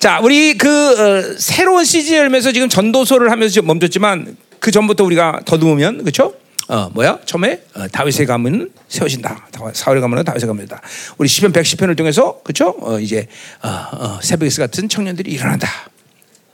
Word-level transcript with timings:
자, 0.00 0.18
우리 0.22 0.56
그 0.56 0.68
어, 0.68 1.36
새로운 1.38 1.84
시즌 1.84 2.16
열면서 2.16 2.52
지금 2.52 2.70
전도서를 2.70 3.30
하면서 3.30 3.52
좀 3.52 3.66
멈췄지만 3.66 4.34
그 4.58 4.70
전부터 4.70 5.04
우리가 5.04 5.42
더듬으면 5.44 5.98
그렇죠? 5.98 6.34
어 6.68 6.88
뭐야? 6.94 7.18
처음에 7.26 7.60
어, 7.74 7.86
다윗의 7.86 8.24
가문은 8.24 8.70
세워진다. 8.88 9.48
사울의 9.74 10.00
가문은 10.00 10.24
다윗의 10.24 10.46
가문이다. 10.46 10.80
우리 11.18 11.28
시편 11.28 11.52
110편을 11.52 11.98
통해서 11.98 12.40
그렇죠? 12.42 12.76
어, 12.80 12.98
이제 12.98 13.26
어, 13.62 13.68
어, 13.68 14.18
새벽에서 14.22 14.62
같은 14.62 14.88
청년들이 14.88 15.30
일어난다. 15.32 15.68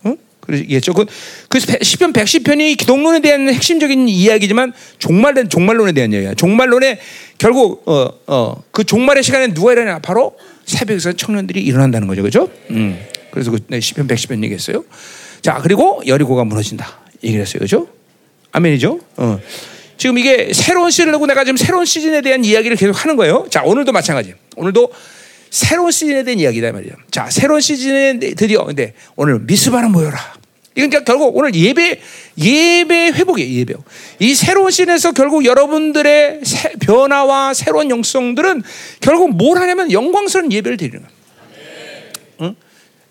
응? 0.06 0.16
이해했죠. 0.52 0.92
그, 0.92 1.06
그 1.48 1.60
시편 1.60 2.14
110편이 2.14 2.76
기독론에 2.76 3.20
대한 3.20 3.48
핵심적인 3.48 4.08
이야기지만 4.08 4.72
종말된 4.98 5.50
종말론에 5.50 5.92
대한 5.92 6.12
이야기야. 6.12 6.34
종말론에 6.34 6.98
결국 7.38 7.88
어, 7.88 8.10
어, 8.26 8.60
그 8.72 8.82
종말의 8.82 9.22
시간에 9.22 9.54
누가 9.54 9.70
일어나냐? 9.70 10.00
바로 10.00 10.36
새벽에서 10.64 11.12
청년들이 11.12 11.60
일어난다는 11.62 12.08
거죠. 12.08 12.24
그죠? 12.24 12.50
음. 12.70 13.06
그래서 13.36 13.50
그 13.50 13.58
네, 13.68 13.80
시편 13.80 14.08
110편 14.08 14.42
얘기했어요. 14.44 14.82
자, 15.42 15.58
그리고 15.62 16.02
여리고가 16.06 16.44
무너진다. 16.44 16.88
얘기를 17.22 17.42
했어요. 17.44 17.60
그죠? 17.60 17.86
아멘이죠? 18.52 18.98
어. 19.18 19.38
지금 19.98 20.16
이게 20.16 20.52
새로운 20.54 20.90
시즌이고 20.90 21.26
내가 21.26 21.44
지금 21.44 21.58
새로운 21.58 21.84
시즌에 21.84 22.22
대한 22.22 22.46
이야기를 22.46 22.78
계속 22.78 22.92
하는 23.04 23.16
거예요. 23.16 23.46
자, 23.50 23.62
오늘도 23.62 23.92
마찬가지. 23.92 24.32
오늘도 24.56 24.90
새로운 25.50 25.90
시즌에 25.90 26.22
대한 26.24 26.40
이야기다 26.40 26.68
이 26.68 26.72
말이에요. 26.72 26.94
자, 27.10 27.28
새로운 27.30 27.60
시즌에 27.60 28.18
드디어 28.18 28.64
근데 28.64 28.94
오늘 29.16 29.38
미스바는 29.40 29.92
모여라. 29.92 30.18
그러니까 30.74 31.04
결국 31.04 31.36
오늘 31.36 31.54
예배 31.54 32.00
예배 32.38 32.94
회복이에요. 33.16 33.58
예배. 33.60 33.74
이 34.20 34.34
새로운 34.34 34.70
시즌에서 34.70 35.12
결국 35.12 35.44
여러분들의 35.44 36.40
새- 36.42 36.72
변화와 36.80 37.52
새로운 37.52 37.90
영성들은 37.90 38.62
결국 39.00 39.36
뭘 39.36 39.58
하냐면 39.58 39.92
영광스러운 39.92 40.50
예배를 40.52 40.78
드리는 40.78 41.00
거예요. 41.00 41.16
응? 42.42 42.54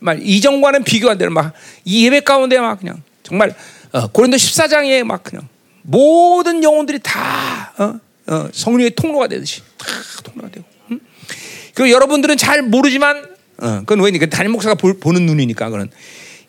말 0.06 0.22
이전과는 0.22 0.84
비교 0.84 1.10
안 1.10 1.18
되는 1.18 1.34
막 1.34 1.54
이 1.84 2.06
예배 2.06 2.22
가운데 2.22 2.60
막 2.60 2.80
그냥 2.80 3.02
정말 3.24 3.56
어, 3.92 4.08
고린도 4.08 4.38
14장에 4.38 5.04
막 5.04 5.24
그냥 5.24 5.48
모든 5.82 6.64
영혼들이 6.64 7.00
다 7.04 7.74
어, 7.78 8.00
어, 8.28 8.50
성령의 8.54 8.96
통로가 8.96 9.28
되듯이 9.28 9.62
다 9.78 9.86
통로가 10.24 10.50
되고. 10.52 10.66
응? 10.92 11.00
그 11.74 11.92
여러분들은 11.92 12.38
잘 12.38 12.62
모르지만 12.64 13.26
어, 13.62 13.80
그건 13.82 14.02
왜니 14.02 14.18
그 14.20 14.30
담임 14.30 14.52
목사가 14.52 14.76
볼- 14.76 15.00
보는 15.00 15.26
눈이니까 15.26 15.70
그는 15.70 15.90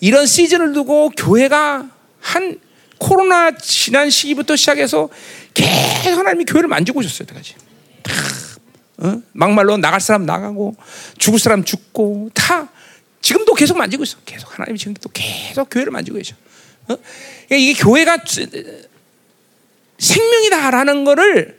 이런 0.00 0.26
시즌을 0.26 0.72
두고 0.72 1.10
교회가 1.10 1.86
한 2.20 2.58
코로나 2.98 3.50
지난 3.56 4.08
시기부터 4.10 4.56
시작해서 4.56 5.08
계속 5.54 6.18
하나님이 6.18 6.44
교회를 6.46 6.68
만지고 6.68 7.00
오셨어요, 7.00 7.26
여태까지. 7.30 7.54
어? 8.98 9.20
막말로 9.32 9.76
나갈 9.76 10.00
사람 10.00 10.24
나가고 10.24 10.74
죽을 11.18 11.38
사람 11.38 11.64
죽고 11.64 12.30
다 12.34 12.68
지금도 13.26 13.54
계속 13.54 13.76
만지고 13.76 14.04
있어. 14.04 14.18
계속 14.24 14.54
하나님이 14.56 14.78
지금도 14.78 15.10
계속 15.12 15.68
교회를 15.68 15.90
만지고 15.90 16.16
계셔. 16.18 16.36
어? 16.82 16.94
그러니까 17.48 17.56
이게 17.56 17.72
교회가 17.74 18.18
생명이다라는 19.98 21.04
거를 21.04 21.58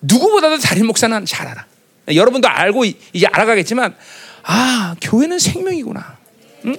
누구보다도 0.00 0.58
다린 0.58 0.86
목사는 0.86 1.24
잘 1.26 1.48
알아. 1.48 1.66
여러분도 2.14 2.46
알고 2.48 2.84
이- 2.84 2.96
이제 3.12 3.26
알아가겠지만 3.26 3.96
아 4.44 4.94
교회는 5.00 5.40
생명이구나. 5.40 6.18
응? 6.66 6.76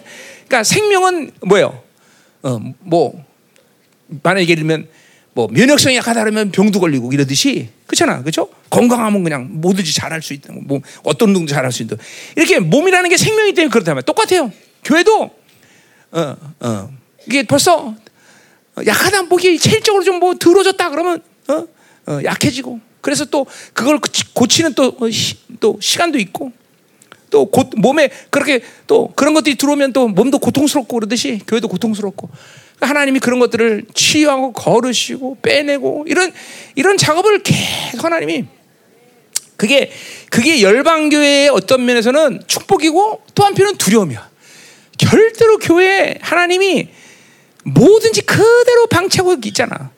그러니까 0.48 0.64
생명은 0.64 1.32
뭐예요? 1.42 1.84
어, 2.44 2.60
뭐 2.80 3.26
만약 4.24 4.44
예를 4.44 4.56
들면 4.56 4.88
뭐 5.40 5.48
면역성이 5.52 5.96
약하다 5.96 6.20
그러면 6.20 6.52
병도 6.52 6.82
걸리고 6.82 7.14
이러듯이 7.14 7.70
그렇잖아, 7.88 8.20
그렇죠? 8.20 8.50
건강하면 8.70 9.24
그냥 9.24 9.48
뭐든지 9.50 9.94
잘할 9.94 10.22
수 10.22 10.34
있다, 10.34 10.54
뭐 10.54 10.82
어떤 11.04 11.30
운동도 11.30 11.54
잘할 11.54 11.72
수 11.72 11.82
있다. 11.84 11.96
이렇게 12.36 12.60
몸이라는 12.60 13.10
게 13.10 13.16
생명이기 13.16 13.56
때문에 13.56 13.72
그렇다면 13.72 14.04
똑같아요. 14.04 14.52
교회도 14.84 15.32
어, 16.12 16.36
어, 16.60 16.90
이게 17.26 17.44
벌써 17.44 17.96
약하다 18.86 19.30
보기 19.30 19.58
체질적으로 19.58 20.04
좀 20.04 20.20
뭐 20.20 20.36
들어졌다 20.36 20.90
그러면 20.90 21.22
어? 21.48 21.66
어, 22.08 22.20
약해지고 22.26 22.82
그래서 23.00 23.24
또 23.24 23.46
그걸 23.74 24.02
고치는 24.34 24.74
또, 24.74 24.94
어, 25.00 25.10
시, 25.10 25.36
또 25.62 25.78
시간도 25.82 26.20
있고 26.20 26.52
또 27.30 27.46
고, 27.46 27.64
몸에 27.78 28.10
그렇게 28.30 28.62
또 28.88 29.14
그런 29.16 29.34
것들이 29.34 29.56
들어오면 29.56 29.94
또 29.94 30.10
몸도 30.10 30.40
고통스럽고 30.40 30.98
그러듯이 30.98 31.40
교회도 31.48 31.70
고통스럽고 31.70 32.30
하나님이 32.82 33.20
그런 33.20 33.40
것들을 33.40 33.86
치유하고 33.94 34.54
거르시고 34.54 35.38
빼내고 35.42 36.06
이런 36.08 36.32
이런 36.76 36.98
작업을 36.98 37.40
계속 37.44 38.04
하나님이 38.04 38.46
그게 39.58 39.92
그게 40.30 40.62
열방 40.62 41.10
교회의 41.10 41.50
어떤 41.50 41.86
면에서는 41.86 42.44
축복이고 42.48 43.24
또 43.36 43.44
한편은 43.44 43.78
두려움이야. 43.78 44.30
절대로 44.98 45.58
교회 45.58 46.18
하나님이 46.22 46.88
뭐든지 47.66 48.22
그대로 48.22 48.88
방치하고 48.88 49.36
있잖아. 49.46 49.92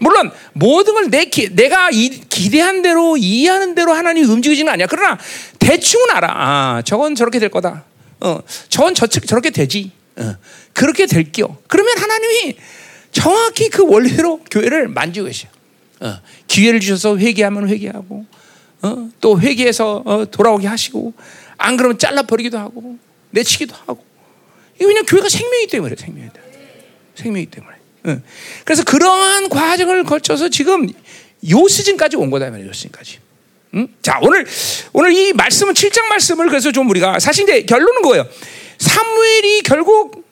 물론 0.00 0.30
모든 0.52 0.94
걸 0.94 1.10
내 1.10 1.28
내가 1.52 1.90
이, 1.90 2.20
기대한 2.28 2.82
대로 2.82 3.16
이해하는 3.16 3.74
대로 3.74 3.92
하나님이 3.92 4.26
움직이지는 4.28 4.72
않냐. 4.72 4.86
그러나 4.86 5.18
대충은 5.58 6.10
알아. 6.10 6.28
아, 6.30 6.82
저건 6.84 7.14
저렇게 7.14 7.38
될 7.38 7.48
거다. 7.48 7.84
어, 8.20 8.38
저건 8.68 8.94
저, 8.94 9.06
저렇게 9.06 9.50
되지. 9.50 9.90
어, 10.18 10.36
그렇게 10.72 11.06
될게요. 11.06 11.56
그러면 11.66 11.96
하나님이 11.98 12.56
정확히 13.12 13.68
그 13.68 13.86
원리대로 13.86 14.40
교회를 14.50 14.88
만지고 14.88 15.26
계셔. 15.26 15.48
어, 16.00 16.20
기회를 16.46 16.80
주셔서 16.80 17.18
회개하면 17.18 17.68
회개하고, 17.68 18.26
어, 18.82 19.10
또 19.20 19.40
회개해서 19.40 20.02
어, 20.04 20.24
돌아오게 20.30 20.66
하시고, 20.66 21.12
안 21.56 21.76
그러면 21.76 21.98
잘라버리기도 21.98 22.58
하고, 22.58 22.98
내치기도 23.30 23.74
하고. 23.86 24.04
이게 24.76 24.86
그냥 24.86 25.04
교회가 25.04 25.28
생명이기 25.28 25.72
때문에 25.72 25.94
그래, 25.94 26.04
때문에. 26.04 26.30
생명이기 27.16 27.50
때문에. 27.50 27.76
응. 28.06 28.22
그래서 28.64 28.84
그러한 28.84 29.48
과정을 29.48 30.04
거쳐서 30.04 30.48
지금 30.48 30.88
요 31.50 31.68
시즌까지 31.68 32.16
온 32.16 32.30
거다 32.30 32.50
말이에요. 32.50 32.68
요 32.68 32.72
시즌까지. 32.72 33.18
응? 33.74 33.88
자 34.00 34.18
오늘 34.22 34.46
오늘 34.92 35.12
이 35.12 35.32
말씀은 35.32 35.74
7장 35.74 36.06
말씀을 36.06 36.48
그래서 36.48 36.72
좀 36.72 36.88
우리가 36.88 37.18
사실 37.18 37.44
이제 37.44 37.62
결론은 37.62 38.02
거예요. 38.02 38.26
사무엘이 38.78 39.62
결국 39.62 40.24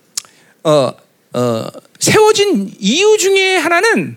어, 0.65 0.93
어, 1.35 1.67
세워진 1.99 2.73
이유 2.79 3.17
중에 3.19 3.57
하나는 3.57 4.17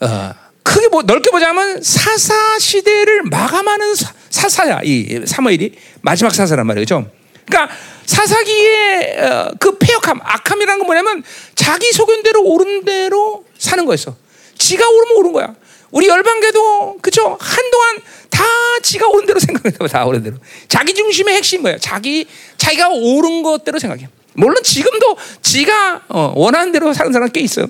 어, 0.00 0.34
크게 0.62 0.88
뭐 0.88 1.02
넓게 1.02 1.30
보자면 1.30 1.82
사사 1.82 2.58
시대를 2.58 3.22
마감하는 3.24 3.94
사, 3.94 4.12
사사야 4.30 4.80
이 4.84 5.22
사무엘이 5.26 5.74
마지막 6.02 6.34
사사란 6.34 6.66
말이죠. 6.66 7.10
그러니까 7.46 7.74
사사기의 8.06 9.20
어, 9.20 9.50
그 9.58 9.78
폐역함, 9.78 10.20
악함이라는 10.22 10.78
건 10.78 10.86
뭐냐면 10.86 11.24
자기 11.54 11.92
소견대로 11.92 12.42
옳은 12.42 12.84
대로 12.84 13.44
사는 13.58 13.84
거였어. 13.84 14.16
지가 14.58 14.88
옳으면 14.88 15.16
옳은 15.16 15.32
거야. 15.32 15.54
우리 15.90 16.06
열방계도 16.06 16.98
그죠? 17.02 17.36
한동안 17.40 17.98
다 18.30 18.44
지가 18.82 19.08
옳은 19.08 19.26
대로 19.26 19.38
생각해요. 19.40 19.88
다 19.88 20.04
옳은 20.06 20.22
대로. 20.22 20.36
자기 20.68 20.94
중심의 20.94 21.36
핵심 21.36 21.62
뭐야? 21.62 21.78
자기 21.78 22.26
자기가 22.56 22.88
옳은 22.90 23.42
것대로 23.42 23.78
생각해. 23.78 24.08
물론 24.34 24.62
지금도 24.62 25.16
지가 25.42 26.02
어, 26.08 26.32
원하는 26.36 26.72
대로 26.72 26.92
사는 26.92 27.12
사람 27.12 27.28
꽤 27.30 27.40
있어요. 27.40 27.66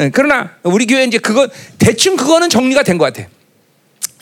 예, 0.00 0.10
그러나 0.12 0.52
우리 0.62 0.86
교회 0.86 1.04
이제 1.04 1.18
그거 1.18 1.48
대충 1.78 2.16
그거는 2.16 2.48
정리가 2.50 2.82
된 2.82 2.98
것 2.98 3.12
같아. 3.12 3.28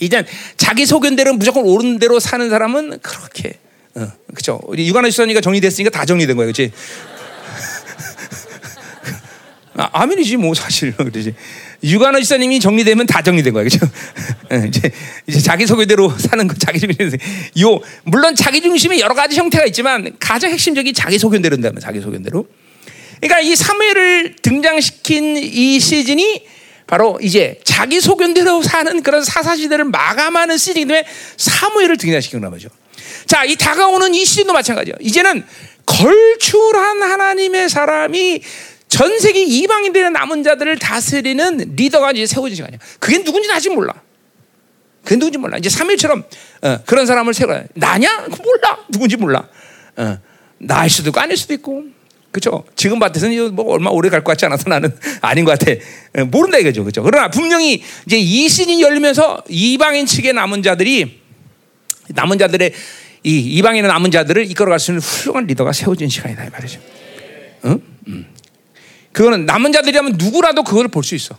이제 0.01 0.25
자기 0.57 0.85
소견대로 0.87 1.33
무조건 1.35 1.65
옳은 1.65 1.99
대로 1.99 2.21
사는 2.21 2.49
사람은 2.51 2.99
그렇게 3.01 3.59
어, 3.95 4.07
그죠? 4.35 4.61
우리 4.65 4.87
유관아 4.89 5.09
주사님가 5.09 5.41
정리됐으니까 5.41 5.91
다 5.91 6.05
정리된 6.05 6.37
거예요, 6.37 6.53
그렇지? 6.53 6.71
아, 9.75 9.89
아멘이지 9.93 10.37
뭐 10.37 10.55
사실 10.55 10.93
그러지. 10.97 11.35
유관아 11.83 12.21
지사님이 12.21 12.61
정리되면 12.61 13.07
다 13.07 13.23
정리된 13.23 13.53
거예요, 13.53 13.69
그렇죠? 13.69 13.87
이제 14.69 14.91
이제 15.27 15.41
자기 15.41 15.67
소개대로 15.67 16.11
사는 16.17 16.47
거, 16.47 16.55
자기 16.55 16.81
중심. 16.81 17.19
요 17.61 17.81
물론 18.05 18.35
자기 18.35 18.61
중심에 18.61 18.99
여러 19.01 19.15
가지 19.15 19.37
형태가 19.37 19.67
있지만 19.67 20.17
가장 20.19 20.51
핵심적인 20.51 20.95
자기 20.95 21.19
소견대로인다면 21.19 21.81
자기 21.81 22.01
소견대로. 22.01 22.47
그러니까 23.21 23.41
이 23.41 23.57
사무엘을 23.57 24.37
등장시킨 24.43 25.37
이 25.39 25.81
시즌이 25.81 26.45
바로 26.87 27.19
이제 27.21 27.59
자기 27.65 28.01
소견대로 28.01 28.63
사는 28.63 29.03
그런 29.03 29.25
사사 29.25 29.57
시대를 29.57 29.87
마감하는 29.87 30.57
시즌이기 30.57 30.87
때문에 30.87 31.07
사무엘을 31.37 31.97
등장시킨 31.97 32.41
거죠. 32.43 32.69
자, 33.27 33.45
이 33.45 33.57
다가오는 33.57 34.15
이 34.15 34.25
시즌도 34.25 34.53
마찬가지예요. 34.53 34.97
이제는 35.01 35.45
걸출한 35.85 37.03
하나님의 37.03 37.69
사람이 37.69 38.43
전 38.89 39.19
세계 39.19 39.43
이방인들의 39.43 40.11
남은 40.13 40.43
자들을 40.43 40.79
다스리는 40.79 41.75
리더가 41.77 42.13
이제 42.13 42.27
세워질 42.27 42.57
시간이야. 42.57 42.79
그게 42.99 43.19
누군지는 43.19 43.55
아직 43.55 43.75
몰라. 43.75 43.93
그게 45.05 45.17
누군지 45.17 45.39
몰라. 45.39 45.57
이제 45.59 45.69
3일처럼 45.69 46.25
어, 46.63 46.79
그런 46.87 47.07
사람을 47.07 47.35
세워야 47.35 47.65
나냐? 47.75 48.27
몰라. 48.43 48.79
누군지 48.91 49.17
몰라. 49.17 49.49
어, 49.97 50.19
나일 50.59 50.91
수도 50.91 51.11
있고 51.11 51.21
아닐 51.21 51.37
수도 51.37 51.55
있고. 51.55 51.85
그렇죠? 52.31 52.65
지금 52.77 52.99
밭에서는 52.99 53.55
뭐 53.55 53.73
얼마 53.73 53.89
오래 53.91 54.11
갈 54.11 54.21
것 54.23 54.33
같지 54.33 54.45
않아서 54.45 54.69
나는 54.69 54.95
아닌 55.23 55.45
것 55.45 55.59
같아. 55.59 55.73
어, 56.19 56.25
모른다 56.27 56.59
이거죠. 56.59 56.83
그렇죠? 56.83 57.03
그러나 57.03 57.29
분명히 57.31 57.83
이제 58.07 58.19
이 58.19 58.49
시즌이 58.49 58.83
열리면서 58.83 59.43
이방인 59.49 60.07
측의 60.07 60.33
남은 60.35 60.63
자들이 60.63 61.21
남은 62.09 62.39
자들의 62.39 62.73
이 63.25 63.39
있는 63.59 63.83
남은 63.89 64.11
자들을 64.11 64.49
이끌어갈 64.51 64.79
수 64.79 64.93
있는 64.93 65.01
훌륭한 65.03 65.47
리더가 65.47 65.73
세워진 65.73 66.09
시간이다 66.09 66.45
이 66.45 66.51
말이죠. 66.51 66.81
응? 67.65 67.81
음. 68.09 68.27
그거는 69.17 69.47
남은 69.47 69.73
자들이라면 69.73 70.17
누구라도 70.19 70.63
그걸 70.63 70.89
볼 70.89 71.03
수 71.03 71.15
있어. 71.15 71.35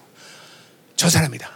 저 0.96 1.10
사람이다. 1.12 1.48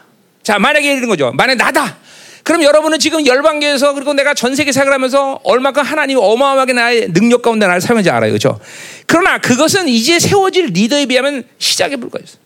자, 0.44 0.60
만약에 0.60 0.94
이런 0.94 1.10
거죠. 1.10 1.32
만약 1.32 1.56
나다. 1.56 1.98
그럼 2.44 2.62
여러분은 2.62 3.00
지금 3.00 3.26
열방계에서 3.26 3.94
그리고 3.96 4.14
내가 4.14 4.36
전 4.36 4.56
세계 4.56 4.72
생활 4.72 4.94
하면서 4.94 5.40
얼마큼 5.44 5.82
하나님이 5.82 6.20
어마어마하게 6.22 6.74
나의 6.74 7.12
능력 7.14 7.42
가운데 7.42 7.66
나를 7.66 7.82
사용하는지 7.82 8.12
알아요. 8.12 8.32
그죠? 8.34 8.60
그러나 9.08 9.40
그것은 9.40 9.88
이제 9.88 10.20
세워질 10.20 10.68
리더에 10.68 11.08
비하면 11.08 11.44
시작에 11.58 11.96
불과했어. 11.96 12.38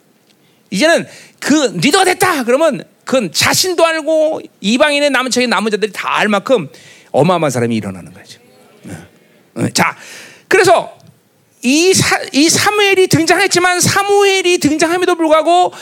이제는 0.71 1.05
그 1.39 1.77
리더가 1.81 2.05
됐다. 2.05 2.45
그러면 2.45 2.81
그건 3.03 3.33
자신도 3.33 3.85
알고 3.85 4.39
이방인의 4.61 5.09
남은 5.09 5.31
척의 5.31 5.47
남은 5.47 5.71
자들이 5.71 5.91
다 5.91 6.15
알 6.15 6.29
만큼 6.29 6.69
어마어마한 7.11 7.51
사람이 7.51 7.75
일어나는 7.75 8.13
거죠. 8.13 8.39
자, 9.73 9.97
그래서 10.47 10.97
이, 11.65 11.95
사, 11.95 12.19
이 12.31 12.47
사무엘이 12.47 13.07
등장했지만 13.07 13.81
사무엘이 13.81 14.59
등장함에도 14.59 15.15
불구하고 15.15 15.73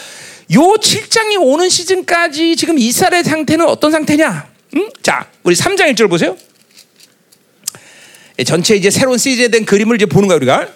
요 0.54 0.60
7장이 0.60 1.36
오는 1.42 1.68
시즌까지 1.68 2.56
지금 2.56 2.80
이스라엘 2.80 3.24
상태는 3.26 3.68
어떤 3.68 3.92
상태냐? 3.92 4.48
응? 4.78 4.90
자, 5.02 5.28
우리 5.44 5.56
3장 5.56 5.94
1절 5.94 6.10
보세요. 6.10 6.38
전체 8.46 8.76
이제 8.76 8.90
새로운 8.90 9.18
시즌에 9.18 9.50
대한 9.50 9.66
그림을 9.66 9.98
이제 9.98 10.06
보는 10.06 10.30
거야, 10.30 10.38
우리가. 10.38 10.68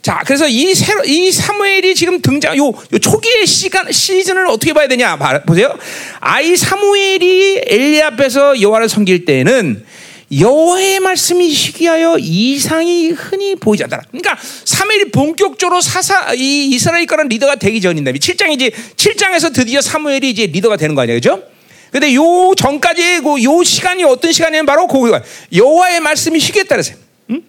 자, 0.00 0.22
그래서 0.24 0.48
이 0.48 0.74
새로, 0.74 1.04
이 1.04 1.30
사무엘이 1.30 1.94
지금 1.94 2.22
등장, 2.22 2.56
요, 2.56 2.68
요 2.68 2.98
초기의 2.98 3.46
시간, 3.46 3.92
시즌을 3.92 4.46
어떻게 4.46 4.72
봐야 4.72 4.88
되냐? 4.88 5.18
보세요. 5.46 5.76
아이 6.20 6.56
사무엘이 6.56 7.64
엘리 7.66 8.02
앞에서 8.02 8.60
여호와를 8.60 8.88
섬길 8.88 9.26
때는 9.26 9.84
여호와의 10.32 11.00
말씀이 11.00 11.48
희귀하여 11.48 12.18
이상이 12.18 13.10
흔히 13.10 13.56
보이지 13.56 13.82
않더라. 13.84 14.02
그러니까 14.10 14.38
사무엘이 14.64 15.10
본격적으로 15.10 15.80
사사 15.80 16.34
이 16.34 16.68
이스라엘 16.68 17.06
거란 17.06 17.28
리더가 17.28 17.56
되기 17.56 17.80
전인데 17.80 18.12
7장이지 18.12 18.72
7장에서 18.96 19.52
드디어 19.52 19.80
사무엘이 19.80 20.30
이제 20.30 20.46
리더가 20.46 20.76
되는 20.76 20.94
거 20.94 21.02
아니야, 21.02 21.16
그죠? 21.16 21.42
근데 21.90 22.14
요 22.14 22.52
전까지 22.56 23.22
요 23.44 23.64
시간이 23.64 24.04
어떤 24.04 24.30
시간이냐면 24.30 24.66
바로 24.66 24.86
그 24.86 25.20
여호와의 25.52 25.98
말씀이 25.98 26.38
희귀했다 26.38 26.68
그랬어요. 26.68 26.96
응? 27.30 27.42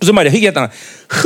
무슨 0.00 0.14
말이야? 0.14 0.32
희귀했다는 0.32 0.68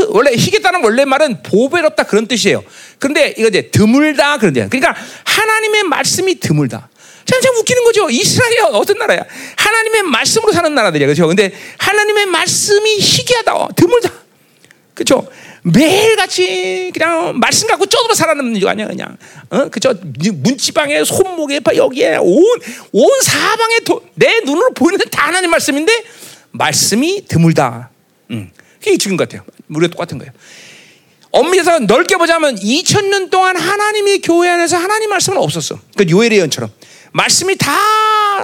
원래 0.09 0.33
희귀했다는 0.33 0.83
원래 0.83 1.05
말은 1.05 1.45
보배롭다 1.45 2.03
그런 2.03 2.27
뜻이에요. 2.27 2.65
그런데 2.99 3.33
이거 3.39 3.47
이제 3.47 3.71
드물다 3.71 4.39
그런 4.39 4.53
데야. 4.53 4.69
그러니까 4.69 4.97
하나님의 5.23 5.85
말씀이 5.85 6.41
드물다. 6.41 6.89
참, 7.27 7.41
참 7.41 7.57
웃기는 7.57 7.85
거죠. 7.85 8.09
이스라엘이 8.09 8.61
어떤 8.73 8.99
나라야? 8.99 9.23
하나님의 9.57 10.05
말씀으로 10.05 10.53
사는 10.53 10.73
나라들이야. 10.75 11.07
그렇죠? 11.07 11.27
근데 11.27 11.53
하나님의 11.79 12.27
말씀이 12.27 12.99
희귀하다. 12.99 13.69
드물다. 13.77 14.13
그렇죠? 14.95 15.29
매일같이 15.63 16.93
그냥 16.95 17.39
말씀 17.41 17.67
갖고 17.67 17.87
쪼들어 17.87 18.15
살아남는 18.15 18.61
거 18.61 18.69
아니야, 18.69 18.87
그냥. 18.87 19.17
어? 19.51 19.69
그죠? 19.69 19.93
문지방에, 20.35 21.03
손목에, 21.05 21.61
여기에, 21.75 22.19
온, 22.21 22.45
온 22.93 23.23
사방에 23.23 23.81
도, 23.81 24.01
내 24.15 24.41
눈으로 24.45 24.71
보이는 24.71 24.99
다 25.11 25.27
하나님 25.27 25.51
말씀인데, 25.51 25.93
말씀이 26.53 27.25
드물다. 27.27 27.91
음. 28.31 28.51
그게 28.79 28.97
지금 28.97 29.17
같아요. 29.17 29.43
우리가 29.69 29.91
똑같은 29.91 30.19
거예요. 30.19 30.33
엄밀해서 31.33 31.81
넓게 31.81 32.17
보자면 32.17 32.55
2000년 32.55 33.31
동안 33.31 33.57
하나님의 33.57 34.21
교회 34.21 34.49
안에서 34.49 34.77
하나님 34.77 35.11
말씀은 35.11 35.39
없었어. 35.39 35.79
그 35.97 36.07
요엘 36.09 36.33
예언처럼. 36.33 36.71
말씀이 37.13 37.57
다, 37.57 37.73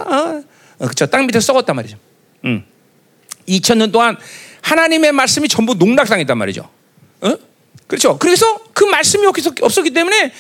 어? 0.01 0.43
어, 0.79 0.89
그쵸. 0.89 1.07
땅 1.07 1.27
밑에 1.27 1.41
썩었단 1.41 1.77
말이죠. 1.77 1.97
음. 2.45 2.65
2000년 3.49 3.93
동안 3.93 4.17
하나님의 4.63 5.13
말씀이 5.13 5.49
전부 5.49 5.75
농락당했단 5.75 6.37
말이죠. 6.37 6.69
어? 7.21 7.35
그렇죠. 7.87 8.19
그래서 8.19 8.59
그 8.73 8.85
말씀이 8.85 9.27
없었기 9.61 9.91
때문에 9.91 10.33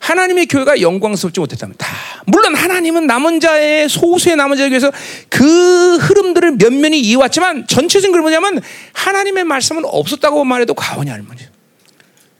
하나님의 0.00 0.46
교회가 0.46 0.80
영광스럽지 0.80 1.40
못했답니다. 1.40 1.86
물론 2.26 2.54
하나님은 2.54 3.06
남은 3.06 3.40
자의 3.40 3.88
소수의 3.88 4.36
남은 4.36 4.56
자에 4.56 4.70
위해서 4.70 4.90
그 5.28 5.96
흐름들을 5.98 6.52
면면히 6.52 7.00
이해왔지만 7.00 7.66
전체적인 7.66 8.12
걸 8.12 8.22
뭐냐면 8.22 8.60
하나님의 8.92 9.44
말씀은 9.44 9.84
없었다고 9.84 10.44
말해도 10.44 10.74
과언이 10.74 11.10
아닌 11.10 11.26
거죠. 11.28 11.46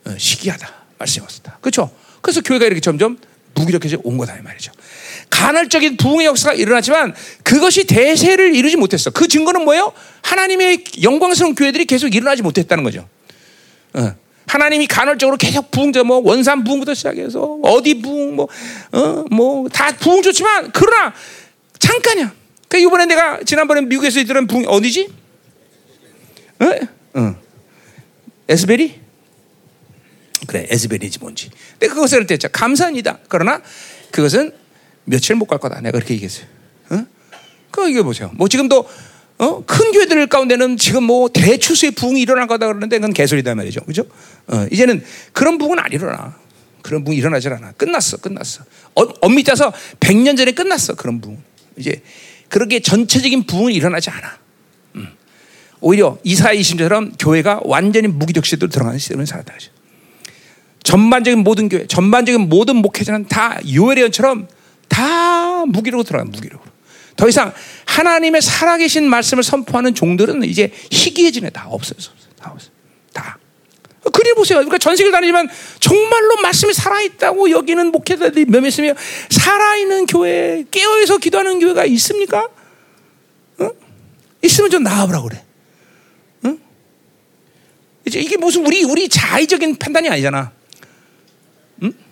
어, 0.06 0.15
시기하다. 0.17 0.73
말씀이 0.99 1.23
없었다. 1.25 1.59
그렇죠. 1.61 1.91
그래서 2.23 2.41
교회가 2.41 2.67
이렇게 2.67 2.81
점점 2.81 3.19
무기력해져 3.55 3.99
온 4.05 4.17
거다 4.17 4.37
이 4.37 4.43
말이죠. 4.43 4.73
간헐적인 5.31 5.97
부흥의 5.97 6.27
역사가 6.27 6.55
일어났지만 6.55 7.15
그것이 7.43 7.85
대세를 7.85 8.55
이루지 8.55 8.77
못했어. 8.77 9.11
그 9.11 9.29
증거는 9.29 9.65
뭐예요? 9.65 9.93
하나님의 10.23 10.85
영광스러운 11.03 11.55
교회들이 11.55 11.87
계속 11.87 12.15
일어나지 12.15 12.43
못했다는 12.43 12.85
거죠. 12.85 13.09
어. 13.94 14.15
하나님이 14.47 14.88
간헐적으로 14.88 15.37
계속 15.37 15.71
부흥자 15.71 16.03
뭐 16.03 16.19
원산 16.19 16.65
부흥부터 16.65 16.94
시작해서 16.94 17.59
어디 17.62 18.03
부흥 18.03 18.35
뭐어뭐다 18.35 19.93
부흥 19.97 20.23
좋지만 20.23 20.73
그러나 20.73 21.15
잠깐이야. 21.79 22.35
그 22.69 22.79
이번에 22.79 23.06
내가 23.06 23.41
지난번에 23.44 23.81
미국에서 23.82 24.23
들은 24.25 24.47
부흥 24.49 24.65
어디지? 24.67 25.09
어? 26.61 27.21
어. 27.21 27.37
에스베리? 28.49 29.00
그래 30.49 30.67
에스베리지 30.69 31.21
뭔지. 31.21 31.50
내가 31.79 31.94
그것을 31.94 32.27
때자 32.27 32.49
감사합니다. 32.49 33.19
그러나 33.29 33.62
그것은 34.11 34.53
며칠 35.10 35.36
못 35.36 35.46
갈 35.46 35.58
거다. 35.58 35.80
내가 35.80 35.92
그렇게 35.92 36.14
얘기했어요. 36.14 36.46
어? 36.90 37.04
그 37.70 37.88
이게 37.90 38.02
보세요. 38.02 38.30
뭐 38.34 38.48
지금도 38.48 38.88
어? 39.38 39.64
큰 39.64 39.90
교회들 39.92 40.26
가운데는 40.26 40.76
지금 40.76 41.04
뭐 41.04 41.28
대추수의 41.28 41.92
부흥이 41.92 42.20
일어날 42.20 42.46
거다 42.46 42.66
그러는데 42.66 42.98
그건 42.98 43.12
개소리다 43.12 43.54
말이죠. 43.54 43.80
그죠? 43.84 44.04
어, 44.46 44.66
이제는 44.70 45.02
그런 45.32 45.58
부흥은 45.58 45.78
안 45.78 45.92
일어나. 45.92 46.36
그런 46.82 47.04
부흥이 47.04 47.18
일어나질 47.18 47.52
않아. 47.52 47.72
끝났어. 47.72 48.18
끝났어. 48.18 48.62
어, 48.94 49.02
엄밀히 49.20 49.44
따서 49.44 49.72
100년 49.98 50.36
전에 50.36 50.52
끝났어. 50.52 50.94
그런 50.94 51.20
부흥. 51.20 51.38
이제 51.76 52.02
그렇게 52.48 52.80
전체적인 52.80 53.44
부흥이 53.44 53.74
일어나지 53.74 54.10
않아. 54.10 54.38
음. 54.96 55.08
오히려 55.80 56.18
이사야 56.24 56.54
20절처럼 56.54 57.14
교회가 57.18 57.60
완전히 57.64 58.08
무기력시대로 58.08 58.68
들어가는 58.70 58.98
시대로 58.98 59.24
살았다. 59.24 59.54
전반적인 60.82 61.40
모든 61.40 61.68
교회, 61.68 61.86
전반적인 61.86 62.48
모든 62.48 62.76
목회자는 62.76 63.28
다 63.28 63.58
요엘의언처럼 63.70 64.48
다 64.90 65.64
무기로 65.64 66.02
들어가 66.02 66.25
무기로. 66.25 66.58
더 67.16 67.28
이상 67.28 67.52
하나님의 67.87 68.42
살아계신 68.42 69.08
말씀을 69.08 69.42
선포하는 69.42 69.94
종들은 69.94 70.42
이제 70.44 70.72
희귀해지네 70.90 71.50
다 71.50 71.66
없어요. 71.69 71.98
다 72.38 72.50
없어. 72.52 72.69
다. 73.12 73.38
그리 74.12 74.32
보세요. 74.34 74.58
그러니까 74.58 74.79
전 74.79 74.96
세계를 74.96 75.12
다니지만 75.12 75.48
정말로 75.79 76.36
말씀이 76.43 76.72
살아있다고 76.72 77.50
여기는 77.50 77.93
목회자들이 77.93 78.46
몇 78.46 78.65
있으며 78.67 78.94
살아있는 79.29 80.06
교회, 80.06 80.65
깨어있어 80.70 81.19
기도하는 81.19 81.60
교회가 81.60 81.84
있습니까? 81.84 82.48
어? 83.58 83.70
있으면 84.43 84.70
좀 84.70 84.82
나와보라 84.82 85.22
그래. 85.22 85.44
어? 86.44 86.56
이제 88.06 88.19
이게 88.19 88.36
무슨 88.36 88.67
우리 88.67 88.82
우리 88.82 89.08
자의적인 89.08 89.76
판단이 89.76 90.08
아니잖아. 90.08 90.53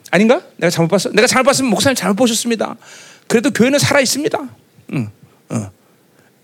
응? 0.09 0.11
아닌가? 0.11 0.43
내가 0.57 0.71
잘못 0.71 0.89
봤어? 0.89 1.11
내가 1.11 1.27
잘못 1.27 1.47
봤으면 1.47 1.71
목사님 1.71 1.95
잘못 1.95 2.17
보셨습니다. 2.17 2.77
그래도 3.27 3.51
교회는 3.51 3.79
살아 3.79 4.01
있습니다. 4.01 4.49
응, 4.95 5.11
어. 5.51 5.71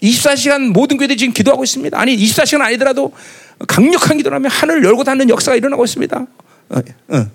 24시간 0.02 0.72
모든 0.72 0.98
교회들이 0.98 1.16
지금 1.16 1.32
기도하고 1.32 1.64
있습니다. 1.64 1.98
아니 1.98 2.16
24시간 2.16 2.60
아니더라도 2.60 3.12
강력한 3.66 4.16
기도를 4.18 4.36
하면 4.36 4.50
하늘 4.50 4.84
열고 4.84 5.04
닫는 5.04 5.30
역사가 5.30 5.56
일어나고 5.56 5.84
있습니다. 5.84 6.26
어, 6.68 6.78
어. 7.08 7.30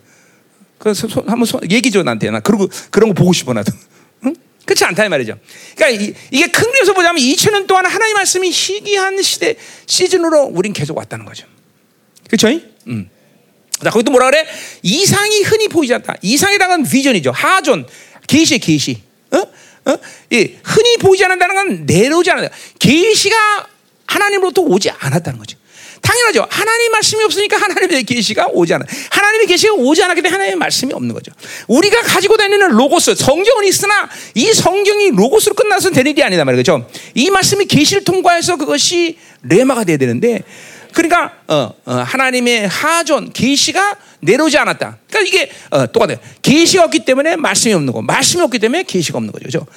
그래서 0.77 1.07
소, 1.07 1.21
한번 1.27 1.45
소, 1.45 1.59
얘기 1.69 1.91
줘 1.91 2.03
나한테 2.03 2.29
나 2.29 2.39
그러고 2.39 2.67
그런 2.91 3.09
거 3.09 3.13
보고 3.15 3.33
싶어 3.33 3.53
나도. 3.53 3.71
응? 4.25 4.35
그렇지 4.65 4.85
않다 4.85 5.05
이 5.05 5.09
말이죠. 5.09 5.37
그러니까 5.75 6.03
이, 6.03 6.13
게큰 6.31 6.51
그림에서 6.51 6.93
보자면 6.93 7.21
2000년 7.21 7.67
동안 7.67 7.85
하나님 7.85 8.15
말씀이 8.15 8.49
희귀한 8.49 9.21
시대 9.23 9.55
시즌으로 9.87 10.43
우린 10.43 10.73
계속 10.73 10.97
왔다는 10.97 11.25
거죠. 11.25 11.47
그렇죠? 12.27 12.47
음. 12.87 13.09
자, 13.83 13.89
거기도 13.89 14.11
뭐라 14.11 14.29
그래? 14.29 14.45
이상이 14.81 15.41
흔히 15.41 15.67
보이지 15.67 15.93
않다. 15.93 16.15
이상이라는 16.21 16.83
비전이죠. 16.83 17.31
하존, 17.31 17.87
계시, 18.27 18.59
계시. 18.59 19.01
어? 19.31 19.37
어? 19.37 19.97
예, 20.33 20.59
흔히 20.63 20.97
보이지 20.97 21.23
않는다는 21.23 21.55
건 21.55 21.85
내려오지 21.85 22.29
않는다. 22.31 22.53
계시가 22.79 23.67
하나님으로부터 24.05 24.61
오지 24.61 24.89
않았다는 24.89 25.39
거죠. 25.39 25.57
당연하죠. 26.01 26.47
하나님 26.49 26.91
말씀이 26.91 27.23
없으니까 27.23 27.57
하나님의 27.57 28.03
계시가 28.03 28.47
오지 28.51 28.73
않아. 28.73 28.85
하나님의 29.09 29.47
계시가 29.47 29.73
오지 29.73 30.01
않았기 30.03 30.21
때문에 30.21 30.31
하나님의 30.31 30.57
말씀이 30.57 30.93
없는 30.93 31.13
거죠. 31.13 31.31
우리가 31.67 32.01
가지고 32.01 32.37
다니는 32.37 32.69
로고스, 32.69 33.15
성경은 33.15 33.65
있으나 33.65 34.09
이 34.33 34.53
성경이 34.53 35.11
로고스로 35.11 35.55
끝나서는 35.55 35.93
되는 35.93 36.11
일이 36.11 36.23
아니다 36.23 36.45
말이죠. 36.45 36.89
이 37.15 37.29
말씀이 37.29 37.65
계시를 37.65 38.03
통과해서 38.03 38.55
그것이 38.55 39.17
레마가 39.43 39.83
돼야 39.83 39.97
되는데 39.97 40.43
그러니까 40.93 41.33
어, 41.47 41.73
어, 41.85 41.93
하나님의 41.93 42.67
하존 42.67 43.31
계시가 43.31 43.97
내려오지 44.21 44.57
않았다. 44.57 44.97
그러니까 45.09 45.27
이게 45.27 45.51
어, 45.69 45.87
똑같아요. 45.87 46.17
계시가 46.41 46.85
없기 46.85 47.05
때문에 47.05 47.35
말씀이 47.35 47.73
없는 47.73 47.93
거, 47.93 48.01
말씀이 48.01 48.41
없기 48.43 48.59
때문에 48.59 48.83
계시가 48.83 49.17
없는 49.17 49.31
거죠. 49.31 49.43
그렇죠? 49.43 49.67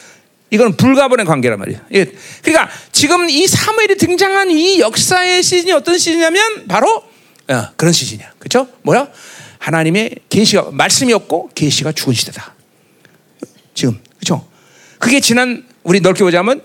이건 0.51 0.77
불가분의 0.77 1.25
관계란 1.25 1.59
말이에요. 1.59 1.81
예. 1.95 2.05
그러니까 2.43 2.71
지금 2.93 3.29
이 3.31 3.47
사무엘이 3.47 3.97
등장한 3.97 4.51
이 4.51 4.81
역사의 4.81 5.43
시즌이 5.43 5.73
어떤 5.73 5.97
시즌이냐면 5.97 6.67
바로 6.69 7.05
어, 7.49 7.69
그런 7.77 7.93
시즌이야. 7.93 8.33
그렇죠? 8.39 8.69
뭐야? 8.83 9.09
하나님의 9.59 10.17
계시가 10.29 10.71
말씀이 10.73 11.13
없고 11.13 11.51
계시가 11.55 11.93
죽은 11.93 12.15
시대다. 12.15 12.55
지금 13.75 13.99
그렇죠? 14.19 14.47
그게 14.99 15.21
지난 15.21 15.65
우리 15.83 16.01
넓게 16.01 16.23
보자면 16.23 16.63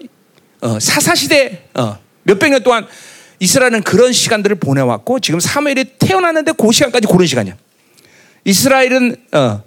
어, 0.61 0.79
사사 0.79 1.15
시대 1.15 1.69
어, 1.73 1.97
몇백 2.23 2.51
년 2.51 2.63
동안 2.63 2.85
이스라엘은 3.39 3.83
그런 3.83 4.11
시간들을 4.11 4.57
보내왔고 4.57 5.19
지금 5.19 5.39
사무엘이 5.39 5.97
태어났는데 5.99 6.53
그 6.53 6.71
시간까지 6.71 7.07
고른 7.07 7.27
시간이야. 7.27 7.55
이스라엘은 8.45 9.15
어, 9.33 9.63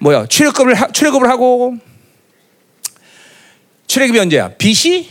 뭐야 0.00 0.26
출애굽을 0.26 0.74
하, 0.74 0.88
출애굽을 0.88 1.28
하고 1.28 1.76
출애굽이 3.86 4.18
언제야? 4.18 4.56
BC 4.56 5.08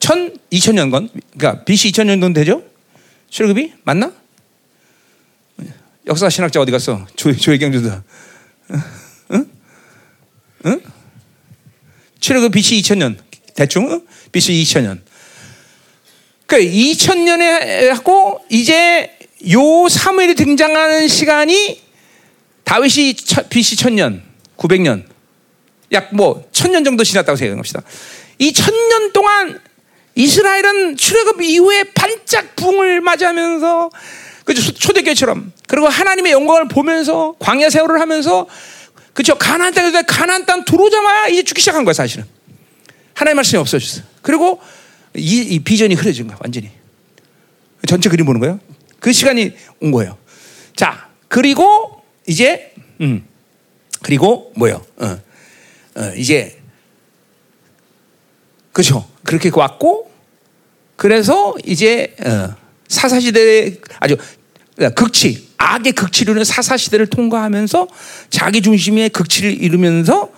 1000 0.00 0.38
2000년건 0.52 1.10
그러니까 1.36 1.64
BC 1.64 1.92
2000년건 1.92 2.34
되죠? 2.34 2.62
출애굽이 3.30 3.74
맞나? 3.84 4.12
역사 6.06 6.30
신학자 6.30 6.60
어디 6.60 6.72
갔어? 6.72 7.06
조 7.16 7.36
조혜경 7.36 7.70
주다. 7.72 8.02
응? 9.32 9.50
응? 10.64 10.80
출애굽 12.18 12.50
BC 12.50 12.80
2000년 12.80 13.18
대충 13.54 13.90
응? 13.90 14.00
BC 14.32 14.52
2000년. 14.54 15.00
그러니까 16.48 16.72
2000년에 16.74 17.88
하고 17.88 18.40
이제 18.48 19.14
요 19.50 19.86
사무엘이 19.88 20.34
등장하는 20.34 21.06
시간이 21.06 21.80
다윗이 22.64 23.14
BC 23.50 23.76
1000년, 23.76 24.22
900년, 24.56 25.04
약 25.92 26.12
뭐 26.14 26.48
1000년 26.52 26.84
정도 26.86 27.04
지났다고 27.04 27.36
생각합시다. 27.36 27.82
이 28.38 28.52
1000년 28.52 29.12
동안 29.12 29.60
이스라엘은 30.14 30.96
출애굽 30.96 31.42
이후에 31.42 31.84
반짝 31.94 32.56
붕을 32.56 33.02
맞이하면서 33.02 33.90
그죠 34.44 34.72
초대교회처럼 34.72 35.52
그리고 35.66 35.86
하나님의 35.86 36.32
영광을 36.32 36.66
보면서 36.66 37.34
광야 37.38 37.68
세월을 37.68 38.00
하면서 38.00 38.48
그죠 39.12 39.34
가나안 39.36 39.74
땅에 39.74 39.90
가나안 40.02 40.46
땅 40.46 40.64
들어오자마자 40.64 41.28
이제 41.28 41.42
죽기 41.42 41.60
시작한 41.60 41.84
거야 41.84 41.92
사실은 41.92 42.24
하나님 43.12 43.36
말씀이 43.36 43.60
없어졌어. 43.60 44.02
그리고 44.22 44.60
이, 45.16 45.40
이 45.40 45.58
비전이 45.60 45.94
흐려진 45.94 46.26
거야 46.26 46.38
완전히 46.42 46.70
전체 47.86 48.08
그림 48.08 48.26
보는 48.26 48.40
거예요. 48.40 48.60
그 49.00 49.12
시간이 49.12 49.52
온 49.80 49.92
거예요. 49.92 50.18
자 50.74 51.08
그리고 51.28 52.02
이제 52.26 52.72
음 53.00 53.24
그리고 54.02 54.52
뭐요? 54.56 54.84
어, 54.96 55.20
어, 55.96 56.12
이제 56.16 56.58
그렇죠. 58.72 59.08
그렇게 59.24 59.50
왔고 59.52 60.10
그래서 60.96 61.54
이제 61.64 62.14
어, 62.24 62.54
사사 62.88 63.20
시대 63.20 63.76
아주 64.00 64.16
극치 64.94 65.48
악의 65.58 65.92
극치로는 65.92 66.44
사사 66.44 66.76
시대를 66.76 67.06
통과하면서 67.06 67.88
자기 68.30 68.62
중심의 68.62 69.10
극치를 69.10 69.62
이루면서 69.62 70.30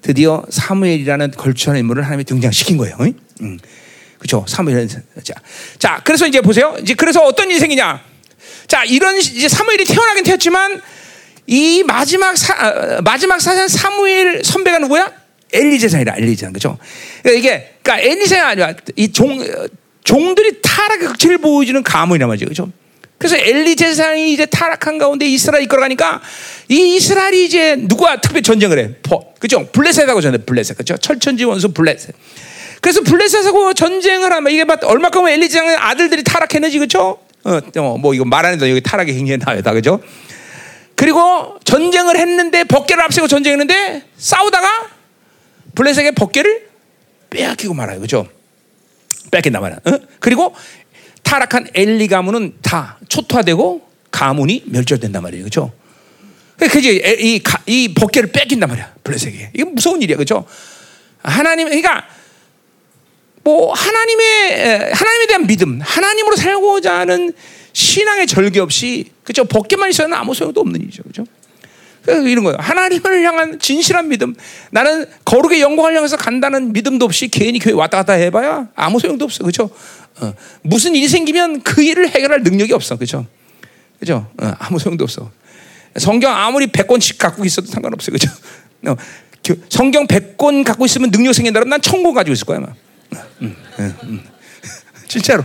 드디어 0.00 0.44
사무엘이라는 0.48 1.32
걸출한 1.32 1.78
인물을 1.78 2.02
하나님이 2.02 2.24
등장시킨 2.24 2.76
거예요. 2.78 2.96
응? 3.00 3.58
그렇죠. 4.22 4.44
사무엘은 4.46 4.88
자, 4.88 5.34
자, 5.78 6.00
그래서 6.04 6.28
이제 6.28 6.40
보세요. 6.40 6.76
이제 6.80 6.94
그래서 6.94 7.22
어떤 7.24 7.50
일이 7.50 7.58
생기냐? 7.58 8.00
자, 8.68 8.84
이런 8.84 9.16
이제 9.16 9.48
사무엘이 9.48 9.84
태어나긴 9.84 10.22
태었지만 10.22 10.80
이 11.48 11.82
마지막 11.84 12.36
사, 12.38 12.54
어, 12.54 13.00
마지막 13.02 13.40
사장 13.40 13.66
사무엘 13.66 14.44
선배가 14.44 14.78
누구야? 14.78 15.12
엘리제상이라 15.52 16.14
엘리제상 16.18 16.52
그죠? 16.52 16.78
그러니까 17.22 17.38
이게 17.38 17.74
그러니까 17.82 18.08
엘리제상 18.08 18.46
아니야 18.46 18.74
이종 18.94 19.44
종들이 20.04 20.62
타락의 20.62 21.08
극치를 21.08 21.38
보여주는 21.38 21.82
가문이란 21.82 22.28
말이죠, 22.28 22.46
그죠? 22.46 22.70
그래서 23.18 23.36
엘리제상이 23.36 24.32
이제 24.32 24.46
타락한 24.46 24.98
가운데 24.98 25.26
이스라엘 25.26 25.64
이끌어가니까 25.64 26.22
이 26.68 26.96
이스라엘이 26.96 27.44
이제 27.44 27.76
누구와 27.76 28.20
특별히 28.20 28.42
전쟁을 28.42 28.78
해, 28.78 28.90
그죠? 29.40 29.66
블레셋하고 29.72 30.20
전쟁, 30.20 30.44
블레셋 30.46 30.76
그죠? 30.76 30.96
철천지 30.96 31.44
원수 31.44 31.72
블레셋. 31.72 32.14
그래서 32.82 33.00
블레셋하고 33.02 33.74
전쟁을 33.74 34.32
하면 34.32 34.52
이게 34.52 34.66
얼마큼 34.82 35.28
엘리제상의 35.28 35.76
아들들이 35.76 36.24
타락했는지 36.24 36.80
그죠? 36.80 37.16
어, 37.44 37.60
어, 37.76 37.96
뭐 37.96 38.12
이거 38.12 38.24
말하는데 38.24 38.68
여기 38.68 38.80
타락의 38.80 39.14
행위에 39.14 39.36
나와다 39.36 39.72
그죠? 39.72 40.00
그리고 40.96 41.58
전쟁을 41.62 42.16
했는데 42.16 42.64
벗개를 42.64 43.04
앞세고 43.04 43.28
전쟁했는데 43.28 44.02
싸우다가 44.16 44.88
블레셋에게 45.76 46.10
벗개를 46.10 46.68
빼앗기고 47.30 47.72
말아요. 47.72 48.00
그죠? 48.00 48.26
뺏긴단 49.30 49.62
말이야. 49.62 49.78
어? 49.86 49.98
그리고 50.18 50.52
타락한 51.22 51.68
엘리 51.74 52.08
가문은 52.08 52.56
다 52.62 52.98
초토화되고 53.08 53.88
가문이 54.10 54.64
멸절된단 54.66 55.22
말이에요. 55.22 55.44
그죠? 55.44 55.72
그지 56.58 57.00
이, 57.20 57.40
이 57.66 57.94
벗개를 57.94 58.32
뺏긴단 58.32 58.68
말이야. 58.68 58.94
블레셋에게. 59.04 59.50
이게 59.54 59.64
무서운 59.64 60.02
일이야. 60.02 60.16
그죠? 60.16 60.44
하나님, 61.22 61.68
그러니까 61.68 62.08
뭐 63.44 63.72
하나님의 63.72 64.92
하나님에 64.92 65.26
대한 65.26 65.46
믿음, 65.46 65.80
하나님으로 65.82 66.36
살고자 66.36 67.00
하는 67.00 67.32
신앙의 67.72 68.26
절개 68.26 68.60
없이 68.60 69.06
그죠 69.24 69.44
벗개만 69.44 69.90
있어는 69.90 70.14
아무 70.14 70.34
소용도 70.34 70.60
없는 70.60 70.80
일이죠, 70.80 71.02
그죠? 71.02 71.24
이런 72.06 72.42
거예요. 72.44 72.56
하나님을 72.58 73.22
향한 73.22 73.58
진실한 73.60 74.08
믿음. 74.08 74.34
나는 74.70 75.06
거룩의 75.24 75.60
영광을 75.60 75.96
향해서 75.96 76.16
간다는 76.16 76.72
믿음도 76.72 77.04
없이 77.04 77.28
괜히 77.28 77.60
교회 77.60 77.74
왔다 77.74 77.98
갔다 77.98 78.14
해봐야 78.14 78.68
아무 78.74 78.98
소용도 78.98 79.24
없어, 79.24 79.44
그죠? 79.44 79.70
어, 80.20 80.34
무슨 80.62 80.94
일이 80.96 81.06
생기면 81.08 81.62
그 81.62 81.82
일을 81.82 82.08
해결할 82.08 82.42
능력이 82.42 82.72
없어, 82.72 82.96
그죠? 82.96 83.26
그죠? 84.00 84.26
어, 84.40 84.52
아무 84.58 84.78
소용도 84.78 85.04
없어. 85.04 85.30
성경 85.96 86.34
아무리 86.34 86.66
100권씩 86.66 87.18
갖고 87.18 87.44
있어도 87.44 87.68
상관없어, 87.68 88.10
그죠? 88.10 88.28
어, 88.86 88.96
성경 89.68 90.06
100권 90.06 90.64
갖고 90.64 90.84
있으면 90.84 91.10
능력 91.12 91.32
생긴다면 91.34 91.68
난 91.68 91.80
천권 91.80 92.14
가지고 92.14 92.32
있을 92.32 92.46
거야, 92.46 92.58
음. 92.58 92.66
진짜로. 95.08 95.44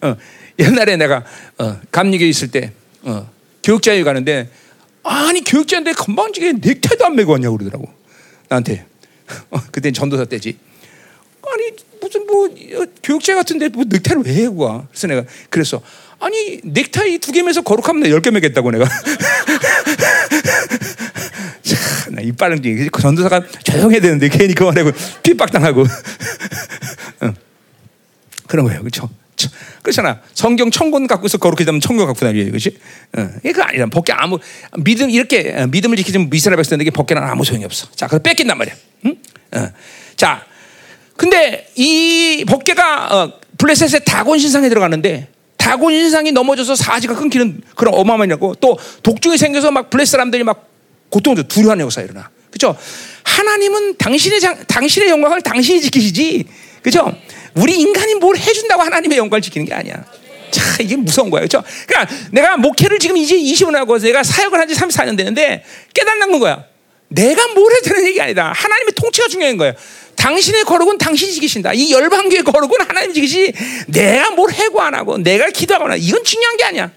어, 0.00 0.16
옛날에 0.58 0.96
내가 0.96 1.24
어, 1.58 1.80
감리교에 1.90 2.28
있을 2.28 2.50
때 2.50 2.72
어, 3.02 3.30
교육자회 3.62 4.02
가는데 4.02 4.48
아니 5.02 5.42
교육자인데 5.44 5.92
건방지게 5.92 6.52
넥타이도 6.60 7.04
안 7.04 7.16
메고 7.16 7.32
왔냐고 7.32 7.56
그러더라고 7.58 7.92
나한테. 8.48 8.86
어, 9.50 9.58
그때 9.72 9.90
전도사 9.90 10.24
때지. 10.26 10.58
아니 11.46 11.70
무슨 12.00 12.26
뭐 12.26 12.46
어, 12.46 12.86
교육자 13.02 13.34
같은데 13.34 13.68
뭐 13.68 13.84
넥타이를 13.86 14.22
왜 14.24 14.34
해고 14.44 14.64
와? 14.64 14.86
그래서 14.90 15.06
내가 15.06 15.24
그래서 15.50 15.82
아니 16.20 16.60
넥타이 16.62 17.18
두 17.18 17.32
개 17.32 17.42
매서 17.42 17.60
거룩하면 17.62 18.08
열개 18.08 18.30
매겠다고 18.30 18.70
내가 18.70 18.86
참, 22.14 22.24
이빨은 22.24 22.62
전도사가 23.00 23.42
조용해야 23.62 24.00
되는데 24.00 24.28
괜히 24.28 24.54
그만하고 24.54 24.90
핍박당하고 25.22 25.82
어. 27.22 27.34
그런 28.46 28.66
거예요 28.66 28.80
그렇죠 28.80 29.08
그렇잖아. 29.84 30.20
성경 30.32 30.70
천권 30.70 31.06
갖고 31.06 31.26
있어 31.26 31.36
거룩히 31.36 31.64
되면 31.66 31.78
천권 31.78 32.06
갖고 32.06 32.20
다니지, 32.20 32.50
그렇지? 32.50 32.78
어, 33.18 33.28
이거 33.44 33.62
아니라 33.62 33.86
벗게 33.86 34.12
아무 34.14 34.38
믿음 34.78 35.10
이렇게 35.10 35.54
어, 35.54 35.66
믿음을 35.66 35.96
지키지 35.98 36.26
이스라엘 36.32 36.56
백성에게 36.56 36.90
벗게는 36.90 37.22
아무 37.22 37.44
소용이 37.44 37.64
없어. 37.66 37.88
자, 37.94 38.06
그래 38.06 38.20
뺏긴단 38.22 38.56
말이야. 38.56 38.74
응? 39.06 39.16
어. 39.52 39.68
자, 40.16 40.44
근데 41.16 41.68
이 41.76 42.44
벗게가 42.48 43.14
어, 43.14 43.32
블레셋의 43.58 44.06
다곤 44.06 44.38
신상에 44.38 44.70
들어가는데 44.70 45.28
다곤 45.58 45.92
신상이 45.92 46.32
넘어져서 46.32 46.76
사지가 46.76 47.14
끊기는 47.14 47.60
그런 47.74 47.94
어마어마한 47.94 48.30
일고 48.30 48.54
또 48.56 48.78
독중이 49.02 49.36
생겨서 49.36 49.70
막 49.70 49.90
블레셋 49.90 50.12
사람들이 50.12 50.44
막 50.44 50.73
고통을 51.14 51.46
두려워하는 51.46 51.84
역사 51.84 52.02
일어나. 52.02 52.28
그렇죠? 52.50 52.76
하나님은 53.22 53.96
당신의 53.98 54.40
장, 54.40 54.64
당신의 54.66 55.10
영광을 55.10 55.40
당신이 55.42 55.80
지키시지. 55.80 56.44
그렇죠? 56.82 57.16
우리 57.54 57.74
인간이 57.80 58.14
뭘 58.16 58.36
해준다고 58.36 58.82
하나님의 58.82 59.18
영광을 59.18 59.40
지키는 59.40 59.64
게 59.66 59.74
아니야. 59.74 60.04
참 60.50 60.64
이게 60.80 60.96
무서운 60.96 61.30
거예요. 61.30 61.46
그렇죠? 61.46 61.64
그러니까 61.86 62.14
내가 62.32 62.56
목회를 62.56 62.98
지금 62.98 63.16
이제 63.16 63.36
20년 63.36 63.74
하고 63.74 63.98
내가 63.98 64.24
사역을 64.24 64.58
한 64.58 64.66
지 64.66 64.74
34년 64.74 65.16
되는데 65.16 65.64
깨달는 65.94 66.38
거야. 66.40 66.64
내가 67.08 67.46
뭘 67.54 67.72
해야 67.72 67.80
되는 67.82 68.06
얘기 68.08 68.20
아니다. 68.20 68.52
하나님의 68.52 68.92
통치가 68.94 69.28
중요한 69.28 69.56
거예요. 69.56 69.74
당신의 70.16 70.64
거룩은 70.64 70.98
당신이 70.98 71.32
지키신다. 71.32 71.74
이 71.74 71.92
열방교의 71.92 72.42
거룩은 72.42 72.80
하나님 72.88 73.12
지키시. 73.12 73.52
내가 73.86 74.30
뭘 74.32 74.50
해고 74.52 74.80
안 74.80 74.94
하고 74.94 75.16
내가 75.18 75.48
기도하거나 75.50 75.94
이건 75.96 76.24
중요한 76.24 76.56
게 76.56 76.64
아니야. 76.64 76.90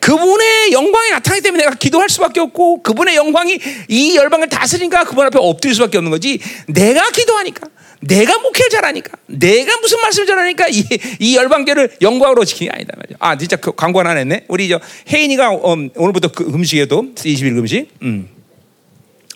그분의 0.00 0.72
영광이 0.72 1.10
나타나기 1.10 1.42
때문에 1.42 1.64
내가 1.64 1.74
기도할 1.76 2.08
수밖에 2.08 2.40
없고 2.40 2.82
그분의 2.82 3.16
영광이 3.16 3.58
이 3.88 4.16
열방을 4.16 4.48
다스리니까 4.48 5.04
그분 5.04 5.26
앞에 5.26 5.38
엎드릴 5.38 5.74
수밖에 5.74 5.98
없는 5.98 6.10
거지. 6.10 6.38
내가 6.66 7.10
기도하니까. 7.10 7.68
내가 8.00 8.38
목회를 8.38 8.70
잘하니까, 8.70 9.10
내가 9.26 9.76
무슨 9.78 10.00
말씀을 10.00 10.26
잘하니까 10.26 10.68
이, 10.68 10.84
이 11.18 11.36
열방계를 11.36 11.96
영광으로 12.00 12.44
지키는 12.44 12.70
게 12.70 12.76
아니다 12.76 12.94
말이야. 12.96 13.16
아, 13.18 13.36
진짜 13.36 13.56
그 13.56 13.72
광고 13.72 13.98
하나 13.98 14.10
했네. 14.10 14.44
우리 14.46 14.68
저 14.68 14.80
혜인이가 15.12 15.50
음, 15.50 15.90
오늘부터 15.96 16.30
그 16.30 16.44
음식에도 16.44 17.06
20일 17.16 17.56
금식. 17.56 17.88
음. 18.02 18.28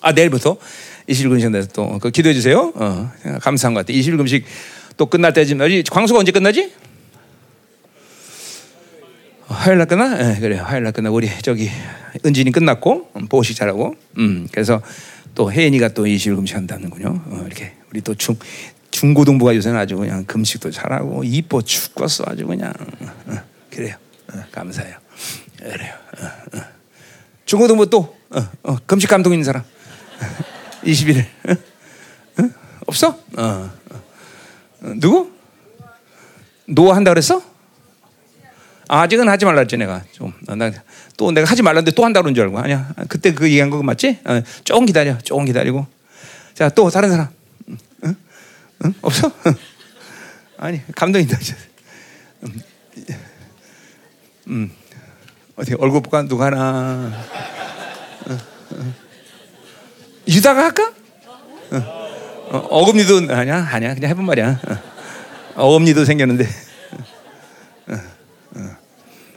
아, 0.01 0.13
내일부터. 0.13 0.57
20일 1.09 1.31
금식한다서 1.31 1.69
또그 1.69 2.11
기도해 2.11 2.35
주세요. 2.35 2.73
어, 2.77 3.11
감사한 3.41 3.75
것 3.75 3.81
같아. 3.81 3.93
20일 3.93 4.17
금식 4.17 4.45
또 4.97 5.07
끝날 5.07 5.33
때쯤 5.33 5.59
광수가 5.91 6.21
언제 6.21 6.31
끝나지? 6.31 6.71
화요일 9.53 9.79
날 9.79 9.87
끝나? 9.87 10.19
예, 10.35 10.39
그래 10.41 10.57
화요일 10.59 10.85
날 10.85 10.93
끝나. 10.93 11.11
우리 11.11 11.29
저기 11.43 11.71
은진이 12.25 12.51
끝났고 12.53 13.11
음, 13.17 13.27
보호식 13.29 13.57
잘하고. 13.57 13.95
음, 14.19 14.49
그래서 14.51 14.83
또 15.35 15.51
혜인이가 15.53 15.89
또 15.89 16.05
20일 16.05 16.37
금식한다는군요. 16.37 17.23
어, 17.27 17.43
이렇게 17.47 17.73
우리 17.91 18.01
또 18.01 18.15
중 18.15 18.37
중고등부가 18.91 19.57
요새는 19.57 19.79
아주 19.79 19.97
그냥 19.97 20.25
금식도 20.25 20.71
잘하고 20.71 21.25
이뻐 21.25 21.63
죽겠어 21.63 22.25
아주 22.27 22.47
그냥. 22.47 22.73
어, 23.27 23.37
그래요. 23.71 23.97
어, 24.33 24.43
감사해요. 24.53 24.97
그래요. 25.59 25.95
어, 26.21 26.59
어. 26.59 26.61
중고등부 27.45 27.89
또 27.91 28.17
어, 28.31 28.49
어, 28.63 28.77
금식 28.87 29.09
감독 29.11 29.33
있는 29.33 29.45
사람 29.45 29.63
21일 30.85 31.25
어? 31.49 31.53
어? 32.43 32.51
없어? 32.87 33.19
누구? 34.97 35.31
노 36.67 36.93
한다 36.93 37.11
그랬어? 37.11 37.43
아직은 39.01 39.29
하지 39.29 39.45
말라 39.45 39.61
했지 39.61 39.77
내가 39.77 40.03
좀 40.13 40.33
나 40.47 40.71
또 41.17 41.31
내가 41.31 41.49
하지 41.49 41.63
말랐는데 41.63 41.95
또 41.95 42.05
한다 42.05 42.21
그런 42.21 42.35
줄 42.35 42.45
알고 42.45 42.59
아니야 42.59 42.89
그때 43.09 43.33
그 43.33 43.47
얘기한 43.47 43.71
거 43.71 43.83
맞지? 43.83 44.19
어, 44.25 44.43
조금 44.65 44.87
기다려 44.87 45.19
조금 45.19 45.45
기다리고 45.45 45.87
자 46.55 46.69
또 46.71 46.91
다른 46.91 47.11
사람 47.11 47.29
응? 48.05 48.17
응? 48.85 48.95
없어? 49.03 49.31
아니 50.59 50.81
감동이다 50.95 51.39
음, 52.43 52.61
음. 54.49 54.71
어디 55.57 55.75
얼굴 55.75 56.03
볼까 56.03 56.23
누가 56.23 56.47
하나 56.47 57.13
어, 58.27 58.39
어. 58.71 58.95
유다가 60.29 60.65
할까? 60.65 60.93
어, 61.71 62.59
어 62.71 62.85
금니도 62.87 63.35
아니야 63.35 63.69
아니야 63.71 63.95
그냥 63.95 64.11
해본 64.11 64.25
말이야 64.25 64.61
어. 65.55 65.79
금니도 65.79 66.05
생겼는데 66.05 66.49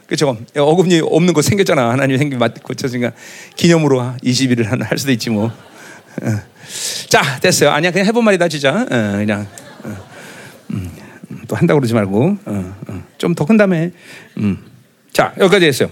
그렇죠. 0.06 0.36
어금니 0.56 1.00
없는 1.02 1.34
거 1.34 1.42
생겼잖아. 1.42 1.90
하나님 1.90 2.16
생기 2.16 2.36
고쳤으니까 2.36 3.12
기념으로 3.56 4.14
20일을 4.22 4.64
할 4.82 4.98
수도 4.98 5.12
있지 5.12 5.30
뭐. 5.30 5.46
어. 5.46 6.40
자 7.08 7.40
됐어요. 7.40 7.70
아니야 7.70 7.90
그냥 7.90 8.06
해본 8.06 8.24
말이다 8.24 8.48
진짜. 8.48 8.82
어, 8.82 8.86
그냥 8.88 9.46
어, 9.82 9.96
음, 10.70 10.90
또 11.48 11.56
한다고 11.56 11.80
그러지 11.80 11.94
말고 11.94 12.38
어, 12.44 12.76
어. 12.88 13.02
좀더 13.18 13.44
큰 13.44 13.56
다음에. 13.56 13.90
음. 14.38 14.58
자 15.12 15.34
여기까지 15.38 15.66
했어요. 15.66 15.90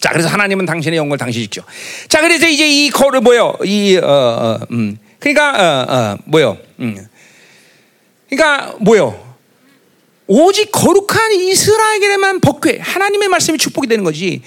자 0.00 0.10
그래서 0.10 0.28
하나님은 0.28 0.66
당신의 0.66 0.96
영광을 0.96 1.16
당신 1.18 1.42
지켜. 1.42 1.62
자 2.08 2.20
그래서 2.20 2.48
이제 2.48 2.68
이 2.68 2.90
거를 2.90 3.20
뭐요? 3.20 3.56
이 3.64 3.98
어, 4.02 4.06
어, 4.06 4.58
음. 4.72 4.98
그러니까 5.20 6.18
뭐요? 6.24 6.58
음. 6.80 6.96
그러니까 8.28 8.74
뭐요? 8.80 9.31
오직 10.26 10.70
거룩한 10.70 11.32
이스라엘에게만 11.32 12.40
복회 12.40 12.78
하나님의 12.78 13.28
말씀이 13.28 13.58
축복이 13.58 13.86
되는 13.86 14.04
거지. 14.04 14.42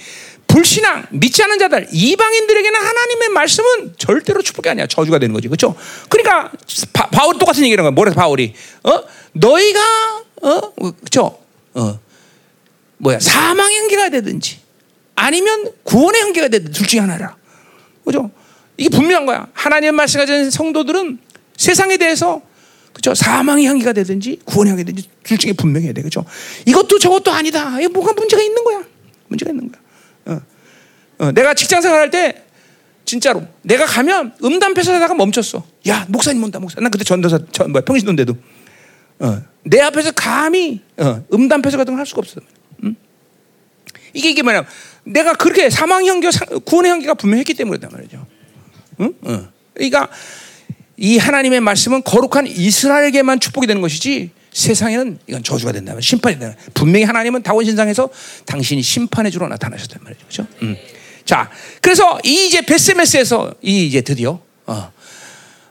불신앙 0.46 1.06
믿지 1.10 1.42
않는 1.42 1.58
자들 1.58 1.88
이방인들에게는 1.92 2.80
하나님의 2.80 3.28
말씀은 3.30 3.94
절대로 3.98 4.42
축복이 4.42 4.68
아니야. 4.68 4.86
저주가 4.86 5.18
되는 5.18 5.34
거지. 5.34 5.48
그렇죠? 5.48 5.74
그러니까 6.08 6.50
바, 6.92 7.08
바울 7.08 7.38
똑같은 7.38 7.64
얘기를 7.64 7.82
하는 7.84 7.94
거야. 7.94 7.94
뭐래 7.94 8.14
바울이? 8.14 8.54
어? 8.84 9.02
너희가 9.32 10.24
어? 10.42 10.72
그렇죠 10.72 11.38
어. 11.74 11.98
뭐야? 12.98 13.20
사망의 13.20 13.78
향기가 13.78 14.08
되든지 14.08 14.60
아니면 15.14 15.72
구원의 15.82 16.20
향기가 16.22 16.48
되든 16.48 16.72
둘 16.72 16.86
중에 16.86 17.00
하나라. 17.00 17.36
그죠? 18.04 18.30
이게 18.76 18.88
분명한 18.88 19.26
거야. 19.26 19.48
하나님의 19.52 19.92
말씀 19.92 20.20
가진 20.20 20.50
성도들은 20.50 21.18
세상에 21.56 21.96
대해서 21.96 22.42
그죠? 22.96 23.14
사망의 23.14 23.66
향기가 23.66 23.92
되든지 23.92 24.40
구원의 24.46 24.70
향기가 24.70 24.86
되든지 24.86 25.08
둘 25.22 25.36
중에 25.36 25.52
분명해야 25.52 25.92
돼. 25.92 26.00
그죠? 26.00 26.24
이것도 26.64 26.98
저것도 26.98 27.30
아니다. 27.30 27.78
이게 27.78 27.88
뭐가 27.88 28.14
문제가 28.14 28.42
있는 28.42 28.64
거야. 28.64 28.82
문제가 29.28 29.50
있는 29.50 29.70
거야. 29.70 29.82
어. 30.38 30.42
어, 31.18 31.32
내가 31.32 31.52
직장 31.52 31.82
생활할 31.82 32.10
때 32.10 32.42
진짜로 33.04 33.46
내가 33.60 33.84
가면 33.84 34.32
음담패서다가 34.42 35.12
멈췄어. 35.14 35.62
야 35.88 36.06
목사님 36.08 36.42
온다 36.42 36.58
목사. 36.58 36.80
난 36.80 36.90
그때 36.90 37.04
전도사 37.04 37.38
전, 37.52 37.70
뭐야 37.70 37.84
평신도인데도 37.84 38.34
어, 39.18 39.42
내 39.62 39.80
앞에서 39.82 40.12
감히 40.12 40.80
어, 40.96 41.22
음담패서 41.32 41.76
같은 41.76 41.92
걸 41.92 41.98
할 41.98 42.06
수가 42.06 42.20
없어. 42.20 42.40
응? 42.84 42.96
이게 44.14 44.30
이게 44.30 44.40
뭐냐? 44.42 44.64
내가 45.04 45.34
그렇게 45.34 45.68
사망 45.68 46.06
향기, 46.06 46.28
구원의 46.64 46.90
향기가 46.92 47.12
분명했기 47.12 47.52
때문이란 47.52 47.90
말이죠. 47.92 48.26
응? 49.00 49.14
어. 49.20 49.48
그러니까 49.74 50.08
이 50.96 51.18
하나님의 51.18 51.60
말씀은 51.60 52.02
거룩한 52.02 52.46
이스라엘에게만 52.46 53.40
축복이 53.40 53.66
되는 53.66 53.82
것이지 53.82 54.30
세상에는 54.52 55.18
이건 55.26 55.42
저주가 55.42 55.72
된다면 55.72 56.00
심판이 56.00 56.38
된다. 56.38 56.56
분명히 56.72 57.04
하나님은 57.04 57.42
다원신상에서 57.42 58.08
당신이 58.46 58.80
심판의 58.80 59.30
주로 59.30 59.46
나타나셨단 59.48 60.00
말이죠. 60.02 60.20
그렇죠? 60.26 60.46
음. 60.62 60.76
자, 61.26 61.50
그래서 61.82 62.18
이 62.24 62.46
이제 62.46 62.62
베스메스에서 62.62 63.54
이 63.60 63.86
이제 63.86 64.00
드디어 64.00 64.40
어, 64.64 64.92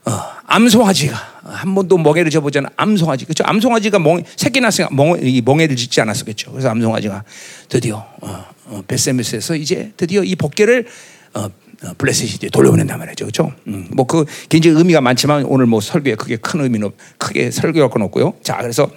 어, 0.06 0.12
암송아지가 0.46 1.42
한 1.44 1.74
번도 1.74 1.98
멍에를 1.98 2.30
져보잖아. 2.30 2.70
암송아지. 2.76 3.26
그렇죠? 3.26 3.44
암송아지가 3.48 3.98
멍, 3.98 4.24
새끼 4.36 4.60
낳았으니까 4.62 4.94
멍, 4.94 5.18
이 5.22 5.42
멍에를 5.44 5.76
짓지 5.76 6.00
않았었겠죠. 6.02 6.52
그래서 6.52 6.70
암송아지가 6.70 7.24
드디어 7.70 8.06
어, 8.22 8.46
어, 8.66 8.84
베스메스에서 8.88 9.56
이제 9.56 9.92
드디어 9.98 10.24
이 10.24 10.36
법계를 10.36 10.86
어, 11.34 11.50
블레셋이 11.98 12.50
돌려보낸단 12.52 12.98
말이죠. 13.00 13.26
그렇죠? 13.26 13.54
음, 13.68 13.88
뭐그 13.92 14.26
굉장히 14.50 14.78
의미가 14.78 15.02
많지만 15.02 15.44
오늘 15.46 15.66
뭐 15.66 15.82
설교에 15.82 16.16
크게 16.16 16.38
큰 16.38 16.62
의미는 16.62 16.92
크게 17.18 17.52
설교할 17.52 17.90
건 17.90 18.04
없고요. 18.04 18.34
자, 18.42 18.58
그래서 18.58 18.90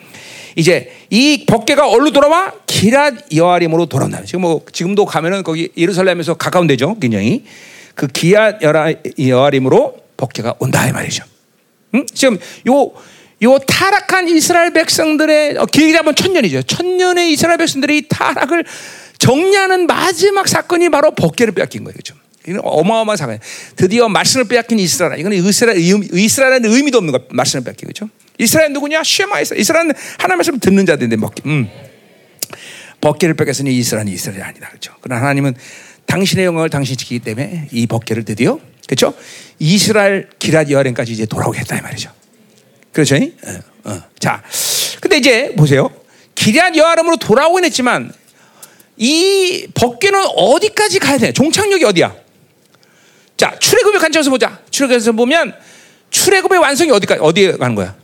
이제 0.56 0.90
이 1.10 1.44
법계가 1.46 1.88
얼로 1.88 2.10
돌아와 2.10 2.52
기랏 2.66 3.34
여아림으로 3.36 3.86
돌아온다. 3.86 4.24
지금 4.24 4.40
뭐 4.40 4.62
지금도 4.72 5.04
가면은 5.06 5.42
거기 5.42 5.70
예루살렘에서 5.76 6.34
가까운 6.34 6.66
데죠. 6.66 6.96
굉장히 6.98 7.44
그 7.94 8.06
기랏 8.08 8.58
여아림으로 9.18 9.96
법계가 10.16 10.56
온다 10.58 10.86
이 10.88 10.92
말이죠. 10.92 11.24
음? 11.94 12.04
지금 12.12 12.38
요요 12.66 13.58
타락한 13.66 14.28
이스라엘 14.28 14.72
백성들의 14.72 15.58
어, 15.58 15.66
길게 15.66 15.96
하면 15.98 16.14
천년이죠. 16.14 16.62
천년의 16.62 17.32
이스라엘 17.32 17.58
백성들이 17.58 18.08
타락을 18.08 18.64
정리하는 19.18 19.86
마지막 19.86 20.48
사건이 20.48 20.88
바로 20.88 21.12
법계를 21.12 21.54
빼앗긴 21.54 21.84
거예요. 21.84 21.92
그렇죠? 21.92 22.14
이건 22.48 22.62
어마어마한 22.64 23.16
사건. 23.16 23.38
드디어 23.76 24.08
말씀을 24.08 24.48
빼앗긴 24.48 24.78
이스라엘. 24.78 25.20
이건 25.20 25.32
이스라엘, 25.34 25.78
이스라엘은 25.78 26.64
의미도 26.64 26.98
없는 26.98 27.12
거. 27.12 27.20
말씀을 27.30 27.64
빼앗기 27.64 27.86
그죠? 27.86 28.08
이스라엘 28.38 28.72
누구냐? 28.72 29.02
쉐마 29.04 29.40
이스라엘. 29.40 29.60
이스라엘은 29.60 29.92
하나님 30.18 30.38
말씀 30.38 30.58
듣는 30.58 30.86
자들인데 30.86 31.16
먹기. 31.16 31.42
음. 31.46 31.68
벗개를 33.00 33.34
뺏겼으니 33.34 33.76
이스라엘은 33.76 34.10
이스라엘이 34.10 34.42
아니다. 34.42 34.70
그죠? 34.70 34.92
그러나 35.00 35.22
하나님은 35.22 35.54
당신의 36.06 36.46
영광을 36.46 36.70
당신이 36.70 36.96
지키기 36.96 37.20
때문에 37.20 37.68
이 37.70 37.86
벗개를 37.86 38.24
드디어 38.24 38.58
그렇죠? 38.86 39.14
이스라엘 39.58 40.28
기랏 40.38 40.70
여아까지 40.70 41.12
이제 41.12 41.26
돌아오겠다 41.26 41.76
이 41.76 41.82
말이죠. 41.82 42.10
그렇죠? 42.92 43.16
어, 43.16 43.90
어. 43.90 44.02
자, 44.18 44.42
근데 45.00 45.18
이제 45.18 45.54
보세요. 45.54 45.90
기랏 46.34 46.76
여아름으로 46.76 47.18
돌아오긴 47.18 47.64
했지만 47.66 48.12
이 48.96 49.68
벗개는 49.74 50.24
어디까지 50.34 50.98
가야 50.98 51.18
돼? 51.18 51.32
종착역이 51.32 51.84
어디야? 51.84 52.16
자, 53.38 53.54
출애굽의 53.58 54.00
관점에서 54.00 54.30
보자. 54.30 54.58
출애굽에서 54.70 55.12
보면 55.12 55.54
출애굽의 56.10 56.60
완성이 56.60 56.90
어디까지 56.90 57.20
어디에 57.22 57.52
가는 57.52 57.74
거야? 57.74 57.94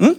응? 0.00 0.16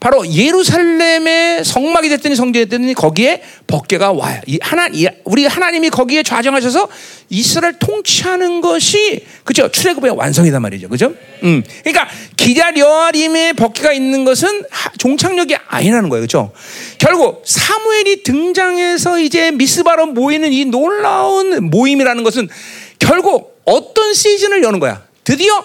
바로 0.00 0.26
예루살렘의 0.28 1.64
성막이 1.64 2.08
됐더니 2.08 2.36
성전이 2.36 2.66
됐더니 2.66 2.94
거기에 2.94 3.42
법궤가 3.66 4.12
와요. 4.12 4.40
이 4.46 4.58
하나 4.60 4.88
우리 5.24 5.44
하나님이 5.44 5.90
거기에 5.90 6.22
좌정하셔서 6.22 6.88
이스라엘 7.30 7.78
통치하는 7.78 8.60
것이 8.60 9.24
그죠 9.44 9.68
출애굽의 9.70 10.12
완성이단 10.12 10.62
말이죠, 10.62 10.88
그죠? 10.88 11.14
음, 11.42 11.64
그러니까 11.82 12.08
기랴 12.36 12.72
여아림의 12.76 13.54
법궤가 13.54 13.92
있는 13.92 14.24
것은 14.24 14.64
종착역이 14.98 15.56
아니라는 15.66 16.08
거예요, 16.08 16.22
그죠? 16.22 16.52
결국 16.98 17.42
사무엘이 17.44 18.22
등장해서 18.22 19.18
이제 19.20 19.50
미스바로 19.50 20.06
모이는 20.06 20.52
이 20.52 20.64
놀라운 20.64 21.70
모임이라는 21.70 22.22
것은 22.22 22.48
결국 22.98 23.60
어떤 23.64 24.14
시즌을 24.14 24.62
여는 24.62 24.80
거야? 24.80 25.02
드디어 25.24 25.64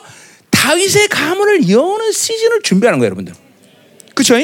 다윗의 0.52 1.08
가문을 1.10 1.70
여는 1.70 2.12
시즌을 2.12 2.62
준비하는 2.62 3.00
거예요, 3.00 3.08
여러분들. 3.08 3.34
그쵸? 4.16 4.36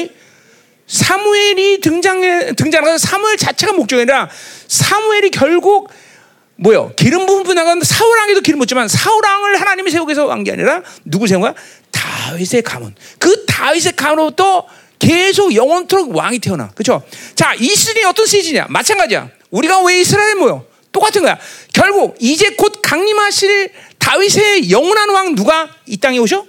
사무엘이 0.86 1.80
등장해, 1.80 2.52
등장하는 2.54 2.98
사무엘 2.98 3.36
자체가 3.36 3.72
목적이 3.72 4.02
아니라 4.02 4.28
사무엘이 4.66 5.30
결국 5.30 5.88
뭐요? 6.56 6.92
기름 6.96 7.24
부분 7.26 7.44
분하고 7.44 7.82
사울왕에도 7.82 8.40
기름 8.40 8.58
붓지만 8.58 8.86
사울왕을 8.88 9.60
하나님이 9.60 9.90
세우기 9.90 10.10
위해서 10.10 10.30
한 10.30 10.44
게 10.44 10.52
아니라 10.52 10.82
누구 11.04 11.26
세운 11.26 11.40
거야? 11.40 11.54
다윗의 11.90 12.62
가문. 12.62 12.94
그 13.18 13.46
다윗의 13.46 13.92
가문으로부터 13.96 14.66
계속 14.98 15.54
영원토록 15.54 16.14
왕이 16.14 16.40
태어나. 16.40 16.68
그죠? 16.74 17.02
자, 17.34 17.54
이 17.54 17.64
시즌이 17.68 18.04
어떤 18.04 18.26
시즌이야? 18.26 18.66
마찬가지야. 18.68 19.30
우리가 19.50 19.82
왜 19.84 20.00
이스라엘에 20.00 20.34
모여? 20.34 20.64
똑같은 20.92 21.22
거야. 21.22 21.38
결국 21.72 22.16
이제 22.20 22.50
곧 22.50 22.80
강림하실 22.82 23.70
다윗의 23.98 24.70
영원한 24.70 25.10
왕 25.10 25.34
누가 25.34 25.74
이 25.86 25.96
땅에 25.96 26.18
오셔? 26.18 26.46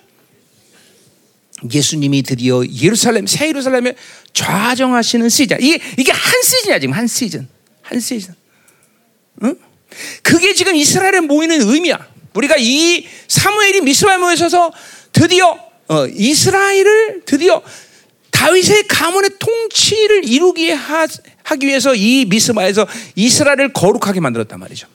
예수님이 1.71 2.23
드디어 2.23 2.63
예루살렘 2.65 3.27
새 3.27 3.49
예루살렘에 3.49 3.95
좌정하시는 4.33 5.29
시즌. 5.29 5.57
이게 5.61 5.79
이게 5.97 6.11
한 6.11 6.41
시즌이야 6.41 6.79
지금 6.79 6.93
한 6.93 7.05
시즌, 7.05 7.47
한 7.81 7.99
시즌. 7.99 8.33
응? 9.43 9.55
그게 10.23 10.53
지금 10.53 10.75
이스라엘에 10.75 11.19
모이는 11.21 11.61
의미야. 11.61 12.07
우리가 12.33 12.55
이 12.57 13.05
사무엘이 13.27 13.81
미스바에 13.81 14.17
모여서 14.17 14.71
드디어 15.11 15.57
어, 15.87 16.07
이스라엘을 16.07 17.23
드디어 17.25 17.61
다윗의 18.31 18.87
가문의 18.87 19.31
통치를 19.37 20.27
이루기 20.27 20.71
하, 20.71 21.05
기 21.55 21.67
위해서 21.67 21.93
이 21.95 22.25
미스바에서 22.25 22.87
이스라엘을 23.15 23.73
거룩하게 23.73 24.19
만들었단 24.19 24.59
말이죠. 24.59 24.87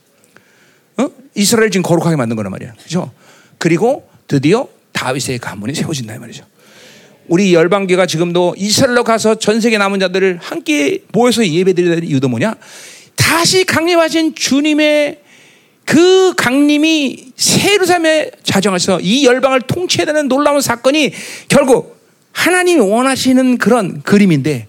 어? 0.98 1.08
이스라엘 1.34 1.70
지금 1.70 1.82
거룩하게 1.82 2.16
만든 2.16 2.36
거란 2.36 2.50
말이야. 2.50 2.74
그죠? 2.82 3.10
그리고 3.58 4.08
드디어 4.26 4.68
다윗의 4.92 5.38
가문이 5.38 5.74
세워진다 5.74 6.18
말이죠. 6.18 6.44
우리 7.28 7.52
열방계가 7.54 8.06
지금도 8.06 8.54
이스라엘로 8.56 9.04
가서 9.04 9.36
전 9.36 9.60
세계 9.60 9.78
남은 9.78 10.00
자들을 10.00 10.38
함께 10.40 11.02
모여서 11.12 11.46
예배드리는 11.46 12.04
이유도 12.04 12.28
뭐냐? 12.28 12.54
다시 13.16 13.64
강림하신 13.64 14.34
주님의 14.34 15.20
그 15.84 16.34
강림이 16.36 17.32
세루삼에 17.36 18.30
자정해서 18.42 19.00
이 19.00 19.24
열방을 19.24 19.62
통치해야 19.62 20.06
되는 20.06 20.28
놀라운 20.28 20.60
사건이 20.60 21.12
결국 21.48 21.96
하나님이 22.32 22.80
원하시는 22.80 23.58
그런 23.58 24.02
그림인데 24.02 24.66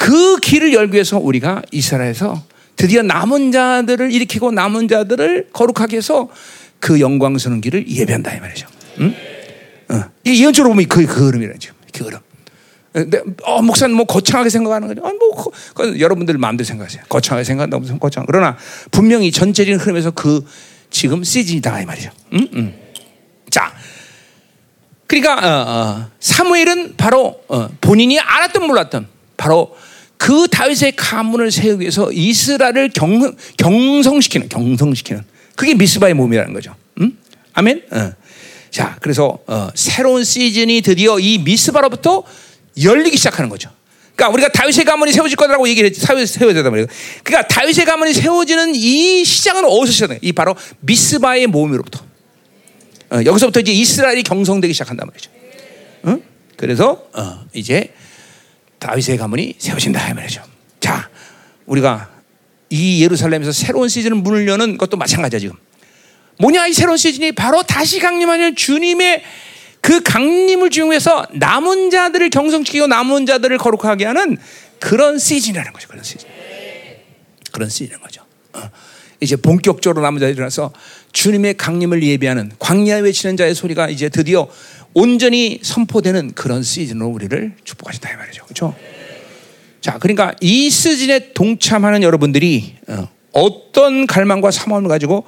그 0.00 0.38
길을 0.38 0.72
열기 0.72 0.94
위해서 0.94 1.18
우리가 1.18 1.60
이스라엘에서 1.72 2.42
드디어 2.74 3.02
남은 3.02 3.52
자들을 3.52 4.10
일으키고 4.10 4.50
남은 4.50 4.88
자들을 4.88 5.50
거룩하게 5.52 5.98
해서 5.98 6.30
그 6.78 7.00
영광스러운 7.00 7.60
길을 7.60 7.86
예배한다 7.86 8.34
이 8.34 8.40
말이죠. 8.40 8.66
응? 9.00 9.14
어. 9.90 10.04
이 10.24 10.40
예언적으로 10.40 10.70
보면 10.70 10.88
그, 10.88 11.04
그 11.04 11.26
흐름이라 11.26 11.52
지금 11.58 11.76
그 11.92 12.04
흐름. 12.04 12.18
어, 13.42 13.60
목사님 13.60 13.94
뭐 13.94 14.06
거창하게 14.06 14.48
생각하는 14.48 14.88
거죠. 14.88 15.06
아, 15.06 15.12
뭐 15.12 15.34
거, 15.34 15.50
그, 15.74 16.00
여러분들 16.00 16.38
마음대로 16.38 16.64
생각하세요. 16.64 17.02
거창하게 17.10 17.44
생각한다 17.44 17.78
무슨 17.78 18.00
거창. 18.00 18.24
그러나 18.26 18.56
분명히 18.90 19.30
전체적인 19.30 19.78
흐름에서 19.78 20.12
그 20.12 20.46
지금 20.88 21.22
시즌이다 21.22 21.82
이 21.82 21.84
말이죠. 21.84 22.10
음? 22.32 22.48
음. 22.54 22.74
자, 23.50 23.74
그러니까 25.06 25.34
어, 25.34 25.70
어, 25.70 26.10
사무엘은 26.20 26.94
바로 26.96 27.42
어, 27.48 27.68
본인이 27.82 28.18
알았던 28.18 28.66
몰랐던 28.66 29.06
바로 29.36 29.76
그 30.20 30.46
다윗의 30.48 30.92
가문을 30.96 31.50
세우기 31.50 31.80
위해서 31.80 32.12
이스라엘을 32.12 32.90
경, 32.90 33.34
경성시키는 33.56 34.50
경성시키는 34.50 35.24
그게 35.56 35.72
미스바의 35.72 36.12
몸이라는 36.12 36.52
거죠. 36.52 36.76
음? 37.00 37.16
아멘. 37.54 37.84
어. 37.90 38.12
자, 38.70 38.98
그래서 39.00 39.38
어, 39.46 39.70
새로운 39.74 40.22
시즌이 40.22 40.82
드디어 40.82 41.18
이 41.18 41.38
미스바로부터 41.38 42.24
열리기 42.82 43.16
시작하는 43.16 43.48
거죠. 43.48 43.70
그러니까 44.14 44.34
우리가 44.34 44.48
다윗의 44.52 44.84
가문이 44.84 45.10
세워질 45.10 45.38
거라고 45.38 45.66
얘기를 45.66 45.88
했지. 45.88 46.02
세워졌단 46.02 46.70
말이에요. 46.70 46.86
그러니까 47.24 47.48
다윗의 47.48 47.86
가문이 47.86 48.12
세워지는 48.12 48.74
이 48.74 49.24
시작은 49.24 49.64
어디서 49.64 49.90
시작해요? 49.90 50.18
이 50.20 50.32
바로 50.32 50.54
미스바의 50.80 51.46
모임으로부터. 51.46 52.04
어, 53.10 53.22
여기서부터 53.24 53.60
이제 53.60 53.72
이스라엘이 53.72 54.22
경성되기 54.24 54.74
시작한단 54.74 55.06
말이죠. 55.06 55.30
어? 56.02 56.18
그래서 56.58 57.06
어, 57.14 57.46
이제 57.54 57.94
다윗의 58.80 59.18
가문이 59.18 59.54
세워진다 59.58 60.10
이 60.10 60.14
말이죠. 60.14 60.42
자, 60.80 61.08
우리가 61.66 62.10
이 62.70 63.02
예루살렘에서 63.02 63.52
새로운 63.52 63.88
시즌을 63.88 64.16
문을 64.16 64.48
여는 64.48 64.78
것도 64.78 64.96
마찬가지야 64.96 65.38
지금. 65.38 65.56
뭐냐 66.38 66.66
이 66.66 66.72
새로운 66.72 66.96
시즌이 66.96 67.32
바로 67.32 67.62
다시 67.62 68.00
강림하는 68.00 68.56
주님의 68.56 69.22
그 69.82 70.02
강림을 70.02 70.70
중요해서 70.70 71.26
남은 71.32 71.90
자들을 71.90 72.30
경성시키고 72.30 72.86
남은 72.86 73.26
자들을 73.26 73.58
거룩하게 73.58 74.06
하는 74.06 74.38
그런 74.78 75.18
시즌이라는 75.18 75.72
거죠. 75.72 75.88
그런 75.88 76.02
시즌. 76.02 76.28
그런 77.52 77.68
시즌인 77.68 78.00
거죠. 78.00 78.24
어. 78.54 78.70
이제 79.20 79.36
본격적으로 79.36 80.02
남은 80.02 80.18
자들이 80.20 80.34
일어나서 80.34 80.72
주님의 81.12 81.54
강림을 81.54 82.02
예비하는 82.02 82.52
광야에 82.58 83.00
외치는 83.00 83.36
자의 83.36 83.54
소리가 83.54 83.90
이제 83.90 84.08
드디어 84.08 84.48
온전히 84.94 85.60
선포되는 85.62 86.32
그런 86.34 86.62
시즌으로 86.62 87.08
우리를 87.08 87.52
축복하신다 87.64 88.12
이 88.12 88.16
말이죠. 88.16 88.44
그렇죠? 88.44 88.74
자, 89.80 89.98
그러니까 89.98 90.34
이 90.40 90.68
시즌에 90.68 91.32
동참하는 91.32 92.02
여러분들이 92.02 92.76
어, 93.32 93.72
떤 93.72 94.06
갈망과 94.06 94.50
사모함을 94.50 94.88
가지고 94.88 95.24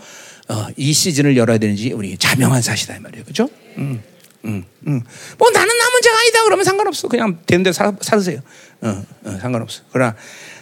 어, 0.49 0.67
이 0.77 0.93
시즌을 0.93 1.37
열어야 1.37 1.59
되는지 1.59 1.93
우리 1.93 2.17
자명한 2.17 2.61
사실이다 2.61 2.97
이 2.97 3.01
말이에요. 3.01 3.25
그렇죠? 3.25 3.49
음. 3.79 4.03
음, 4.45 4.65
음. 4.89 5.01
뭐 5.39 5.51
나는 5.51 5.79
남은 5.79 6.03
자가 6.03 6.19
아니다 6.19 6.45
그러면 6.45 6.65
상관없어. 6.65 7.09
그냥 7.09 7.39
되는 7.47 7.63
대로 7.63 7.73
살, 7.73 7.95
살으세요. 8.01 8.41
어, 8.81 9.05
어, 9.25 9.39
상관없어. 9.41 9.83
그러나 9.93 10.17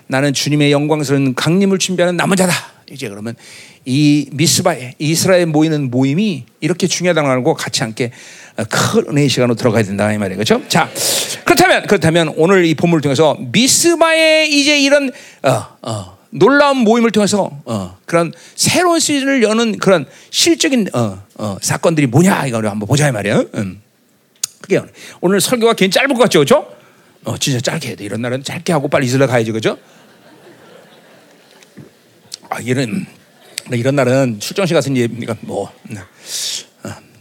나는 0.07 0.33
주님의 0.33 0.71
영광스러운 0.73 1.35
강림을 1.35 1.79
준비하는 1.79 2.17
남은 2.17 2.37
자다. 2.37 2.53
이제 2.91 3.09
그러면 3.09 3.37
이 3.85 4.29
미스바에 4.33 4.95
이스라엘 4.99 5.47
모이는 5.47 5.91
모임이 5.91 6.45
이렇게 6.61 6.87
중요하다는 6.87 7.31
알고 7.31 7.55
같이 7.55 7.83
함께 7.83 8.11
큰 8.65 9.09
은혜의 9.09 9.29
시간으로 9.29 9.55
들어가야 9.55 9.83
된다 9.83 10.13
이 10.13 10.19
말이에요. 10.19 10.37
그렇죠? 10.37 10.63
자, 10.69 10.89
그렇다면 11.45 11.87
그렇다면 11.87 12.35
오늘 12.37 12.65
이 12.65 12.75
본문을 12.75 13.01
통해서 13.01 13.37
미스바의 13.39 14.53
이제 14.53 14.81
이런 14.81 15.11
어, 15.43 15.67
어, 15.83 16.19
놀라운 16.31 16.79
모임을 16.79 17.11
통해서 17.11 17.51
어, 17.65 17.97
그런 18.07 18.33
새로운 18.55 19.01
시즌을 19.01 19.43
여는 19.43 19.79
그런 19.79 20.07
실적인 20.31 20.89
어, 20.95 21.23
어, 21.37 21.57
사건들이 21.61 22.07
뭐냐 22.07 22.47
이거를 22.47 22.71
한번 22.71 22.87
보자 22.87 23.09
이 23.09 23.13
말이에요. 23.13 23.47
음. 23.55 23.83
그게 24.61 24.81
오늘 25.21 25.41
설교가 25.41 25.73
괜히 25.73 25.91
짧을 25.91 26.09
것 26.15 26.19
같죠, 26.19 26.41
그렇죠? 26.41 26.67
어, 27.25 27.37
진짜 27.39 27.61
짧게 27.61 27.89
해야 27.89 27.97
돼. 27.97 28.05
이런 28.05 28.23
날은 28.23 28.45
짧게 28.45 28.73
하고 28.73 28.89
빨리 28.89 29.07
이슬라 29.07 29.27
가야지, 29.27 29.53
그죠? 29.53 29.77
아, 32.49 32.59
이런 32.61 33.07
이런 33.73 33.95
날은 33.95 34.41
출정식 34.41 34.75
같은 34.75 34.97
예니까 34.97 35.37
뭐 35.43 35.73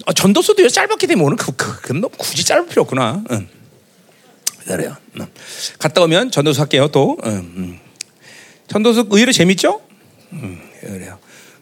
네. 0.10 0.12
어, 0.12 0.14
전도서도 0.14 0.68
짧게 0.68 1.06
되면 1.08 1.24
오늘 1.24 1.38
그, 1.38 1.52
그, 1.56 1.82
그, 1.82 1.94
너 1.94 2.08
굳이 2.08 2.44
짧을 2.44 2.68
필요 2.68 2.82
없구나. 2.82 3.24
응. 3.32 3.48
그래요. 4.66 4.96
응. 5.20 5.28
갔다 5.78 6.02
오면 6.02 6.32
전도서 6.32 6.62
할게요 6.64 6.88
또. 6.92 7.18
응. 7.26 7.32
음. 7.32 7.80
전도서 8.68 9.06
의외로 9.10 9.32
재밌죠? 9.32 9.82
음, 10.34 10.60
그래요. 10.82 11.18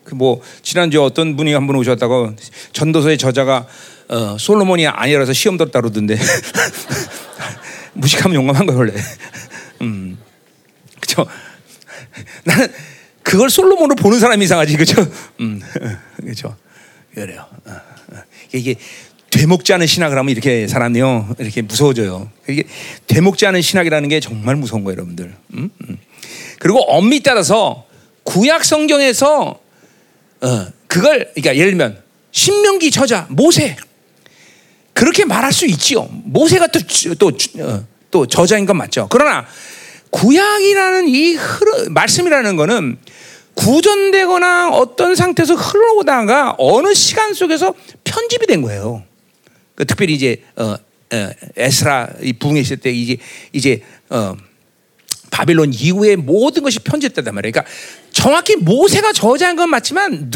그 0.06 0.16
뭐 0.16 0.42
지난주 0.62 1.04
어떤 1.04 1.36
분이 1.36 1.52
한 1.54 1.68
분 1.68 1.76
오셨다고 1.76 2.34
전도서의 2.72 3.18
저자가 3.18 3.68
어, 4.08 4.38
솔로몬이 4.40 4.88
아니라서 4.88 5.34
시험 5.34 5.58
들었다 5.58 5.82
그러던데 5.82 6.18
무식하면 7.94 8.36
용감한 8.36 8.66
거예요 8.68 8.80
원래. 8.80 8.94
음, 9.82 10.18
그죠? 11.02 11.26
나는 12.46 12.68
그걸 13.24 13.50
솔로몬으로 13.50 13.96
보는 13.96 14.20
사람이 14.20 14.46
이상하지, 14.46 14.78
그죠? 14.78 15.06
음, 15.42 15.62
그죠? 16.26 16.56
그래요. 17.14 17.46
어, 17.66 17.72
어. 17.72 17.82
이게 18.54 18.76
되먹지 19.30 19.74
않은 19.74 19.88
신학을 19.88 20.18
하면 20.18 20.30
이렇게 20.32 20.68
사람이요 20.68 21.36
이렇게 21.40 21.62
무서워져요. 21.62 22.32
이게 22.48 22.64
되먹지 23.08 23.46
않은 23.48 23.62
신학이라는 23.62 24.10
게 24.10 24.20
정말 24.20 24.56
무서운 24.56 24.84
거예요, 24.84 24.98
여러분들. 24.98 25.34
음? 25.54 25.70
음. 25.90 25.98
그리고 26.60 26.82
엄밀히 26.84 27.24
따라서 27.24 27.86
구약 28.24 28.66
성경에서 28.66 29.60
어, 30.42 30.68
그걸 30.88 31.32
그러니까 31.34 31.56
예를 31.56 31.72
들면 31.72 32.02
신명기 32.32 32.92
저자 32.92 33.28
모세 33.30 33.76
그렇게 34.94 35.26
말할 35.26 35.52
수 35.54 35.66
있지요. 35.66 36.08
모세가 36.12 36.68
또또 36.68 37.32
어, 37.60 37.86
또 38.10 38.26
저자인 38.26 38.66
건 38.66 38.78
맞죠. 38.78 39.08
그러나 39.10 39.46
구약이라는 40.10 41.08
이 41.08 41.34
흐르, 41.34 41.90
말씀이라는 41.90 42.56
거는 42.56 42.98
구전되거나 43.54 44.70
어떤 44.70 45.16
상태에서 45.16 45.56
흘러오다가 45.56 46.56
어느 46.58 46.94
시간 46.94 47.34
속에서 47.34 47.74
편집이 48.18 48.48
된 48.48 48.64
거예요. 48.64 49.04
그 49.76 49.86
특별히 49.86 50.16
이제 50.16 50.42
어, 50.56 50.74
어, 50.74 51.30
에스라 51.56 52.10
이 52.22 52.34
부흥에 52.34 52.60
있을 52.62 52.78
때 52.78 52.90
이제 52.92 53.18
이제 53.54 53.82
어, 54.10 54.36
바빌론 55.30 55.72
이후에 55.74 56.16
모든 56.16 56.64
것이 56.64 56.80
편집됐단 56.80 57.36
말이에요. 57.36 57.52
그러니까 57.52 57.72
정확히 58.12 58.56
모세가 58.56 59.14
저자한 59.14 59.56
건 59.56 59.70
맞지만 59.70 60.32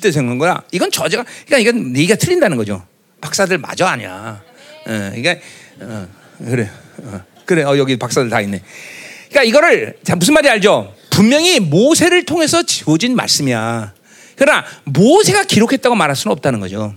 때 0.00 0.10
생각한 0.10 0.38
거야? 0.38 0.62
이건 0.72 0.90
저자가 0.90 1.24
그러니까 1.46 1.58
이건 1.58 1.92
네가 1.92 2.14
틀린다는 2.14 2.56
거죠. 2.56 2.86
박사들 3.20 3.58
맞아 3.58 3.90
아니야. 3.90 4.42
어, 4.86 5.12
그러니까 5.14 5.36
어, 5.80 6.08
그래 6.38 6.70
어, 7.02 7.20
그래 7.44 7.62
어, 7.64 7.76
여기 7.76 7.98
박사들 7.98 8.30
다 8.30 8.40
있네. 8.40 8.62
그러니까 9.28 9.42
이거를 9.42 9.98
자 10.02 10.16
무슨 10.16 10.32
말이 10.32 10.48
알죠? 10.48 10.94
분명히 11.10 11.60
모세를 11.60 12.24
통해서 12.24 12.62
지어진 12.62 13.14
말씀이야. 13.14 13.92
그러나 14.36 14.64
모세가 14.84 15.44
기록했다고 15.44 15.94
말할 15.94 16.16
수는 16.16 16.32
없다는 16.32 16.60
거죠. 16.60 16.94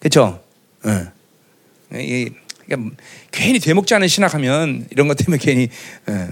그렇죠? 0.00 0.40
어. 0.84 1.12
이, 1.94 2.30
그러니까 2.66 2.96
괜히 3.30 3.58
되먹지 3.58 3.94
않은 3.94 4.08
신학하면 4.08 4.86
이런 4.90 5.08
것 5.08 5.16
때문에 5.16 5.38
괜히 5.38 5.68
어, 6.06 6.28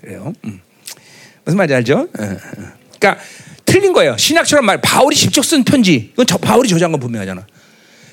그래요. 0.00 0.32
음. 0.44 0.60
무슨 1.44 1.56
말인지 1.56 1.74
알죠? 1.74 2.08
그러니까 2.12 3.18
틀린 3.64 3.92
거예요. 3.92 4.16
신약처럼 4.16 4.64
말 4.64 4.80
바울이 4.80 5.16
직접 5.16 5.44
쓴 5.44 5.64
편지. 5.64 6.10
이건 6.12 6.26
저 6.26 6.38
바울이 6.38 6.68
저장한 6.68 6.92
건 6.92 7.00
분명하잖아. 7.00 7.46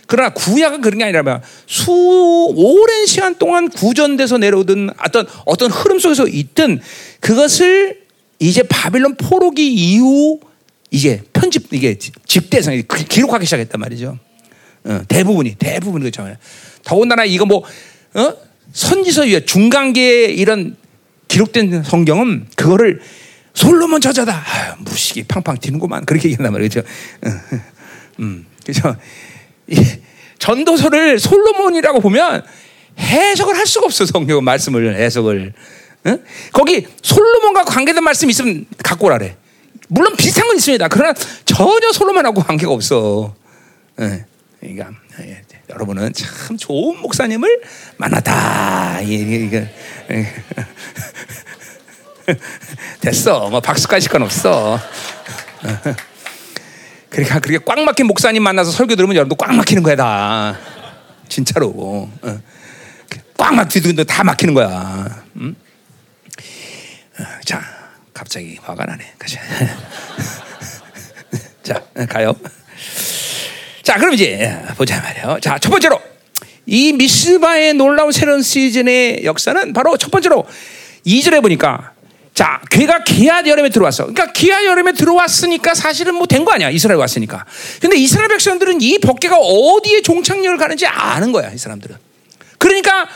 그러나 0.08 0.30
구약은 0.34 0.82
그런 0.82 0.98
게 0.98 1.06
아니라 1.06 1.42
수 1.68 1.92
오랜 2.56 3.06
시간 3.06 3.36
동안 3.36 3.70
구전돼서 3.70 4.38
내려오던 4.38 4.90
어떤 5.06 5.26
어떤 5.46 5.72
흐름 5.72 6.00
속에서 6.00 6.28
있던 6.28 6.82
그것을 7.22 8.02
이제 8.40 8.64
바빌론 8.64 9.16
포로기 9.16 9.74
이후 9.74 10.40
이제 10.90 11.22
편집 11.32 11.74
이게 11.74 11.98
집대성 11.98 12.82
기록하기 13.08 13.46
시작했단 13.46 13.80
말이죠. 13.80 14.20
어, 14.84 15.02
대부분이 15.08 15.56
대부분이 15.56 16.10
그렇죠. 16.12 16.36
더군다나 16.84 17.26
이거 17.26 17.46
뭐 17.46 17.64
어? 18.14 18.34
선지서 18.74 19.24
위에 19.24 19.46
중간계에 19.46 20.26
이런 20.26 20.76
기록된 21.28 21.84
성경은 21.84 22.48
그거를 22.56 23.02
솔로몬 23.54 24.02
저자다. 24.02 24.44
아유, 24.46 24.74
무식이 24.80 25.24
팡팡 25.24 25.58
튀는구만. 25.58 26.06
그렇게 26.06 26.30
얘기한단 26.30 26.54
말이죠. 26.54 26.82
음, 28.20 28.46
그죠. 28.66 28.96
전도서를 30.40 31.20
솔로몬이라고 31.20 32.00
보면 32.00 32.44
해석을 32.98 33.58
할 33.58 33.66
수가 33.66 33.86
없어 33.86 34.06
성경 34.06 34.44
말씀을 34.44 34.96
해석을. 34.96 35.54
응? 36.08 36.24
거기 36.52 36.88
솔로몬과 37.02 37.66
관계된 37.66 38.04
말씀 38.04 38.30
있으면 38.30 38.66
갖고 38.84 39.08
오라래. 39.08 39.36
물론 39.88 40.16
비슷한 40.16 40.48
건 40.48 40.56
있습니다. 40.56 40.88
그러나 40.88 41.14
전혀 41.46 41.92
솔로몬하고 41.92 42.42
관계가 42.42 42.72
없어. 42.72 43.36
예. 44.00 44.26
그러니까 44.62 44.92
예. 45.22 45.42
여러분은 45.70 46.14
참 46.14 46.56
좋은 46.56 47.02
목사님을 47.02 47.62
만났다. 47.98 49.02
이게, 49.02 49.68
됐어. 53.02 53.50
뭐 53.50 53.60
박수까지 53.60 54.08
건 54.08 54.22
없어. 54.22 54.80
그러니까 57.10 57.40
그렇게 57.40 57.66
꽉 57.66 57.84
막힌 57.84 58.06
목사님 58.06 58.44
만나서 58.44 58.70
설교 58.72 58.96
들으면 58.96 59.16
여러분도 59.16 59.36
꽉 59.36 59.54
막히는 59.54 59.84
거야 59.84 59.96
다. 59.96 60.58
진짜로. 61.28 62.10
꽉 63.38 63.56
막히도 63.56 64.04
다 64.04 64.24
막히는 64.24 64.54
거야. 64.54 65.24
응? 65.38 65.56
자, 67.44 67.62
갑자기 68.14 68.60
화가 68.62 68.86
나네. 68.86 69.12
자, 71.64 71.84
가요. 72.08 72.36
자, 73.84 73.98
그럼 73.98 74.14
이제 74.14 74.56
보자 74.78 75.00
말이에요. 75.02 75.40
자, 75.42 75.58
첫 75.60 75.70
번째로 75.70 76.00
이 76.66 76.94
미스바의 76.94 77.74
놀라운 77.74 78.12
새로운 78.12 78.42
시즌의 78.42 79.22
역사는 79.24 79.74
바로 79.74 79.98
첫 79.98 80.12
번째로 80.12 80.46
2절에 81.06 81.42
보니까 81.42 81.94
자, 82.34 82.62
괴가 82.70 83.04
기아 83.04 83.46
여름에 83.46 83.70
들어왔어. 83.70 84.06
그러니까 84.06 84.32
기아 84.32 84.64
여름에 84.64 84.94
들어왔으니까 84.94 85.74
사실은 85.74 86.16
뭐 86.16 86.28
된 86.28 86.46
거 86.46 86.52
아니야. 86.54 86.70
이스라엘 86.70 86.98
왔으니까. 87.00 87.46
근데 87.82 87.98
이스라엘 87.98 88.30
백성들은 88.30 88.82
이 88.82 89.00
법계가 89.00 89.38
어디에 89.38 90.02
종착역을 90.02 90.58
가는지 90.58 90.86
아는 90.88 91.32
거야. 91.32 91.52
이 91.52 91.58
사람들은. 91.58 91.96
그러니까 92.58 93.08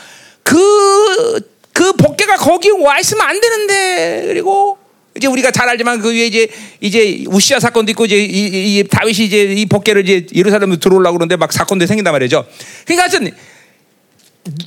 그, 0.42 1.40
그 1.72 1.92
법계가 1.94 2.36
거기 2.36 2.68
와 2.70 2.98
있으면 2.98 3.26
안 3.26 3.40
되는데. 3.40 4.24
그리고 4.26 4.78
이제 5.16 5.26
우리가 5.26 5.50
잘 5.50 5.68
알지만 5.68 6.00
그 6.00 6.12
위에 6.12 6.26
이제 6.26 6.48
이제 6.80 7.24
우시아 7.28 7.60
사건도 7.60 7.90
있고 7.92 8.04
이제 8.04 8.16
이, 8.16 8.46
이, 8.46 8.78
이 8.78 8.84
다윗이 8.84 9.26
이제 9.26 9.42
이 9.42 9.66
법계를 9.66 10.08
이제 10.08 10.26
예루살렘으로 10.34 10.78
들어오려고 10.78 11.18
그러는데 11.18 11.36
막 11.36 11.52
사건도 11.52 11.86
생긴단 11.86 12.12
말이죠. 12.12 12.46
그러니까 12.84 13.02
하여튼 13.02 13.32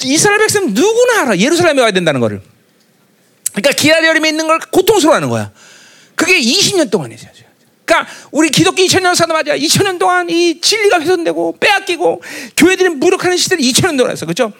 이스라엘 0.03 0.39
백성 0.39 0.73
누구나 0.73 1.21
알아. 1.21 1.37
예루살렘에 1.37 1.81
와야 1.81 1.91
된다는 1.91 2.19
거를. 2.19 2.41
그러니까 3.53 3.71
기다림에 3.71 4.29
있는 4.29 4.47
걸 4.47 4.59
고통스러워하는 4.71 5.29
거야. 5.29 5.51
그게 6.15 6.39
20년 6.39 6.91
동안이죠. 6.91 7.27
그러니까 7.85 8.11
우리 8.31 8.49
기독교 8.49 8.83
2000년 8.83 9.15
사도 9.15 9.33
맞아. 9.33 9.55
2000년 9.55 9.97
동안 9.97 10.29
이 10.29 10.61
진리가 10.61 10.99
훼손되고 10.99 11.57
빼앗기고 11.59 12.21
교회들이 12.55 12.89
무력하는 12.89 13.35
시대를 13.35 13.63
2000년 13.63 13.97
동안 13.97 14.11
했어. 14.11 14.25
그렇죠? 14.27 14.53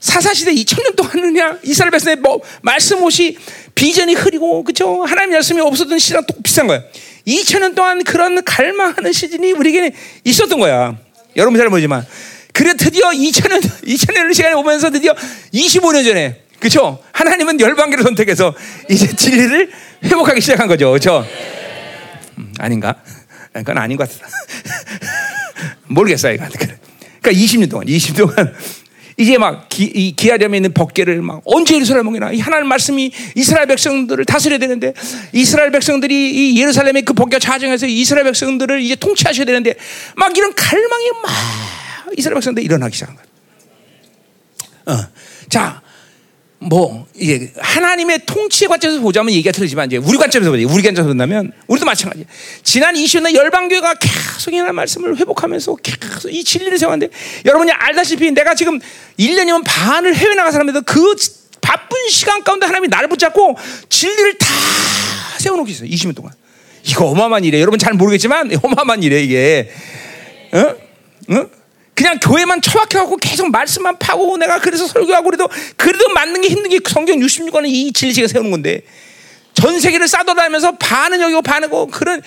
사사 0.00 0.34
시대 0.34 0.52
2000년 0.52 0.96
동안은 0.96 1.34
그냥 1.34 1.58
이스라엘 1.62 1.90
백성의 1.90 2.16
뭐 2.16 2.40
말씀 2.62 3.02
없이 3.02 3.36
비전이 3.74 4.14
흐리고 4.14 4.64
그렇죠? 4.64 5.04
하나님 5.04 5.32
말씀이 5.32 5.60
없었던 5.60 5.98
시대랑 5.98 6.26
똑 6.26 6.42
비슷한 6.42 6.66
거야. 6.66 6.82
2000년 7.26 7.74
동안 7.74 8.04
그런 8.04 8.42
갈망하는 8.44 9.12
시즌이 9.12 9.52
우리에게 9.52 9.92
있었던 10.24 10.58
거야. 10.58 10.96
여러분 11.36 11.58
잘 11.58 11.68
모르지만 11.68 12.06
그래 12.52 12.74
드디어 12.74 13.10
2000년 13.10 13.60
2000년 13.60 14.34
시간이 14.34 14.54
오면서 14.54 14.90
드디어 14.90 15.14
25년 15.52 16.04
전에 16.04 16.42
그렇죠? 16.58 17.02
하나님은 17.12 17.60
열방기를 17.60 18.02
선택해서 18.02 18.54
이제 18.88 19.14
진리를 19.14 19.70
회복하기 20.04 20.40
시작한 20.40 20.66
거죠. 20.66 20.90
그렇죠? 20.90 21.26
음, 22.38 22.54
아닌가? 22.58 22.96
그건 23.52 23.78
아닌 23.78 23.96
것 23.96 24.08
같아. 24.10 24.26
모르겠어요. 25.88 26.36
그러니까 26.36 27.30
20년 27.30 27.70
동안, 27.70 27.86
20년 27.86 28.16
동안 28.16 28.54
이제 29.18 29.38
막 29.38 29.68
기, 29.68 29.84
이 29.84 30.14
기아렴에 30.14 30.58
있는 30.58 30.74
법계를 30.74 31.22
막 31.22 31.40
언제 31.46 31.74
예루살렘 31.74 32.06
오기나 32.08 32.32
이 32.32 32.40
하나님 32.40 32.68
말씀이 32.68 33.10
이스라엘 33.34 33.66
백성들을 33.66 34.24
다스려야 34.26 34.58
되는데 34.58 34.92
이스라엘 35.32 35.70
백성들이 35.70 36.52
이 36.54 36.60
예루살렘의 36.60 37.02
그 37.02 37.14
법계 37.14 37.38
자정에서 37.38 37.86
이스라엘 37.86 38.24
백성들을 38.24 38.82
이제 38.82 38.94
통치하셔야 38.94 39.46
되는데 39.46 39.74
막 40.16 40.36
이런 40.36 40.54
갈망이 40.54 41.10
막 41.22 41.32
이스라엘 42.16 42.34
백성들 42.34 42.62
일어나기 42.62 42.94
시작한 42.94 43.16
거야. 43.16 43.26
어. 44.86 45.08
자, 45.48 45.82
뭐 46.68 47.06
이게 47.14 47.52
하나님의 47.58 48.20
통치의 48.26 48.68
관점에서 48.68 49.00
보자면 49.00 49.32
얘기가 49.32 49.52
틀리지만 49.52 49.86
이제 49.86 49.96
우리 49.98 50.18
관점에서 50.18 50.50
보자. 50.50 50.62
우리 50.66 50.82
관점에서 50.82 51.06
본다면 51.06 51.52
우리도 51.68 51.86
마찬가지. 51.86 52.26
지난 52.62 52.94
20년 52.94 53.34
열방 53.34 53.68
교회가 53.68 53.94
계속 53.94 54.52
하나님 54.52 54.74
말씀을 54.74 55.16
회복하면서 55.16 55.76
계속 55.76 56.32
이 56.32 56.42
진리를 56.42 56.76
세웠는데 56.78 57.12
여러분이 57.44 57.70
알다시피 57.70 58.32
내가 58.32 58.54
지금 58.54 58.80
1년이면 59.18 59.62
반을 59.64 60.14
해외 60.16 60.34
나간 60.34 60.50
사람인데 60.52 60.80
그 60.80 61.14
바쁜 61.60 61.96
시간 62.10 62.42
가운데 62.42 62.66
하나님이 62.66 62.88
나를 62.88 63.08
붙잡고 63.08 63.56
진리를 63.88 64.38
다 64.38 64.46
세워놓고 65.38 65.70
있어요. 65.70 65.88
20년 65.88 66.16
동안. 66.16 66.32
이거 66.84 67.06
어마어마한 67.06 67.44
일이에요. 67.44 67.62
여러분 67.62 67.78
잘 67.78 67.94
모르겠지만 67.94 68.50
어마어마한 68.62 69.02
일이에요 69.02 69.22
이게. 69.22 69.72
어? 70.52 70.58
어? 71.34 71.55
그냥 71.96 72.18
교회만 72.20 72.60
처박혀갖고 72.60 73.16
계속 73.16 73.50
말씀만 73.50 73.98
파고 73.98 74.36
내가 74.36 74.60
그래서 74.60 74.86
설교하고 74.86 75.24
그래도 75.24 75.48
그래도 75.76 76.08
맞는 76.10 76.42
게 76.42 76.48
힘든 76.48 76.70
게 76.70 76.78
성경 76.86 77.18
66권은 77.18 77.66
이 77.68 77.92
진리시가 77.92 78.28
세우는 78.28 78.50
건데 78.50 78.82
전 79.54 79.80
세계를 79.80 80.06
싸돌아다니면서 80.06 80.76
반은 80.76 81.20
여기고 81.22 81.40
반은 81.42 81.70
고 81.70 81.86
그런 81.86 82.20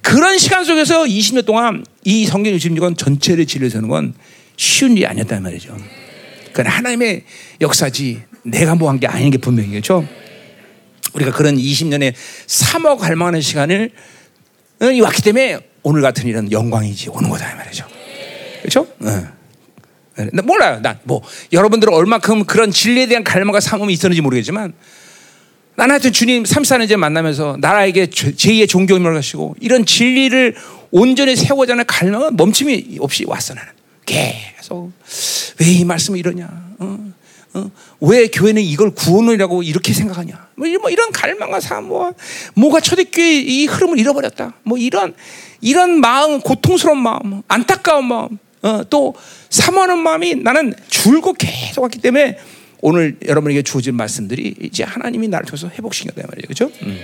그런 0.00 0.38
시간 0.38 0.64
속에서 0.64 1.02
20년 1.04 1.44
동안 1.44 1.84
이 2.04 2.24
성경 2.24 2.54
66권 2.54 2.96
전체를 2.96 3.46
진리를 3.46 3.70
세우는 3.70 3.88
건 3.88 4.14
쉬운 4.56 4.92
일이 4.92 5.04
아니었단 5.04 5.42
말이죠. 5.42 5.76
그건 6.52 6.66
하나님의 6.66 7.24
역사지 7.60 8.22
내가 8.44 8.76
뭐 8.76 8.88
한 8.88 9.00
게 9.00 9.08
아닌 9.08 9.30
게 9.32 9.38
분명이겠죠. 9.38 10.06
우리가 11.14 11.32
그런 11.32 11.56
20년의 11.56 12.14
3억 12.46 12.98
갈망하는 12.98 13.40
시간을 13.40 13.90
왔기 15.02 15.22
때문에 15.22 15.58
오늘 15.82 16.02
같은 16.02 16.28
일은 16.28 16.52
영광이지 16.52 17.08
오는 17.10 17.28
거다 17.28 17.56
말이죠. 17.56 17.86
그렇죠? 18.66 18.86
네. 18.98 20.30
몰라요. 20.42 20.80
난 20.82 20.98
뭐 21.04 21.22
여러분들은 21.52 21.92
얼마큼 21.92 22.44
그런 22.46 22.70
진리에 22.70 23.06
대한 23.06 23.22
갈망과 23.22 23.60
상음이 23.60 23.92
있었는지 23.92 24.22
모르겠지만 24.22 24.72
나는 25.76 25.92
하여튼 25.92 26.10
주님 26.10 26.42
34년째 26.42 26.96
만나면서 26.96 27.58
나라에게 27.60 28.06
제2의 28.06 28.68
종교임을 28.68 29.12
가시고 29.14 29.56
이런 29.60 29.84
진리를 29.84 30.56
온전히 30.90 31.36
세워자 31.36 31.74
하는 31.74 31.84
갈망은 31.86 32.36
멈춤이 32.36 32.96
없이 33.00 33.24
왔어 33.26 33.54
나는 33.54 33.72
계속 34.06 34.92
왜 35.60 35.66
이 35.66 35.84
말씀을 35.84 36.18
이러냐 36.18 36.48
어? 36.78 37.12
어? 37.54 37.70
왜 38.00 38.26
교회는 38.28 38.62
이걸 38.62 38.90
구원이라고 38.90 39.62
이렇게 39.62 39.92
생각하냐 39.92 40.48
뭐, 40.56 40.66
뭐 40.80 40.90
이런 40.90 41.12
갈망과 41.12 41.60
사모와 41.60 42.14
뭐가 42.54 42.80
초대교회 42.80 43.40
이 43.42 43.66
흐름을 43.66 43.98
잃어버렸다 43.98 44.54
뭐 44.64 44.78
이런 44.78 45.14
이런 45.60 46.00
마음 46.00 46.40
고통스러운 46.40 46.98
마음 46.98 47.42
안타까운 47.48 48.06
마음 48.06 48.38
어, 48.66 48.84
또 48.90 49.14
사모하는 49.50 49.98
마음이 49.98 50.34
나는 50.36 50.74
줄고 50.88 51.32
계속 51.34 51.82
왔기 51.82 52.00
때문에 52.00 52.38
오늘 52.80 53.16
여러분에게 53.24 53.62
주어진 53.62 53.94
말씀들이 53.94 54.54
이제 54.60 54.82
하나님이 54.82 55.28
나를 55.28 55.46
통해서 55.46 55.68
회복시켰다 55.68 56.26
말이에요. 56.26 56.46
그죠? 56.48 56.70
음. 56.82 57.00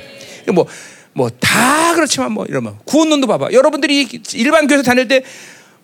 뭐, 0.53 0.67
뭐, 1.13 1.31
다 1.31 1.95
그렇지만 1.95 2.33
뭐, 2.33 2.45
이러면 2.47 2.79
구원론도 2.85 3.27
봐봐. 3.29 3.53
여러분들이 3.53 4.09
일반 4.35 4.67
교회에서 4.67 4.83
다닐 4.83 5.07
때 5.07 5.23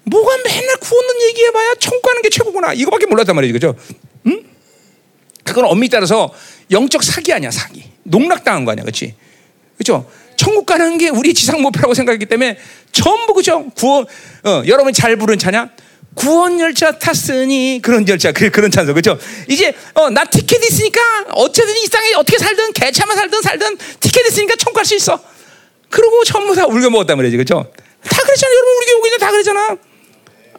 뭐가 0.03 0.37
맨날 0.45 0.77
구원론 0.81 1.23
얘기해봐야 1.29 1.75
천국하는 1.79 2.23
게 2.23 2.31
최고구나. 2.31 2.73
이거밖에 2.73 3.07
몰랐단 3.07 3.37
말이죠. 3.37 3.53
그죠? 3.53 3.75
음? 4.27 4.43
그건 5.45 5.67
엄밀히 5.67 5.89
따라서 5.91 6.33
영적 6.71 7.05
사기 7.05 7.33
아니야, 7.33 7.51
사기. 7.51 7.85
농락당한 8.03 8.65
거 8.65 8.73
아니야. 8.73 8.85
그치? 8.85 9.15
그죠? 9.77 10.11
천국 10.39 10.65
가는 10.65 10.97
게 10.97 11.09
우리 11.09 11.35
지상 11.35 11.61
목표라고 11.61 11.95
생각했기 11.95 12.25
때문에 12.27 12.57
전부 12.93 13.35
그죠? 13.35 13.67
구원, 13.77 14.07
어, 14.45 14.63
여러분 14.67 14.93
잘 14.93 15.17
부른 15.17 15.37
차냐? 15.37 15.69
구원 16.15 16.59
열차 16.61 16.97
탔으니 16.99 17.81
그런 17.83 18.09
열차 18.09 18.31
그, 18.33 18.49
그런 18.51 18.71
찬송 18.71 18.95
그죠? 18.95 19.19
이제 19.49 19.75
어, 19.95 20.09
나 20.11 20.25
티켓 20.25 20.65
있으니까 20.65 21.01
어쨌든 21.33 21.75
이 21.77 21.89
땅에 21.89 22.15
어떻게 22.15 22.39
살든 22.39 22.73
개차만 22.73 23.17
살든 23.17 23.43
살든 23.43 23.79
티켓 24.01 24.27
있으니까 24.29 24.55
천국 24.57 24.77
갈 24.77 24.85
수 24.85 24.95
있어. 24.95 25.21
그리고 25.91 26.23
전부 26.25 26.55
다 26.55 26.67
울겨 26.67 26.89
먹었단 26.89 27.17
말이지, 27.17 27.37
그렇죠? 27.37 27.71
다 28.09 28.23
그랬잖아, 28.23 28.53
여러분 28.53 29.01
우리 29.03 29.11
교회 29.11 29.19
다 29.19 29.31
그랬잖아. 29.31 29.77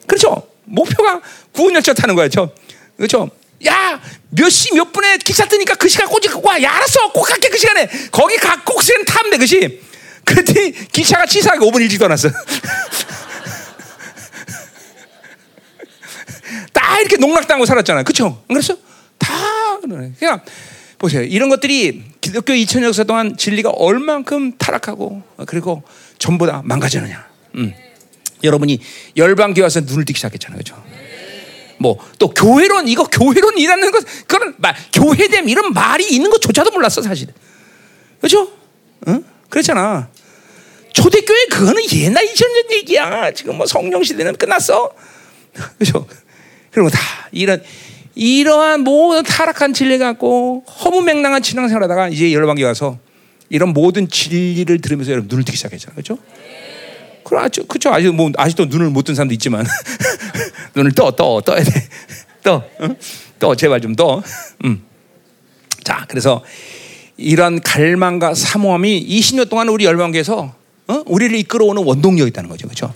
그렇죠? 0.07 0.47
목표가 0.65 1.21
구원 1.53 1.73
열차 1.73 1.93
타는 1.93 2.15
거였죠, 2.15 2.53
그렇죠? 2.97 3.29
야, 3.67 3.99
몇 4.29 4.49
시 4.49 4.71
몇 4.73 4.91
분에 4.93 5.17
기차 5.17 5.45
뜨니까 5.45 5.75
그 5.75 5.87
시간 5.89 6.07
꼬지 6.07 6.29
와, 6.43 6.61
야, 6.61 6.71
알았어, 6.75 7.11
꼭 7.11 7.23
갈게 7.23 7.49
그 7.49 7.57
시간에 7.57 7.87
거기 8.11 8.37
가꼭 8.37 8.81
시간 8.83 9.03
타면 9.05 9.31
돼, 9.31 9.37
그렇지? 9.37 9.81
그랬더니 10.25 10.71
기차가 10.91 11.25
치사하게 11.25 11.65
5분 11.65 11.81
일찍 11.81 11.97
떠났어. 11.97 12.29
다 16.73 16.99
이렇게 16.99 17.17
농락당하고 17.17 17.65
살았잖아요. 17.65 18.03
그쵸? 18.03 18.43
안 18.47 18.55
그랬어? 18.55 18.77
다, 19.17 19.79
그냥, 19.81 20.41
보세요. 20.97 21.23
이런 21.23 21.49
것들이 21.49 22.03
기독교 22.21 22.53
2000년 22.53 22.83
역사 22.85 23.03
동안 23.03 23.37
진리가 23.37 23.69
얼만큼 23.69 24.57
타락하고, 24.57 25.23
그리고 25.47 25.83
전부 26.17 26.45
다 26.45 26.61
망가지느냐. 26.63 27.27
음. 27.55 27.73
여러분이 28.43 28.79
열방교 29.17 29.61
와서 29.61 29.81
눈을 29.81 30.05
뜨기 30.05 30.17
시작했잖아요. 30.17 30.57
그죠? 30.59 30.81
뭐, 31.79 31.97
또 32.19 32.29
교회론, 32.29 32.87
이거 32.87 33.05
교회론이라는 33.05 33.91
것, 33.91 34.03
그런 34.27 34.53
말, 34.57 34.75
교회됨, 34.93 35.49
이런 35.49 35.73
말이 35.73 36.07
있는 36.07 36.29
것조차도 36.29 36.71
몰랐어, 36.71 37.01
사실. 37.01 37.27
그죠? 38.21 38.51
응? 39.07 39.23
그렇잖아. 39.49 40.09
초대교회 40.93 41.45
그거는 41.45 41.81
옛날 41.93 42.25
2000년 42.25 42.71
얘기야. 42.73 43.31
지금 43.31 43.57
뭐 43.57 43.65
성령 43.65 44.03
시대는 44.03 44.35
끝났어. 44.35 44.91
그죠? 45.79 46.05
그리고 46.71 46.89
다 46.89 46.99
이런 47.31 47.63
이러한 48.15 48.81
모든 48.81 49.23
타락한 49.23 49.73
진리 49.73 49.97
갖고 49.97 50.63
허무맹랑한 50.83 51.41
신앙생활하다가 51.41 52.09
이제 52.09 52.33
열방에 52.33 52.63
와서 52.63 52.97
이런 53.49 53.69
모든 53.69 54.09
진리를 54.09 54.81
들으면서 54.81 55.11
여러분 55.11 55.29
눈을 55.29 55.45
뜨기 55.45 55.57
시작했잖아요, 55.57 55.95
그렇죠? 55.95 56.17
그렇죠, 57.29 57.63
그렇죠. 57.65 57.91
아직 57.91 58.13
뭐 58.13 58.31
아직도 58.35 58.65
눈을 58.65 58.89
못 58.89 59.03
뜬 59.03 59.13
사람도 59.13 59.33
있지만 59.35 59.65
눈을 60.75 60.93
떠, 60.93 61.11
떠, 61.11 61.41
떠야 61.41 61.63
돼, 61.63 61.87
떠, 62.43 62.63
응? 62.81 62.95
떠, 63.37 63.55
제발 63.55 63.81
좀 63.81 63.95
떠. 63.95 64.21
음. 64.65 64.81
자, 65.83 66.05
그래서 66.09 66.43
이런 67.17 67.61
갈망과 67.61 68.33
사모함이 68.33 69.07
20년 69.07 69.49
동안 69.49 69.69
우리 69.69 69.85
열방계에서 69.85 70.55
어? 70.87 71.03
우리를 71.05 71.37
이끌어오는 71.37 71.83
원동력이 71.83 72.29
있다는 72.29 72.49
거죠, 72.49 72.67
그렇죠? 72.67 72.93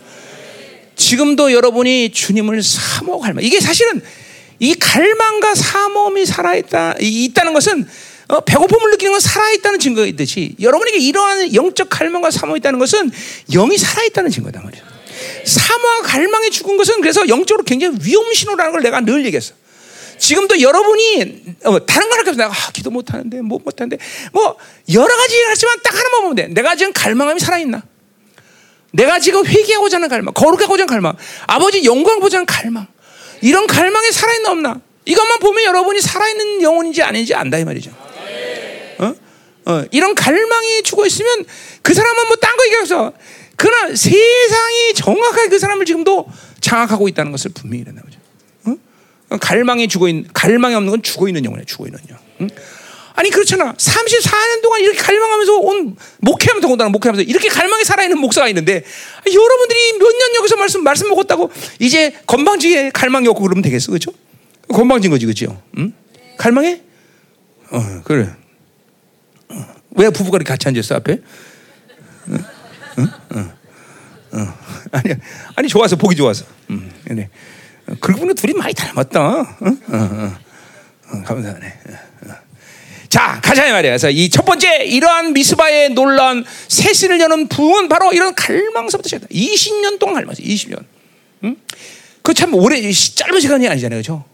지금도 0.96 1.54
여러분이 1.54 2.12
주님을 2.12 2.63
사모 2.63 3.19
갈망. 3.19 3.43
이게 3.43 3.60
사실은 3.60 4.02
이 4.60 4.74
갈망과 4.74 5.56
사모함이 5.56 6.26
살아있다, 6.26 6.96
있다는 7.00 7.54
것은 7.54 7.88
어, 8.30 8.40
배고픔을 8.42 8.92
느끼는 8.92 9.12
건 9.12 9.20
살아있다는 9.20 9.80
증거이듯이 9.80 10.56
여러분에게 10.60 10.98
이러한 10.98 11.54
영적 11.54 11.90
갈망과 11.90 12.32
사모이 12.32 12.60
있다는 12.60 12.80
것은 12.80 13.12
영이 13.52 13.78
살아있다는 13.78 14.32
증거다 14.32 14.62
말이죠. 14.62 14.84
사모와 15.46 16.02
갈망이 16.04 16.50
죽은 16.52 16.78
것은 16.78 17.02
그래서 17.02 17.28
영적으로 17.28 17.64
굉장히 17.64 17.98
위험 18.04 18.34
신호라는 18.34 18.72
걸 18.72 18.82
내가 18.82 19.02
늘 19.02 19.26
얘기했어. 19.26 19.54
지금도 20.18 20.62
여러분이 20.62 21.44
어, 21.66 21.86
다른 21.86 22.10
걸 22.10 22.20
할까 22.20 22.32
내가 22.32 22.50
아, 22.50 22.72
기도 22.72 22.92
못 22.92 23.14
하는데 23.14 23.42
뭐못 23.42 23.82
하는데 23.82 23.98
뭐 24.32 24.56
여러 24.94 25.18
가지 25.18 25.36
하지만 25.48 25.76
딱 25.84 25.94
하나만 25.98 26.22
보면 26.22 26.36
돼. 26.36 26.48
내가 26.48 26.76
지금 26.76 26.94
갈망함이 26.94 27.40
살아있나? 27.40 27.84
내가 28.92 29.20
지금 29.20 29.46
회개하고자 29.46 29.98
하는 29.98 30.08
갈망, 30.08 30.34
거룩하고자 30.34 30.84
하는 30.84 30.88
갈망, 30.88 31.16
아버지 31.48 31.84
영광 31.84 32.20
보자 32.20 32.38
하는 32.38 32.46
갈망, 32.46 32.88
이런 33.42 33.66
갈망이 33.68 34.12
살아있나 34.12 34.52
없나? 34.52 34.80
이것만 35.06 35.40
보면 35.40 35.66
여러분이 35.66 36.00
살아있는 36.00 36.62
영혼인지 36.62 37.02
아닌지 37.02 37.34
안다 37.34 37.58
이 37.58 37.66
말이죠. 37.66 37.92
어? 39.65 39.71
어, 39.71 39.86
이런 39.91 40.15
갈망이 40.15 40.84
죽어 40.84 41.06
있으면 41.06 41.45
그 41.82 41.93
사람은 41.93 42.28
뭐 42.28 42.36
딴 42.38 42.56
거 42.58 42.65
얘기해서 42.65 43.13
그러나 43.56 43.95
세상이 43.95 44.93
정확하게 44.95 45.47
그 45.49 45.60
사람을 45.60 45.86
지금도 45.86 46.28
장악하고 46.62 47.08
있다는 47.08 47.32
것을 47.32 47.52
분명히 47.54 47.82
이런다 47.82 48.02
죠 48.02 48.19
어? 48.65 49.38
갈망이 49.38 49.88
죽어 49.88 50.08
있는 50.08 50.28
갈망이 50.34 50.76
없는 50.76 50.89
건 50.91 51.02
죽어 51.04 51.28
있는 51.28 51.45
영혼이야, 51.45 51.65
죽어 51.65 51.86
있는 51.86 51.99
영. 52.10 52.17
응? 52.41 52.49
아니 53.15 53.30
그렇잖아. 53.30 53.73
34년 53.73 54.62
동안 54.63 54.82
이렇게 54.82 54.97
갈망하면서 54.97 55.58
온 55.60 55.95
목회하면서 56.19 56.67
온다는 56.67 56.91
목회하면서 56.91 57.30
이렇게 57.30 57.47
갈망이 57.47 57.84
살아있는 57.84 58.17
목사가 58.17 58.47
있는데 58.47 58.84
여러분들이 59.32 59.93
몇 59.99 60.12
년 60.12 60.36
여기서 60.38 60.56
말씀 60.58 60.84
말씀 60.84 61.08
먹었다고 61.10 61.52
이제 61.80 62.12
건방지게 62.26 62.89
갈망이 62.89 63.28
없고 63.28 63.43
그러면 63.43 63.62
되겠어, 63.62 63.91
그렇죠? 63.91 64.12
건방진 64.67 65.12
거지, 65.12 65.26
그렇죠? 65.28 65.62
응? 65.78 65.93
갈망해? 66.38 66.82
어, 67.69 68.02
그래. 68.04 68.30
어. 69.54 69.76
왜 69.92 70.10
부부가 70.10 70.38
이렇게 70.38 70.50
같이 70.50 70.68
앉았어 70.68 70.96
앞에? 70.96 71.20
응? 72.30 72.44
응? 73.00 73.08
응? 73.36 73.52
어. 74.34 74.54
아니, 74.92 75.13
아니 75.56 75.68
좋아서 75.68 75.96
보기 75.96 76.16
좋아서. 76.16 76.46
음, 76.70 76.92
네. 77.06 77.30
그리고 78.00 78.34
둘이 78.34 78.54
많이 78.54 78.74
닮았다. 78.74 79.58
응? 79.63 79.78
어, 79.89 79.96
어, 79.98 80.38
어. 81.12 81.24
감사하네. 81.24 81.80
자, 83.10 83.39
가자 83.44 83.62
말이야. 83.72 83.92
그래서 83.92 84.10
이 84.10 84.28
첫 84.30 84.44
번째 84.46 84.86
이러한 84.86 85.34
미스바의 85.34 85.89
놀라운 85.89 86.44
새신을 86.68 87.20
여는 87.20 87.48
부은 87.48 87.88
바로 87.88 88.12
이런 88.12 88.34
갈망서부터 88.34 89.08
시작다. 89.08 89.28
20년 89.28 90.00
동안 90.00 90.16
갈망 90.16 90.34
20년. 90.34 90.84
응? 91.44 91.56
그 92.24 92.34
참 92.34 92.56
오래 92.56 92.82
짧은 92.92 93.39
시간이 93.39 93.68
아니잖아요, 93.68 94.02
그렇죠? 94.02 94.26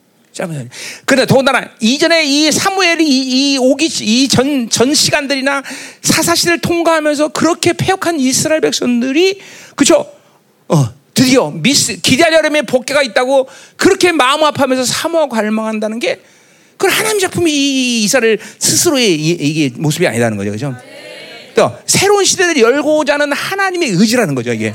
근데 1.05 1.25
더군다나 1.25 1.69
이전에 1.79 2.23
이 2.23 2.51
사무엘이 2.51 3.05
이, 3.07 3.53
이 3.53 3.57
오기 3.57 3.85
이전전 3.85 4.93
시간들이나 4.93 5.63
사사시를 6.01 6.59
통과하면서 6.59 7.29
그렇게 7.29 7.73
폐역한 7.73 8.19
이스라엘 8.19 8.61
백성들이 8.61 9.39
그죠? 9.75 10.05
어, 10.67 10.89
드디어 11.13 11.51
미스 11.51 11.99
기다려름의 11.99 12.63
복귀가 12.63 13.01
있다고 13.01 13.47
그렇게 13.75 14.11
마음 14.11 14.43
아파하면서 14.43 14.85
사모하고 14.85 15.35
갈망한다는 15.35 15.99
게 15.99 16.21
그건 16.77 16.91
하나님 16.91 17.19
작품이 17.19 17.51
이 17.51 18.03
이스라엘 18.03 18.39
스스로의 18.59 19.15
이게 19.15 19.69
모습이 19.75 20.07
아니라는 20.07 20.37
거죠. 20.37 20.51
그죠? 20.51 20.75
또 21.55 21.75
새로운 21.85 22.23
시대를 22.23 22.61
열고자 22.61 23.15
하는 23.15 23.33
하나님의 23.33 23.89
의지라는 23.89 24.33
거죠, 24.33 24.53
이게. 24.53 24.73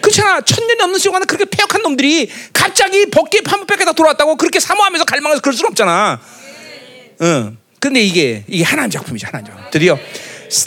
그렇잖아. 0.00 0.40
천년이 0.40 0.76
넘는 0.76 0.98
시간에 0.98 1.24
그렇게 1.24 1.44
폐역한 1.44 1.82
놈들이 1.82 2.30
갑자기 2.52 3.06
벗기 3.06 3.42
판문백에다 3.42 3.92
돌아왔다고 3.92 4.36
그렇게 4.36 4.60
사모하면서 4.60 5.04
갈망해서 5.04 5.40
그럴 5.40 5.54
수는 5.54 5.70
없잖아. 5.70 6.20
응. 7.22 7.56
근데 7.78 8.00
이게, 8.00 8.44
이게 8.46 8.62
하나님 8.62 8.90
작품이죠, 8.90 9.26
하나님 9.26 9.46
작품. 9.46 9.64
드디어 9.70 9.98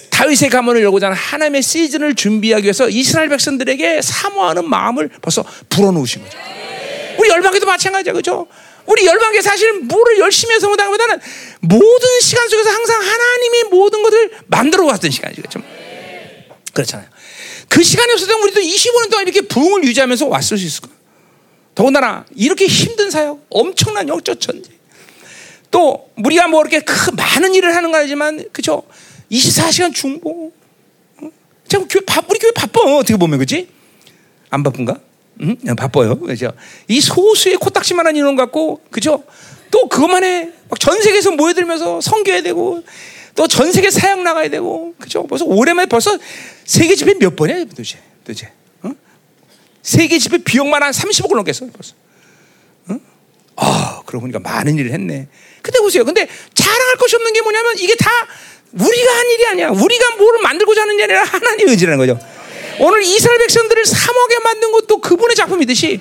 다윗의 0.09 0.49
가문을 0.49 0.81
열고자 0.83 1.07
하는 1.07 1.17
하나님의 1.17 1.61
시즌을 1.61 2.15
준비하기 2.15 2.63
위해서 2.63 2.89
이스라엘 2.89 3.29
백성들에게 3.29 4.01
사모하는 4.01 4.69
마음을 4.69 5.09
벌써 5.21 5.43
불어넣으신 5.69 6.23
거죠. 6.23 6.37
우리 7.17 7.29
열방에도 7.29 7.65
마찬가지죠, 7.65 8.13
그죠? 8.13 8.47
우리 8.85 9.05
열방계 9.05 9.41
사실 9.41 9.73
뭐를 9.81 10.19
열심히 10.19 10.55
해서 10.55 10.67
못하기보다는 10.67 11.19
모든 11.61 12.19
시간 12.21 12.47
속에서 12.49 12.69
항상 12.69 13.01
하나님이 13.01 13.63
모든 13.69 14.03
것을 14.03 14.31
만들어 14.47 14.85
왔던 14.85 15.11
시간이죠. 15.11 15.41
그렇잖아요. 16.73 17.07
그 17.69 17.83
시간이 17.83 18.13
없었다면 18.13 18.43
우리도 18.43 18.61
25년 18.61 19.09
동안 19.09 19.27
이렇게 19.27 19.41
부흥을 19.41 19.83
유지하면서 19.85 20.27
왔을 20.27 20.57
수 20.57 20.65
있을 20.65 20.81
거예요. 20.81 20.95
더군다나 21.75 22.25
이렇게 22.35 22.67
힘든 22.67 23.09
사역, 23.09 23.45
엄청난 23.49 24.07
영적 24.07 24.39
전쟁. 24.39 24.73
또 25.71 26.09
우리가 26.17 26.47
뭐 26.47 26.61
이렇게 26.61 26.81
큰 26.81 27.15
많은 27.15 27.55
일을 27.55 27.75
하는 27.75 27.91
거 27.91 27.97
아니지만 27.97 28.45
그죠? 28.51 28.83
24시간 29.31 29.93
중보. 29.93 30.51
어? 31.17 31.31
참 31.67 31.87
교회 31.87 32.05
바 32.05 32.21
우리 32.29 32.37
교회 32.37 32.51
바빠 32.51 32.81
어떻게 32.81 33.17
보면 33.17 33.39
그지? 33.39 33.67
안 34.51 34.61
바쁜가? 34.61 34.99
응? 35.41 35.57
바빠요. 35.75 36.19
그죠? 36.19 36.51
이 36.87 37.01
소수의 37.01 37.55
코딱지만한 37.55 38.15
인원 38.15 38.35
갖고, 38.35 38.81
그죠? 38.91 39.23
또 39.71 39.87
그것만에 39.87 40.51
전 40.79 41.01
세계에서 41.01 41.31
모여들면서 41.31 42.01
섬겨야 42.01 42.43
되고, 42.43 42.83
또 43.35 43.47
전 43.47 43.71
세계 43.71 43.89
사역 43.89 44.21
나가야 44.21 44.49
되고, 44.49 44.93
그죠? 44.99 45.25
벌써 45.27 45.45
올해만 45.45 45.89
벌써 45.89 46.17
세계 46.65 46.95
집회 46.95 47.13
몇 47.15 47.35
번이야, 47.35 47.65
도대체? 47.65 47.97
도대체? 48.23 48.51
어? 48.83 48.91
세계 49.81 50.19
집회 50.19 50.37
비용만 50.37 50.83
한 50.83 50.91
30억을 50.91 51.35
넘겠어, 51.35 51.65
벌써. 51.73 51.93
어? 52.89 52.99
아, 53.55 54.01
그러고 54.05 54.21
보니까 54.21 54.39
많은 54.39 54.77
일을 54.77 54.91
했네. 54.91 55.27
근데 55.61 55.79
보세요. 55.79 56.05
근데 56.05 56.27
자랑할 56.53 56.95
것이 56.97 57.15
없는 57.15 57.33
게 57.33 57.41
뭐냐면 57.41 57.73
이게 57.79 57.95
다 57.95 58.09
우리가 58.73 59.17
한 59.17 59.29
일이 59.31 59.45
아니야. 59.47 59.69
우리가 59.69 60.15
뭐를 60.17 60.41
만들고자 60.41 60.81
하는 60.81 60.97
게 60.97 61.03
아니라 61.03 61.23
하나님의 61.23 61.71
의지라는 61.71 61.97
거죠. 61.97 62.19
오늘 62.79 63.03
이스라엘 63.03 63.39
백성들을 63.39 63.85
사먹게 63.85 64.39
만든 64.43 64.71
것도 64.71 64.99
그분의 64.99 65.35
작품이듯이 65.35 65.99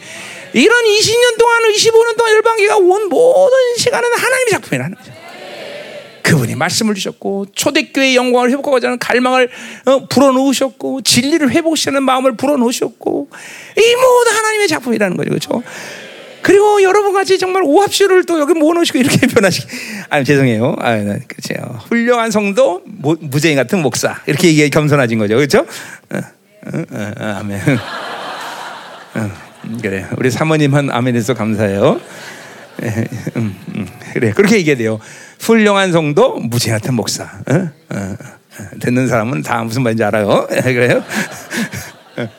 이런 0.54 0.84
20년 0.84 1.38
동안, 1.38 1.62
25년 1.72 2.16
동안 2.16 2.32
열방기가 2.34 2.76
온 2.78 3.08
모든 3.08 3.58
시간은 3.78 4.12
하나님의 4.12 4.50
작품이라는 4.52 4.96
거죠. 4.96 5.11
그분이 6.22 6.54
말씀을 6.54 6.94
주셨고 6.94 7.46
초대교회의 7.54 8.16
영광을 8.16 8.50
회복하고자 8.50 8.88
하는 8.88 8.98
갈망을 8.98 9.48
어, 9.86 10.06
불어넣으셨고 10.06 11.02
진리를 11.02 11.50
회복시키는 11.50 12.02
마음을 12.02 12.36
불어넣으셨고 12.36 13.28
이 13.76 13.96
모든 13.96 14.32
하나님의 14.32 14.68
작품이라는 14.68 15.16
거죠. 15.16 15.28
그렇죠? 15.30 15.62
그리고 16.42 16.82
여러분 16.82 17.12
같이 17.12 17.38
정말 17.38 17.62
오합시를 17.64 18.24
또 18.24 18.40
여기 18.40 18.52
모아놓으시고 18.54 18.98
이렇게 18.98 19.26
변화시키. 19.28 19.66
아 20.10 20.22
죄송해요. 20.22 20.76
아, 20.80 20.96
그렇죠. 20.96 21.78
훌륭한 21.88 22.30
성도, 22.30 22.82
무, 22.84 23.16
무죄인 23.20 23.56
같은 23.56 23.80
목사 23.80 24.20
이렇게 24.26 24.50
이게 24.50 24.68
겸손해진 24.68 25.18
거죠, 25.18 25.36
그렇죠? 25.36 25.60
어, 26.10 26.18
어, 26.18 26.84
어, 26.90 27.24
아멘. 27.38 27.60
그래, 29.80 30.06
우리 30.16 30.30
사모님 30.30 30.74
한 30.74 30.90
아멘해서 30.90 31.34
감사해요. 31.34 32.00
음, 33.36 33.56
음, 33.76 33.88
그래, 34.12 34.32
그렇게 34.32 34.56
얘기해야 34.56 34.76
돼요. 34.76 34.98
훌륭한 35.42 35.92
성도, 35.92 36.36
무죄인 36.36 36.76
같은 36.76 36.94
목사. 36.94 37.28
듣는 38.80 39.08
사람은 39.08 39.42
다 39.42 39.62
무슨 39.64 39.82
말인지 39.82 40.04
알아요. 40.04 40.46
그래요? 40.62 41.04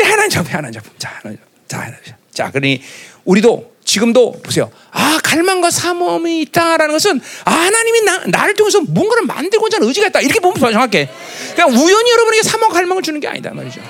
하나님 0.00 0.30
작품, 0.30 0.52
하나님 0.54 0.72
작품. 0.72 0.92
자, 0.98 1.08
하나님 1.20 1.38
작품. 1.38 1.54
자, 1.66 1.78
하나님 1.78 1.96
작품. 2.04 2.24
자, 2.32 2.50
그러니 2.50 2.82
우리도 3.24 3.70
지금도 3.84 4.40
보세요. 4.42 4.70
아, 4.92 5.18
갈망과 5.24 5.70
사모함이 5.70 6.42
있다라는 6.42 6.92
것은 6.94 7.20
아, 7.44 7.50
하나님이 7.50 8.02
나, 8.02 8.22
나를 8.26 8.54
통해서 8.54 8.80
뭔가를 8.82 9.26
만들고자 9.26 9.78
하는 9.78 9.88
의지가 9.88 10.06
있다. 10.08 10.20
이렇게 10.20 10.38
보면 10.38 10.56
정확해. 10.72 11.08
그냥 11.54 11.70
우연히 11.70 12.10
여러분에게 12.12 12.42
사모와 12.44 12.72
갈망을 12.72 13.02
주는 13.02 13.18
게 13.18 13.26
아니다 13.26 13.52
말이죠. 13.52 13.80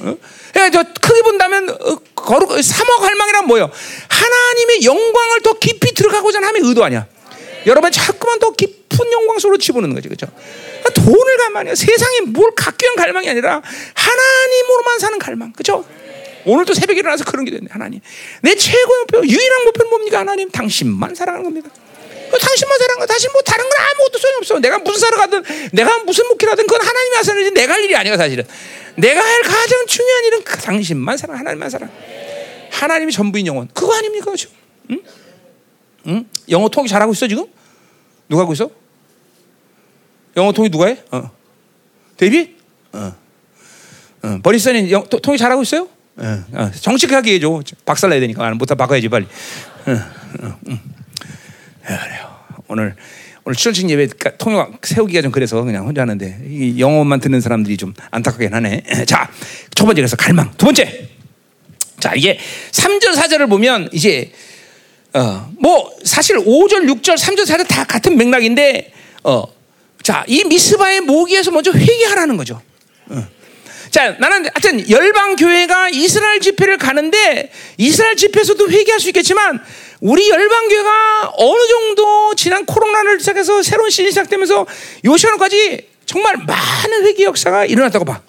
어? 0.00 0.16
그러니까 0.52 0.82
저 0.82 1.00
크게 1.00 1.22
본다면 1.22 1.68
어, 1.68 1.96
거룩 2.14 2.62
사모와 2.62 3.00
갈망이란 3.00 3.46
뭐예요? 3.46 3.70
하나님의 4.08 4.84
영광을 4.84 5.40
더 5.42 5.54
깊이 5.54 5.94
들어가고자 5.94 6.40
하는 6.40 6.64
의도 6.64 6.84
아니야. 6.84 7.06
여러분 7.66 7.90
자꾸만 7.90 8.38
더 8.38 8.52
깊은 8.52 9.12
영광 9.12 9.38
속으로 9.38 9.58
집어넣는 9.58 9.94
거지, 9.94 10.08
그렇죠? 10.08 10.26
돈을 10.94 11.36
갈망이야. 11.36 11.74
세상에 11.74 12.20
뭘 12.26 12.50
갖기 12.54 12.84
위한 12.84 12.96
갈망이 12.96 13.28
아니라 13.28 13.62
하나님으로만 13.94 14.98
사는 14.98 15.18
갈망, 15.18 15.52
그렇죠? 15.52 15.84
오늘도 16.44 16.74
새벽에 16.74 17.00
일어나서 17.00 17.24
그런 17.24 17.44
게 17.44 17.50
됐네. 17.50 17.66
하나님. 17.70 18.00
내 18.42 18.54
최고의 18.54 19.00
목표, 19.00 19.26
유일한 19.26 19.64
목표는 19.64 19.90
뭡니까? 19.90 20.20
하나님. 20.20 20.50
당신만 20.50 21.14
사랑하는 21.14 21.44
겁니다. 21.44 21.70
당신만 22.36 22.78
사랑하는 22.78 23.06
거. 23.06 23.06
다시 23.06 23.28
뭐 23.32 23.40
다른 23.42 23.64
건 23.64 23.72
아무것도 23.78 24.18
소용없어. 24.18 24.58
내가 24.58 24.78
무슨 24.78 25.00
사를 25.00 25.16
가든, 25.18 25.70
내가 25.72 25.98
무슨 26.04 26.26
목회를 26.28 26.52
하든 26.52 26.66
그건 26.66 26.86
하나님이 26.86 27.16
하시는 27.16 27.54
내가 27.54 27.74
할 27.74 27.84
일이 27.84 27.96
아니야, 27.96 28.16
사실은. 28.16 28.44
내가 28.96 29.22
할 29.22 29.42
가장 29.42 29.86
중요한 29.86 30.24
일은 30.24 30.42
그 30.44 30.58
당신만 30.58 31.16
사랑, 31.16 31.38
하나님만 31.38 31.70
사랑. 31.70 31.90
하나님이 32.72 33.12
전부인 33.12 33.46
영혼. 33.46 33.68
그거 33.72 33.94
아닙니까? 33.94 34.26
그렇죠? 34.26 34.50
응? 34.90 35.00
응? 36.08 36.28
영어 36.50 36.68
통역 36.68 36.88
잘하고 36.88 37.12
있어, 37.12 37.26
지금? 37.28 37.46
누가 38.28 38.42
하고 38.42 38.52
있어? 38.52 38.70
영어 40.36 40.52
통역 40.52 40.70
누가 40.70 40.86
해? 40.86 40.98
어. 41.10 41.30
데이비? 42.16 42.56
어. 42.92 43.14
어. 44.22 44.38
버리스는 44.42 44.90
통역 45.22 45.38
잘하고 45.38 45.62
있어요? 45.62 45.88
어, 46.16 46.44
어, 46.52 46.70
정직하게 46.80 47.34
해줘. 47.34 47.62
박살 47.84 48.10
나야 48.10 48.20
되니까. 48.20 48.50
못하 48.54 48.74
바꿔야지 48.74 49.08
빨리. 49.08 49.26
어, 49.86 49.92
어, 50.46 50.58
음. 50.68 50.97
그래요. 51.96 52.38
오늘 52.68 52.94
오늘 53.44 53.56
출신 53.56 53.88
예배 53.88 54.08
통역 54.36 54.84
세우기가 54.84 55.22
좀 55.22 55.30
그래서 55.30 55.62
그냥 55.62 55.86
혼자 55.86 56.02
하는데 56.02 56.38
이 56.46 56.78
영어만 56.78 57.20
듣는 57.20 57.40
사람들이 57.40 57.78
좀 57.78 57.94
안타깝긴 58.10 58.52
하네. 58.52 58.82
자, 59.06 59.30
첫 59.74 59.86
번째 59.86 60.02
그래서 60.02 60.16
갈망. 60.16 60.52
두 60.58 60.66
번째. 60.66 61.08
자, 61.98 62.12
이게 62.14 62.38
3절 62.72 63.14
4절을 63.14 63.48
보면 63.48 63.88
이제 63.92 64.32
어, 65.14 65.50
뭐 65.58 65.90
사실 66.04 66.36
5절 66.36 66.84
6절 67.00 67.16
3절 67.16 67.46
4절 67.46 67.66
다 67.66 67.84
같은 67.84 68.16
맥락인데 68.18 68.92
어, 69.24 69.44
자, 70.02 70.24
이 70.26 70.44
미스바의 70.44 71.00
모기에서 71.00 71.50
먼저 71.50 71.72
회개하라는 71.72 72.36
거죠. 72.36 72.60
어. 73.06 73.26
자, 73.90 74.10
나는 74.18 74.46
하여튼 74.54 74.88
열방 74.90 75.36
교회가 75.36 75.88
이스라엘 75.88 76.40
집회를 76.40 76.76
가는데 76.76 77.50
이스라엘 77.78 78.16
집회에서도 78.16 78.70
회개할 78.70 79.00
수 79.00 79.08
있겠지만 79.08 79.60
우리 80.00 80.28
열방 80.28 80.68
교회가 80.68 81.32
어느 81.36 81.68
정도 81.68 82.34
지난 82.34 82.64
코로나를 82.64 83.18
시작해서 83.20 83.62
새로운 83.62 83.90
시즌이 83.90 84.10
시작되면서 84.10 84.66
요 85.04 85.16
시간까지 85.16 85.88
정말 86.06 86.36
많은 86.36 87.06
회개 87.06 87.24
역사가 87.24 87.64
일어났다고 87.66 88.04
봐. 88.04 88.20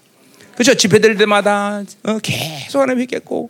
그렇죠? 0.56 0.74
집회될 0.74 1.16
때마다 1.18 1.84
어, 2.04 2.20
계속 2.22 2.82
하는 2.82 3.00
회개했고 3.00 3.50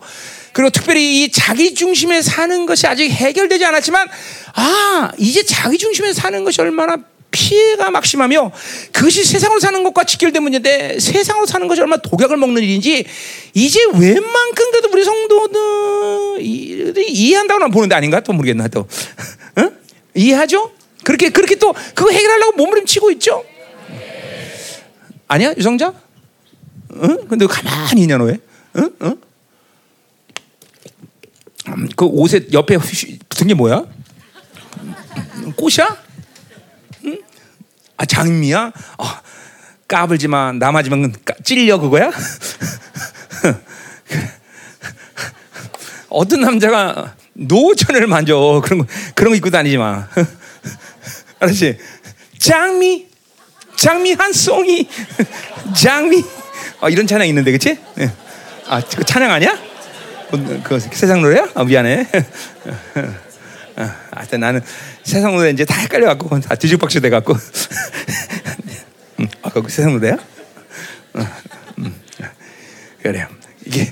그리고 0.54 0.70
특별히 0.70 1.24
이 1.24 1.32
자기 1.32 1.74
중심에 1.74 2.22
사는 2.22 2.66
것이 2.68 2.86
아직 2.86 3.10
해결되지 3.10 3.66
않았지만 3.66 4.08
아 4.54 5.12
이제 5.18 5.44
자기 5.44 5.80
중심에 5.80 6.14
사는 6.14 6.44
것이 6.44 6.62
얼마나 6.62 6.98
피해가 7.32 7.92
막심하며 7.92 8.52
그것이 8.92 9.24
세상으로 9.24 9.60
사는 9.60 9.84
것과 9.84 10.04
직결된 10.04 10.42
문제인데 10.42 11.00
세상으로 11.00 11.46
사는 11.46 11.68
것이 11.68 11.82
얼마나 11.82 12.02
독약을 12.02 12.38
먹는 12.38 12.64
일인지 12.64 13.06
이제 13.54 13.80
웬만큼 13.94 14.72
그래도 14.72 14.90
우리 14.92 15.04
성도들 15.04 16.42
이해한다고는 16.42 17.72
보는데 17.72 17.96
아닌가 17.96 18.20
또 18.22 18.34
모르겠나 18.34 18.68
또 18.70 18.82
어? 18.82 19.72
이해하죠? 20.16 20.72
그렇게 21.04 21.30
그렇게 21.30 21.56
또 21.56 21.74
그거 21.94 22.12
해결하려고 22.12 22.58
몸부림치고 22.58 23.12
있죠? 23.12 23.44
아니야 25.28 25.54
유성자? 25.56 25.94
응? 26.96 27.04
어? 27.04 27.18
근데 27.28 27.46
가만히 27.46 28.02
있냐 28.02 28.18
너 28.18 28.26
왜? 28.26 28.40
응? 28.78 28.90
응? 29.04 29.18
음, 31.68 31.90
그 31.96 32.06
옷에 32.06 32.48
옆에 32.52 32.78
붙은 32.78 33.48
게 33.48 33.54
뭐야? 33.54 33.86
꽃이야? 35.56 36.09
아 38.00 38.06
장미야? 38.06 38.72
어, 38.98 39.06
까불지마 39.90 40.54
남아지면 40.54 41.14
찔려 41.44 41.80
그거야? 41.80 42.10
어떤 46.08 46.40
남자가 46.40 47.14
노천을 47.34 48.08
만져 48.08 48.62
그런 48.64 48.80
거 48.80 48.86
그런 49.16 49.32
거 49.32 49.36
입고 49.36 49.50
다니지 49.50 49.78
마. 49.78 50.08
알았지? 51.42 51.78
장미, 52.38 53.08
장미 53.76 54.14
한 54.14 54.32
송이, 54.32 54.88
장미. 55.76 56.24
아, 56.80 56.88
이런 56.88 57.06
찬양 57.06 57.28
있는데 57.28 57.52
그치? 57.52 57.78
네. 57.96 58.10
아, 58.68 58.80
그 58.80 59.04
찬양 59.04 59.30
아니야? 59.30 59.60
그, 60.32 60.62
그 60.64 60.80
세상 60.80 61.22
노래야? 61.22 61.50
아, 61.54 61.66
미안해. 61.66 62.08
아, 63.76 63.96
하여튼 64.12 64.40
나는 64.40 64.62
세상 65.10 65.36
노래 65.36 65.50
이제 65.50 65.66
다 65.66 65.76
헷갈려갖고 65.80 66.40
다 66.40 66.54
뒤죽박죽 66.54 67.02
돼갖고 67.02 67.34
음, 69.20 69.28
아까 69.42 69.60
그 69.60 69.70
세상 69.70 69.94
노래야? 69.94 70.18
음, 71.16 71.26
음. 71.80 71.96
그래요. 73.02 73.28
이게 73.66 73.92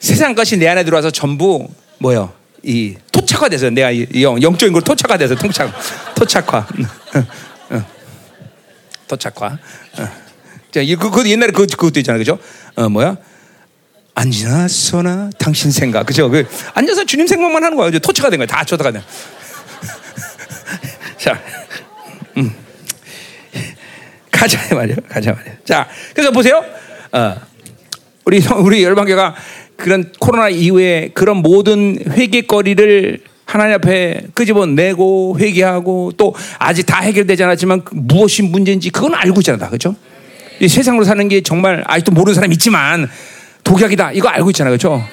세상 0.00 0.34
것이 0.34 0.56
내 0.56 0.66
안에 0.66 0.82
들어와서 0.82 1.10
전부 1.10 1.68
뭐요? 1.98 2.32
이 2.64 2.96
토착화돼서 3.12 3.70
내가 3.70 3.96
영, 4.20 4.42
영적인 4.42 4.72
걸 4.72 4.82
토착화돼서 4.82 5.36
통착, 5.36 5.72
토착화, 6.16 6.66
토착화. 9.06 9.58
자, 10.72 10.80
그, 10.98 11.10
그 11.10 11.30
옛날에 11.30 11.52
그, 11.52 11.66
그것도 11.66 12.00
있잖아, 12.00 12.18
그죠? 12.18 12.38
어, 12.74 12.88
뭐야? 12.88 13.16
앉으나 14.14 14.68
서나 14.68 15.30
당신 15.38 15.70
생각 15.70 16.04
그죠? 16.04 16.28
그 16.28 16.46
앉아서 16.74 17.04
주님 17.04 17.26
생각만 17.26 17.62
하는 17.64 17.76
거야. 17.76 17.90
토치가 17.98 18.28
된 18.28 18.38
거야. 18.38 18.46
다 18.46 18.64
쳐다가 18.64 18.90
된. 18.90 19.02
자, 21.20 21.38
음. 22.38 22.50
가자 24.32 24.74
말이야. 24.74 24.96
가자 25.06 25.34
말이야. 25.34 25.52
자, 25.66 25.86
그래서 26.14 26.30
보세요. 26.30 26.64
어, 27.12 27.36
우리 28.24 28.42
우리 28.56 28.82
열방교가 28.82 29.34
그런 29.76 30.10
코로나 30.18 30.48
이후에 30.48 31.10
그런 31.12 31.38
모든 31.38 31.98
회개거리를 32.08 33.18
하나님 33.44 33.74
앞에 33.74 34.22
끄집어 34.32 34.64
내고 34.64 35.36
회개하고 35.38 36.12
또 36.16 36.34
아직 36.58 36.84
다 36.86 37.00
해결되지 37.00 37.44
않았지만 37.44 37.84
그 37.84 37.94
무엇이 37.96 38.40
문제인지 38.42 38.88
그건 38.88 39.14
알고 39.14 39.40
있잖아, 39.40 39.68
그렇죠? 39.68 39.94
이 40.58 40.68
세상으로 40.68 41.04
사는 41.04 41.28
게 41.28 41.42
정말 41.42 41.84
아직도 41.86 42.12
모르는 42.12 42.34
사람 42.34 42.50
있지만 42.52 43.10
독약이다. 43.64 44.12
이거 44.12 44.28
알고 44.28 44.48
있잖아요. 44.50 44.70
그렇죠? 44.70 45.06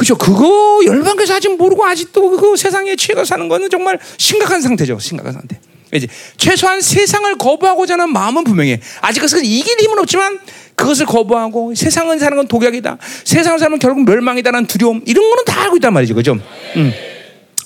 그죠? 0.00 0.16
그거 0.16 0.80
열방교에서 0.86 1.34
아직 1.34 1.54
모르고 1.58 1.84
아직도 1.84 2.30
그 2.30 2.56
세상에 2.56 2.96
취해가 2.96 3.26
사는 3.26 3.46
거는 3.48 3.68
정말 3.68 3.98
심각한 4.16 4.62
상태죠. 4.62 4.98
심각한 4.98 5.34
상태. 5.34 5.60
이제 5.92 6.06
최소한 6.38 6.80
세상을 6.80 7.36
거부하고자 7.36 7.92
하는 7.94 8.10
마음은 8.10 8.44
분명해. 8.44 8.80
아직 9.02 9.20
그것을 9.20 9.44
이길 9.44 9.78
힘은 9.78 9.98
없지만 9.98 10.38
그것을 10.74 11.04
거부하고 11.04 11.74
세상을 11.74 12.18
사는 12.18 12.34
건 12.34 12.48
독약이다. 12.48 12.96
세상을 13.24 13.58
사는 13.58 13.72
건 13.72 13.78
결국 13.78 14.06
멸망이다라는 14.06 14.68
두려움 14.68 15.02
이런 15.04 15.28
거는 15.28 15.44
다 15.44 15.64
알고 15.64 15.76
있단 15.76 15.92
말이죠. 15.92 16.14
그죠? 16.14 16.40
음. 16.76 16.92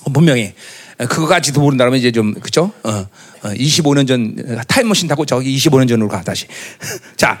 어, 0.03 0.11
분명히. 0.11 0.53
그거까지도 0.97 1.61
모른다면 1.61 1.97
이제 1.97 2.11
좀 2.11 2.33
그죠? 2.33 2.73
어, 2.83 3.07
어, 3.43 3.49
25년 3.49 4.05
전 4.09 4.35
타임머신 4.67 5.07
타고 5.07 5.25
저기 5.25 5.55
25년 5.55 5.87
전으로 5.87 6.09
가 6.09 6.21
다시. 6.21 6.47
자, 7.15 7.39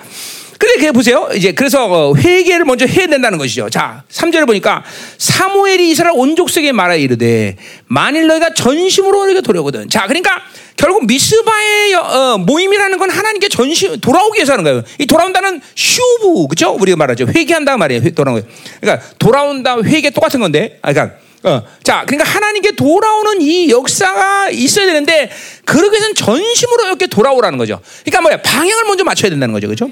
근데 0.57 0.85
그 0.85 0.91
보세요. 0.93 1.29
이제 1.35 1.51
그래서 1.51 1.85
어, 1.85 2.15
회개를 2.15 2.65
먼저 2.65 2.85
해야 2.85 3.07
된다는 3.07 3.37
것이죠. 3.37 3.69
자, 3.69 4.03
3절을 4.11 4.47
보니까 4.47 4.83
사무엘이 5.17 5.91
이스라엘 5.91 6.13
온 6.15 6.35
족속에 6.35 6.71
말하 6.71 6.95
이르되 6.95 7.57
만일 7.87 8.27
너희가 8.27 8.53
전심으로 8.53 9.25
너희가 9.25 9.41
돌아오거든. 9.41 9.89
자, 9.89 10.07
그러니까 10.07 10.41
결국 10.77 11.05
미스바의 11.05 11.93
어, 11.95 12.37
모임이라는 12.39 12.97
건 12.97 13.09
하나님께 13.09 13.49
전시 13.49 13.99
돌아오기 13.99 14.37
위해서 14.37 14.53
하는 14.53 14.63
거예요. 14.63 14.83
이 14.99 15.05
돌아온다는 15.05 15.61
슈브 15.75 16.47
그죠? 16.49 16.71
우리가 16.79 16.97
말하죠. 16.97 17.27
회개한다 17.27 17.77
말이에요. 17.77 18.11
돌아온 18.11 18.41
거. 18.41 18.47
그러니까 18.81 19.05
돌아온다 19.19 19.77
회개 19.81 20.09
똑같은 20.11 20.39
건데. 20.39 20.79
아, 20.81 20.91
그러니까 20.93 21.17
어, 21.43 21.61
자, 21.83 22.03
그러니까 22.07 22.29
하나님께 22.29 22.71
돌아오는 22.71 23.39
이 23.39 23.69
역사가 23.69 24.49
있어야 24.49 24.87
되는데 24.87 25.29
그러기 25.63 25.91
위해서는 25.91 26.15
전심으로 26.15 26.85
이렇게 26.87 27.07
돌아오라는 27.07 27.57
거죠. 27.59 27.79
그러니까 28.03 28.21
뭐야 28.21 28.41
방향을 28.41 28.83
먼저 28.87 29.03
맞춰야 29.03 29.29
된다는 29.29 29.53
거죠, 29.53 29.67
그죠? 29.67 29.89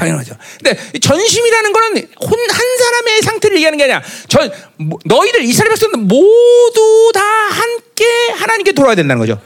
방향하죠. 0.00 0.34
근데 0.62 0.98
전심이라는 0.98 1.72
거는 1.72 2.08
한 2.48 2.78
사람의 2.78 3.22
상태를 3.22 3.56
얘기하는 3.56 3.76
게 3.78 3.84
아니라 3.84 4.02
전 4.28 4.50
뭐, 4.76 4.98
너희들 5.04 5.44
이스라엘 5.44 5.70
백성들 5.70 6.00
모두 6.00 7.10
다 7.12 7.20
함께 7.22 8.04
하나님께 8.34 8.72
돌아야 8.72 8.94
된다는 8.94 9.20
거죠. 9.20 9.40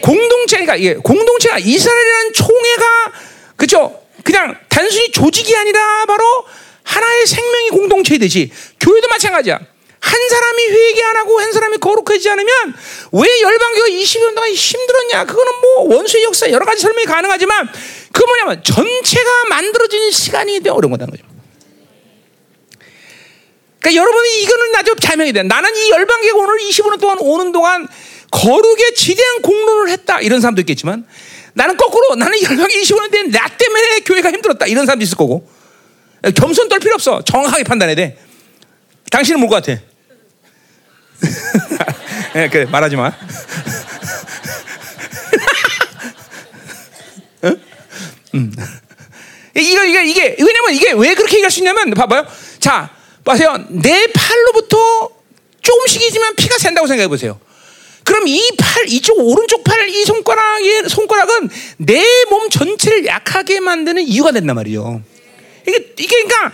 공동체가 0.00 0.76
이게 0.76 0.94
공동체가 0.94 1.58
이스라엘이라는 1.58 2.32
총회가 2.32 3.12
그죠? 3.56 4.00
그냥 4.24 4.56
단순히 4.68 5.12
조직이 5.12 5.54
아니라 5.54 6.06
바로 6.06 6.24
하나의 6.82 7.26
생명이 7.26 7.70
공동체이듯이 7.70 8.50
교회도 8.80 9.08
마찬가지야. 9.08 9.60
한 10.00 10.28
사람이 10.28 10.62
회개 10.68 11.02
안 11.02 11.16
하고 11.16 11.38
한 11.40 11.52
사람이 11.52 11.76
거룩하지 11.76 12.30
않으면 12.30 12.74
왜 13.12 13.40
열방교가 13.42 13.88
20년 13.88 14.34
동안 14.34 14.50
힘들었냐? 14.50 15.24
그거는 15.26 15.52
뭐 15.60 15.94
원수의 15.96 16.24
역사 16.24 16.50
여러 16.50 16.64
가지 16.64 16.80
설명이 16.80 17.04
가능하지만 17.04 17.68
그 18.12 18.22
뭐냐면 18.24 18.62
전체가 18.64 19.44
만들어진 19.48 20.10
시간이 20.10 20.54
되게 20.58 20.70
어려운 20.70 20.90
거다는 20.92 21.10
거죠. 21.12 21.24
그러니까 23.80 24.02
여러분이 24.02 24.42
이거는 24.42 24.72
나도 24.72 24.94
자명이 24.96 25.32
돼. 25.32 25.42
나는 25.42 25.74
이 25.74 25.90
열방교가 25.90 26.38
오늘 26.38 26.58
25년 26.58 27.00
동안 27.00 27.16
오는 27.20 27.52
동안 27.52 27.88
거룩에 28.30 28.94
지대한 28.94 29.40
공로를 29.42 29.90
했다. 29.90 30.20
이런 30.20 30.40
사람도 30.40 30.60
있겠지만 30.62 31.06
나는 31.54 31.76
거꾸로 31.76 32.14
나는 32.16 32.40
열방교 32.42 32.68
25년 32.68 33.10
된 33.10 33.30
나 33.30 33.48
때문에 33.48 34.00
교회가 34.00 34.30
힘들었다. 34.32 34.66
이런 34.66 34.86
사람도 34.86 35.02
있을 35.04 35.16
거고. 35.16 35.48
겸손 36.36 36.68
떨 36.68 36.78
필요 36.80 36.94
없어. 36.94 37.22
정확하게 37.22 37.64
판단해야 37.64 37.96
돼. 37.96 38.18
당신은 39.10 39.40
뭘 39.40 39.48
것 39.50 39.64
같아? 39.64 39.80
네, 42.34 42.48
그래 42.50 42.64
말하지 42.66 42.96
마. 42.96 43.12
음. 48.34 48.52
이거 49.56 49.84
이게 49.84 50.04
이게 50.06 50.36
왜냐면 50.38 50.74
이게 50.74 50.92
왜 50.92 51.14
그렇게 51.14 51.36
얘기할 51.36 51.50
수 51.50 51.58
있냐면 51.60 51.90
봐봐요. 51.90 52.26
자, 52.60 52.90
보세요. 53.24 53.56
내 53.68 54.06
팔로부터 54.12 55.10
조금씩이지만 55.62 56.36
피가 56.36 56.58
샌다고 56.58 56.86
생각해 56.86 57.08
보세요. 57.08 57.40
그럼 58.04 58.26
이 58.26 58.40
팔, 58.58 58.88
이쪽 58.88 59.18
오른쪽 59.18 59.62
팔, 59.62 59.88
이 59.88 60.04
손가락의 60.04 60.88
손가락은 60.88 61.50
내 61.78 62.02
몸 62.30 62.48
전체를 62.48 63.06
약하게 63.06 63.60
만드는 63.60 64.02
이유가 64.02 64.30
된단 64.32 64.54
말이죠. 64.56 65.02
이게 65.66 65.92
이게 65.98 66.22
그러니까 66.24 66.52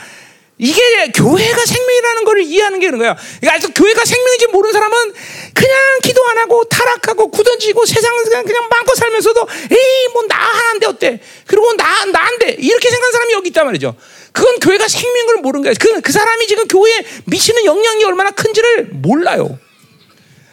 이게 0.59 1.13
교회가 1.15 1.67
생명이라는 1.67 2.25
걸 2.25 2.41
이해하는 2.41 2.81
게 2.81 2.87
그런 2.87 2.99
거야. 2.99 3.17
그러니까 3.41 3.69
교회가 3.75 4.05
생명인지 4.05 4.47
모르는 4.47 4.73
사람은 4.73 5.13
그냥 5.53 5.77
기도 6.03 6.25
안 6.29 6.39
하고 6.39 6.65
타락하고 6.65 7.31
굳어지고 7.31 7.85
세상을 7.85 8.25
그냥, 8.25 8.45
그냥 8.45 8.69
마음껏 8.71 8.95
살면서도 8.95 9.47
에이 9.71 10.09
뭐 10.15 10.27
나 10.29 10.35
하나인데 10.37 10.87
어때? 10.87 11.21
그리고 11.47 11.75
나 11.75 12.05
나인데 12.07 12.57
이렇게 12.59 12.89
생각하는 12.89 13.13
사람이 13.13 13.33
여기 13.35 13.49
있단 13.49 13.67
말이죠. 13.67 13.95
그건 14.33 14.59
교회가 14.61 14.89
생명인 14.89 15.27
걸 15.27 15.37
모르는 15.37 15.63
거야. 15.65 15.75
그, 15.79 16.01
그 16.01 16.13
사람이 16.13 16.47
지금 16.47 16.67
교회에 16.69 17.05
미치는 17.27 17.65
영향이 17.65 18.05
얼마나 18.05 18.31
큰지를 18.31 18.89
몰라요. 18.93 19.59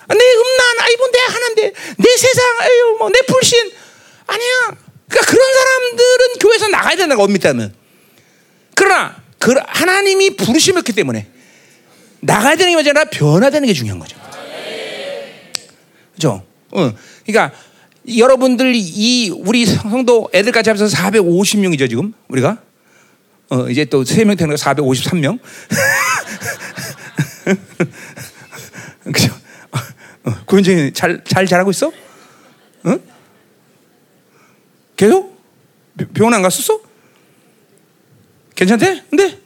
내 0.10 0.16
음란, 0.36 0.80
아이고 0.80 1.12
내 1.12 1.20
하나인데 1.20 1.74
내 1.98 2.18
세상, 2.18 2.46
아유 2.60 2.96
뭐내 3.00 3.20
불신 3.28 3.72
아니야. 4.28 4.76
그러니까 5.10 5.32
그런 5.32 5.54
사람들은 5.54 6.28
교회에서 6.42 6.68
나가야 6.68 6.92
된다는 6.92 7.16
거 7.18 7.24
엄밀하면. 7.24 7.74
그러나 8.76 9.23
그 9.44 9.54
하나님이 9.68 10.38
부르심했기 10.38 10.94
때문에 10.94 11.28
나가야 12.22 12.56
되는 12.56 12.72
게 12.72 12.78
아니라 12.78 13.04
변화되는 13.04 13.68
게 13.68 13.74
중요한 13.74 14.00
거죠. 14.00 14.16
그죠? 16.14 16.46
어. 16.72 16.94
그러니까 17.26 17.54
여러분들 18.18 18.72
이 18.74 19.32
우리 19.32 19.66
성도 19.66 20.30
애들까지 20.34 20.70
합해서 20.70 20.86
450명이죠 20.96 21.90
지금 21.90 22.14
우리가 22.30 22.62
어, 23.50 23.68
이제 23.68 23.84
또 23.84 24.06
3명 24.06 24.38
되는 24.38 24.56
거 24.56 24.64
453명. 24.64 25.38
그죠? 29.12 29.34
어, 30.24 30.32
고현정이 30.46 30.94
잘, 30.94 31.22
잘 31.26 31.46
잘하고 31.46 31.72
있어? 31.72 31.92
응? 32.86 32.98
계속? 34.96 35.38
병원 36.14 36.34
안 36.34 36.42
갔었어? 36.42 36.93
괜찮대? 38.56 39.04
근데? 39.10 39.40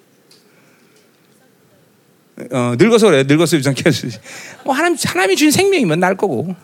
어, 2.52 2.76
늙어서 2.78 3.08
그래. 3.08 3.24
늙어서 3.24 3.58
유산케 3.58 3.84
뭐 4.64 4.76
하나님, 4.76 4.98
하나님이 5.04 5.36
주신 5.36 5.52
생명이면 5.52 6.00
날 6.00 6.16
거고. 6.16 6.56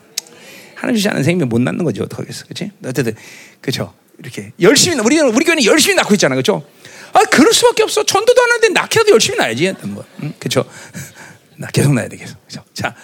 하나님 0.74 0.96
주지 0.96 1.08
않은 1.08 1.22
생명 1.22 1.48
못 1.48 1.60
낳는 1.60 1.84
거지. 1.84 2.00
어떡하겠어. 2.02 2.46
그치? 2.46 2.70
어쨌든, 2.84 3.14
그죠. 3.60 3.94
이렇게. 4.18 4.52
열심히, 4.60 4.98
우리, 5.00 5.18
우리 5.20 5.44
교회는 5.44 5.64
열심히 5.64 5.96
낳고 5.96 6.14
있잖아. 6.14 6.34
그죠? 6.34 6.64
아, 7.12 7.20
그럴 7.24 7.52
수밖에 7.52 7.82
없어. 7.82 8.04
전도도 8.04 8.42
안 8.42 8.50
하는데 8.50 8.68
낳기라도 8.68 9.12
열심히 9.12 9.38
낳아야지. 9.38 9.72
뭐. 9.82 10.04
응? 10.22 10.34
그죠? 10.38 10.64
나 11.56 11.68
계속 11.68 11.94
낳아야 11.94 12.08
돼. 12.08 12.16
계속. 12.16 12.44
그죠? 12.46 12.62
자, 12.74 12.94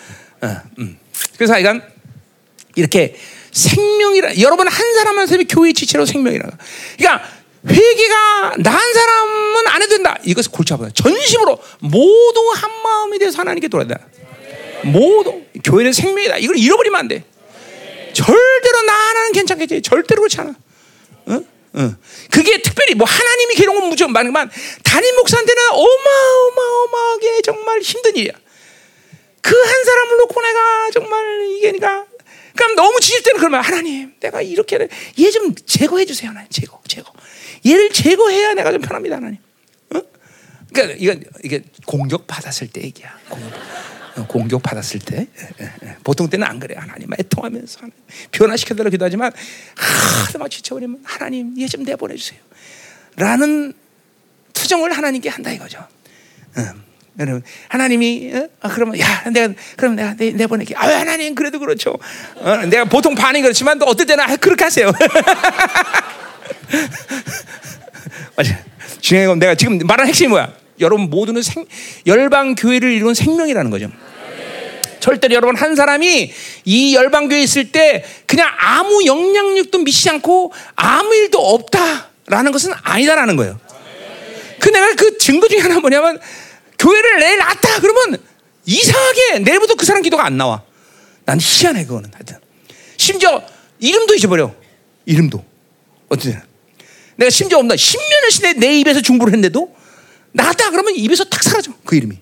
어, 0.43 0.57
음. 0.79 0.99
그래서 1.37 1.55
하여간, 1.55 1.83
이렇게 2.77 3.17
생명이라, 3.53 4.39
여러분 4.41 4.69
한 4.69 4.95
사람 4.95 5.19
한 5.19 5.27
사람이 5.27 5.47
교회 5.49 5.73
지체로 5.73 6.07
생명이라. 6.07 6.49
그러니까, 6.99 7.25
회개가 7.69 8.55
나한 8.59 8.93
사람은 8.95 9.67
안 9.67 9.83
해도 9.83 9.95
된다. 9.97 10.17
이것을 10.25 10.51
골치 10.53 10.73
아파요. 10.73 10.91
전심으로 10.95 11.59
모두 11.81 12.53
한 12.55 12.71
마음이 12.83 13.19
돼서 13.19 13.39
하나님께 13.39 13.69
돌아야 13.69 13.87
돼. 13.89 13.95
모두 14.85 15.43
교회는 15.65 15.93
생명이다. 15.93 16.39
이걸 16.39 16.57
잃어버리면 16.57 16.99
안 16.99 17.09
돼. 17.09 17.25
절대로 18.13 18.83
나 18.87 18.93
하나는 18.93 19.33
괜찮겠지. 19.33 19.83
절대로 19.83 20.23
그렇지 20.23 20.41
않아. 20.41 20.55
어? 21.27 21.41
어. 21.75 21.95
그게 22.31 22.63
특별히 22.63 22.95
뭐 22.95 23.07
하나님이 23.07 23.55
괴로운 23.55 23.89
무조건 23.89 24.13
많지만 24.13 24.51
담임 24.83 25.15
목사한테는 25.17 25.63
어마어마어마하게 25.71 27.43
정말 27.43 27.81
힘든 27.81 28.17
일이야. 28.17 28.33
그 29.43 29.55
한 29.57 29.85
사람을 29.85 30.17
놓고 30.19 30.41
내가 30.43 30.91
정말 30.93 31.49
이게 31.51 31.73
그러니까 31.73 32.05
그럼 32.55 32.75
너무 32.75 33.01
지칠 33.01 33.23
때는 33.23 33.39
그러면 33.39 33.63
하나님 33.63 34.13
내가 34.21 34.43
이렇게 34.43 34.87
얘좀 35.19 35.55
제거해 35.67 36.05
주세요 36.05 36.29
하나님 36.31 36.49
제거 36.51 36.79
제거 36.87 37.11
얘를 37.67 37.91
제거해야 37.91 38.55
내가 38.55 38.73
좀 38.73 38.81
편합니다, 38.81 39.17
하나님. 39.17 39.39
어? 39.95 40.01
그러니까 40.73 40.97
이건 40.99 41.25
이게 41.45 41.63
공격 41.87 42.27
받았을 42.27 42.69
때 42.69 42.83
얘기야. 42.83 43.15
공격, 43.29 44.29
공격 44.29 44.63
받았을 44.63 45.01
때 45.01 45.27
보통 46.05 46.29
때는 46.29 46.47
안 46.47 46.59
그래. 46.59 46.75
하나님 46.79 47.09
애통하면서 47.19 47.79
하나님, 47.79 47.95
변화시켜달라 48.33 48.91
기도하지만 48.91 49.33
하도 50.27 50.39
막 50.39 50.51
지쳐버리면 50.51 51.01
하나님 51.05 51.55
얘 51.61 51.67
좀 51.67 51.83
내보내 51.85 52.17
주세요. 52.17 52.39
라는 53.17 53.73
투정을 54.53 54.93
하나님께 54.93 55.29
한다 55.29 55.51
이거죠. 55.53 55.87
여러분 57.19 57.43
하나님이 57.69 58.33
어? 58.35 58.49
아, 58.61 58.69
그러면 58.69 58.99
야 58.99 59.25
내가 59.31 59.53
그럼 59.77 59.97
내가 59.97 60.15
내, 60.15 60.31
내보낼게. 60.33 60.75
아 60.77 60.87
하나님 61.01 61.35
그래도 61.35 61.59
그렇죠. 61.59 61.99
어, 62.37 62.57
내가 62.67 62.85
보통 62.87 63.15
반이 63.15 63.43
그렇지만 63.43 63.79
또 63.79 63.85
어떨 63.87 64.07
때는 64.07 64.25
아, 64.25 64.37
그렇게 64.37 64.65
하세요. 64.65 64.91
맞아. 68.37 68.59
중요한 69.01 69.29
건 69.29 69.39
내가 69.39 69.55
지금 69.55 69.79
말한 69.79 70.07
핵심이 70.07 70.29
뭐야? 70.29 70.53
여러분 70.81 71.11
모두는 71.11 71.43
생, 71.43 71.65
열방 72.07 72.55
교회를 72.55 72.93
이룬 72.93 73.15
생명이라는 73.15 73.71
거죠. 73.71 73.91
절대로 75.01 75.35
여러분 75.35 75.57
한 75.57 75.75
사람이 75.75 76.33
이 76.65 76.95
열방 76.95 77.29
교회에 77.29 77.43
있을 77.43 77.73
때 77.73 78.05
그냥 78.27 78.49
아무 78.59 79.05
영향력도 79.05 79.79
미치지 79.79 80.11
않고 80.11 80.53
아무 80.77 81.15
일도 81.15 81.39
없다라는 81.39 82.53
것은 82.53 82.73
아니다라는 82.83 83.37
거예요. 83.37 83.59
그 84.61 84.69
내가 84.69 84.95
그 84.95 85.17
증거 85.19 85.49
중에 85.49 85.61
하나 85.61 85.81
뭐냐면 85.81 86.21
교회를 86.79 87.19
내일 87.19 87.39
놨다 87.39 87.81
그러면 87.81 88.19
이상하게 88.67 89.41
내일부터 89.41 89.75
그 89.75 89.85
사람 89.85 90.03
기도가 90.03 90.25
안 90.25 90.37
나와. 90.37 90.63
난 91.25 91.39
희한해 91.41 91.87
그거는 91.87 92.11
하여튼. 92.13 92.37
심지어 92.97 93.43
이름도 93.79 94.15
잊어버려. 94.15 94.55
이름도. 95.07 95.50
어쨌든 96.11 96.43
내가 97.17 97.31
심지어 97.31 97.59
없나 97.59 97.75
10년을 97.75 98.31
시내 98.31 98.53
내 98.55 98.79
입에서 98.81 99.01
중보를 99.01 99.33
했는데도 99.33 99.75
나갔다 100.33 100.71
그러면 100.71 100.95
입에서 100.95 101.25
탁 101.25 101.43
사라져 101.43 101.73
그 101.85 101.97
이름이. 101.97 102.19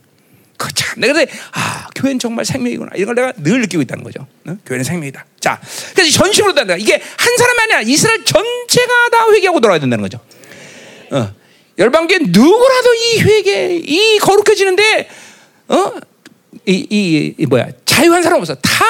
그 0.57 0.75
참, 0.75 1.01
내가 1.01 1.13
그래, 1.13 1.27
아, 1.53 1.87
교회는 1.95 2.19
정말 2.19 2.45
생명이구나. 2.45 2.91
이걸 2.97 3.15
내가 3.15 3.33
늘 3.37 3.61
느끼고 3.61 3.81
있다는 3.83 4.03
거죠. 4.03 4.27
어? 4.47 4.57
교회는 4.67 4.83
생명이다. 4.85 5.25
자, 5.39 5.61
그래서 5.95 6.11
전심으로 6.11 6.53
된다. 6.53 6.75
이게 6.77 6.95
한 6.95 7.37
사람이 7.37 7.61
아니라 7.61 7.81
이스라엘 7.83 8.25
전체가 8.25 9.09
다 9.11 9.31
회개하고 9.31 9.61
돌아야 9.61 9.79
된다는 9.79 10.03
거죠. 10.03 10.19
어. 11.13 11.33
열방계 11.79 12.19
누구라도 12.31 12.95
이 12.95 13.21
회개, 13.21 13.77
이 13.77 14.19
거룩해지는데, 14.19 15.09
어? 15.69 15.93
이, 16.67 16.87
이, 16.91 17.35
이, 17.39 17.47
뭐야, 17.47 17.69
자유한 17.85 18.25
사람 18.25 18.41
없어. 18.41 18.57
다 18.57 18.85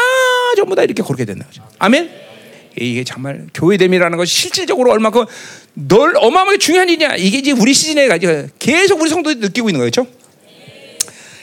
전부 0.56 0.74
다 0.74 0.82
이렇게 0.82 1.02
거룩해 1.02 1.26
된다는 1.26 1.46
거죠. 1.46 1.68
아멘? 1.78 2.27
이게 2.80 3.04
정말 3.04 3.46
교회됨이라는 3.54 4.16
것이 4.16 4.34
실질적으로 4.34 4.90
얼마큼 4.92 5.24
널 5.74 6.16
어마어마하게 6.16 6.58
중요한 6.58 6.88
일이냐. 6.88 7.16
이게 7.16 7.38
이제 7.38 7.52
우리 7.52 7.74
시즌에 7.74 8.08
계속 8.58 9.00
우리 9.00 9.10
성도들이 9.10 9.40
느끼고 9.40 9.68
있는 9.68 9.84
거죠. 9.84 10.06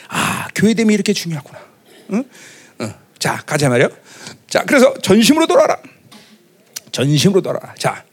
아, 0.10 0.48
교회됨이 0.56 0.94
이렇게 0.94 1.14
중요하구나. 1.14 1.60
응? 2.14 2.24
응. 2.82 2.94
자, 3.20 3.42
가자 3.46 3.70
말이요. 3.70 3.90
자, 4.50 4.64
그래서 4.66 4.94
전심으로 5.02 5.48
돌아라. 5.48 5.78
전심으로 6.92 7.42
돌아라. 7.42 7.74
자, 7.78 8.04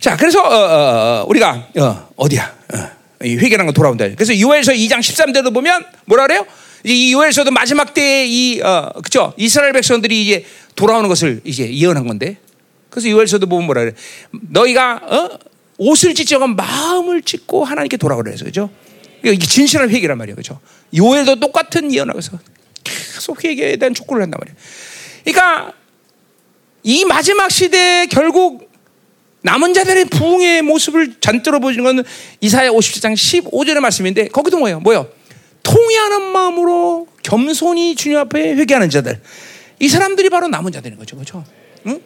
자, 0.00 0.16
그래서 0.16 0.42
어, 0.42 0.54
어, 0.54 1.22
어 1.22 1.24
우리가 1.28 1.68
어, 2.16 2.28
디야 2.28 2.54
어, 2.72 3.24
회개라는 3.24 3.66
거 3.66 3.72
돌아온다. 3.72 4.06
그래서 4.08 4.38
요엘서 4.38 4.72
2장 4.72 4.98
13절도 4.98 5.52
보면 5.52 5.84
뭐라 6.06 6.26
그래요? 6.26 6.46
이 6.84 7.12
요엘서도 7.12 7.50
마지막 7.50 7.94
때에 7.94 8.26
이 8.26 8.60
어, 8.60 8.92
그죠? 9.02 9.32
이스라엘 9.36 9.72
백성들이 9.72 10.22
이제 10.22 10.44
돌아오는 10.76 11.08
것을 11.08 11.40
이제 11.44 11.72
예언한 11.74 12.06
건데. 12.06 12.36
그래서 12.90 13.08
요엘서도 13.08 13.46
보면 13.46 13.66
뭐라 13.66 13.80
그래? 13.82 13.94
너희가 14.30 15.00
어? 15.02 15.38
옷을 15.78 16.14
찢어가 16.14 16.46
마음을 16.46 17.22
찢고 17.22 17.64
하나님께 17.64 17.96
돌아오라 17.96 18.30
해서 18.30 18.44
그죠? 18.44 18.70
이게 19.24 19.44
진실한 19.44 19.90
회개란 19.90 20.18
말이에요. 20.18 20.36
그죠? 20.36 20.60
요엘도 20.94 21.40
똑같은 21.40 21.92
예언하고서 21.92 22.38
계속 22.84 23.42
회개에 23.42 23.76
대한 23.76 23.94
촉구를 23.94 24.22
한단 24.22 24.38
말이에요. 24.40 24.56
그러니까 25.24 25.72
이 26.82 27.04
마지막 27.06 27.50
시대에 27.50 28.06
결국 28.06 28.70
남은 29.40 29.74
자들의 29.74 30.06
부흥의 30.06 30.62
모습을 30.62 31.14
잔뜩 31.20 31.58
보여주는 31.60 31.84
것은 31.84 32.04
이사야 32.40 32.70
57장 32.70 33.14
15절의 33.14 33.80
말씀인데 33.80 34.28
거기도 34.28 34.58
뭐예요? 34.58 34.80
뭐예요? 34.80 35.08
통회하는 35.64 36.22
마음으로 36.22 37.08
겸손히 37.24 37.96
주님 37.96 38.18
앞에 38.18 38.54
회개하는 38.54 38.90
자들. 38.90 39.20
이 39.80 39.88
사람들이 39.88 40.30
바로 40.30 40.46
남은 40.46 40.70
자들인 40.70 40.96
거죠. 40.96 41.16
그렇죠? 41.16 41.44
응? 41.86 42.00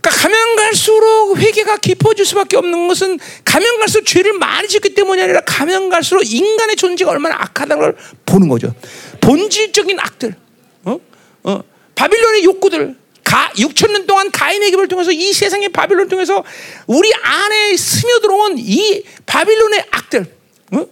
그러니까 0.00 0.10
가면 0.10 0.56
갈수록 0.56 1.36
회개가 1.38 1.78
깊어질 1.78 2.26
수밖에 2.26 2.56
없는 2.56 2.86
것은 2.88 3.18
가면 3.44 3.78
갈수록 3.78 4.04
죄를 4.04 4.34
많이 4.34 4.68
짓기 4.68 4.94
때문이 4.94 5.22
아니라 5.22 5.40
가면 5.40 5.88
갈수록 5.88 6.22
인간의 6.22 6.76
존재가 6.76 7.10
얼마나 7.10 7.36
악하다는 7.40 7.78
걸 7.78 7.96
보는 8.26 8.48
거죠. 8.48 8.74
본질적인 9.20 9.98
악들, 9.98 10.36
어? 10.84 11.00
어. 11.44 11.62
바빌론의 11.94 12.44
욕구들, 12.44 12.94
가, 13.24 13.50
6천 13.56 13.90
년 13.90 14.06
동안 14.06 14.30
가인의 14.30 14.70
기을 14.70 14.86
통해서 14.86 15.10
이 15.10 15.32
세상의 15.32 15.70
바빌론 15.70 16.08
통해서 16.08 16.44
우리 16.86 17.10
안에 17.14 17.76
스며들어온 17.76 18.56
이 18.58 19.02
바빌론의 19.24 19.86
악들, 19.90 20.26
어? 20.72 20.86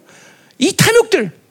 이 0.58 0.74
탐욕들. 0.74 1.43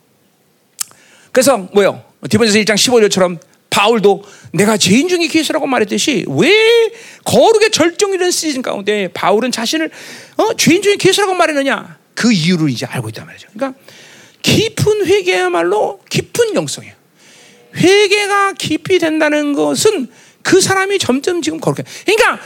그래서 1.34 1.58
뭐요? 1.58 2.02
디모데서 2.30 2.60
1장 2.60 2.76
15절처럼 2.76 3.40
바울도 3.70 4.24
내가 4.54 4.78
죄인 4.78 5.10
중에 5.10 5.28
기수라고 5.28 5.66
말했듯이 5.66 6.26
왜 6.30 6.92
거룩의 7.26 7.72
절정 7.72 8.14
이런 8.14 8.30
시즌 8.30 8.62
가운데 8.62 9.10
바울은 9.14 9.52
자신을 9.52 9.90
어? 10.38 10.54
죄인 10.56 10.84
중에 10.84 10.96
기수라고 10.96 11.34
말했느냐? 11.34 11.98
그 12.14 12.32
이유를 12.32 12.70
이제 12.70 12.86
알고 12.86 13.10
있단 13.10 13.26
말이죠. 13.26 13.48
그러니까 13.52 13.80
깊은 14.44 15.08
회개야말로 15.08 16.00
깊은 16.08 16.54
영성이에요. 16.54 16.94
회개가 17.78 18.54
깊이 18.54 19.00
된다는 19.00 19.54
것은 19.54 20.08
그 20.44 20.62
사람이 20.62 21.00
점점 21.00 21.42
지금 21.42 21.60
거룩해. 21.60 21.84
그러니까 22.06 22.40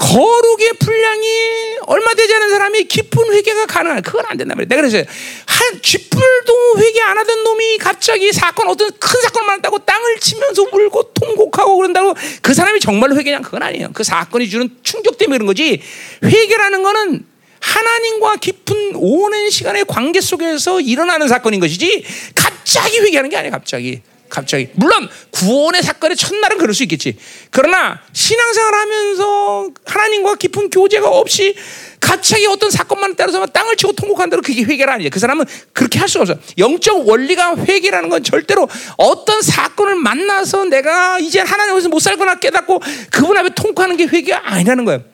거룩의 0.00 0.72
분량이 0.80 1.76
얼마 1.86 2.14
되지 2.14 2.34
않은 2.34 2.48
사람이 2.48 2.84
깊은 2.84 3.32
회개가 3.34 3.66
가능한 3.66 4.02
그건 4.02 4.24
안 4.26 4.38
된단 4.38 4.56
말이야. 4.56 4.68
내가 4.68 4.80
그래서 4.80 4.98
한 5.46 5.82
쥐뿔도 5.82 6.78
회개 6.78 7.00
안 7.02 7.18
하던 7.18 7.44
놈이 7.44 7.76
갑자기 7.76 8.32
사건 8.32 8.68
어떤 8.68 8.90
큰 8.98 9.20
사건을 9.20 9.46
만났다고 9.46 9.80
땅을 9.80 10.18
치면서 10.18 10.62
울고 10.62 11.12
통곡하고 11.12 11.76
그런다고 11.76 12.14
그 12.40 12.54
사람이 12.54 12.80
정말로 12.80 13.14
회개냐 13.14 13.40
그건 13.40 13.62
아니에요. 13.62 13.90
그 13.92 14.02
사건이 14.02 14.48
주는 14.48 14.70
충격 14.82 15.18
때문에 15.18 15.36
그런 15.36 15.46
거지. 15.46 15.82
회개라는 16.24 16.82
거는 16.82 17.26
하나님과 17.60 18.36
깊은 18.36 18.96
오랜 18.96 19.50
시간의 19.50 19.84
관계 19.86 20.22
속에서 20.22 20.80
일어나는 20.80 21.28
사건인 21.28 21.60
것이지 21.60 22.04
갑자기 22.34 23.00
회개하는 23.00 23.28
게 23.28 23.36
아니야 23.36 23.50
갑자기. 23.50 24.00
갑자기 24.30 24.68
물론 24.74 25.08
구원의 25.32 25.82
사건의 25.82 26.16
첫날은 26.16 26.56
그럴 26.58 26.72
수 26.72 26.84
있겠지. 26.84 27.16
그러나 27.50 28.00
신앙생활 28.12 28.74
하면서 28.74 29.70
하나님과 29.84 30.36
깊은 30.36 30.70
교제가 30.70 31.08
없이 31.08 31.54
갑자기 31.98 32.46
어떤 32.46 32.70
사건만 32.70 33.14
따라서 33.16 33.44
땅을 33.46 33.76
치고 33.76 33.92
통곡한다고 33.92 34.42
그게 34.42 34.62
회개가 34.62 34.94
아니야. 34.94 35.10
그 35.10 35.18
사람은 35.18 35.44
그렇게 35.72 35.98
할 35.98 36.08
수가 36.08 36.22
없어. 36.22 36.38
영적 36.56 37.06
원리가 37.06 37.56
회개라는 37.56 38.08
건 38.08 38.22
절대로 38.22 38.68
어떤 38.96 39.42
사건을 39.42 39.96
만나서 39.96 40.64
내가 40.64 41.18
이제 41.18 41.40
하나님께서 41.40 41.88
못 41.88 41.98
살거나 41.98 42.36
깨닫고 42.36 42.80
그분 43.10 43.36
앞에 43.36 43.50
통곡하는 43.54 43.96
게 43.96 44.06
회개가 44.06 44.52
아니라는 44.52 44.84
거예요. 44.86 45.04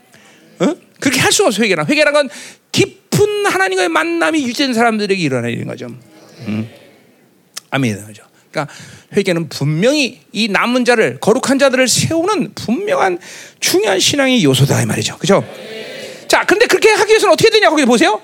어? 0.61 0.75
그렇게 1.01 1.21
할 1.21 1.33
수가 1.33 1.49
없어 1.49 1.63
회개란. 1.63 1.87
회개란 1.89 2.13
건 2.13 2.29
깊은 2.71 3.47
하나님과의 3.47 3.89
만남이 3.89 4.45
유지된 4.45 4.75
사람들에게 4.75 5.21
일어나는 5.21 5.67
거죠. 5.67 5.89
음. 6.47 6.71
아멘. 7.71 8.07
그죠. 8.07 8.23
그러니까 8.57 8.69
회개는 9.15 9.49
분명히 9.51 10.21
이 10.33 10.49
남은 10.49 10.87
자를 10.87 11.21
거룩한 11.21 11.59
자들을 11.59 11.87
세우는 11.87 12.55
분명한 12.55 13.19
중요한 13.61 14.01
신앙의 14.01 14.43
요소다 14.43 14.83
이 14.83 14.87
말이죠. 14.87 15.19
그죠? 15.19 15.45
자, 16.27 16.45
근데 16.45 16.67
그렇게 16.67 16.91
하기 16.91 17.11
위해서는 17.11 17.35
어떻게 17.35 17.51
되냐 17.51 17.69
거기 17.69 17.85
보세요. 17.85 18.21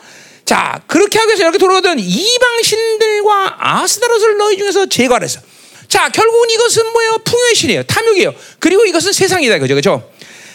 자, 0.47 0.80
그렇게 0.87 1.18
하기 1.18 1.28
위해서 1.28 1.43
이렇게 1.43 1.59
돌아오던 1.59 1.99
이방 1.99 2.62
신들과 2.62 3.57
아스다롯을 3.59 4.39
너희 4.39 4.57
중에서 4.57 4.87
제거하라 4.87 5.24
했어. 5.24 5.41
자, 5.87 6.09
결국은 6.09 6.51
이것은 6.51 6.93
뭐예요? 6.93 7.18
풍요의 7.24 7.55
신이에요. 7.55 7.83
탐욕이에요. 7.85 8.35
그리고 8.59 8.85
이것은 8.87 9.12
세상이다. 9.12 9.59
그죠? 9.59 9.74
그죠? 9.74 10.11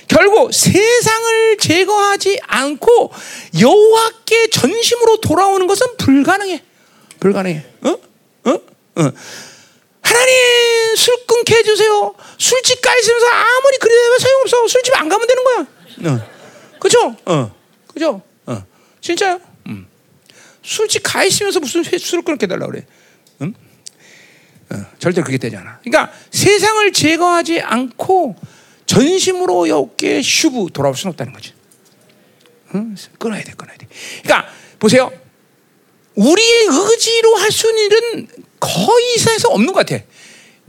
결국 0.07 0.53
세상을 0.53 1.57
제거하지 1.57 2.39
않고 2.47 3.11
여호와께 3.59 4.47
전심으로 4.49 5.17
돌아오는 5.17 5.67
것은 5.67 5.97
불가능해. 5.97 6.63
불가능해. 7.19 7.63
어? 7.83 7.97
어? 8.45 8.51
어. 8.95 9.11
하나님 10.07 10.95
술 10.95 11.17
끊게 11.25 11.55
해주세요. 11.57 12.15
술집 12.37 12.81
가 12.81 12.95
있으면서 12.97 13.27
아무리 13.27 13.77
그래도 13.77 14.19
소용없어. 14.19 14.67
술집 14.67 14.95
안 14.99 15.09
가면 15.09 15.27
되는 15.27 15.43
거야. 15.43 15.67
어. 16.13 16.77
그죠? 16.79 17.15
어. 17.25 17.55
그죠? 17.93 18.21
어. 18.45 18.63
진짜요? 19.01 19.41
음. 19.67 19.87
술집 20.63 21.01
가 21.03 21.23
있으면서 21.25 21.59
무슨 21.59 21.83
술을 21.83 22.23
끊게 22.23 22.47
달라 22.47 22.67
그래? 22.67 22.85
음? 23.41 23.53
어. 24.71 24.75
절대 24.99 25.21
그렇게 25.21 25.37
되지 25.37 25.57
않아. 25.57 25.79
그러니까 25.83 26.13
세상을 26.31 26.91
제거하지 26.93 27.59
않고 27.61 28.35
전심으로 28.85 29.67
여기에 29.67 30.21
슈브 30.21 30.67
돌아올 30.73 30.95
수는 30.95 31.11
없다는 31.11 31.33
거지. 31.33 31.53
응? 32.75 32.95
끊어야 33.19 33.43
돼, 33.43 33.51
끊어야 33.57 33.75
돼. 33.77 33.87
그러니까 34.23 34.49
보세요. 34.79 35.11
우리의 36.15 36.67
의지로 36.69 37.35
할 37.35 37.51
수 37.51 37.69
있는 37.69 37.83
일은 37.85 38.27
거의 38.59 39.13
이 39.15 39.17
세상에서 39.19 39.49
없는 39.49 39.73
것 39.73 39.85
같아. 39.85 40.01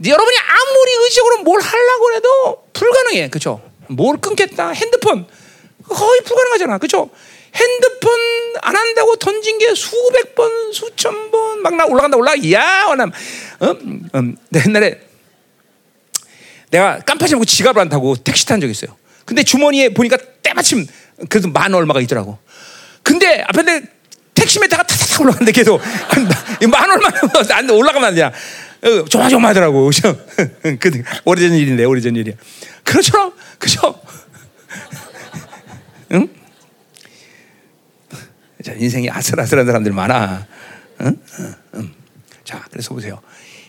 여러분이 0.05 0.37
아무리 0.37 0.91
의식으로 1.05 1.43
뭘 1.43 1.61
하려고 1.61 2.13
해도 2.13 2.63
불가능해. 2.73 3.29
그죠? 3.29 3.61
뭘 3.87 4.17
끊겠다. 4.17 4.69
핸드폰. 4.69 5.27
거의 5.87 6.21
불가능하잖아. 6.21 6.77
그죠? 6.77 7.09
핸드폰 7.55 8.11
안 8.61 8.75
한다고 8.75 9.15
던진 9.15 9.57
게 9.57 9.73
수백 9.73 10.35
번, 10.35 10.71
수천 10.71 11.31
번 11.31 11.61
막 11.61 11.73
나 11.75 11.85
올라간다 11.85 12.15
올라. 12.15 12.33
야, 12.51 12.85
원함. 12.87 13.11
음, 13.63 14.09
음, 14.15 14.37
옛날에 14.53 15.01
내가 16.69 16.99
깜빡이 16.99 17.33
먹고 17.33 17.45
지갑을 17.45 17.81
안 17.81 17.89
타고 17.89 18.15
택시 18.15 18.45
탄적 18.45 18.69
있어요. 18.69 18.95
근데 19.25 19.43
주머니에 19.43 19.89
보니까 19.89 20.17
때마침 20.43 20.85
그래도 21.27 21.49
만 21.49 21.73
얼마가 21.73 21.99
있더라고. 22.01 22.37
근데 23.03 23.43
앞에 23.47 23.81
택시 24.49 24.59
메타가 24.59 24.81
타타타 24.81 25.21
올라가는데 25.21 25.51
계속 25.51 25.79
만 25.79 26.89
얼마 26.89 27.09
안 27.51 27.69
올라가면 27.69 28.07
안 28.07 28.15
되냐. 28.15 28.31
어, 28.81 29.05
조마조마하더라고. 29.05 29.91
그 30.79 31.03
오래전 31.25 31.53
일인데 31.53 31.83
오래전 31.83 32.15
일이야. 32.15 32.33
그렇죠, 32.83 33.33
그죠? 33.59 34.01
응? 36.13 36.27
자, 38.65 38.73
인생이 38.73 39.11
아슬아슬한 39.11 39.67
사람들 39.67 39.91
많아. 39.91 40.47
응? 41.01 41.15
응, 41.39 41.55
응. 41.75 41.93
자, 42.43 42.65
그래서 42.71 42.95
보세요. 42.95 43.21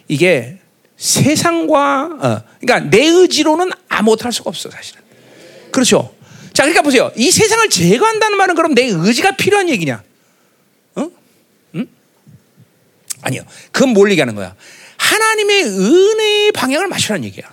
이게 0.08 0.60
세상과 0.96 2.04
어, 2.04 2.42
그러니까 2.58 2.88
내 2.88 3.04
의지로는 3.04 3.70
아무것도 3.90 4.24
할 4.24 4.32
수가 4.32 4.48
없어 4.48 4.70
사실은. 4.70 5.02
그렇죠. 5.72 6.14
자, 6.54 6.62
그러니까 6.62 6.80
보세요. 6.80 7.12
이 7.16 7.30
세상을 7.30 7.68
제거한다는 7.68 8.38
말은 8.38 8.54
그럼 8.54 8.74
내 8.74 8.84
의지가 8.86 9.32
필요한 9.32 9.68
얘기냐? 9.68 10.04
아니요. 13.22 13.42
그건 13.72 13.90
뭘 13.90 14.10
얘기하는 14.10 14.34
거야? 14.34 14.54
하나님의 14.96 15.64
은혜의 15.64 16.52
방향을 16.52 16.88
마시라는 16.88 17.24
얘기야. 17.24 17.50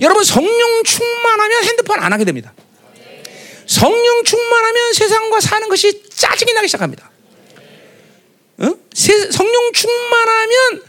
여러분 0.00 0.24
성령 0.24 0.82
충만하면 0.84 1.64
핸드폰 1.64 2.00
안 2.00 2.12
하게 2.12 2.24
됩니다. 2.24 2.54
성령 3.66 4.24
충만하면 4.24 4.92
세상과 4.94 5.40
사는 5.40 5.68
것이 5.68 6.08
짜증이 6.08 6.52
나기 6.54 6.68
시작합니다. 6.68 7.10
어? 8.58 8.74
성령 8.94 9.72
충만하면 9.72 10.82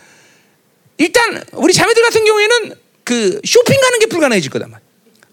일단 0.98 1.44
우리 1.54 1.74
자매들 1.74 2.04
같은 2.04 2.26
경우에는 2.26 2.76
그 3.04 3.42
쇼핑 3.46 3.80
가는 3.80 4.00
게 4.00 4.06
불가능해질 4.08 4.52
거다. 4.52 4.68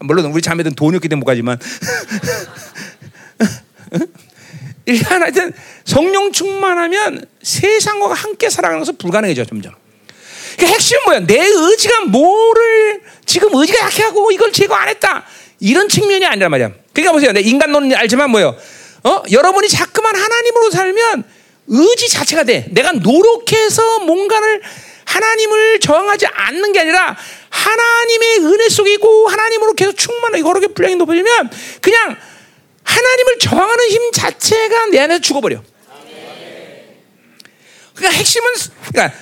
물론 0.01 0.27
우리 0.27 0.43
자매들은 0.43 0.75
돈이 0.75 0.97
없기 0.97 1.09
때문에 1.09 1.21
못 1.21 1.27
가지만. 1.27 1.59
일단 4.89 5.23
하여튼 5.23 5.53
성령 5.85 6.33
충만하면 6.33 7.23
세상과 7.43 8.15
함께 8.15 8.49
살아가는 8.49 8.81
것은 8.81 8.97
불가능해져 8.97 9.45
점점. 9.45 9.75
그 10.59 10.65
핵심은 10.65 11.03
뭐야? 11.05 11.21
내 11.21 11.47
의지가 11.47 12.07
뭐를 12.07 13.03
지금 13.27 13.51
의지가 13.55 13.85
약해하고 13.85 14.33
이걸 14.33 14.51
제거 14.51 14.75
안 14.75 14.89
했다. 14.89 15.27
이런 15.61 15.91
측면이 15.91 16.25
아니란 16.25 16.51
말이야. 16.51 16.71
그러니까 16.95 17.13
보세요. 17.13 17.33
내 17.33 17.41
인간론은 17.41 17.95
알지만 17.95 18.31
뭐예요? 18.31 18.57
어? 19.05 19.23
여러분이 19.31 19.69
자꾸만 19.69 20.17
하나님으로 20.17 20.71
살면 20.71 21.25
의지 21.67 22.09
자체가 22.09 22.45
돼. 22.45 22.67
내가 22.71 22.93
노력해서 22.93 24.01
뭔가를 24.01 24.63
하나님을 25.05 25.81
저항하지 25.81 26.27
않는 26.27 26.73
게 26.73 26.81
아니라 26.81 27.15
하나님의 27.51 28.39
은혜 28.39 28.69
속에 28.71 28.95
있고 28.95 29.29
하나님으로 29.29 29.75
계속 29.75 29.97
충만하게 29.99 30.43
거룩의 30.43 30.69
분량이 30.75 30.97
높아지면 30.97 31.51
그냥 31.83 32.17
하나님을 32.89 33.39
저항하는 33.39 33.89
힘 33.91 34.13
자체가 34.13 34.87
내 34.87 35.01
안에서 35.01 35.21
죽어버려. 35.21 35.63
그러니까 37.95 38.17
핵심은 38.17 38.51
그러니까 38.93 39.19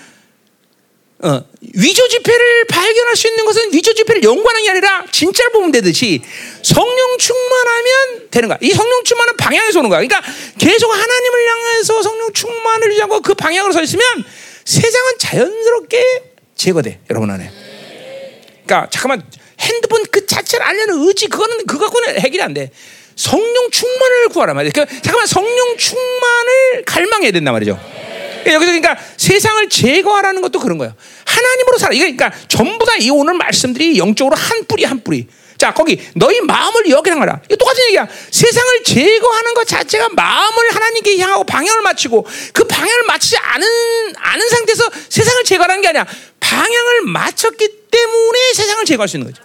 어, 1.18 1.42
위조 1.74 2.06
지폐를 2.08 2.66
발견할 2.66 3.16
수 3.16 3.26
있는 3.26 3.44
것은 3.46 3.72
위조 3.72 3.92
지폐를 3.94 4.22
연구하는 4.22 4.62
게 4.62 4.70
아니라 4.70 5.04
진짜를 5.10 5.50
보면 5.50 5.72
되듯이 5.72 6.22
성령 6.62 7.18
충만하면 7.18 8.30
되는 8.30 8.48
거야. 8.48 8.58
이 8.60 8.70
성령 8.70 9.02
충만은 9.02 9.36
방향에서 9.36 9.78
오는 9.78 9.88
거야. 9.88 10.00
그러니까 10.00 10.22
계속 10.58 10.92
하나님을 10.92 11.48
향해서 11.48 12.02
성령 12.02 12.32
충만을 12.32 12.90
유지하고 12.92 13.20
그 13.22 13.34
방향으로 13.34 13.72
서 13.72 13.82
있으면 13.82 14.04
세상은 14.64 15.12
자연스럽게 15.18 16.04
제거돼. 16.54 17.00
여러분 17.10 17.30
안에. 17.30 17.50
그러니까 18.66 18.90
잠깐만 18.90 19.24
핸드폰 19.58 20.04
그 20.10 20.26
자체를 20.26 20.64
알려는 20.66 21.08
의지 21.08 21.28
그거는 21.28 21.66
그거 21.66 21.86
갖고는 21.86 22.20
해결이 22.20 22.42
안 22.42 22.52
돼. 22.52 22.70
성령 23.16 23.70
충만을 23.70 24.28
구하라 24.28 24.54
말이야. 24.54 24.72
그러니까 24.72 24.94
잠깐만 25.02 25.26
성령 25.26 25.76
충만을 25.76 26.84
갈망해야 26.86 27.32
된단 27.32 27.52
말이죠. 27.54 27.80
여기서 28.46 28.60
그러니까 28.60 28.96
세상을 29.16 29.68
제거하라는 29.68 30.40
것도 30.42 30.60
그런 30.60 30.78
거예요. 30.78 30.94
하나님으로 31.24 31.78
살아. 31.78 31.94
그러니까 31.96 32.30
전부 32.48 32.84
다 32.84 32.96
이 32.98 33.10
오늘 33.10 33.34
말씀들이 33.34 33.98
영적으로 33.98 34.36
한 34.36 34.64
뿌리 34.66 34.84
한 34.84 35.02
뿌리. 35.02 35.26
자 35.58 35.72
거기 35.74 36.00
너희 36.14 36.40
마음을 36.42 36.88
여기랑 36.88 37.20
하라. 37.22 37.40
이거 37.46 37.56
똑같은 37.56 37.84
얘기야. 37.86 38.06
세상을 38.30 38.84
제거하는 38.84 39.54
것 39.54 39.66
자체가 39.66 40.10
마음을 40.10 40.74
하나님께 40.74 41.18
향하고 41.18 41.44
방향을 41.44 41.80
맞추고 41.82 42.26
그 42.52 42.64
방향을 42.64 43.02
맞추지 43.04 43.36
않은 43.38 44.14
않은 44.16 44.48
상태에서 44.48 44.90
세상을 45.08 45.44
제거하는 45.44 45.80
게 45.82 45.88
아니야. 45.88 46.06
방향을 46.40 47.02
맞췄기 47.06 47.68
때문에 47.90 48.52
세상을 48.54 48.84
제거할 48.84 49.08
수 49.08 49.16
있는 49.16 49.32
거죠. 49.32 49.42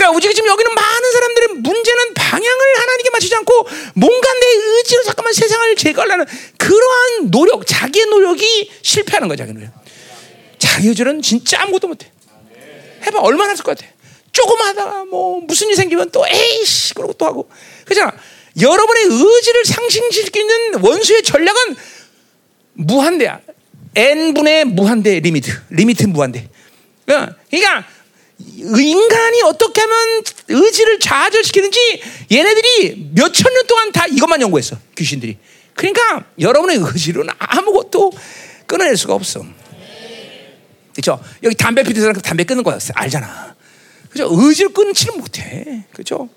그러니까 0.00 0.16
오직 0.16 0.34
지금 0.34 0.48
여기는 0.48 0.74
많은 0.74 1.12
사람들의 1.12 1.48
문제는 1.56 2.14
방향을 2.14 2.78
하나님께 2.78 3.10
맞추지 3.12 3.34
않고 3.34 3.68
뭔가 3.94 4.32
내 4.32 4.46
의지로 4.46 5.02
잠깐만 5.02 5.34
세상을 5.34 5.76
제거하려는 5.76 6.24
그러한 6.56 7.30
노력, 7.30 7.66
자기의 7.66 8.06
노력이 8.06 8.70
실패하는 8.80 9.28
거야, 9.28 9.36
자기 9.36 9.52
노력. 9.52 9.70
자기 10.58 10.88
의지는 10.88 11.20
진짜 11.20 11.60
아무것도 11.60 11.88
못해. 11.88 12.10
해봐, 13.04 13.20
얼마나 13.20 13.50
할것 13.50 13.62
같아. 13.62 13.86
조금 14.32 14.58
하다가 14.58 15.04
뭐 15.04 15.40
무슨 15.42 15.68
일 15.68 15.76
생기면 15.76 16.10
또 16.12 16.26
에이씨 16.26 16.94
그러고 16.94 17.12
또 17.12 17.26
하고 17.26 17.50
그잖아. 17.84 18.10
여러분의 18.58 19.04
의지를 19.04 19.64
상실시키는 19.66 20.80
원수의 20.80 21.22
전략은 21.24 21.76
무한대야. 22.72 23.40
n 23.96 24.32
분의 24.32 24.64
무한대 24.64 25.20
limit, 25.20 25.50
limit 25.68 26.04
무한대. 26.04 26.48
그러니까 27.04 27.86
인간이 28.56 29.42
어떻게 29.42 29.80
하면 29.80 30.22
의지를 30.48 30.98
좌절시키는지 30.98 31.78
얘네들이 32.32 33.10
몇 33.14 33.32
천 33.32 33.52
년 33.52 33.66
동안 33.66 33.92
다 33.92 34.06
이것만 34.06 34.40
연구했어. 34.42 34.76
귀신들이. 34.96 35.38
그러니까 35.74 36.24
여러분의 36.38 36.76
의지로는 36.80 37.32
아무것도 37.38 38.12
끊어낼 38.66 38.96
수가 38.96 39.14
없어. 39.14 39.44
그렇죠? 40.92 41.22
여기 41.42 41.54
담배 41.54 41.82
피우는 41.82 42.00
사람 42.00 42.14
담배 42.20 42.44
끊는 42.44 42.62
거 42.62 42.76
알잖아. 42.94 43.54
그죠? 44.10 44.28
의지를 44.30 44.72
끊지는 44.72 45.18
못해. 45.18 45.84
그죠? 45.92 46.28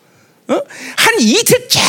어? 0.48 0.54
한 0.98 1.16
이틀 1.20 1.68
쫙, 1.70 1.82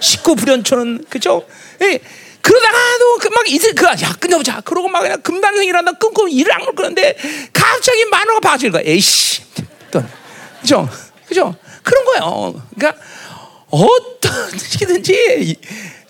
식구 0.00 0.34
불연초는, 0.36 1.06
그죠? 1.08 1.46
예. 1.82 1.98
그러다가도 2.44 3.18
그막 3.20 3.48
이틀 3.48 3.74
그, 3.74 3.86
야, 3.86 4.14
끊어보자. 4.20 4.60
그러고 4.60 4.88
막 4.88 5.00
그냥 5.00 5.20
금단생이란다 5.22 5.92
끊고 5.92 6.28
일을 6.28 6.52
안 6.52 6.74
끊는데 6.74 7.16
갑자기 7.52 8.04
만화가 8.04 8.40
봐지는 8.40 8.72
거야. 8.72 8.82
에이씨. 8.84 9.42
또, 9.90 10.04
그죠? 10.60 10.86
그죠? 11.26 11.56
그런 11.82 12.04
거예요. 12.04 12.62
그러니까 12.76 13.02
어떻게든지 13.70 15.56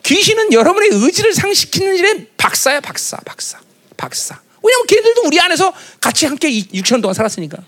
귀신은 0.02 0.52
여러분의 0.52 0.88
의지를 0.92 1.32
상시키는 1.32 1.96
일에 1.96 2.26
박사야, 2.36 2.80
박사, 2.80 3.16
박사, 3.24 3.58
박사. 3.96 4.40
왜냐면 4.62 4.86
걔들도 4.86 5.22
우리 5.26 5.38
안에서 5.40 5.72
같이 6.00 6.26
함께 6.26 6.50
6천 6.50 7.00
동안 7.00 7.14
살았으니까. 7.14 7.58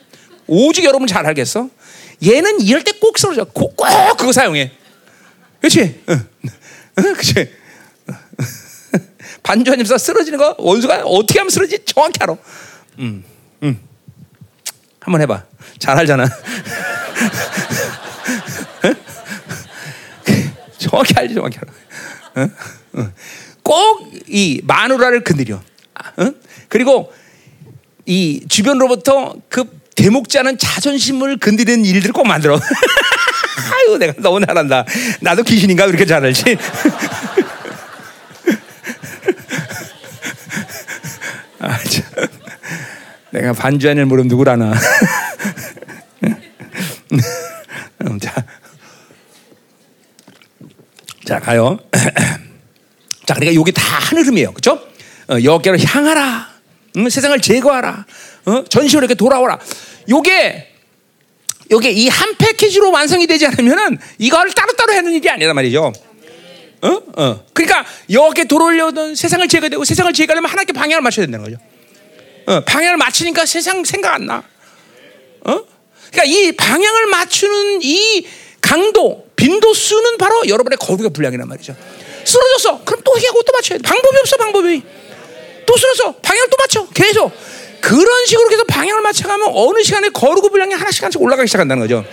오직 0.48 0.84
여러분 0.84 1.06
잘 1.06 1.24
알겠어? 1.24 1.68
얘는 2.26 2.60
이럴 2.62 2.82
때 2.82 2.92
꼭 2.92 3.18
쓰러져. 3.18 3.44
꼭, 3.44 3.76
꼭 3.76 3.86
그거 4.16 4.32
사용해. 4.32 4.72
그렇지? 5.60 6.02
응. 6.08 6.28
응, 6.98 7.12
그렇지? 7.14 7.52
반주하면서 9.42 9.98
쓰러지는 9.98 10.38
거 10.38 10.54
원수가 10.58 11.02
어떻게 11.04 11.38
하면 11.40 11.50
쓰러지 11.50 11.80
정확히 11.84 12.18
알아. 12.20 12.36
음, 12.98 13.24
음. 13.62 13.80
한번 15.00 15.20
해봐. 15.22 15.44
잘 15.78 15.96
알잖아. 15.98 16.26
정확히 20.78 21.14
알지, 21.16 21.34
정확히 21.34 21.58
알아. 22.34 22.50
꼭 23.62 24.16
이 24.28 24.60
마누라를 24.64 25.22
건드려. 25.24 25.60
그리고 26.68 27.12
이 28.04 28.44
주변으로부터 28.48 29.34
그 29.48 29.64
대목지 29.94 30.38
않은 30.38 30.58
자존심을 30.58 31.38
건드리는 31.38 31.84
일들을 31.84 32.12
꼭 32.12 32.26
만들어. 32.26 32.58
아유, 33.72 33.98
내가 33.98 34.14
너무 34.18 34.44
잘한다. 34.44 34.84
나도 35.20 35.42
귀신인가? 35.42 35.86
그렇게 35.86 36.04
잘 36.04 36.24
알지? 36.24 36.56
아, 41.58 41.78
참. 41.78 42.04
내가 43.30 43.52
반주하는 43.52 44.08
물음 44.08 44.28
누구라나. 44.28 44.72
음, 48.02 48.18
자, 48.20 48.34
자 51.26 51.40
가요. 51.40 51.78
자, 53.26 53.34
그러니까 53.34 53.60
이게 53.60 53.72
다 53.72 53.82
하늘음이에요, 53.98 54.52
그렇죠? 54.52 54.80
어, 55.28 55.42
여호와께로 55.42 55.78
향하라. 55.78 56.48
응? 56.98 57.08
세상을 57.08 57.38
제거하라. 57.40 58.06
어? 58.46 58.64
전시로 58.68 59.00
이렇게 59.00 59.14
돌아오라. 59.14 59.58
요게 60.08 60.74
요게 61.72 61.90
이 61.90 62.08
한 62.08 62.36
패키지로 62.36 62.92
완성이 62.92 63.26
되지 63.26 63.44
않으면은 63.46 63.98
이거를 64.18 64.52
따로따로 64.52 64.92
하는 64.94 65.12
일이 65.12 65.28
아니란 65.28 65.54
말이죠. 65.56 65.92
어? 66.86 67.02
어. 67.16 67.44
그러니까 67.52 67.84
여호와께 68.10 68.44
돌아오려던 68.44 69.14
세상을 69.14 69.46
제거되고 69.48 69.84
세상을 69.84 70.12
제거하려면 70.12 70.50
하나님께 70.50 70.72
방향을 70.72 71.02
맞춰야 71.02 71.26
된다는 71.26 71.44
거죠. 71.44 71.58
어, 72.46 72.60
방향을 72.60 72.96
맞추니까 72.96 73.44
세상 73.44 73.84
생각 73.84 74.14
안 74.14 74.26
나. 74.26 74.42
어? 75.44 75.60
그러니까 76.10 76.24
이 76.24 76.52
방향을 76.52 77.06
맞추는 77.06 77.80
이 77.82 78.26
강도, 78.60 79.26
빈도 79.36 79.74
수는 79.74 80.16
바로 80.18 80.42
여러분의 80.48 80.76
거룩의 80.78 81.10
분량이란 81.10 81.48
말이죠. 81.48 81.76
쓰러졌어. 82.24 82.82
그럼 82.84 83.00
또 83.04 83.16
회개하고 83.16 83.42
또 83.42 83.52
맞춰야 83.52 83.78
돼. 83.78 83.82
방법이 83.82 84.16
없어, 84.18 84.36
방법이. 84.36 84.82
또 85.66 85.76
쓰러져. 85.76 86.14
방향을 86.22 86.48
또 86.50 86.56
맞춰. 86.58 86.88
계속. 86.94 87.32
그런 87.80 88.26
식으로 88.26 88.48
계속 88.48 88.66
방향을 88.66 89.02
맞춰가면 89.02 89.50
어느 89.52 89.82
시간에 89.82 90.08
거룩의 90.08 90.50
분량이 90.50 90.74
하나씩 90.74 91.02
하나씩 91.02 91.20
올라가기 91.20 91.46
시작한다는 91.46 91.82
거죠. 91.82 92.04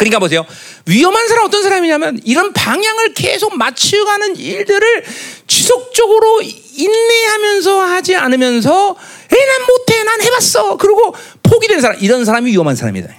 그러니까 0.00 0.18
보세요. 0.18 0.46
위험한 0.86 1.28
사람 1.28 1.44
어떤 1.44 1.62
사람이냐면 1.62 2.18
이런 2.24 2.54
방향을 2.54 3.12
계속 3.12 3.54
맞추가는 3.58 4.34
일들을 4.36 5.04
지속적으로 5.46 6.40
인내하면서 6.40 7.80
하지 7.82 8.16
않으면서 8.16 8.96
에이 9.30 9.46
난 9.46 9.66
못해 9.66 10.02
난 10.02 10.22
해봤어 10.22 10.78
그리고 10.78 11.14
포기된 11.42 11.82
사람 11.82 11.98
이런 12.00 12.24
사람이 12.24 12.50
위험한 12.50 12.76
사람이다. 12.76 13.14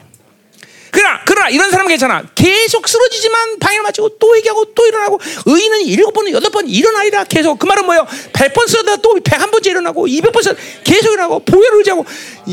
그러나 0.90 1.20
그러나 1.26 1.50
이런 1.50 1.70
사람은 1.70 1.88
괜찮아. 1.90 2.24
계속 2.34 2.88
쓰러지지만 2.90 3.60
방향을 3.60 3.84
맞추고 3.84 4.18
또 4.18 4.36
얘기하고 4.38 4.74
또 4.74 4.88
일어나고 4.88 5.20
의인은 5.46 5.82
일곱 5.82 6.14
번 6.14 6.30
여덟 6.32 6.50
번 6.50 6.68
일어나리라 6.68 7.26
계속 7.26 7.60
그 7.60 7.68
말은 7.68 7.86
뭐예요? 7.86 8.08
백 8.34 8.54
번 8.54 8.66
쓰다 8.66 8.96
또 8.98 9.14
백 9.24 9.40
한 9.40 9.52
번째 9.52 9.70
일어나고 9.70 10.08
이백 10.08 10.32
번 10.32 10.42
쓰다 10.42 10.60
계속 10.84 11.14
일어나고 11.14 11.46
보혈을 11.46 11.78
의지하고 11.78 12.06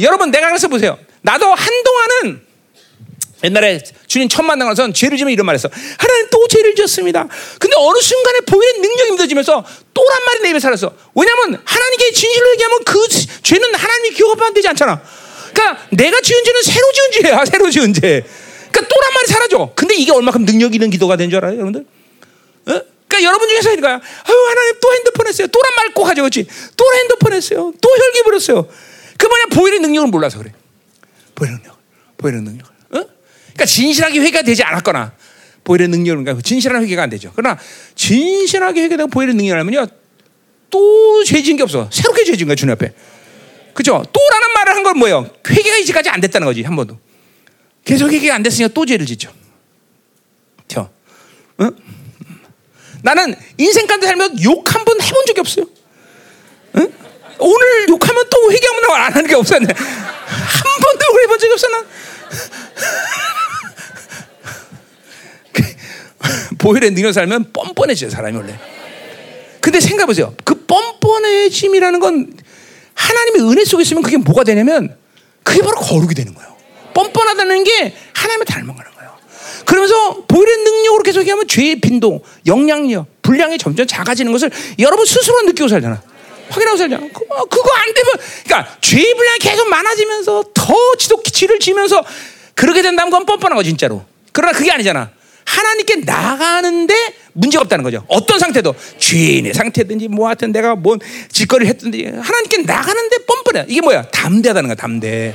여러분 0.03 0.31
내가 0.31 0.49
그래서 0.49 0.69
보세요. 0.69 0.99
나도 1.23 1.47
한동안은 1.47 2.48
옛날에 3.45 3.81
주님 4.07 4.29
첫 4.29 4.43
만나고선 4.43 4.95
죄를 4.95 5.17
지면 5.17 5.33
이런 5.33 5.47
말했어. 5.47 5.69
하나님 5.99 6.27
또 6.31 6.47
죄를 6.49 6.75
지었습니다. 6.75 7.29
근데 7.59 7.77
어느 7.79 7.99
순간에 8.01 8.41
보이는 8.41 8.81
능력이 8.83 9.13
믿어지면서 9.13 9.65
또란 9.95 10.25
말이 10.27 10.41
내 10.41 10.51
입에 10.51 10.59
살았어. 10.61 10.93
왜냐하면 11.15 11.61
하나님께 11.65 12.13
진실로 12.13 12.51
얘기하면 12.53 12.85
그 12.85 13.07
죄는 13.43 13.75
하나님이 13.75 14.11
기억하면 14.17 14.45
안 14.47 14.55
되지 14.55 14.69
않잖아. 14.69 15.01
그러니까 15.53 15.87
내가 15.91 16.21
지은 16.21 16.45
죄는 16.45 16.63
새로 16.63 16.93
지은 16.93 17.23
죄야, 17.23 17.45
새로 17.47 17.71
지은 17.71 17.95
죄. 17.95 18.01
그러니까 18.73 18.95
또란 18.95 19.15
말이 19.15 19.27
사라져. 19.29 19.73
근데 19.75 19.95
이게 19.97 20.13
얼마큼 20.13 20.45
능력 20.45 20.75
있는 20.75 20.91
기도가 20.91 21.17
된 21.17 21.31
줄 21.31 21.39
알아요, 21.39 21.55
여러분들? 21.55 21.81
어? 21.81 22.83
그러니까 23.09 23.23
여러분 23.29 23.49
중에서 23.49 23.71
그러니까 23.71 23.95
아유 23.95 24.47
하나님 24.51 24.75
또 24.81 24.93
핸드폰 24.95 25.27
했어요. 25.27 25.47
또란 25.49 25.73
말 25.77 25.89
꼭 25.95 26.07
하죠, 26.09 26.23
그렇지? 26.23 26.47
또 26.77 26.85
핸드폰 26.95 27.33
했어요. 27.33 27.73
또 27.81 27.89
혈기 27.89 28.23
부렸어요. 28.25 28.69
그 29.17 29.27
뭐냐 29.27 29.45
보일의 29.53 29.81
능력을 29.81 30.09
몰라서 30.11 30.39
그래. 30.39 30.53
보일의 31.35 31.57
능력, 31.57 31.77
보일의 32.19 32.43
능력. 32.43 32.78
어? 33.59 33.65
그러니까 33.65 33.65
진실하게 33.67 34.21
회개가 34.21 34.43
되지 34.43 34.63
않았거나 34.63 35.13
능력을 35.89 36.25
그러니까 36.25 36.43
진실한 36.43 36.83
회개가 36.83 37.03
안 37.03 37.11
되죠. 37.11 37.33
그러나 37.35 37.59
진실하게 37.95 38.83
회개되고 38.85 39.09
보일의 39.09 39.35
능력을 39.35 39.59
하면요 39.61 39.87
또 40.71 41.25
죄진 41.25 41.57
게 41.57 41.63
없어. 41.65 41.89
새롭게 41.93 42.25
죄진 42.25 42.47
거야 42.47 42.55
주님 42.55 42.73
앞에. 42.73 42.93
그죠? 43.75 44.03
또라는 44.13 44.49
말을 44.55 44.75
한 44.77 44.83
건 44.83 44.99
뭐예요? 44.99 45.29
회개가 45.49 45.77
이제까지 45.79 46.09
안 46.09 46.21
됐다는 46.21 46.47
거지 46.47 46.63
한 46.63 46.75
번도. 46.77 46.99
계속 47.85 48.11
회개가 48.11 48.35
안 48.35 48.43
됐으니까 48.43 48.73
또 48.73 48.87
죄를 48.87 49.05
짓죠. 49.07 49.33
저, 50.69 50.91
응? 51.61 51.71
나는 53.03 53.35
인생 53.57 53.87
가운데 53.87 54.07
살면 54.07 54.43
욕 54.45 54.69
한 54.75 54.85
번 54.85 55.01
해본 55.01 55.27
적이 55.27 55.41
없어요. 55.41 55.67
응? 56.77 56.93
오늘 57.39 57.89
욕하면 57.89 58.25
또 58.31 58.53
회개하면 58.53 58.91
안 58.91 59.13
하는 59.13 59.27
게 59.29 59.35
없었네. 59.35 59.67
한 59.67 60.81
번도 60.83 61.07
욕을 61.11 61.23
해본 61.25 61.39
적이 61.39 61.53
난. 61.53 61.87
보혈의 66.69 66.91
능력 66.91 67.13
살면 67.13 67.53
뻔뻔해져요 67.55 68.11
사람이 68.11 68.37
원래. 68.37 68.59
근데 69.61 69.81
생각해보세요. 69.81 70.35
그 70.45 70.67
뻔뻔해짐이라는 70.67 71.99
건 71.99 72.31
하나님의 72.93 73.51
은혜 73.51 73.65
속에 73.65 73.83
있으면 73.83 74.03
그게 74.03 74.19
뭐가 74.19 74.45
되냐면 74.45 74.95
그게 75.43 75.63
바로 75.63 75.79
거룩이 75.79 76.15
되는 76.15 76.35
거예요. 76.35 76.55
뻔뻔하다는 76.93 77.65
게 77.65 77.95
하나님을 78.13 78.45
닮아가는 78.45 78.93
거예요. 78.93 79.17
그러면서 79.65 80.25
보혈의 80.27 80.59
능력으로 80.59 81.03
계속 81.03 81.27
하면 81.27 81.49
죄의 81.49 81.81
빈도, 81.81 82.23
영향력, 82.47 83.23
분량이 83.23 83.57
점점 83.57 83.87
작아지는 83.87 84.31
것을 84.33 84.51
여러분 84.79 85.07
스스로 85.07 85.41
느끼고 85.43 85.69
살잖아. 85.69 86.03
확인하고 86.51 86.77
살잖아. 86.77 87.07
그거, 87.15 87.45
그거 87.45 87.71
안 87.77 87.95
되면, 87.95 88.13
그러니까 88.45 88.77
죄의 88.83 89.15
분량이 89.15 89.39
계속 89.39 89.69
많아지면서 89.69 90.45
더 90.53 90.75
지독 90.99 91.25
지를 91.25 91.59
지면서 91.61 92.05
그렇게 92.55 92.83
된다면 92.83 93.11
그건 93.11 93.25
뻔뻔한 93.25 93.57
거 93.57 93.63
진짜로. 93.63 94.05
그러나 94.33 94.53
그게 94.53 94.71
아니잖아. 94.71 95.18
하나님께 95.49 95.97
나가는데 96.05 96.95
문제가 97.33 97.63
없다는 97.63 97.83
거죠. 97.83 98.05
어떤 98.09 98.39
상태도 98.39 98.75
죄인의 98.99 99.55
상태든지 99.55 100.09
뭐 100.09 100.27
하여튼 100.27 100.53
내가 100.53 100.75
뭔 100.75 100.99
짓거리를 101.33 101.67
했든지 101.71 102.05
하나님께 102.05 102.59
나가는데 102.59 103.17
뻔뻔해. 103.25 103.65
이게 103.69 103.81
뭐야? 103.81 104.03
담대하다는 104.03 104.69
거야. 104.69 104.75
담대. 104.75 105.35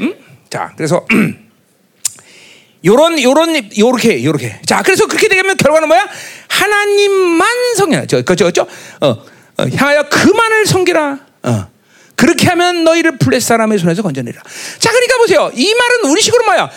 응? 0.00 0.14
자, 0.50 0.72
그래서 0.76 1.06
요런 2.84 3.22
요런 3.22 3.70
요렇게 3.78 4.22
요렇게. 4.22 4.60
자, 4.66 4.82
그래서 4.82 5.06
그렇게 5.06 5.28
되면 5.28 5.56
결과는 5.56 5.88
뭐야? 5.88 6.06
하나님만 6.48 7.74
성령. 7.76 8.06
저 8.06 8.20
그죠 8.22 8.44
그죠? 8.44 8.66
어, 9.00 9.08
어 9.08 9.66
향하여 9.76 10.08
그만을 10.10 10.66
섬기라. 10.66 11.18
어. 11.44 11.72
그렇게 12.16 12.46
하면 12.50 12.84
너희를 12.84 13.18
블레스 13.18 13.48
사람의 13.48 13.78
손에서 13.78 14.02
건져내라. 14.02 14.42
자, 14.78 14.90
그러니까 14.90 15.16
보세요. 15.18 15.50
이 15.54 15.74
말은 15.74 16.10
우리 16.10 16.20
식으로 16.20 16.44
뭐야? 16.44 16.70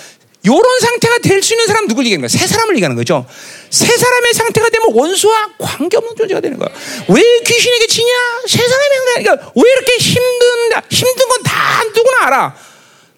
요런 0.45 0.79
상태가 0.79 1.17
될 1.19 1.41
수 1.41 1.53
있는 1.53 1.65
사람 1.67 1.87
누굴 1.87 2.05
얘기하는 2.05 2.27
거야? 2.27 2.39
새 2.39 2.45
사람을 2.47 2.75
얘기하는 2.75 2.95
거죠. 2.95 3.25
새 3.69 3.85
사람의 3.97 4.33
상태가 4.33 4.69
되면 4.69 4.87
원수와 4.93 5.49
관계없는 5.59 6.15
존재가 6.15 6.39
되는 6.41 6.57
거야. 6.57 6.69
왜 7.09 7.21
귀신에게 7.45 7.87
지냐? 7.87 8.11
새 8.47 8.59
사람의 8.67 8.97
상태가 8.97 9.21
그러니까 9.35 9.51
왜 9.55 9.63
이렇게 9.71 9.97
힘든가? 9.97 10.81
힘든 10.89 11.27
건 11.29 11.43
다 11.43 11.83
누구나 11.83 12.25
알아. 12.27 12.55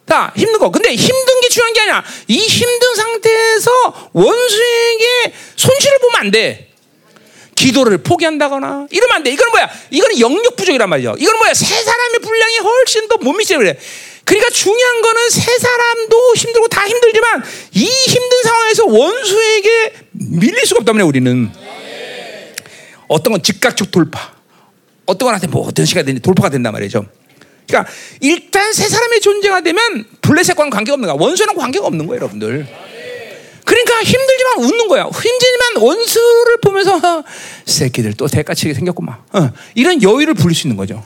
다 0.06 0.34
힘든 0.38 0.58
거. 0.60 0.72
근데 0.72 0.96
힘든 0.96 1.42
게 1.42 1.50
중요한 1.50 1.74
게 1.74 1.82
아니야. 1.82 2.04
이 2.28 2.38
힘든 2.40 2.96
상태에서 2.96 4.10
원수에게 4.14 5.34
손실을 5.56 6.00
보면 6.00 6.16
안 6.22 6.32
돼. 6.32 6.70
기도를 7.56 7.98
포기한다거나 8.04 8.88
이러면 8.92 9.16
안 9.16 9.24
돼. 9.24 9.32
이건 9.32 9.50
뭐야? 9.50 9.70
이거는 9.90 10.20
영역 10.20 10.56
부족이란 10.56 10.88
말이죠. 10.90 11.16
이건 11.18 11.38
뭐야? 11.40 11.54
새 11.54 11.66
사람의 11.84 12.20
분량이 12.20 12.58
훨씬 12.60 13.08
더 13.10 13.18
못 13.18 13.34
미치려 13.34 13.60
그래. 13.60 13.78
그러니까 14.28 14.50
중요한 14.50 15.02
거는 15.02 15.30
새 15.30 15.58
사람도 15.58 16.34
힘들고 16.36 16.68
다 16.68 16.86
힘들지만 16.86 17.44
이 17.72 17.86
힘든 17.86 18.44
상황에서 18.44 18.86
원수에게 18.86 19.94
밀릴 20.12 20.66
수가 20.66 20.80
없다면 20.82 21.08
우리는 21.08 21.50
어떤 23.08 23.32
건 23.32 23.42
즉각적 23.42 23.90
돌파, 23.90 24.34
어떤 25.06 25.28
건한테 25.28 25.48
뭐 25.48 25.66
어떤 25.66 25.86
시간이 25.86 26.06
되니 26.06 26.20
돌파가 26.20 26.50
된단 26.50 26.74
말이죠. 26.74 27.06
그러니까 27.68 27.90
일단 28.20 28.74
새 28.74 28.90
사람의 28.90 29.22
존재가 29.22 29.62
되면 29.62 30.06
블레셋과는 30.22 30.72
관계가 30.72 30.96
없는 30.96 31.08
거야. 31.08 31.18
원수랑 31.18 31.56
관계가 31.56 31.86
없는 31.86 32.06
거예요, 32.08 32.18
여러분들. 32.18 32.68
그러니까 33.64 34.04
힘들지만 34.04 34.58
웃는 34.60 34.88
거야. 34.90 35.04
힘들지만 35.06 35.78
원수를 35.78 36.58
보면서 36.62 37.24
새끼들 37.66 38.14
또 38.18 38.28
대가치게 38.28 38.74
생겼구만. 38.74 39.20
어, 39.32 39.52
이런 39.74 40.04
여유를 40.04 40.34
부릴 40.34 40.54
수 40.54 40.68
있는 40.68 40.76
거죠. 40.76 41.02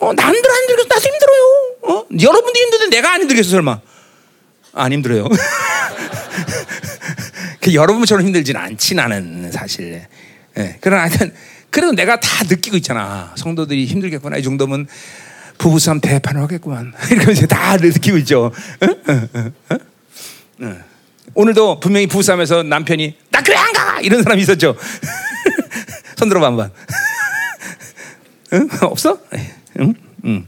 어, 0.00 0.12
남들 0.12 0.50
안 0.50 0.56
힘들겠어. 0.58 0.86
나도 0.86 1.00
힘들어요. 1.00 1.63
어? 1.84 2.04
여러분도 2.20 2.58
힘든데 2.58 2.96
내가 2.96 3.12
안 3.12 3.20
힘들겠어, 3.22 3.50
설마. 3.50 3.80
안 4.72 4.92
힘들어요. 4.92 5.28
그 7.60 7.74
여러분처럼 7.74 8.26
힘들진 8.26 8.56
않지, 8.56 8.94
나는 8.94 9.50
사실. 9.52 10.06
예, 10.58 10.78
그러나 10.80 11.02
하여튼, 11.02 11.32
그래도 11.70 11.92
내가 11.92 12.18
다 12.20 12.44
느끼고 12.44 12.76
있잖아. 12.78 13.32
성도들이 13.36 13.86
힘들겠구나. 13.86 14.36
이 14.36 14.42
정도면 14.42 14.86
부부싸움 15.58 16.00
대판을 16.00 16.40
하겠구만. 16.42 16.92
이러면서 17.10 17.46
다 17.46 17.76
느끼고 17.76 18.18
있죠. 18.18 18.52
오늘도 21.34 21.80
분명히 21.80 22.06
부부싸움에서 22.06 22.62
남편이 22.62 23.16
나 23.30 23.42
교회 23.42 23.56
안 23.56 23.72
가! 23.72 24.00
이런 24.00 24.22
사람이 24.22 24.42
있었죠. 24.42 24.76
손 26.16 26.28
들어봐 26.28 26.46
한번. 26.46 26.70
응? 28.52 28.68
없어? 28.82 29.18
응? 29.80 29.94
응. 30.24 30.46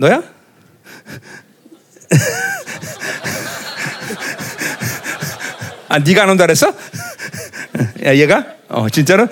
너야? 0.00 0.22
아, 5.90 5.98
네가 5.98 6.22
안 6.22 6.30
온다 6.30 6.46
그랬어? 6.46 6.72
야, 8.04 8.14
얘가? 8.16 8.46
어, 8.70 8.88
진짜로? 8.88 9.28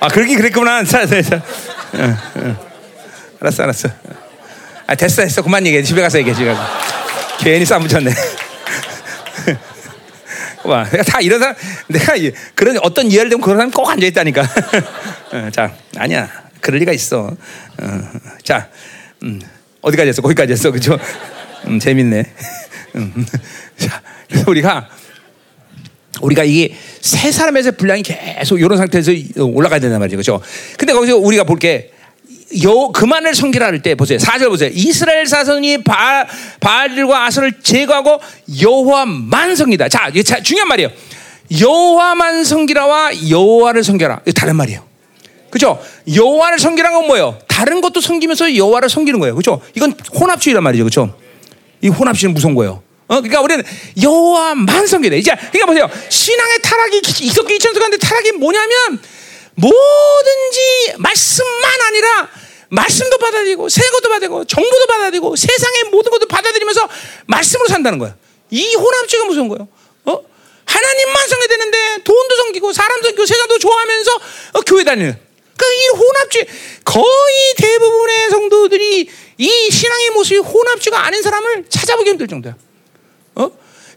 아, 0.00 0.08
그러긴 0.08 0.38
그랬구나. 0.38 0.82
자, 0.84 1.06
자, 1.06 1.20
자. 1.20 1.42
알았어, 3.42 3.62
알았어. 3.64 3.88
아, 4.86 4.94
됐어, 4.94 5.20
됐어. 5.20 5.42
그만 5.42 5.66
얘기해. 5.66 5.82
집에 5.82 6.00
가서 6.00 6.18
얘기해, 6.20 6.34
집에. 6.34 6.56
괜히 7.40 7.66
싸움 7.66 7.82
붙였네. 7.86 8.14
와, 10.64 10.84
내가 10.84 11.02
다 11.02 11.20
이런 11.20 11.38
사람, 11.40 11.54
내가 11.88 12.14
그런 12.54 12.78
어떤 12.82 13.10
이해를 13.10 13.30
되면 13.30 13.40
그런 13.40 13.56
사람 13.56 13.70
꼭 13.70 13.88
앉아 13.88 14.06
있다니까. 14.06 14.42
어, 15.32 15.50
자, 15.52 15.74
아니야. 15.96 16.28
그럴 16.60 16.78
리가 16.80 16.92
있어. 16.92 17.34
어, 17.80 18.02
자, 18.42 18.68
음, 19.22 19.40
어디까지 19.80 20.08
했어? 20.08 20.22
거기까지 20.22 20.52
했어. 20.52 20.70
그죠? 20.70 20.98
음, 21.66 21.78
재밌네. 21.78 22.24
음, 22.96 23.26
자, 23.76 24.02
그래서 24.28 24.50
우리가, 24.50 24.88
우리가 26.20 26.44
이게 26.44 26.76
세 27.00 27.32
사람에서 27.32 27.72
분량이 27.72 28.02
계속 28.02 28.60
이런 28.60 28.76
상태에서 28.76 29.12
올라가야 29.38 29.80
된단 29.80 29.98
말이죠. 29.98 30.16
그죠? 30.18 30.42
근데 30.76 30.92
거기서 30.92 31.16
우리가 31.16 31.44
볼게, 31.44 31.92
요 32.64 32.90
그만을 32.92 33.34
섬기라 33.34 33.66
할 33.66 33.80
때 33.82 33.94
보세요. 33.94 34.18
4절 34.18 34.48
보세요. 34.48 34.70
이스라엘 34.72 35.26
사선이 35.26 35.84
바, 35.84 36.26
바알과 36.60 37.26
아설을 37.26 37.60
제거하고 37.62 38.20
여호와만 38.60 39.56
섬기다. 39.56 39.88
자, 39.88 40.10
자 40.24 40.42
중요한 40.42 40.68
말이에요. 40.68 40.90
여호와만 41.60 42.44
섬기라와 42.44 43.30
여호와를 43.30 43.84
섬겨라. 43.84 44.20
이거 44.24 44.32
다른 44.32 44.56
말이에요. 44.56 44.84
그죠? 45.50 45.82
여호와를 46.12 46.58
섬기라는 46.58 46.98
건 46.98 47.06
뭐예요? 47.08 47.38
다른 47.48 47.80
것도 47.80 48.00
섬기면서 48.00 48.54
여호와를 48.56 48.88
섬기는 48.88 49.18
거예요. 49.20 49.34
그죠? 49.34 49.60
이건 49.74 49.94
혼합주의란 50.14 50.62
말이죠. 50.62 50.84
그죠? 50.84 51.14
이 51.82 51.88
혼합주의는 51.88 52.34
무서운 52.34 52.54
거예요. 52.54 52.82
어? 53.08 53.16
그러니까 53.16 53.40
우리는 53.40 53.64
여호와만 54.00 54.66
돼. 54.86 55.18
이제 55.18 55.34
그러니까 55.34 55.66
보세요. 55.66 55.90
신앙의 56.08 56.58
타락이 56.62 57.02
이석기 57.22 57.56
이천수가는데 57.56 57.98
타락이 57.98 58.32
뭐냐면 58.32 59.00
뭐든지 59.60 60.94
말씀만 60.98 61.82
아니라 61.88 62.30
말씀도 62.70 63.18
받아들이고 63.18 63.68
새 63.68 63.82
것도 63.90 64.08
받아들이고 64.08 64.44
정보도 64.44 64.86
받아들이고 64.86 65.36
세상의 65.36 65.84
모든 65.90 66.10
것도 66.10 66.26
받아들이면서 66.26 66.88
말씀으로 67.26 67.68
산다는 67.68 67.98
거야. 67.98 68.14
이 68.50 68.74
혼합주의가 68.74 69.26
무서운 69.26 69.48
거예요. 69.48 69.68
어? 70.06 70.24
하나님만 70.64 71.28
섬겨야 71.28 71.48
되는데 71.48 71.98
돈도 72.04 72.36
섬기고 72.36 72.72
사람 72.72 73.02
섬기고 73.02 73.26
세상도 73.26 73.58
좋아하면서 73.58 74.10
어, 74.54 74.60
교회 74.62 74.84
다니는. 74.84 75.18
그러니까 75.56 75.82
이 75.82 75.88
혼합주의 75.98 76.46
거의 76.84 77.54
대부분의 77.58 78.30
성도들이 78.30 79.10
이 79.38 79.70
신앙의 79.70 80.10
모습이 80.10 80.38
혼합주의가 80.38 81.04
아닌 81.04 81.22
사람을 81.22 81.66
찾아보기 81.68 82.10
힘들 82.10 82.28
정도야. 82.28 82.56
어? 83.34 83.50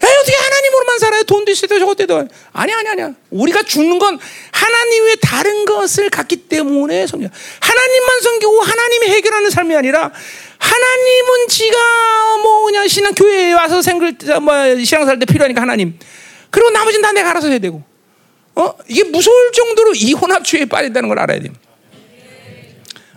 야, 0.04 0.18
어떻게 0.20 0.36
하나님으로만 0.36 0.98
살아요? 0.98 1.22
돈도 1.24 1.52
있어도 1.52 1.78
저것도 1.78 2.02
있어도. 2.04 2.28
아니야, 2.52 2.78
아니야, 2.78 2.92
아니야. 2.92 3.10
우리가 3.30 3.62
죽는 3.62 3.98
건 3.98 4.18
하나님 4.52 5.04
외에 5.04 5.14
다른 5.16 5.64
것을 5.64 6.10
갖기 6.10 6.36
때문에 6.48 7.06
섬겨. 7.06 7.28
하나님만 7.60 8.20
섬기고 8.20 8.60
하나님이 8.60 9.06
해결하는 9.08 9.50
삶이 9.50 9.74
아니라 9.76 10.10
하나님은 10.58 11.48
지가 11.48 12.36
뭐 12.42 12.64
그냥 12.64 12.88
신앙 12.88 13.14
교회에 13.14 13.52
와서 13.52 13.82
생글 13.82 14.16
뭐 14.42 14.52
신앙 14.84 15.06
살 15.06 15.18
때 15.18 15.26
필요하니까 15.26 15.60
하나님. 15.62 15.98
그리고 16.50 16.70
나머지는 16.70 17.02
다 17.02 17.12
내가 17.12 17.30
알아서 17.30 17.48
해야 17.48 17.58
되고. 17.58 17.82
어? 18.56 18.72
이게 18.88 19.02
무서울 19.04 19.50
정도로 19.52 19.94
이 19.94 20.12
혼합주의에 20.12 20.66
빠진다는 20.66 21.08
걸 21.08 21.18
알아야 21.18 21.40
돼요. 21.40 21.52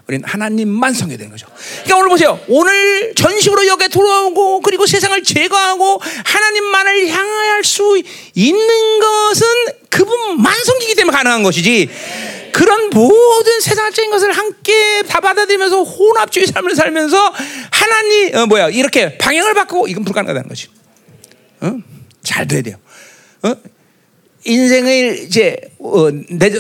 우리는 0.08 0.28
하나님만 0.28 0.94
섬겨야 0.94 1.18
되는 1.18 1.32
거죠. 1.32 1.48
그러니까 1.84 1.98
오늘 1.98 2.10
보세요. 2.10 2.40
오늘 2.48 3.14
전식으로 3.14 3.68
여기에 3.68 3.90
돌아오고 3.90 4.62
그리고 4.62 4.86
세상을 4.86 5.22
제거하고 5.22 6.02
하나님만을 6.24 7.10
향할 7.10 7.64
수 7.66 8.02
있는 8.34 9.00
것은 9.00 9.48
그분만 9.90 10.54
섬기기 10.64 10.96
때문에 10.96 11.16
가능한 11.16 11.44
것이지. 11.44 11.90
그런 12.54 12.90
모든 12.90 13.60
세상적인 13.60 14.10
것을 14.10 14.32
함께 14.32 15.04
다 15.04 15.20
받아들이면서 15.20 15.84
혼합주의 15.84 16.48
삶을 16.48 16.76
살면서 16.76 17.34
하나님 17.70 18.36
어, 18.36 18.46
뭐야 18.46 18.70
이렇게 18.70 19.18
방향을 19.18 19.54
바꾸고 19.54 19.90
이건 19.90 20.06
불가능하다는 20.06 20.48
거지. 20.48 20.68
어? 21.60 21.78
잘 22.24 22.48
돼야 22.48 22.62
돼요. 22.62 22.78
어? 23.44 23.54
인생을 24.46 25.20
이제 25.26 25.58
어, 25.80 26.10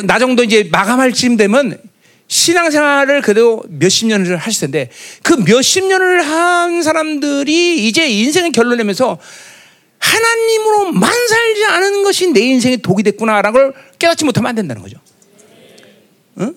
나 0.04 0.20
정도 0.20 0.44
이제 0.44 0.68
마감할 0.70 1.14
쯤 1.14 1.38
되면 1.38 1.80
신앙생활을 2.28 3.22
그래도 3.22 3.64
몇십 3.70 4.08
년을 4.08 4.38
하실 4.38 4.62
텐데 4.62 4.90
그 5.24 5.34
몇십 5.34 5.86
년을 5.86 6.22
한 6.24 6.84
사람들이 6.84 7.88
이제 7.88 8.08
인생의 8.08 8.52
결론 8.52 8.78
내면서 8.78 9.18
하나님으로만 10.00 11.10
살지 11.28 11.66
않은 11.66 12.04
것이 12.04 12.32
내 12.32 12.42
인생의 12.42 12.78
독이 12.78 13.04
됐구나라는 13.04 13.54
걸 13.54 13.74
깨닫지 13.98 14.26
못하면 14.26 14.50
안 14.50 14.56
된다는 14.56 14.82
거죠. 14.82 14.98
어? 16.36 16.52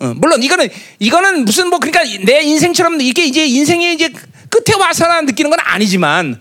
어, 0.00 0.14
물론 0.16 0.42
이거는 0.42 0.68
이거는 1.00 1.44
무슨 1.44 1.68
뭐 1.68 1.78
그러니까 1.80 2.02
내 2.24 2.40
인생처럼 2.42 3.00
이게 3.00 3.26
이제 3.26 3.46
인생의 3.46 3.94
이제 3.94 4.12
끝에 4.48 4.76
와서나 4.78 5.22
느끼는 5.22 5.50
건 5.50 5.58
아니지만 5.60 6.40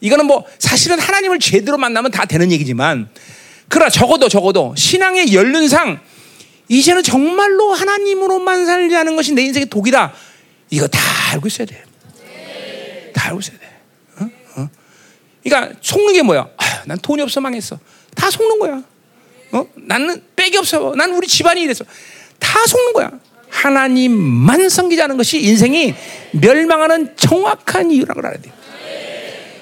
이거는 0.00 0.26
뭐 0.26 0.44
사실은 0.58 0.98
하나님을 0.98 1.38
제대로 1.40 1.78
만나면 1.78 2.10
다 2.10 2.26
되는 2.26 2.52
얘기지만 2.52 3.08
그러나 3.68 3.90
적어도 3.90 4.28
적어도 4.28 4.74
신앙의 4.76 5.32
연륜상 5.32 6.00
이제는 6.68 7.02
정말로 7.02 7.72
하나님으로만 7.72 8.66
살자는 8.66 9.16
것이 9.16 9.32
내 9.32 9.42
인생의 9.42 9.66
독이다. 9.66 10.12
이거 10.70 10.86
다 10.86 11.00
알고 11.32 11.48
있어야 11.48 11.66
돼. 11.66 11.82
다 13.14 13.26
알고 13.28 13.40
있어야 13.40 13.58
돼. 13.58 13.66
어? 14.20 14.30
어? 14.60 14.68
그러니까 15.42 15.74
속는 15.80 16.12
게 16.12 16.22
뭐야? 16.22 16.48
아, 16.56 16.82
난 16.86 16.98
돈이 16.98 17.22
없어 17.22 17.40
망했어. 17.40 17.78
다 18.14 18.30
속는 18.30 18.58
거야. 18.58 18.82
어? 19.52 19.66
나는 19.76 20.22
백이 20.36 20.58
없어. 20.58 20.94
난 20.94 21.12
우리 21.14 21.26
집안이 21.26 21.62
이래서 21.62 21.84
다 22.38 22.66
속는 22.66 22.92
거야. 22.92 23.10
하나님만 23.48 24.68
섬기자는 24.68 25.16
것이 25.16 25.40
인생이 25.40 25.94
멸망하는 26.32 27.16
정확한 27.16 27.90
이유라는 27.90 28.14
걸 28.20 28.26
알아야 28.26 28.42
돼. 28.42 28.52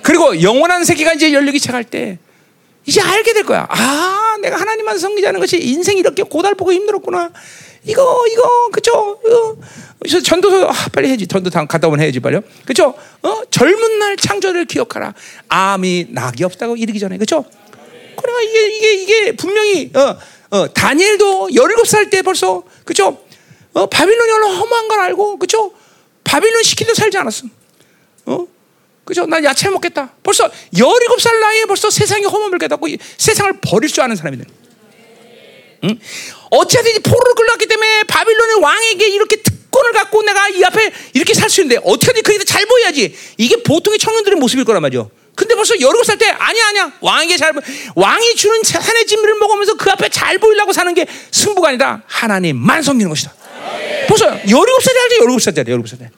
그리고 0.03 0.43
영원한 0.43 0.85
세계가 0.85 1.15
이제 1.15 1.33
열리기 1.33 1.59
시작할 1.59 1.85
때 1.85 2.19
이제 2.87 3.01
알게 3.01 3.33
될 3.33 3.45
거야. 3.45 3.67
아, 3.69 4.37
내가 4.41 4.57
하나님만 4.61 4.99
섬기자는 4.99 5.41
것이 5.41 5.59
인생이 5.59 6.01
이렇게 6.01 6.23
고달프고 6.23 6.73
힘들었구나. 6.73 7.33
이거, 7.85 8.25
이거, 8.31 8.69
그쵸? 8.73 9.21
이거. 9.25 9.57
전도서, 10.23 10.69
아, 10.69 10.73
빨리 10.93 11.09
해야지. 11.09 11.27
전도 11.27 11.51
갔다 11.51 11.89
오면 11.89 12.01
해야지, 12.01 12.21
빨리요. 12.21 12.43
그쵸? 12.65 12.95
어? 13.23 13.43
젊은 13.51 13.99
날 13.99 14.17
창조를 14.17 14.67
기억하라. 14.67 15.15
암이 15.49 16.07
낙이 16.11 16.45
없다고 16.45 16.77
이르기 16.77 16.99
전에, 16.99 17.19
그쵸? 17.19 17.45
그러니까 18.17 18.43
이게, 18.43 18.77
이게, 18.77 18.95
이게 19.03 19.33
분명히, 19.37 19.91
어, 19.95 20.17
어, 20.51 20.73
다니엘도 20.73 21.49
17살 21.53 22.11
때 22.11 22.23
벌써, 22.23 22.63
그쵸? 22.85 23.19
어, 23.73 23.87
바빌론이 23.87 24.33
얼마나 24.33 24.55
험한 24.57 24.89
걸 24.89 25.01
알고, 25.01 25.39
그쵸? 25.39 25.73
바빌론 26.25 26.63
시키도 26.63 26.95
살지 26.95 27.19
않았어. 27.19 27.47
어? 28.27 28.47
그죠? 29.07 29.25
난 29.25 29.43
야채 29.45 29.71
먹겠다. 29.71 30.13
벌써 30.23 30.51
17살 30.75 31.39
나이에 31.41 31.65
벌써 31.67 31.89
세상이 31.91 32.25
허물을 32.25 32.59
깨닫고 32.59 32.89
세상을 33.17 33.53
버릴 33.63 33.89
줄 33.89 34.03
아는 34.03 34.17
사람이네. 34.17 34.45
응? 35.85 35.99
어찌하든지 36.51 37.01
포로를 37.01 37.35
끌려왔기 37.35 37.67
때문에 37.67 38.03
바빌론의 38.05 38.57
왕에게 38.61 39.09
이렇게 39.09 39.37
특권을 39.37 39.93
갖고 39.93 40.23
내가 40.23 40.49
이 40.49 40.65
앞에 40.65 40.91
이렇게 41.15 41.35
살 41.35 41.49
수 41.49 41.61
있는데 41.61 41.81
어떻게든 41.85 42.23
그게 42.23 42.43
잘 42.45 42.67
보여야지. 42.67 43.17
이게 43.37 43.63
보통의 43.63 44.01
청년들의 44.01 44.41
모습일 44.41 44.65
거란 44.65 44.83
말이죠. 44.83 45.09
근데 45.37 45.55
벌써 45.55 45.75
17살 45.75 46.19
때 46.19 46.29
아니야 46.31 46.67
아니야 46.69 46.93
왕에게 47.01 47.37
잘 47.37 47.53
왕이 47.95 48.35
주는 48.35 48.61
산의 48.65 49.07
진미를 49.07 49.37
먹으면서 49.37 49.75
그 49.75 49.89
앞에 49.91 50.09
잘 50.09 50.39
보이려고 50.39 50.73
사는 50.73 50.93
게 50.95 51.07
승부가 51.31 51.69
아니라 51.69 52.03
하나님만 52.07 52.83
섬기는 52.83 53.09
것이다. 53.09 53.33
벌써 54.09 54.31
17살짜리 54.31 54.99
알죠? 55.05 55.27
17살짜리 55.27 55.69
17살짜리. 55.69 56.09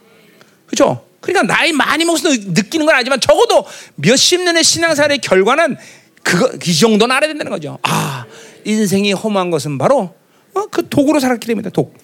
그죠? 0.67 1.08
그러니까 1.29 1.55
나이 1.55 1.73
많이 1.73 2.07
먹어서 2.07 2.31
느끼는 2.31 2.87
건 2.87 2.95
아니지만 2.95 3.21
적어도 3.21 3.67
몇십 3.97 4.41
년의 4.41 4.65
신앙생활의 4.65 5.19
결과는 5.19 5.77
그거 6.23 6.51
이 6.65 6.75
정도는 6.75 7.15
알아야 7.15 7.29
된다는 7.29 7.53
거죠. 7.53 7.79
아 7.83 8.25
인생이 8.65 9.13
험한 9.13 9.51
것은 9.51 9.77
바로 9.77 10.15
어, 10.55 10.67
그 10.71 10.89
독으로 10.89 11.21
살았기 11.21 11.47
때문이다. 11.47 11.71
독. 11.71 11.95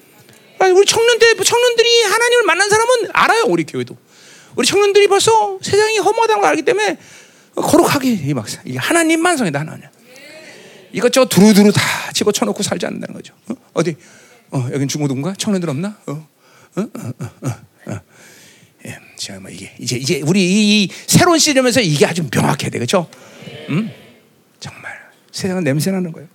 우리 0.61 0.87
청년 0.87 1.19
때 1.19 1.35
청년들이 1.43 2.03
하나님을 2.03 2.45
만난 2.45 2.69
사람은 2.69 3.09
알아요. 3.15 3.45
우리 3.49 3.65
교회도. 3.65 3.97
우리 4.57 4.67
청년들이 4.67 5.09
벌써 5.09 5.59
세상이 5.63 5.99
험하다는 5.99 6.43
걸 6.43 6.51
알기 6.51 6.63
때문에 6.63 6.99
거룩하게 7.57 8.11
이 8.11 8.35
막사 8.35 8.61
이게 8.67 8.79
하나님만 8.79 9.39
성이다 9.39 9.61
하나님. 9.61 9.85
이것저것 10.93 11.29
두루두루 11.29 11.73
다 11.73 11.83
집어 12.13 12.31
쳐놓고 12.31 12.63
살지 12.63 12.85
않는다는 12.87 13.15
거죠. 13.15 13.35
어? 13.73 13.83
디 13.83 13.97
어, 14.51 14.69
여긴 14.73 14.87
중고등가 14.87 15.35
청년들 15.39 15.71
없나? 15.71 15.97
어? 16.07 16.13
어? 16.13 16.29
어? 16.77 17.13
어? 17.21 17.31
어? 17.43 17.74
예, 19.31 19.39
뭐 19.39 19.51
이게 19.51 19.73
이제 19.79 19.97
이제 19.97 20.21
우리 20.25 20.43
이, 20.43 20.85
이 20.85 20.89
새로운 21.07 21.39
시점에서 21.39 21.81
이게 21.81 22.07
아주 22.07 22.27
명확해야 22.33 22.71
돼, 22.71 22.79
그렇죠? 22.79 23.09
음? 23.69 23.91
정말 24.61 24.93
세상은 25.33 25.65
냄새 25.65 25.91
나는 25.91 26.13
거예요. 26.13 26.29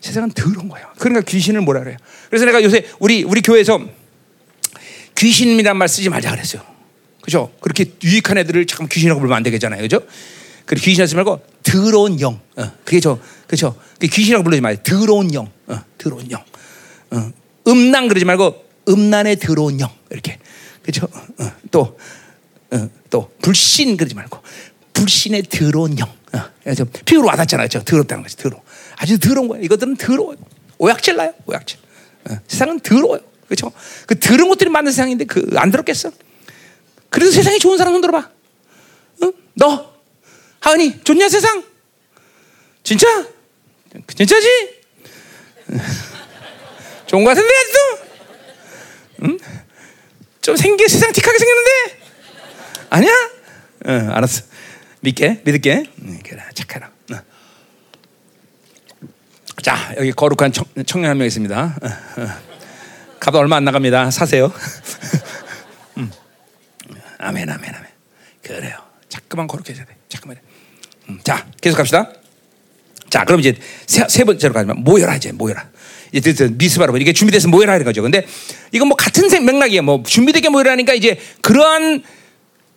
세상은 0.00 0.30
더러운 0.30 0.68
거예요. 0.68 0.88
그러니까 0.98 1.22
귀신을 1.22 1.62
뭐라 1.62 1.80
그래요? 1.80 1.96
그래서 2.28 2.44
내가 2.44 2.62
요새 2.62 2.86
우리 2.98 3.24
우리 3.24 3.40
교회에서 3.40 3.80
귀신이란 5.16 5.76
말 5.76 5.88
쓰지 5.88 6.08
말자 6.08 6.30
그랬어요. 6.30 6.62
그죠? 7.22 7.52
그렇게 7.60 7.86
유익한 8.04 8.38
애들을 8.38 8.66
잠깐 8.66 8.88
귀신이라고 8.88 9.20
부르면 9.20 9.36
안 9.36 9.42
되겠잖아요. 9.42 9.80
그죠? 9.82 10.00
그 10.64 10.74
귀신 10.76 11.02
하지 11.02 11.14
말고 11.14 11.42
더러운 11.62 12.20
영. 12.20 12.40
어, 12.56 12.72
그게 12.84 13.00
저 13.00 13.18
그죠? 13.46 13.76
그 13.98 14.06
귀신이라고 14.06 14.44
부르지 14.44 14.60
말고 14.60 14.82
더러운 14.82 15.34
영. 15.34 15.50
어, 15.66 15.80
더러운 15.98 16.30
영. 16.30 16.44
어, 17.10 17.32
음란 17.66 18.08
그러지 18.08 18.24
말고 18.24 18.64
음란의 18.88 19.36
더러운 19.36 19.80
영. 19.80 19.90
이렇게. 20.10 20.38
그죠? 20.86 21.06
어, 21.38 21.52
또, 21.70 21.98
어, 22.70 22.88
또, 23.10 23.30
불신 23.42 23.96
그러지 23.96 24.14
말고, 24.14 24.40
불신의 24.94 25.42
더러운 25.44 25.98
영. 25.98 26.08
어, 26.32 26.50
피부로 27.04 27.26
와닿잖아요. 27.28 27.68
저 27.68 27.82
더럽다는 27.82 28.22
거지, 28.22 28.36
더러워. 28.36 28.62
아주 28.96 29.18
더러운 29.18 29.48
거예요. 29.48 29.64
이것들은 29.64 29.96
더러워요. 29.96 30.36
오약질 30.78 31.16
나요, 31.16 31.34
오약질. 31.46 31.78
어, 32.30 32.38
세상은 32.46 32.80
더러워요. 32.80 33.20
그렇죠? 33.46 33.72
그 34.06 34.18
더러운 34.18 34.48
것들이 34.48 34.70
많은 34.70 34.90
세상인데 34.92 35.24
그 35.26 35.56
안 35.56 35.70
더럽겠어? 35.70 36.10
그래서 37.10 37.32
세상이 37.32 37.58
좋은 37.58 37.78
사람 37.78 37.92
손 37.94 38.00
들어봐. 38.00 38.30
응? 39.22 39.32
너 39.54 39.94
하은이 40.60 41.00
좋냐 41.04 41.28
세상? 41.28 41.64
진짜? 42.82 43.06
진짜지? 44.14 44.46
좋은 47.06 47.24
거 47.24 47.30
같은데 47.30 47.48
아직도? 47.48 48.06
응? 49.24 49.38
좀 50.46 50.54
생기 50.54 50.86
세상 50.88 51.10
틱하게 51.12 51.38
생겼는데 51.40 51.70
아니야? 52.90 53.10
응, 53.88 54.10
알았어. 54.14 54.44
믿게 55.00 55.40
믿을게. 55.44 55.90
응, 56.02 56.20
그래 56.24 56.40
착해라. 56.54 56.88
응. 57.10 57.18
자 59.60 59.92
여기 59.96 60.12
거룩한 60.12 60.52
청, 60.52 60.64
청년 60.86 61.10
한 61.10 61.18
명 61.18 61.26
있습니다. 61.26 61.76
값 63.18 63.34
얼마 63.34 63.56
안 63.56 63.64
나갑니다. 63.64 64.12
사세요. 64.12 64.52
음. 65.98 66.12
아멘 67.18 67.50
아멘 67.50 67.74
아멘. 67.74 67.90
그래요. 68.44 68.78
자꾸만 69.08 69.48
거룩해져야 69.48 69.84
돼. 69.84 69.96
자꾸만. 70.08 70.36
음, 71.08 71.18
자 71.24 71.44
계속 71.60 71.76
갑시다. 71.78 72.12
자 73.10 73.24
그럼 73.24 73.40
이제 73.40 73.58
세, 73.88 74.06
세 74.08 74.22
번째로 74.22 74.54
가면 74.54 74.84
모여라 74.84 75.16
이제 75.16 75.32
모여라. 75.32 75.68
이제 76.12 76.34
미스바로 76.52 76.96
이게 76.96 77.12
준비돼서 77.12 77.48
모여라 77.48 77.74
이런 77.74 77.84
거죠. 77.84 78.02
근데 78.02 78.26
이건 78.72 78.88
뭐 78.88 78.96
같은 78.96 79.28
맥락이에요. 79.44 79.82
뭐 79.82 80.02
준비되게 80.06 80.48
모여라니까 80.48 80.94
이제 80.94 81.18
그러한 81.40 82.02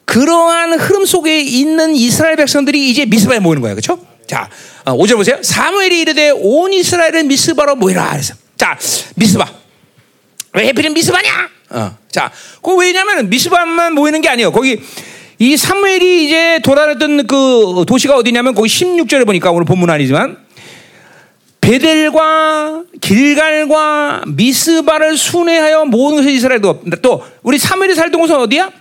그러한 0.06 0.80
흐름 0.80 1.06
속에 1.06 1.40
있는 1.40 1.96
이스라엘 1.96 2.36
백성들이 2.36 2.90
이제 2.90 3.06
미스바에 3.06 3.40
모이는 3.40 3.62
거예요. 3.62 3.76
그렇죠? 3.76 4.00
자, 4.26 4.50
5절 4.86 5.14
어, 5.14 5.18
보세요. 5.18 5.38
사무엘이 5.42 6.02
이르되 6.02 6.32
온 6.32 6.74
이스라엘은 6.74 7.28
미스바로 7.28 7.76
모이라 7.76 8.10
그래서 8.12 8.34
자, 8.58 8.78
미스바. 9.16 9.48
왜 10.54 10.68
해필은 10.68 10.94
미스바냐? 10.94 11.50
어. 11.72 11.98
자, 12.12 12.32
그 12.62 12.76
왜냐면 12.76 13.30
미스바만 13.30 13.94
모이는 13.94 14.22
게 14.22 14.30
아니에요. 14.30 14.52
거기 14.52 14.82
이 15.38 15.56
사무엘이 15.56 16.26
이제 16.26 16.60
돌아다녔던 16.64 17.28
그 17.28 17.86
도시가 17.88 18.16
어디냐면 18.18 18.56
거기 18.56 18.68
16절에 18.68 19.26
보니까 19.26 19.52
오늘 19.52 19.66
본문 19.66 19.90
아니지만 19.90 20.38
베델과 21.70 22.84
길갈과 23.00 24.24
미스바를 24.26 25.16
순회하여 25.18 25.86
모든 25.86 26.18
것을 26.18 26.32
이스라엘 26.32 26.62
도 26.62 26.82
또 27.04 27.24
우리 27.44 27.60
사무엘이 27.60 27.94
살던 27.94 28.20
곳은 28.20 28.36
어디야? 28.38 28.72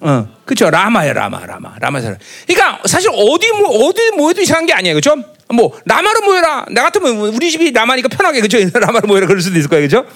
어, 0.00 0.28
그렇죠. 0.44 0.68
라마야 0.68 1.12
라마 1.12 1.46
라마 1.46 1.76
라마 1.78 2.00
살. 2.00 2.18
그러니까 2.46 2.80
사실 2.86 3.08
어디 3.12 3.50
뭐 3.52 3.86
어디 3.86 4.10
모여도 4.16 4.42
이상한 4.42 4.66
게 4.66 4.72
아니에요, 4.72 4.94
그렇죠? 4.96 5.22
뭐 5.48 5.78
라마로 5.84 6.22
모여라. 6.22 6.66
나 6.70 6.82
같으면 6.82 7.16
우리 7.16 7.50
집이 7.52 7.70
라마니까 7.70 8.08
편하게 8.08 8.40
그렇죠. 8.40 8.58
라마로 8.78 9.06
모여라 9.06 9.28
그럴 9.28 9.40
수도 9.40 9.56
있을 9.56 9.70
거예요, 9.70 9.86
그렇죠? 9.88 10.08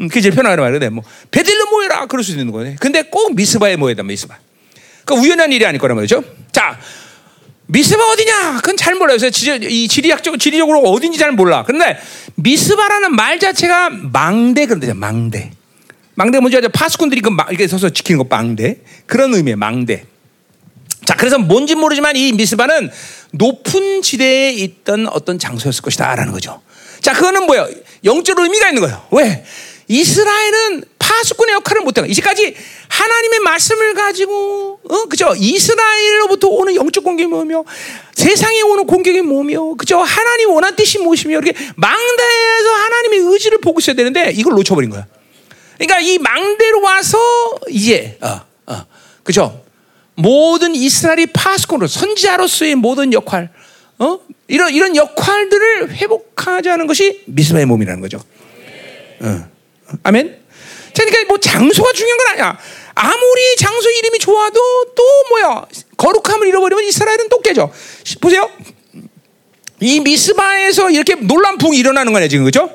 음, 0.00 0.08
그게 0.08 0.22
제일 0.22 0.34
편하게 0.34 0.56
말이야. 0.56 0.90
뭐 0.90 1.04
베델로 1.30 1.66
모여라 1.70 2.06
그럴 2.06 2.24
수도 2.24 2.40
있는 2.40 2.52
거네. 2.52 2.76
근데 2.80 3.02
꼭 3.02 3.34
미스바에 3.36 3.76
모여다 3.76 4.02
미스바. 4.02 4.34
그 5.04 5.14
우연한 5.14 5.52
일이 5.52 5.66
아닐 5.66 5.78
거란 5.78 5.94
말이죠. 5.96 6.24
자, 6.52 6.78
미스바 7.66 8.04
어디냐? 8.12 8.56
그건 8.56 8.76
잘 8.76 8.94
몰라요. 8.94 9.18
그래서 9.18 9.56
이 9.62 9.88
지리학적 9.88 10.38
지리적으로 10.38 10.80
어딘지 10.80 11.18
잘 11.18 11.32
몰라. 11.32 11.64
그런데 11.66 11.98
미스바라는 12.36 13.14
말 13.14 13.38
자체가 13.38 13.90
망대 13.90 14.66
그런데 14.66 14.92
망대. 14.92 15.50
망대 16.14 16.40
뭔지 16.40 16.56
알죠? 16.56 16.68
파수꾼들이 16.70 17.20
그 17.20 17.30
이렇게 17.50 17.66
서서 17.68 17.90
지키는 17.90 18.18
거 18.18 18.26
망대. 18.28 18.78
그런 19.06 19.34
의미의 19.34 19.56
망대. 19.56 20.04
자, 21.04 21.14
그래서 21.14 21.38
뭔지 21.38 21.74
모르지만 21.74 22.16
이 22.16 22.32
미스바는 22.32 22.90
높은 23.32 24.02
지대에 24.02 24.52
있던 24.52 25.06
어떤 25.08 25.38
장소였을 25.38 25.82
것이다라는 25.82 26.32
거죠. 26.32 26.62
자, 27.00 27.12
그거는 27.12 27.46
뭐예요? 27.46 27.68
영적 28.04 28.38
의미가 28.38 28.68
있는 28.68 28.82
거예요. 28.82 29.06
왜? 29.12 29.44
이스라엘은 29.88 30.84
파수꾼의 31.06 31.54
역할을 31.54 31.82
못해요. 31.82 32.04
이제까지 32.06 32.54
하나님의 32.88 33.40
말씀을 33.40 33.94
가지고, 33.94 34.80
어, 34.88 35.04
그죠? 35.04 35.32
이스라엘로부터 35.36 36.48
오는 36.48 36.74
영적 36.74 37.04
공격이 37.04 37.28
뭐며, 37.28 37.64
세상에 38.14 38.60
오는 38.62 38.86
공격이 38.86 39.22
뭐며, 39.22 39.74
그죠? 39.74 39.98
하나님 39.98 40.50
원한 40.50 40.74
뜻이 40.74 40.98
무엇이며, 40.98 41.38
이렇게 41.38 41.52
망대에서 41.76 42.70
하나님의 42.70 43.18
의지를 43.20 43.58
보고 43.58 43.78
있어야 43.78 43.94
되는데, 43.94 44.32
이걸 44.34 44.54
놓쳐버린 44.54 44.90
거야. 44.90 45.06
그러니까 45.78 46.00
이 46.00 46.18
망대로 46.18 46.80
와서, 46.80 47.18
이제, 47.68 48.18
어, 48.20 48.40
어, 48.66 48.86
그죠? 49.22 49.64
모든 50.16 50.74
이스라엘이 50.74 51.26
파수꾼으로, 51.26 51.86
선지자로서의 51.86 52.74
모든 52.74 53.12
역할, 53.12 53.50
어? 53.98 54.18
이런, 54.48 54.74
이런 54.74 54.96
역할들을 54.96 55.94
회복하자는 55.94 56.86
것이 56.86 57.22
미스바의 57.26 57.66
몸이라는 57.66 58.00
거죠. 58.00 58.18
어. 59.20 59.48
아멘. 60.02 60.45
그러니까 61.04 61.24
뭐 61.28 61.38
장소가 61.38 61.92
중요한 61.92 62.18
건 62.18 62.28
아니야. 62.28 62.58
아무리 62.94 63.56
장소 63.58 63.90
이름이 63.90 64.18
좋아도 64.18 64.60
또 64.94 65.02
뭐야 65.28 65.66
거룩함을 65.96 66.48
잃어버리면 66.48 66.84
이스라엘은 66.84 67.28
또 67.28 67.40
깨져. 67.40 67.70
보세요. 68.20 68.50
이 69.80 70.00
미스바에서 70.00 70.90
이렇게 70.90 71.14
놀란 71.16 71.58
붕이 71.58 71.76
일어나는 71.76 72.12
거냐 72.12 72.28
지금 72.28 72.46
그죠? 72.46 72.70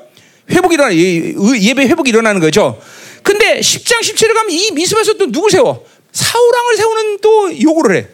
회복이 0.50 0.76
일어나 0.76 0.94
예배 0.94 1.88
회복이 1.88 2.10
일어나는 2.10 2.40
거죠. 2.40 2.80
근데 3.24 3.60
10장 3.60 4.02
17에 4.02 4.34
가면 4.34 4.52
이 4.52 4.72
미스바에서 4.72 5.14
또 5.14 5.32
누구 5.32 5.50
세워? 5.50 5.86
사우랑을 6.12 6.78
세우는 6.78 7.18
또 7.22 7.62
요구를 7.62 7.96
해. 7.96 8.08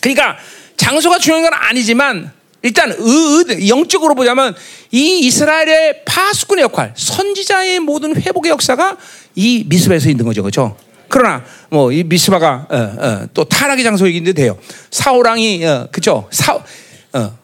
그러니까 0.00 0.38
장소가 0.76 1.18
중요한 1.18 1.42
건 1.42 1.52
아니지만 1.54 2.32
일단 2.62 2.92
의, 2.92 3.68
영적으로 3.68 4.14
보자면 4.14 4.54
이 4.90 5.20
이스라엘의 5.20 6.04
파수꾼의 6.04 6.62
역할, 6.64 6.92
선지자의 6.96 7.80
모든 7.80 8.14
회복의 8.14 8.50
역사가 8.50 8.96
이 9.34 9.64
미스바에서 9.66 10.10
있는 10.10 10.24
거죠, 10.24 10.42
그렇죠? 10.42 10.76
그러나 11.08 11.44
뭐 11.70 11.92
이 11.92 12.04
미스바가 12.04 12.66
어, 12.70 12.76
어, 12.76 13.26
또 13.34 13.44
타락의 13.44 13.82
장소이긴도 13.84 14.32
돼요. 14.34 14.56
사우랑이 14.90 15.64
어, 15.64 15.88
그죠? 15.90 16.28
사 16.30 16.54
어, 16.54 16.62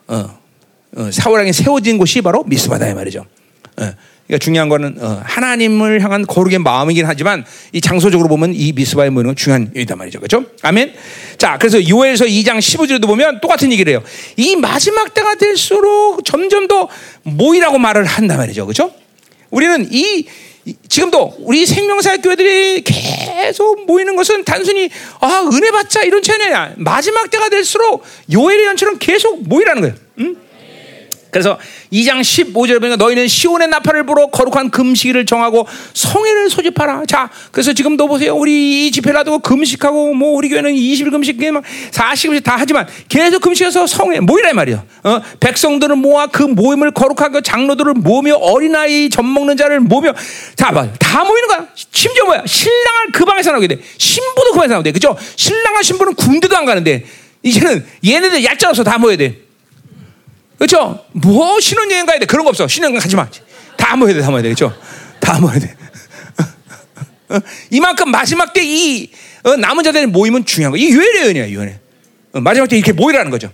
어, 0.08 0.38
어, 0.96 1.10
사우랑이 1.10 1.52
세워진 1.52 1.98
곳이 1.98 2.20
바로 2.22 2.44
미스바다 2.44 2.88
이 2.88 2.94
말이죠. 2.94 3.26
어. 3.78 3.92
그러니까 4.26 4.44
중요한 4.44 4.68
거는 4.68 4.96
어, 5.00 5.22
하나님을 5.24 6.02
향한 6.02 6.26
거룩의 6.26 6.58
마음이긴 6.58 7.06
하지만 7.06 7.44
이 7.72 7.80
장소적으로 7.80 8.28
보면 8.28 8.54
이 8.54 8.72
미스바에 8.72 9.10
모이는 9.10 9.28
건 9.28 9.36
중요한 9.36 9.70
일이단 9.74 9.98
말이죠. 9.98 10.18
그렇죠? 10.18 10.44
아멘. 10.62 10.94
자, 11.38 11.58
그래서 11.58 11.86
요엘서 11.88 12.24
2장 12.24 12.58
15절에도 12.58 13.06
보면 13.06 13.40
똑같은 13.40 13.70
얘기를 13.72 13.92
해요. 13.92 14.02
이 14.36 14.56
마지막 14.56 15.14
때가 15.14 15.36
될수록 15.36 16.24
점점 16.24 16.66
더 16.66 16.88
모이라고 17.22 17.78
말을 17.78 18.04
한단 18.04 18.38
말이죠. 18.38 18.66
그렇죠? 18.66 18.92
우리는 19.50 19.88
이 19.92 20.26
지금도 20.88 21.36
우리 21.40 21.64
생명사 21.64 22.16
교회들이 22.16 22.82
계속 22.82 23.86
모이는 23.86 24.16
것은 24.16 24.44
단순히 24.44 24.90
아 25.20 25.48
은혜 25.52 25.70
받자 25.70 26.02
이런 26.02 26.22
차이 26.22 26.42
아니야. 26.42 26.72
마지막 26.76 27.30
때가 27.30 27.48
될수록 27.48 28.02
요엘의 28.32 28.66
연처럼 28.66 28.98
계속 28.98 29.46
모이라는 29.48 29.82
거예요. 29.82 29.94
응? 30.18 30.36
그래서 31.36 31.58
2장 31.92 32.22
15절에 32.22 32.80
보니까 32.80 32.96
너희는 32.96 33.28
시온의 33.28 33.68
나팔을 33.68 34.06
불어 34.06 34.28
거룩한 34.28 34.70
금식일을 34.70 35.26
정하고 35.26 35.66
성회를 35.92 36.48
소집하라. 36.48 37.02
자, 37.06 37.28
그래서 37.50 37.74
지금도 37.74 38.08
보세요. 38.08 38.34
우리 38.34 38.86
이 38.86 38.90
집회라도 38.90 39.40
금식하고 39.40 40.14
뭐 40.14 40.30
우리 40.30 40.48
교회는 40.48 40.72
20일 40.72 41.10
금식, 41.10 41.36
막 41.52 41.62
40일씩 41.90 42.42
다 42.42 42.56
하지만 42.56 42.86
계속 43.10 43.42
금식해서 43.42 43.86
성회 43.86 44.20
모이라 44.20 44.54
말이야. 44.54 44.82
어? 45.04 45.20
백성들을 45.38 45.96
모아 45.96 46.26
그 46.28 46.42
모임을 46.42 46.92
거룩하게 46.92 47.42
장로들을 47.42 47.92
모으며 47.92 48.36
어린아이 48.36 49.10
젖 49.10 49.22
먹는 49.22 49.58
자를 49.58 49.80
모으며 49.80 50.14
자, 50.54 50.72
다 50.98 51.24
모이는 51.24 51.48
거야. 51.48 51.66
심지어 51.74 52.24
뭐야? 52.24 52.44
신랑을 52.46 53.12
그 53.12 53.26
방에서 53.26 53.52
나오게 53.52 53.68
돼. 53.68 53.78
신부도 53.98 54.52
그 54.52 54.56
방에서 54.56 54.72
나오게 54.72 54.90
돼. 54.90 54.92
그죠? 54.92 55.14
신랑과 55.36 55.82
신부는 55.82 56.14
군대도 56.14 56.56
안 56.56 56.64
가는데 56.64 57.04
이제는 57.42 57.84
얘네들 58.06 58.42
얄짤없어 58.42 58.84
다 58.84 58.96
모여야 58.96 59.18
돼. 59.18 59.45
그렇죠? 60.58 61.04
뭐 61.12 61.60
신혼여행 61.60 62.06
가야 62.06 62.18
돼? 62.18 62.26
그런 62.26 62.44
거 62.44 62.50
없어. 62.50 62.66
신혼여행 62.68 63.00
가지 63.00 63.16
마 63.16 63.28
다 63.76 63.94
모여야 63.96 64.14
돼 64.14 64.20
다 64.20 64.30
모여야 64.30 64.42
돼. 64.42 64.48
그렇죠? 64.54 64.74
다 65.20 65.38
모여야 65.38 65.58
돼. 65.58 65.76
어? 67.28 67.38
이만큼 67.70 68.10
마지막 68.10 68.52
때이 68.52 69.10
어, 69.44 69.56
남은 69.56 69.84
자들의 69.84 70.06
모임은 70.06 70.44
중요한 70.44 70.70
거 70.72 70.76
이 70.78 70.88
유연의 70.90 71.26
연이야 71.28 71.48
유연의 71.50 71.78
어, 72.32 72.40
마지막 72.40 72.68
때 72.68 72.76
이렇게 72.76 72.92
모이라는 72.92 73.30
거죠 73.30 73.52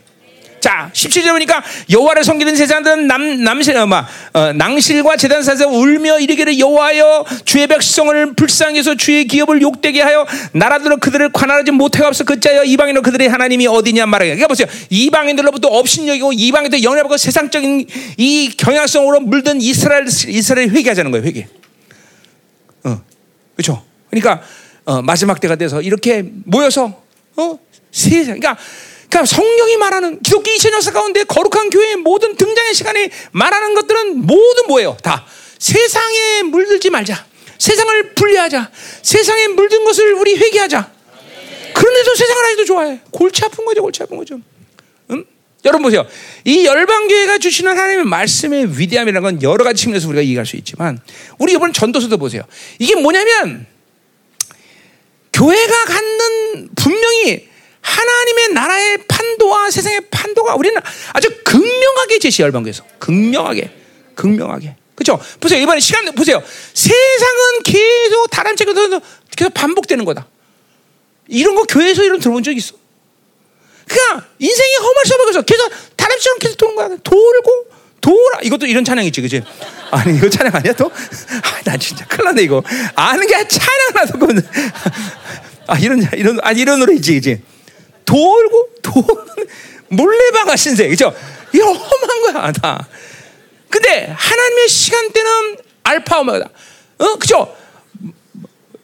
자, 0.62 0.88
17절 0.94 1.32
보니까 1.32 1.60
여호와를 1.90 2.22
섬기는 2.22 2.54
제사장들은 2.54 3.08
남, 3.08 3.42
남실, 3.42 3.76
어, 3.76 3.84
막, 3.84 4.06
어, 4.32 4.52
낭실과 4.52 5.16
제단사에서 5.16 5.66
울며 5.66 6.20
이르기를 6.20 6.56
여호와여 6.56 7.24
주의 7.44 7.66
백성을 7.66 8.34
불쌍해서 8.34 8.94
주의 8.94 9.24
기업을 9.24 9.60
욕되게 9.60 10.02
하여 10.02 10.24
나라들로 10.52 10.98
그들을 10.98 11.32
관할하지 11.32 11.72
못해가없어 11.72 12.22
그자여 12.22 12.62
이방인으로 12.62 13.02
그들의 13.02 13.28
하나님이 13.28 13.66
어디냐 13.66 14.06
말하게. 14.06 14.36
그러니까 14.36 14.46
보세요. 14.46 14.68
이방인들로부터 14.88 15.66
업신여기고 15.66 16.32
이방인들 16.32 16.84
영향하고 16.84 17.16
세상적인 17.16 17.88
이 18.18 18.54
경향성으로 18.56 19.18
물든 19.18 19.60
이스라엘, 19.60 20.06
이스라엘 20.06 20.70
회개하자는 20.70 21.10
거예요, 21.10 21.26
회개. 21.26 21.48
어, 22.84 23.00
그렇죠. 23.56 23.82
그러니까 24.10 24.40
어, 24.84 25.02
마지막 25.02 25.40
때가 25.40 25.56
돼서 25.56 25.82
이렇게 25.82 26.24
모여서 26.44 27.02
어, 27.34 27.58
세상, 27.90 28.38
그러니까 28.38 28.56
그러니까 29.12 29.26
성령이 29.26 29.76
말하는 29.76 30.22
기독교 30.22 30.50
2000 30.50 30.72
역사 30.72 30.90
가운데 30.90 31.22
거룩한 31.24 31.68
교회의 31.68 31.96
모든 31.96 32.34
등장의 32.34 32.72
시간에 32.72 33.10
말하는 33.32 33.74
것들은 33.74 34.26
모두 34.26 34.64
뭐예요? 34.68 34.96
다 35.02 35.26
세상에 35.58 36.42
물들지 36.44 36.88
말자. 36.88 37.26
세상을 37.58 38.14
분리하자. 38.14 38.70
세상에 39.02 39.48
물든 39.48 39.84
것을 39.84 40.14
우리 40.14 40.34
회개하자. 40.36 40.90
그런데도 41.74 42.14
세상을 42.14 42.44
아직도 42.44 42.64
좋아해. 42.64 43.00
골치 43.10 43.44
아픈 43.44 43.66
거죠, 43.66 43.82
골치 43.82 44.02
아픈 44.02 44.16
거죠. 44.16 44.40
응? 45.10 45.24
여러분 45.66 45.82
보세요. 45.82 46.06
이 46.44 46.64
열방교회가 46.64 47.36
주시는 47.36 47.70
하나님의 47.70 48.06
말씀의 48.06 48.78
위대함이라는 48.78 49.22
건 49.22 49.42
여러 49.42 49.62
가지 49.62 49.82
측면에서 49.82 50.08
우리가 50.08 50.22
이해할 50.22 50.46
수 50.46 50.56
있지만, 50.56 50.98
우리 51.38 51.52
이번 51.52 51.74
전도서도 51.74 52.16
보세요. 52.16 52.42
이게 52.78 52.94
뭐냐면, 52.96 53.66
교회가 55.34 55.84
갖는 55.84 56.68
분명히 56.74 57.51
하나님의 57.82 58.48
나라의 58.54 58.98
판도와 59.08 59.70
세상의 59.70 60.02
판도가 60.10 60.54
우리는 60.54 60.80
아주 61.12 61.28
극명하게 61.44 62.18
제시 62.18 62.42
열방교에서 62.42 62.84
극명하게 62.98 63.70
극명하게 64.14 64.76
그렇죠? 64.94 65.20
보세요 65.40 65.60
이번에 65.60 65.80
시간 65.80 66.04
보세요 66.14 66.42
세상은 66.74 67.62
계속 67.64 68.30
다른 68.30 68.56
책에서 68.56 69.00
계속 69.36 69.54
반복되는 69.54 70.04
거다. 70.04 70.26
이런 71.28 71.54
거 71.54 71.62
교회에서 71.64 72.04
이런 72.04 72.20
들어본 72.20 72.42
적 72.42 72.52
있어? 72.52 72.74
그냥 73.88 74.24
인생이 74.38 74.76
험할 74.76 75.06
수 75.06 75.14
없어서 75.14 75.42
계속 75.42 75.70
다람쥐처럼 75.96 76.38
계속 76.38 76.56
도는 76.56 76.76
거야. 76.76 76.88
돌고 77.02 77.66
돌아 78.00 78.40
이것도 78.42 78.66
이런 78.66 78.84
찬양 78.84 79.04
있지, 79.06 79.20
그지? 79.20 79.42
아니 79.90 80.16
이거 80.16 80.28
찬양 80.28 80.54
아니야 80.54 80.72
또? 80.74 80.86
아, 80.90 81.62
나 81.64 81.76
진짜 81.76 82.04
큰일 82.06 82.24
났네 82.26 82.42
이거 82.42 82.62
아는 82.94 83.26
게 83.26 83.48
찬양 83.48 83.92
나서 83.94 84.18
아 85.68 85.78
이런 85.78 86.06
이런 86.16 86.38
아 86.42 86.52
이런 86.52 86.80
노래지, 86.80 87.14
그지? 87.14 87.42
돌고 88.04 88.68
돌 88.82 89.04
몰래방아 89.88 90.56
신세 90.56 90.88
그죠? 90.88 91.14
이거 91.52 91.72
험한 91.72 92.32
거야 92.32 92.52
다. 92.52 92.88
근데 93.68 94.12
하나님의 94.16 94.68
시간대는 94.68 95.56
알파 95.84 96.20
오메가다. 96.20 96.50
어 96.98 97.16
그죠? 97.16 97.56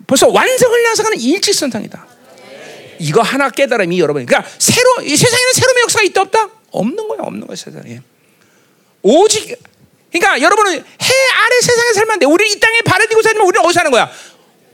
벌써 0.07 0.29
완성을 0.29 0.85
향해서 0.85 1.03
가는 1.03 1.19
일직선상이다. 1.19 2.07
이거 3.01 3.23
하나 3.23 3.51
깨달음이 3.51 3.99
여러분. 4.01 4.25
그러니까 4.27 4.51
새로 4.59 5.03
이 5.03 5.17
세상에는 5.17 5.53
새로운 5.53 5.83
역사가 5.83 6.05
있다 6.05 6.23
없다? 6.23 6.49
없는 6.71 7.09
거야, 7.09 7.21
없는 7.23 7.47
거야 7.47 7.57
세상에. 7.57 8.01
오직 9.03 9.57
그러니까 10.11 10.41
여러분은 10.41 10.73
해 10.75 10.81
아래 10.81 11.61
세상에 11.61 11.93
살면 11.93 12.19
돼. 12.19 12.27
우리 12.27 12.51
이 12.51 12.59
땅에 12.61 12.81
발을 12.83 13.09
디고 13.09 13.23
살면 13.23 13.47
우리는 13.47 13.65
어디 13.65 13.75
사는 13.75 13.91
거야? 13.91 14.11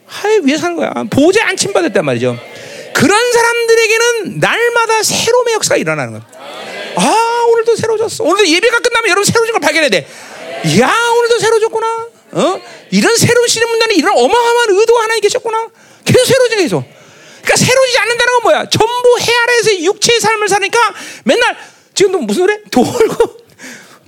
하에 0.07 0.39
위에 0.39 0.57
사는 0.57 0.77
거야. 0.77 0.93
보좌에 1.11 1.45
안침 1.45 1.73
받았단 1.73 2.05
말이죠. 2.05 2.39
그런 2.95 3.33
사람들에게는 3.33 4.39
날마다 4.41 5.03
새로움의 5.03 5.55
역사가 5.55 5.77
일어나는 5.77 6.13
거야. 6.13 6.27
아 6.97 7.47
오늘도 7.51 7.77
새로워졌어. 7.77 8.25
오늘도 8.25 8.49
예배가 8.49 8.79
끝나면 8.79 9.11
여러분 9.11 9.25
새로워진 9.25 9.53
걸 9.53 9.61
발견해야 9.61 9.91
돼. 9.91 10.07
야 10.81 10.95
오늘도 11.19 11.39
새로워졌구나. 11.39 12.09
어? 12.33 12.61
이런 12.91 13.17
새로운 13.17 13.47
신의 13.49 13.69
문단에 13.69 13.95
이런 13.95 14.17
어마어마한 14.17 14.71
의도가 14.71 15.03
하나님 15.03 15.21
계셨구나. 15.21 15.69
계속 16.05 16.25
새로워져 16.25 16.57
계속. 16.57 16.85
그러니까 17.43 17.57
새로워지지 17.57 17.99
않는다는 17.99 18.33
건 18.33 18.43
뭐야? 18.43 18.69
전부 18.71 19.19
해 19.21 19.35
아래에서 19.43 19.83
육체의 19.83 20.21
삶을 20.21 20.49
사니까 20.49 20.79
맨날 21.25 21.57
지금도 21.95 22.19
무슨 22.19 22.43
소리? 22.47 22.63
돌고 22.71 23.37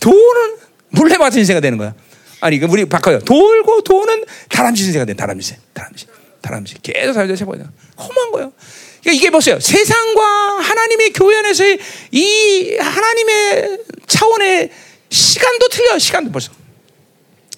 도는 0.00 0.56
물레 0.90 1.18
맞은 1.18 1.38
인생가 1.40 1.60
되는 1.60 1.76
거야. 1.78 1.94
아니, 2.40 2.58
그 2.58 2.66
우리 2.66 2.84
바꿔요. 2.86 3.18
돌고 3.20 3.82
도는 3.82 4.24
다람쥐 4.48 4.84
인생가 4.84 5.04
돼. 5.04 5.14
다람쥐, 5.14 5.54
다람쥐, 5.74 6.06
다람쥐. 6.46 6.76
계속 6.82 7.12
살자 7.12 7.34
해봐야 7.44 7.68
험한 7.98 8.30
거예요. 8.32 8.52
그러니까 9.00 9.12
이게 9.12 9.30
보세요. 9.30 9.58
세상과 9.60 10.60
하나님의 10.60 11.12
교회 11.12 11.36
안에서의 11.38 11.78
이 12.12 12.76
하나님의 12.78 13.78
차원의 14.06 14.70
시간도 15.10 15.68
틀려. 15.68 15.98
시간도 15.98 16.30
벌써. 16.30 16.52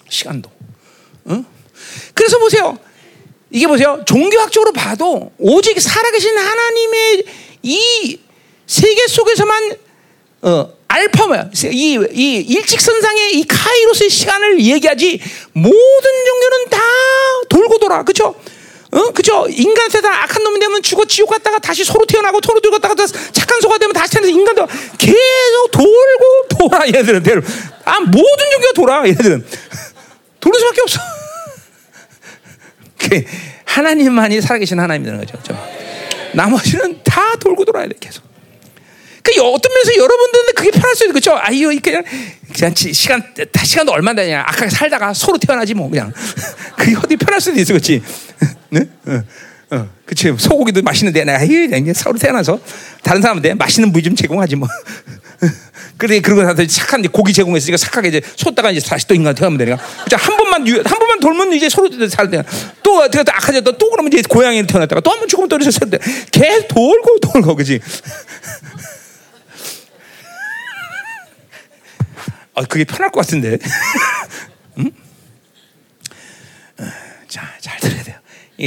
시간도. 0.09 0.49
응? 1.29 1.45
그래서 2.13 2.39
보세요. 2.39 2.77
이게 3.51 3.67
보세요. 3.67 4.03
종교학적으로 4.05 4.73
봐도 4.73 5.31
오직 5.37 5.79
살아계신 5.81 6.37
하나님의 6.37 7.23
이 7.63 8.19
세계 8.67 9.07
속에서만 9.07 9.77
어, 10.41 10.73
알파 10.87 11.27
뭐야? 11.27 11.49
이, 11.71 11.99
이 12.13 12.35
일직선상의 12.47 13.37
이 13.39 13.45
카이로스의 13.45 14.09
시간을 14.09 14.61
얘기하지 14.61 15.19
모든 15.53 16.25
종교는 16.25 16.69
다 16.69 16.79
돌고 17.49 17.77
돌아. 17.79 18.03
그쵸? 18.03 18.35
어? 18.91 19.11
그죠? 19.11 19.45
인간 19.49 19.89
세상 19.89 20.11
악한 20.11 20.43
놈이 20.43 20.59
되면 20.59 20.81
죽어 20.81 21.05
지옥 21.05 21.29
갔다가 21.29 21.59
다시 21.59 21.83
소로 21.83 22.05
태어나고 22.05 22.41
토로 22.41 22.59
들어갔다가 22.59 22.95
착한 23.31 23.61
소가 23.61 23.77
되면 23.77 23.93
다시 23.93 24.13
태어나서 24.13 24.31
인간도 24.31 24.67
계속 24.97 25.71
돌고 25.71 26.47
돌아 26.57 26.87
얘들은 26.87 27.21
대로 27.21 27.41
아 27.85 27.99
모든 27.99 28.51
종교가 28.51 28.73
돌아 28.73 29.07
얘들은 29.07 29.45
돌을 30.39 30.59
수밖에 30.59 30.81
없어. 30.81 30.99
하나님만이 33.65 34.41
살아계신 34.41 34.79
하나님이라는 34.79 35.25
거죠. 35.25 35.37
그렇죠? 35.41 35.79
나머지는 36.33 37.01
다 37.03 37.35
돌고 37.39 37.65
돌아야 37.65 37.87
돼 37.87 37.93
계속. 37.99 38.23
그 39.21 39.31
어떤 39.41 39.71
면에서 39.71 39.95
여러분들은 39.95 40.45
그게 40.55 40.71
편할 40.71 40.95
수 40.95 41.03
있어, 41.05 41.13
그렇죠? 41.13 41.37
아유, 41.37 41.77
그냥 41.81 42.03
그냥 42.53 42.73
시간 42.75 43.23
시간도 43.63 43.91
얼마 43.91 44.13
되냐? 44.13 44.43
아까 44.45 44.67
살다가 44.69 45.13
서로 45.13 45.37
태어나지 45.37 45.73
뭐 45.73 45.89
그냥 45.89 46.11
그게 46.77 46.95
어디 46.97 47.15
편할 47.15 47.39
수도 47.39 47.59
있어, 47.59 47.73
그렇지? 47.73 48.01
네? 48.69 48.81
어, 49.05 49.23
어, 49.75 49.89
그치. 50.05 50.33
소고기도 50.37 50.81
맛있는데, 50.81 51.23
내가 51.23 51.37
이게 51.77 51.93
서로 51.93 52.17
태어나서 52.17 52.59
다른 53.03 53.21
사람한테 53.21 53.53
맛있는 53.53 53.91
부위 53.91 54.03
좀 54.03 54.15
제공하지 54.15 54.55
뭐. 54.55 54.67
그래 55.97 56.21
그런 56.21 56.55
거 56.55 56.65
착한 56.67 57.01
고기 57.09 57.33
제공했으니까 57.33 57.77
착하게 57.77 58.07
이제 58.07 58.21
쏟다가 58.35 58.71
이제 58.71 58.79
다시 58.87 59.05
또 59.05 59.13
인간 59.13 59.35
태어나면 59.35 59.57
되니까. 59.57 59.83
한 60.17 60.37
번만 60.37 60.65
한 60.67 60.83
번만 60.83 61.19
돌면 61.19 61.53
이제 61.53 61.67
서로 61.69 61.89
살 62.07 62.29
때. 62.29 62.41
또 62.83 63.03
악하자 63.03 63.61
또, 63.61 63.77
또 63.77 63.89
그러면 63.89 64.11
이제 64.13 64.21
고양이를 64.27 64.65
태어났다가 64.65 65.01
또 65.01 65.11
한 65.11 65.19
번 65.19 65.27
죽으면 65.27 65.49
또 65.49 65.57
때. 65.89 65.97
계속 66.31 66.67
돌고 66.69 67.19
돌고 67.19 67.55
그지. 67.55 67.79
아, 72.55 72.63
그게 72.63 72.83
편할 72.85 73.09
것 73.11 73.21
같은데. 73.21 73.57
음? 74.79 74.91
자, 77.27 77.43
잘 77.61 77.77
들어야 77.79 78.03
돼요. 78.03 78.08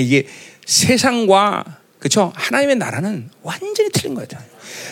이게 0.00 0.26
세상과 0.64 1.78
그렇죠? 1.98 2.32
하나님의 2.34 2.76
나라는 2.76 3.30
완전히 3.42 3.90
틀린 3.92 4.14
거예요. 4.14 4.26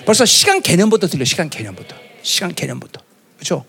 벌써 0.04 0.24
시간 0.24 0.62
개념부터 0.62 1.08
틀려. 1.08 1.24
시간 1.24 1.50
개념부터. 1.50 1.96
시간 2.22 2.54
개념부터. 2.54 3.00
그렇죠? 3.36 3.64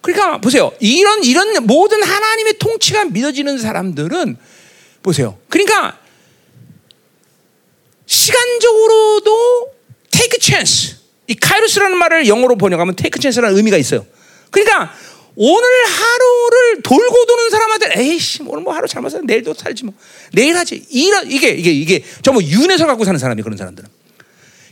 그러니까 0.00 0.38
보세요. 0.38 0.72
이런 0.80 1.22
이런 1.24 1.66
모든 1.66 2.02
하나님의 2.02 2.58
통치가 2.58 3.04
믿어지는 3.04 3.58
사람들은 3.58 4.36
보세요. 5.02 5.38
그러니까 5.48 5.98
시간적으로도 8.06 9.72
take 10.10 10.38
chance. 10.40 10.96
이 11.26 11.34
카이로스라는 11.34 11.96
말을 11.96 12.26
영어로 12.26 12.56
번역하면 12.56 12.96
take 12.96 13.20
chance라는 13.20 13.56
의미가 13.56 13.76
있어요. 13.76 14.06
그러니까 14.50 14.94
오늘 15.42 15.66
하루를 15.86 16.82
돌고 16.82 17.24
도는 17.24 17.48
사람한테 17.48 17.92
에이씨 17.98 18.42
오늘 18.46 18.62
뭐 18.62 18.74
하루 18.74 18.86
잘못 18.86 19.08
살 19.08 19.22
내일도 19.24 19.54
살지 19.54 19.86
뭐. 19.86 19.94
내일 20.34 20.54
하지. 20.54 20.84
이런 20.90 21.32
이게 21.32 21.48
이게 21.48 21.70
이게 21.70 22.04
전부 22.20 22.42
윤회서 22.42 22.84
갖고 22.84 23.06
사는 23.06 23.18
사람이 23.18 23.40
그런 23.40 23.56
사람들은. 23.56 23.88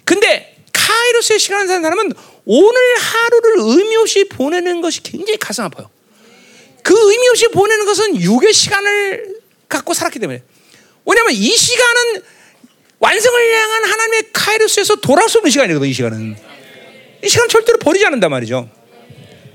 근데 0.04 0.58
카이로스의 0.74 1.38
시간을 1.38 1.68
사는 1.68 1.80
사람은 1.80 2.12
오늘 2.44 2.80
하루를 2.98 3.78
의미 3.78 3.96
없이 3.96 4.24
보내는 4.28 4.82
것이 4.82 5.02
굉장히 5.02 5.38
가슴 5.38 5.64
아파요. 5.64 5.88
그 6.82 6.94
의미 6.94 7.28
없이 7.30 7.48
보내는 7.48 7.86
것은 7.86 8.20
육의 8.20 8.52
시간을 8.52 9.40
갖고 9.70 9.94
살았기 9.94 10.18
때문에. 10.18 10.42
왜냐하면 11.06 11.32
이 11.32 11.48
시간은 11.48 12.22
완성을 12.98 13.54
향한 13.54 13.84
하나님의 13.84 14.22
카이로스에서 14.34 14.96
돌아올 14.96 15.30
수 15.30 15.38
없는 15.38 15.50
시간이거든 15.50 15.88
이 15.88 15.94
시간은. 15.94 16.36
이 17.24 17.28
시간 17.28 17.48
절대로 17.48 17.78
버리지 17.78 18.04
않는단 18.04 18.30
말이죠. 18.30 18.68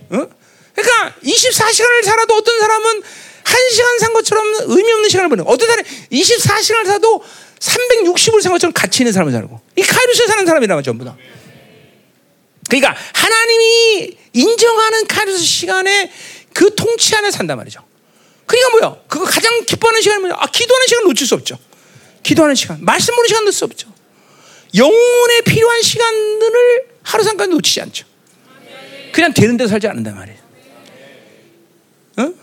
어? 0.10 0.43
그러니까 0.76 1.16
24시간을 1.24 2.04
살아도 2.04 2.36
어떤 2.36 2.60
사람은 2.60 3.04
1시간 3.44 4.00
산 4.00 4.14
것처럼 4.14 4.46
의미 4.68 4.92
없는 4.92 5.10
시간을 5.10 5.30
보내고 5.30 5.52
어떤 5.52 5.68
사람은 5.68 5.90
24시간을 6.12 6.86
살아도 6.86 7.24
360을 7.60 8.42
산 8.42 8.52
것처럼 8.52 8.74
가치 8.74 9.04
있는 9.04 9.14
사람을 9.14 9.32
살고 9.32 9.60
이 9.78 9.82
카이루스에 9.82 10.28
사는 10.28 10.46
사람이란 10.46 10.76
말 10.76 10.84
전부 10.84 11.06
다. 11.06 11.16
그러니까 12.70 12.96
하나님이 13.14 14.18
인정하는 14.34 15.08
카이루스 15.08 15.44
시간에 15.44 16.12
그 16.54 16.74
통치 16.76 17.16
안에 17.16 17.32
산단 17.32 17.58
말이죠. 17.58 17.82
그러니까 18.46 18.70
뭐야? 18.72 18.96
그거 19.08 19.26
가장 19.26 19.64
기뻐하는 19.66 20.02
시간이 20.02 20.22
뭐야? 20.22 20.36
아, 20.38 20.48
기도하는 20.48 20.88
시간 20.88 21.04
놓칠 21.06 21.28
수 21.28 21.36
없죠. 21.36 21.58
기도하는 22.24 22.56
시간, 22.56 22.78
말씀 22.82 23.16
보는 23.16 23.28
시간 23.28 23.46
놓칠 23.46 23.58
수 23.58 23.66
없죠. 23.66 23.94
영혼에 24.76 25.42
필요한 25.46 25.82
시간들을 25.82 26.88
하루 27.04 27.24
잠깐 27.24 27.50
놓치지 27.50 27.82
않죠. 27.82 28.06
그냥 29.12 29.34
되는 29.34 29.56
데 29.56 29.68
살지 29.68 29.88
않는단 29.88 30.16
말이에요. 30.16 30.43
어? 32.18 32.34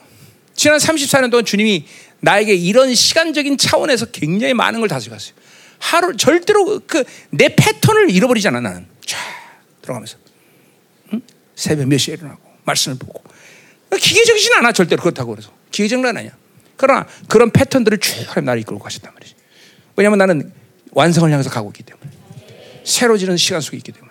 지난 0.54 0.78
34년 0.78 1.30
동안 1.30 1.44
주님이 1.44 1.86
나에게 2.20 2.54
이런 2.54 2.94
시간적인 2.94 3.56
차원에서 3.56 4.06
굉장히 4.06 4.52
많은 4.54 4.80
걸 4.80 4.88
다스렸어요. 4.88 5.34
하루 5.78 6.16
절대로 6.16 6.80
그 6.86 7.04
내 7.30 7.54
패턴을 7.54 8.10
잃어버리지 8.10 8.48
않아 8.48 8.60
나는. 8.60 8.86
쫙 9.06 9.16
들어가면서 9.82 10.18
응? 11.14 11.22
새벽 11.54 11.88
몇 11.88 11.96
시에 11.98 12.14
일어나고 12.14 12.40
말씀을 12.64 12.98
보고 12.98 13.22
기계적이진 13.98 14.52
않아 14.54 14.72
절대로 14.72 15.02
그렇다고 15.02 15.30
그래서 15.30 15.50
기계적은 15.70 16.16
아니야. 16.16 16.32
그러나 16.76 17.06
그런 17.28 17.50
패턴들을 17.50 17.98
쭉 17.98 18.42
나를 18.42 18.60
이끌고 18.60 18.80
가셨단 18.82 19.12
말이지. 19.14 19.34
왜냐하면 19.96 20.18
나는 20.18 20.52
완성을 20.92 21.30
향해서 21.30 21.50
가고 21.50 21.70
있기 21.70 21.82
때문에 21.82 22.10
새로지는 22.84 23.36
시간 23.36 23.60
속에 23.60 23.76
있기 23.78 23.92
때문에. 23.92 24.09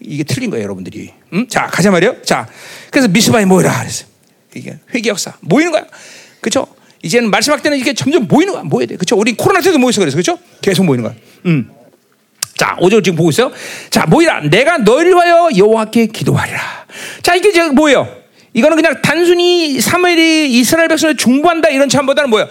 이게 0.00 0.24
틀린 0.24 0.50
거예요, 0.50 0.64
여러분들이. 0.64 1.12
음? 1.32 1.46
자, 1.48 1.66
가자 1.66 1.90
말이요. 1.90 2.22
자, 2.22 2.48
그래서 2.90 3.08
미스바에 3.08 3.44
모이라 3.44 3.78
그랬어요. 3.80 4.08
이게 4.54 4.78
회개 4.94 5.08
역사 5.10 5.34
모이는 5.40 5.72
거야. 5.72 5.84
그렇죠? 6.40 6.66
이제는 7.02 7.30
말씀할 7.30 7.62
때는 7.62 7.78
이게 7.78 7.92
점점 7.94 8.26
모이는 8.26 8.52
거야. 8.52 8.62
모여야 8.62 8.86
돼. 8.86 8.96
그렇죠? 8.96 9.16
우리 9.16 9.34
코로나 9.34 9.60
때도 9.60 9.78
모여서 9.78 10.00
그래서 10.00 10.16
그렇죠? 10.16 10.38
계속 10.60 10.84
모이는 10.84 11.04
거야. 11.04 11.14
음. 11.46 11.70
자, 12.56 12.76
오절 12.80 13.02
지금 13.02 13.16
보고 13.16 13.30
있어요. 13.30 13.52
자, 13.90 14.06
모이라. 14.06 14.48
내가 14.48 14.78
너희를 14.78 15.12
위하여 15.12 15.50
여호와께 15.56 16.06
기도하리라. 16.06 16.86
자, 17.22 17.34
이게 17.34 17.52
지금 17.52 17.74
뭐예요? 17.74 18.08
이거는 18.54 18.76
그냥 18.76 19.02
단순히 19.02 19.78
사무엘이 19.80 20.50
이스라엘 20.58 20.88
백성을 20.88 21.14
중보한다 21.16 21.68
이런 21.68 21.90
참보다는 21.90 22.30
뭐예요? 22.30 22.48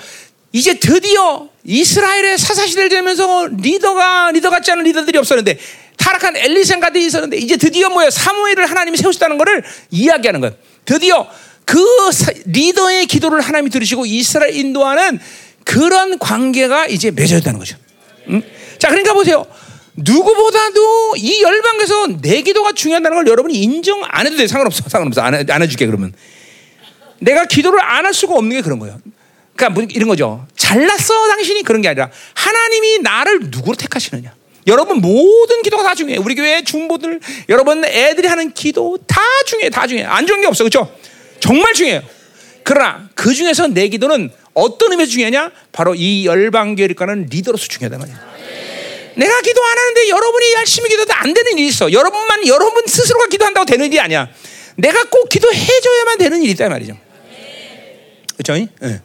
이제 0.56 0.74
드디어 0.76 1.50
이스라엘의 1.66 2.38
사사시대를 2.38 2.90
지면서 2.90 3.48
리더가 3.48 4.32
리더 4.32 4.50
같지 4.50 4.72
않은 4.72 4.86
리더들이 4.86 5.18
없었는데 5.18 5.60
타락한 5.98 6.38
엘리센가들이 6.38 7.06
있었는데 7.08 7.36
이제 7.36 7.58
드디어 7.58 7.90
뭐예요? 7.90 8.10
사무엘을 8.10 8.66
하나님이 8.66 8.98
세우셨다는 8.98 9.38
것을 9.38 9.64
이야기하는 9.92 10.40
거예요. 10.40 10.56
드디어 10.86 11.28
그 11.66 11.84
리더의 12.46 13.06
기도를 13.08 13.42
하나님이 13.42 13.70
들으시고 13.70 14.06
이스라엘 14.06 14.56
인도하는 14.56 15.20
그런 15.66 16.18
관계가 16.20 16.86
이제 16.88 17.12
맺어졌다는 17.12 17.60
거죠. 17.60 17.76
응? 18.30 18.42
자, 18.80 18.88
그러니까 18.88 19.14
보세요. 19.14 19.46
누구보다도 19.98 21.16
이 21.18 21.42
열방에서 21.42 22.22
내 22.22 22.42
기도가 22.44 22.72
중요하다는 22.72 23.18
걸 23.18 23.28
여러분이 23.28 23.56
인정 23.62 24.02
안 24.06 24.26
해도 24.26 24.38
돼. 24.38 24.48
상관없어. 24.48 24.88
상관없어. 24.88 25.20
안, 25.20 25.34
해, 25.36 25.44
안 25.50 25.62
해줄게, 25.62 25.86
그러면. 25.86 26.14
내가 27.20 27.44
기도를 27.44 27.82
안 27.84 28.06
할 28.06 28.14
수가 28.14 28.36
없는 28.36 28.56
게 28.56 28.62
그런 28.62 28.80
거예요. 28.80 29.02
그러니까 29.56 29.70
뭐 29.70 29.88
이런 29.90 30.10
거죠. 30.10 30.46
잘났어 30.58 31.28
당신이 31.28 31.64
그런 31.64 31.82
게 31.82 31.88
아니라 31.88 32.12
하나님이 32.34 33.00
나를 33.00 33.40
누구로 33.46 33.76
택하시느냐. 33.76 34.34
여러분 34.68 34.98
모든 34.98 35.62
기도가 35.62 35.84
다 35.84 35.96
중요해. 35.96 36.18
우리 36.18 36.36
교회 36.36 36.64
중보들 36.64 37.20
여러분 37.50 37.86
애들이 37.86 38.28
하는 38.28 38.52
기도 38.52 38.98
다 39.08 39.22
중요해. 39.46 39.70
다 39.70 39.88
중요해. 39.88 40.06
안 40.06 40.26
중요한 40.26 40.42
게 40.42 40.48
없어. 40.48 40.64
그렇죠? 40.64 40.94
정말 41.40 41.74
중요해요. 41.74 42.02
그러나 42.64 43.08
그 43.14 43.34
중에서 43.34 43.68
내 43.68 43.88
기도는 43.88 44.32
어떤 44.54 44.92
의미에서 44.92 45.12
중요하냐? 45.12 45.52
바로 45.72 45.94
이 45.96 46.26
열방교회가는 46.26 47.28
리더로서 47.30 47.68
중요하단 47.68 48.00
말이야. 48.00 48.36
내가 49.18 49.42
기도 49.42 49.64
안 49.64 49.78
하는데 49.78 50.10
여러분이 50.10 50.54
열심히 50.54 50.90
기도도 50.90 51.14
안 51.14 51.34
되는 51.34 51.58
일이 51.58 51.68
있어. 51.68 51.92
여러분만 51.92 52.48
여러분 52.48 52.84
스스로가 52.88 53.28
기도한다고 53.28 53.66
되는 53.66 53.86
일이 53.86 54.00
아니야. 54.00 54.28
내가 54.78 55.04
꼭 55.06 55.30
기도해줘야만 55.30 56.18
되는 56.18 56.42
일이 56.42 56.52
있단 56.52 56.70
말이죠. 56.70 56.98
그렇죠? 58.36 58.54
네. 58.82 59.02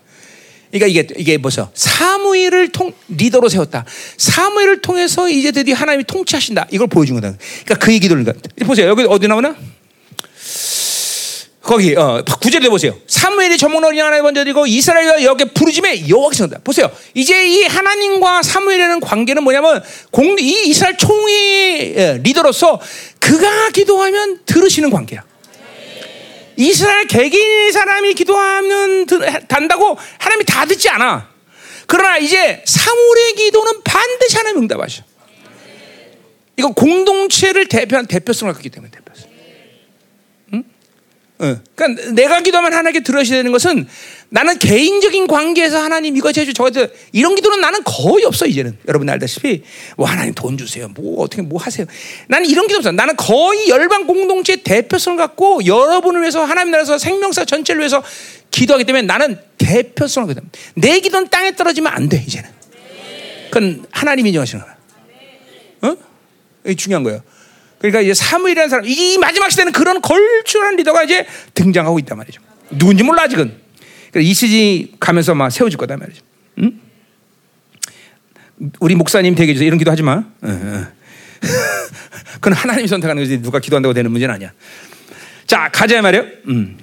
그러니까 0.71 0.87
이게 0.87 1.07
이게 1.17 1.37
뭐죠? 1.37 1.71
사무엘을 1.75 2.69
통 2.69 2.93
리더로 3.09 3.49
세웠다. 3.49 3.85
사무엘을 4.17 4.81
통해서 4.81 5.29
이제 5.29 5.51
드디어 5.51 5.75
하나님이 5.75 6.05
통치하신다. 6.05 6.69
이걸 6.71 6.87
보여준 6.87 7.17
거다. 7.21 7.37
그러니까 7.65 7.75
그 7.75 7.93
얘기를 7.93 8.17
그러니까 8.23 8.49
보세요. 8.65 8.89
여기 8.89 9.05
어디 9.09 9.27
나오나? 9.27 9.57
거기 11.63 11.95
어, 11.95 12.25
구절에 12.41 12.69
보세요. 12.69 12.97
사무엘이 13.07 13.59
전문 13.59 13.85
어린 13.85 14.01
하나님 14.01 14.25
먼저 14.25 14.43
드리고 14.43 14.67
이스라엘과 14.67 15.23
여기 15.25 15.45
부르짐에 15.45 16.09
여호와께서 16.09 16.49
다 16.49 16.59
보세요. 16.65 16.91
이제 17.15 17.47
이 17.47 17.63
하나님과 17.65 18.43
사무엘이라는 18.43 19.01
관계는 19.01 19.45
뭐냐면 19.45 19.83
공, 20.11 20.37
이 20.39 20.69
이스라엘 20.69 20.97
총회 20.97 22.19
리더로서 22.23 22.81
그가 23.19 23.71
기도하면 23.71 24.41
들으시는 24.47 24.91
관계야. 24.91 25.23
이스라엘 26.61 27.07
개개인 27.07 27.73
사람이 27.73 28.13
기도하면 28.13 29.07
단다고 29.49 29.97
하나님이 30.19 30.45
다 30.45 30.67
듣지 30.67 30.91
않아. 30.91 31.31
그러나 31.87 32.19
이제 32.19 32.63
사물의 32.67 33.35
기도는 33.35 33.83
반드시 33.83 34.37
하나님 34.37 34.63
응답하셔. 34.63 35.03
이거 36.59 36.69
공동체를 36.73 37.67
대표한 37.67 38.07
대표성을 38.07 38.53
갖기 38.53 38.69
때문에 38.69 38.91
대표성. 38.91 39.31
응? 40.53 40.65
응. 41.41 41.63
그러니까 41.75 42.11
내가 42.11 42.41
기도하면 42.43 42.75
하나님께 42.75 43.05
들으셔야 43.05 43.39
되는 43.39 43.53
것은 43.53 43.89
나는 44.33 44.59
개인적인 44.59 45.27
관계에서 45.27 45.83
하나님 45.83 46.17
이거 46.17 46.29
해주 46.29 46.55
저거 46.55 46.71
이런 47.13 47.35
기도는 47.35 47.61
나는 47.61 47.83
거의 47.85 48.25
없어 48.25 48.47
이제는. 48.47 48.79
여러분 48.87 49.09
알다시피. 49.09 49.63
뭐 49.97 50.07
하나님 50.07 50.35
돈 50.35 50.57
주세요. 50.57 50.89
뭐 50.89 51.23
어떻게 51.25 51.43
뭐 51.43 51.61
하세요. 51.61 51.85
나는 52.29 52.49
이런 52.49 52.69
기도 52.69 52.79
없어. 52.79 52.93
나는 52.93 53.17
거의 53.17 53.69
열방 53.69 54.07
공동체 54.07 54.57
대표성을 54.57 55.19
갖고 55.19 55.67
여러분을 55.67 56.21
위해서 56.21 56.45
하나님 56.45 56.71
나라에서 56.71 56.97
생명사 56.97 57.45
전체를 57.45 57.81
위해서 57.81 58.03
기도하기 58.53 58.85
때문에 58.85 59.03
나는 59.03 59.37
대표성을 59.59 60.29
갖거든 60.29 60.49
내 60.75 61.01
기도는 61.01 61.29
땅에 61.29 61.55
떨어지면 61.57 61.93
안 61.93 62.09
돼 62.09 62.23
이제는. 62.25 62.49
그건 63.51 63.85
하나님이 63.91 64.31
인정하시는 64.31 64.65
거야. 64.65 64.77
어? 65.83 65.97
이게 66.65 66.75
중요한 66.77 67.03
거예요. 67.03 67.21
그러니까 67.79 68.01
이제 68.01 68.15
사무이라는 68.15 68.69
사람 68.69 68.85
이 68.87 69.19
마지막 69.19 69.51
시대는 69.51 69.73
그런 69.73 70.01
걸출한 70.01 70.77
리더가 70.77 71.03
이제 71.03 71.27
등장하고 71.55 71.99
있단 71.99 72.17
말이죠. 72.17 72.41
누군지 72.71 73.03
몰라 73.03 73.23
아직은 73.23 73.60
이 74.17 74.35
시즌이 74.35 74.93
가면서 74.99 75.35
막 75.35 75.51
세워질 75.51 75.79
거다 75.79 75.97
말이죠. 75.97 76.23
응? 76.59 76.81
우리 78.81 78.95
목사님 78.95 79.35
되게 79.35 79.51
해주세요. 79.53 79.67
이런 79.67 79.79
기도 79.79 79.91
하지 79.91 80.03
마. 80.03 80.25
그건 82.35 82.53
하나님이 82.55 82.89
선택하는 82.89 83.23
거지. 83.23 83.41
누가 83.41 83.59
기도한다고 83.59 83.95
되는 83.95 84.11
문제는 84.11 84.35
아니야. 84.35 84.53
자, 85.47 85.71
가자 85.73 86.01
말이요. 86.03 86.25
음. 86.49 86.77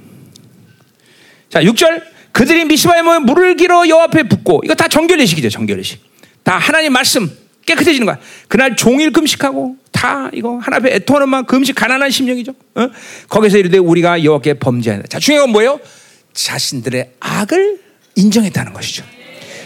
자, 1.49 1.61
6절. 1.61 2.03
그들이 2.31 2.65
미시바에 2.65 3.01
모여 3.01 3.19
물을 3.19 3.55
길어 3.55 3.87
여호 3.87 4.01
앞에 4.01 4.23
붓고 4.23 4.61
이거 4.63 4.75
다 4.75 4.87
정결례식이죠. 4.87 5.49
정결례식. 5.49 5.99
다 6.43 6.57
하나님 6.57 6.93
말씀 6.93 7.29
깨끗해지는 7.65 8.05
거야. 8.05 8.19
그날 8.47 8.75
종일 8.75 9.11
금식하고 9.11 9.77
다 9.91 10.29
이거 10.33 10.57
하나 10.59 10.77
앞에 10.77 10.93
애통하는 10.95 11.29
만 11.29 11.45
금식 11.45 11.75
가난한 11.75 12.11
심령이죠. 12.11 12.53
어? 12.75 12.89
거기서 13.27 13.57
이르되 13.57 13.77
우리가 13.79 14.23
여호와께 14.23 14.55
범죄한다. 14.55 15.07
자, 15.07 15.19
중요한 15.19 15.47
건 15.47 15.53
뭐예요? 15.53 15.79
자신들의 16.37 17.13
악을 17.19 17.81
인정했다는 18.15 18.73
것이죠. 18.73 19.03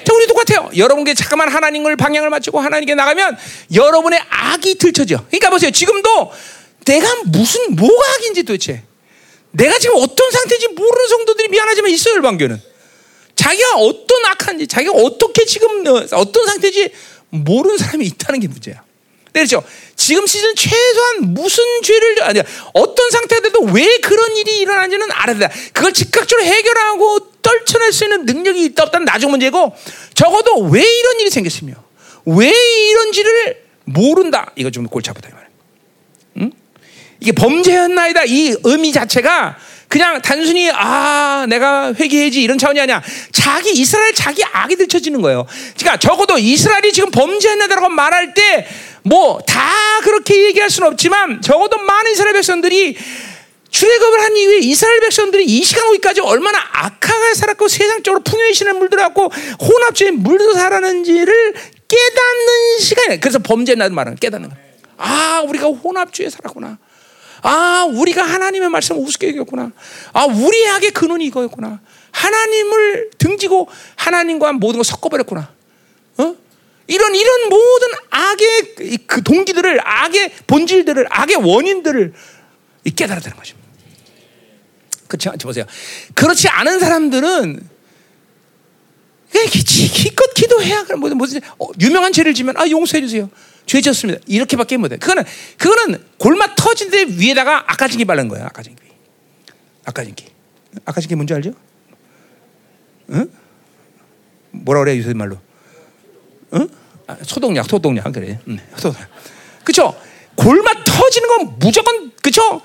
자, 0.04 0.14
우리 0.14 0.26
똑같아요. 0.26 0.72
여러분께 0.76 1.14
잠깐만 1.14 1.50
하나님을 1.50 1.96
방향을 1.98 2.30
맞추고 2.30 2.60
하나님께 2.60 2.96
나가면 2.96 3.38
여러분의 3.74 4.20
악이 4.30 4.76
들춰져. 4.76 5.24
그러니까 5.28 5.50
보세요. 5.50 5.70
지금도 5.70 6.32
내가 6.86 7.24
무슨 7.26 7.76
뭐가 7.76 8.14
악인지 8.16 8.44
도대체 8.44 8.84
내가 9.52 9.78
지금 9.78 9.98
어떤 9.98 10.32
상태인지 10.32 10.70
모르는 10.70 11.08
성도들이 11.10 11.50
미안하지만 11.50 11.92
있어요, 11.92 12.16
열방교는. 12.16 12.62
자기가 13.36 13.76
어떤 13.76 14.26
악한지, 14.28 14.68
자기가 14.68 14.94
어떻게 14.94 15.46
지금 15.46 15.86
어, 15.88 16.06
어떤 16.14 16.46
상태인지 16.46 16.92
모르는 17.30 17.78
사람이 17.78 18.06
있다는 18.06 18.40
게 18.40 18.48
문제야. 18.48 18.82
네, 19.34 19.46
그렇죠. 19.46 19.64
지금 19.96 20.28
시즌 20.28 20.56
최소한 20.56 21.34
무슨 21.34 21.64
죄를 21.84 22.24
아니 22.24 22.42
어떤 22.74 23.12
상태가 23.12 23.42
돼도 23.42 23.62
왜 23.72 23.98
그런 24.00 24.36
일이 24.36 24.60
일어나는지는 24.60 25.08
알아야 25.12 25.38
돼. 25.38 25.50
그걸 25.72 25.94
즉각적으로 25.94 26.46
해결하고 26.46 27.32
떨쳐낼 27.42 27.94
수 27.94 28.04
있는 28.06 28.26
능력이 28.26 28.66
있다 28.66 28.84
없다는 28.84 29.06
나중 29.06 29.32
문제고 29.32 29.74
적어도 30.14 30.60
왜 30.64 30.82
이런 30.82 31.20
일이 31.22 31.30
생겼으며 31.30 31.74
왜 32.26 32.50
이런지를 32.50 33.64
모른다. 33.86 34.52
이거 34.56 34.70
좀 34.70 34.88
골치 34.88 35.10
아프다 35.10 35.30
이 35.30 35.32
말이야. 35.32 35.50
응? 36.38 36.52
이게 37.20 37.32
범죄였나이다. 37.32 38.26
이 38.26 38.56
의미 38.64 38.92
자체가 38.92 39.58
그냥 39.92 40.22
단순히 40.22 40.72
아 40.72 41.46
내가 41.50 41.94
회개해지 41.94 42.42
이런 42.42 42.58
차원이 42.58 42.80
아니야. 42.80 43.04
자기 43.32 43.72
이스라엘 43.72 44.14
자기 44.14 44.44
악이 44.44 44.78
들춰지는 44.78 45.22
거예요. 45.22 45.46
그러니까 45.78 45.98
적어도 46.00 46.38
이스라엘이 46.38 46.94
지금 46.94 47.12
범죄했나다라고 47.12 47.90
말할 47.90 48.34
때 48.34 48.68
뭐 49.04 49.42
다 49.48 50.00
그렇게 50.04 50.46
얘기할 50.46 50.70
수는 50.70 50.88
없지만 50.90 51.42
적어도 51.42 51.78
많은 51.80 52.12
이스라엘 52.12 52.34
백성들이 52.34 52.96
출애굽을 53.70 54.22
한 54.22 54.38
이후에 54.38 54.58
이스라엘 54.60 55.00
백성들이 55.00 55.46
이 55.46 55.64
시간 55.64 55.88
오기까지 55.88 56.22
얼마나 56.22 56.60
악하게 56.72 57.34
살았고 57.34 57.68
세상적으로 57.68 58.22
풍요의 58.24 58.54
신을 58.54 58.74
물들었고 58.76 59.32
혼합주의에 59.60 60.12
물들어 60.12 60.54
살았는지를 60.54 61.54
깨닫는 61.88 62.80
시간이에요. 62.80 63.20
그래서 63.22 63.40
범죄했나도 63.40 63.94
말은 63.96 64.16
깨닫는 64.18 64.50
거예요. 64.50 64.64
아 64.98 65.42
우리가 65.48 65.68
혼합주의에 65.68 66.30
살았구나. 66.30 66.78
아, 67.42 67.88
우리가 67.90 68.24
하나님의 68.24 68.70
말씀을 68.70 69.02
우습게 69.02 69.30
여겼구나. 69.30 69.72
아, 70.14 70.26
우리의 70.26 70.70
악의 70.70 70.92
근원이 70.92 71.26
이거였구나. 71.26 71.80
하나님을 72.12 73.12
등지고 73.18 73.68
하나님과 73.96 74.54
모든 74.54 74.78
걸 74.78 74.84
섞어버렸구나. 74.84 75.52
어? 76.18 76.36
이런 76.88 77.16
이런 77.16 77.50
모든 77.50 77.88
악의 78.10 78.76
그 79.08 79.24
동기들을 79.24 79.80
악의 79.84 80.32
본질들을 80.48 81.08
악의 81.10 81.38
원인들을 81.38 82.14
깨달아야 82.96 83.22
되는 83.22 83.38
거죠. 83.38 83.56
그렇지 85.08 85.30
보세요. 85.46 85.66
그렇지 86.14 86.48
않은 86.48 86.80
사람들은 86.80 87.70
그냥 89.32 89.48
기껏 89.48 90.34
기도해야 90.34 90.84
그럼 90.84 91.00
무슨 91.18 91.42
어, 91.58 91.68
유명한 91.80 92.12
죄를 92.12 92.34
지면 92.34 92.56
아 92.58 92.70
용서해 92.70 93.02
주세요. 93.02 93.30
죄 93.72 93.80
지었습니다. 93.80 94.20
이렇게밖에 94.28 94.76
못해. 94.76 94.98
그거는 94.98 95.24
그거는 95.58 96.04
골마 96.18 96.56
터진 96.56 96.92
데 96.92 97.06
위에다가 97.08 97.64
아까진기 97.72 98.04
바른 98.04 98.28
거야. 98.28 98.44
아까진기. 98.48 98.82
아까진기. 99.86 100.26
아까진기 100.84 101.16
뭔지 101.16 101.34
알죠? 101.34 101.54
응? 103.12 103.32
뭐라 104.52 104.82
그래 104.82 104.98
요새 104.98 105.14
말로? 105.14 105.38
응? 106.54 106.68
아, 107.08 107.16
소독약, 107.22 107.66
소독약 107.66 108.12
그래. 108.12 108.40
응, 108.50 108.60
소독약. 108.76 109.10
그쵸? 109.64 109.98
골마 110.36 110.74
터지는 110.84 111.30
건 111.30 111.56
무조건 111.58 112.12
그쵸? 112.22 112.62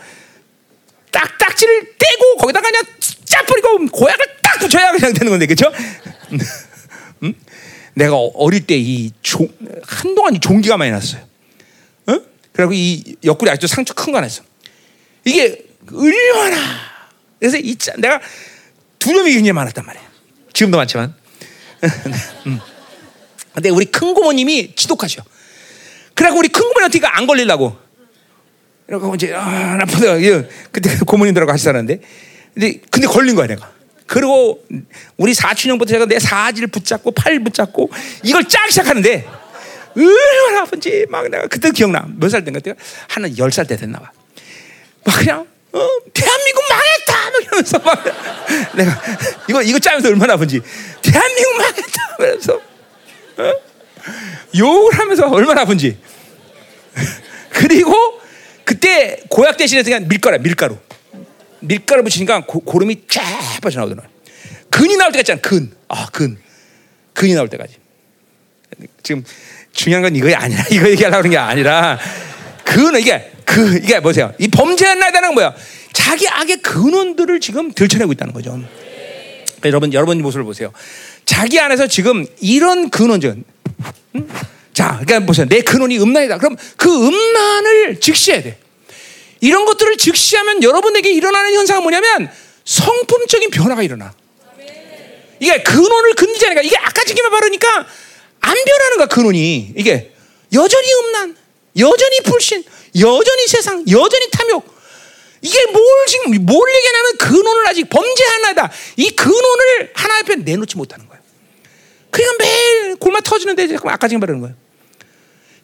딱딱지를 1.13 1.83
떼고 2.01 2.37
거기다가 2.41 2.69
그냥 2.69 2.83
짜뿌리고 3.25 3.87
고약을 3.93 4.27
딱 4.43 4.59
붙여야 4.59 4.91
그냥 4.91 5.13
되는 5.13 5.31
건데 5.31 5.47
그쵸? 5.47 5.71
응? 7.23 7.35
내가 7.97 8.15
어릴 8.17 8.67
때 8.67 8.77
이 8.79 9.11
한동안 9.85 10.35
이 10.35 10.41
종기가 10.41 10.77
많이 10.77 10.91
났어요. 10.91 11.23
어? 12.07 12.21
그리고 12.53 12.73
이 12.75 13.17
옆구리 13.25 13.51
아직도 13.51 13.67
상처 13.67 13.95
큰거 13.95 14.21
났어. 14.21 14.43
이게 15.25 15.65
얼마나 15.93 16.57
그래서 17.39 17.57
이 17.57 17.77
내가 17.99 18.21
두려움이 18.99 19.33
굉장히 19.33 19.53
많았단 19.53 19.85
말이야. 19.85 20.03
지금도 20.53 20.77
많지만. 20.77 21.15
음. 22.47 22.61
근데 23.55 23.71
우리 23.71 23.87
큰 23.87 24.13
고모님이 24.13 24.75
지독하셔. 24.77 25.23
그래갖고 26.15 26.39
우리 26.39 26.49
큰 26.49 26.61
고모님 26.63 26.85
어떻게 26.87 27.07
안 27.07 27.27
걸리려고. 27.27 27.77
그래갖고 28.87 29.15
이제 29.15 29.33
아, 29.33 29.77
나쁘다. 29.77 30.17
그때 30.71 30.97
고모님들하고 30.99 31.51
같이 31.51 31.65
살았는데, 31.65 32.01
근데 32.55 32.81
근데 32.91 33.07
걸린 33.07 33.35
거야 33.35 33.47
내가. 33.47 33.73
그리고 34.07 34.65
우리 35.17 35.35
사춘형부터 35.35 35.91
제가 35.91 36.07
내 36.07 36.19
사지를 36.19 36.69
붙잡고 36.69 37.11
팔 37.13 37.39
붙잡고 37.41 37.91
이걸 38.23 38.45
쫙 38.49 38.69
시작하는데 38.71 39.27
얼마나 39.97 40.63
아픈지 40.63 41.07
막 41.09 41.29
내가 41.29 41.47
그때 41.47 41.71
기억나. 41.71 42.07
몇살 42.17 42.45
때인가 42.45 42.61
때가 42.61 42.77
한열 43.09 43.51
살 43.51 43.67
때 43.67 43.77
됐나 43.77 43.99
봐. 43.99 44.11
막 45.05 45.19
그냥 45.19 45.47
어, 45.73 45.89
대한민국 46.15 46.65
망했다! 46.71 47.31
막 47.31 47.53
하면서 47.53 47.79
막 47.79 48.05
내가 48.77 49.03
이거 49.49 49.63
이거 49.63 49.79
짜면서 49.79 50.09
얼마나 50.09 50.35
아픈지. 50.35 50.61
대한민국 51.03 51.57
망했다! 51.59 52.17
그래서 52.17 52.61
어? 53.39 53.53
욕을 54.57 54.99
하면서 54.99 55.29
얼마나 55.29 55.63
아픈지. 55.63 55.99
그리고 57.51 57.95
그때 58.65 59.23
고약 59.29 59.57
대신에 59.57 59.83
그냥 59.83 60.07
밀가루 60.09 60.39
밀가루 60.39 60.77
밀가루 61.61 62.03
붙이니까 62.03 62.45
고, 62.47 62.61
고름이 62.61 63.03
쫙 63.09 63.23
빠져나오더라 63.63 64.03
근이 64.71 64.97
나올 64.97 65.13
때가 65.13 65.21
있잖아 65.21 65.41
근 65.41 65.73
아 65.89 66.07
근 66.13 66.39
근이 67.15 67.35
나올 67.35 67.49
때까지 67.49 67.75
지금 69.03 69.25
중요한 69.73 70.03
건 70.03 70.15
이거 70.17 70.33
아니라 70.35 70.63
이거 70.71 70.89
얘기하려고 70.91 71.19
하는 71.19 71.31
게 71.31 71.39
아니라 71.39 71.99
그는 72.65 73.01
이게 73.01 73.33
그 73.45 73.77
이게 73.77 74.01
보세요 74.01 74.33
이 74.39 74.49
범죄한 74.49 74.99
나다는 74.99 75.35
뭐야 75.35 75.55
자기 75.93 76.29
악의 76.29 76.59
근원들을 76.59 77.41
지금 77.41 77.73
들춰내고 77.73 78.13
있다는 78.13 78.35
거죠. 78.35 78.51
그러니까 78.51 79.69
여러분 79.69 79.93
여러분 79.95 80.21
모습을 80.21 80.45
보세요. 80.45 80.71
자기 81.25 81.59
안에서 81.59 81.87
지금 81.87 82.27
이런 82.41 82.91
근원적 82.91 83.35
음? 84.15 84.29
자, 84.75 85.01
그러니까 85.03 85.21
보세요. 85.21 85.47
내 85.49 85.63
근원이 85.63 85.99
음란이다. 85.99 86.37
그럼 86.37 86.57
그 86.77 86.89
음란을 86.89 87.99
직시해야 88.01 88.43
돼. 88.43 88.59
이런 89.47 89.65
것들을 89.65 89.97
직시하면 89.97 90.65
여러분에게 90.65 91.13
일어나는 91.13 91.55
현상은 91.55 91.83
뭐냐면 91.83 92.29
성품적인 92.65 93.51
변화가 93.51 93.85
일어나. 93.85 94.13
이게 95.39 95.63
근원을 95.63 96.15
근디지 96.15 96.47
않으니까 96.47 96.63
이게 96.63 96.77
아까지기만 96.77 97.31
바르니까 97.31 97.87
안 98.41 98.55
변하는 98.65 98.97
거야 98.97 99.07
근원이 99.07 99.75
이게 99.77 100.13
여전히 100.53 100.89
음란, 100.95 101.37
여전히 101.79 102.21
불신, 102.25 102.65
여전히 102.99 103.47
세상, 103.47 103.85
여전히 103.89 104.31
탐욕. 104.33 104.75
이게 105.43 105.67
뭘 105.67 105.85
지금 106.09 106.45
뭘 106.45 106.75
얘기하냐면 106.75 107.17
근원을 107.19 107.69
아직 107.69 107.89
범죄 107.89 108.25
하나다. 108.25 108.73
이 108.97 109.11
근원을 109.11 109.93
하나 109.95 110.19
앞에 110.19 110.37
내놓지 110.37 110.77
못하는 110.77 111.07
거예요. 111.07 111.23
그러니까 112.11 112.45
매일 112.45 112.97
골마 112.97 113.21
터지는데 113.21 113.77
아까 113.85 114.09
지금 114.09 114.21
말하는 114.21 114.41
거예요. 114.41 114.57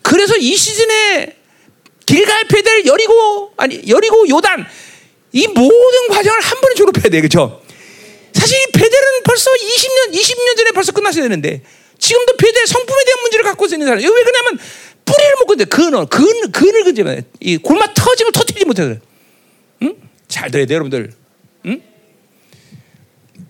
그래서 0.02 0.36
이 0.36 0.56
시즌에 0.56 1.41
길갈 2.06 2.44
페델 2.48 2.86
여리고 2.86 3.52
아니 3.56 3.82
여리고 3.88 4.28
요단 4.28 4.66
이 5.32 5.46
모든 5.48 6.08
과정을 6.10 6.40
한 6.40 6.60
번에 6.60 6.74
졸업해야 6.74 7.10
돼, 7.10 7.20
그렇죠? 7.20 7.62
사실 8.34 8.58
이 8.58 8.72
베델은 8.72 9.22
벌써 9.24 9.50
20년 9.50 10.12
20년 10.12 10.56
전에 10.56 10.70
벌써 10.72 10.92
끝났어야 10.92 11.22
되는데 11.22 11.62
지금도 11.98 12.36
베델 12.36 12.66
성품에 12.66 13.04
대한 13.04 13.20
문제를 13.22 13.44
갖고 13.44 13.66
있는 13.66 13.86
사람. 13.86 13.98
왜 14.02 14.08
그러냐면 14.08 14.58
뿌리를 15.04 15.36
못 15.38 15.46
건데 15.46 15.64
근원 15.64 16.08
근 16.08 16.50
근을 16.50 16.84
근지만 16.84 17.22
이 17.40 17.56
골마 17.56 17.86
터짐을 17.94 18.32
터뜨리지 18.32 18.64
못해. 18.64 19.00
응? 19.82 19.96
잘 20.28 20.50
들어야 20.50 20.66
돼, 20.66 20.74
여러분들. 20.74 21.12
응? 21.66 21.82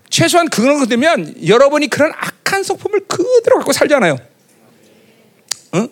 최소한 0.09 0.49
그런 0.49 0.79
것 0.79 0.87
되면 0.87 1.35
여러분이 1.47 1.87
그런 1.87 2.11
악한 2.15 2.63
성품을 2.63 3.01
그대로 3.07 3.57
갖고 3.57 3.73
살잖아요. 3.73 4.17
응? 5.75 5.89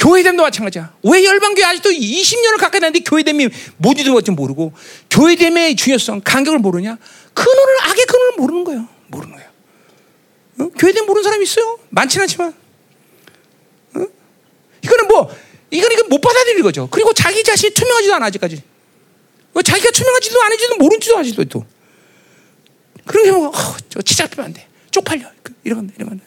교회됨도 0.00 0.42
마찬가지야. 0.42 0.94
왜 1.02 1.24
열방교회 1.24 1.64
아직도 1.64 1.90
20년을 1.90 2.58
가까이 2.58 2.80
다는데 2.80 3.00
교회됨이 3.00 3.48
뭔지도 3.76 4.12
뭔지 4.12 4.30
모르고 4.30 4.72
교회됨의 5.10 5.76
중요성, 5.76 6.22
간격을 6.24 6.58
모르냐? 6.58 6.96
근원을 7.34 7.74
악의 7.82 8.06
근원을 8.06 8.32
모르는 8.38 8.64
거예요. 8.64 8.88
모르는 9.08 9.34
거예요. 9.34 9.50
응? 10.60 10.70
교회됨 10.70 11.04
모르는 11.04 11.22
사람이 11.22 11.44
있어요. 11.44 11.78
많지는 11.90 12.22
않지만. 12.22 12.54
응? 13.96 14.08
이거는 14.82 15.08
뭐 15.08 15.30
이거는 15.70 15.96
이거 15.98 16.08
못 16.08 16.20
받아들이는 16.22 16.62
거죠. 16.62 16.88
그리고 16.90 17.12
자기 17.12 17.44
자신이 17.44 17.74
투명하지도 17.74 18.14
않아 18.14 18.26
아직까지. 18.26 18.62
자기가 19.62 19.90
투명하지도 19.90 20.42
않은지도 20.42 20.76
모른지도 20.76 21.18
아직도 21.18 21.44
또. 21.44 21.66
그런 23.04 23.24
게 23.24 23.32
뭐, 23.32 23.48
어, 23.48 23.76
저 23.90 24.00
치잡히면 24.00 24.46
안 24.46 24.52
돼. 24.54 24.66
쪽팔려. 24.90 25.30
이런 25.64 25.92
이런 25.98 26.20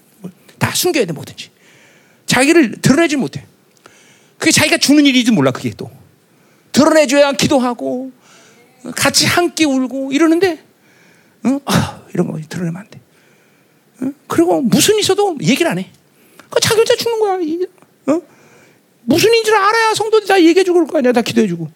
다 0.60 0.72
숨겨야 0.76 1.06
돼 1.06 1.14
뭐든지. 1.14 1.50
자기를 2.28 2.82
드러내지 2.82 3.16
못해. 3.16 3.48
그게 4.44 4.52
자기가 4.52 4.76
주는 4.76 5.06
일인지 5.06 5.32
몰라 5.32 5.52
그게 5.52 5.72
또. 5.78 5.90
드러내줘야 6.74 7.32
기도하고 7.32 8.12
같이 8.94 9.26
함께 9.26 9.64
울고 9.64 10.12
이러는데, 10.12 10.62
어? 11.46 11.60
아, 11.64 12.02
이런 12.14 12.30
거 12.30 12.38
드러내면 12.50 12.82
안 12.82 12.90
돼. 12.90 13.00
어? 14.02 14.12
그리고 14.28 14.62
무슨 14.62 15.00
있어도 15.00 15.38
얘기를 15.42 15.72
안 15.72 15.80
해. 15.80 15.90
그 16.50 16.60
자기 16.60 16.76
혼자 16.76 16.94
죽는 16.94 17.20
거야. 17.22 17.36
어? 18.08 18.22
무슨 19.04 19.34
인줄 19.34 19.56
알아야 19.56 19.94
성도들 19.94 20.28
다 20.28 20.38
얘기해주고 20.38 20.74
그럴 20.74 20.88
거 20.88 20.98
아니야. 20.98 21.14
다 21.14 21.22
기도해주고. 21.22 21.72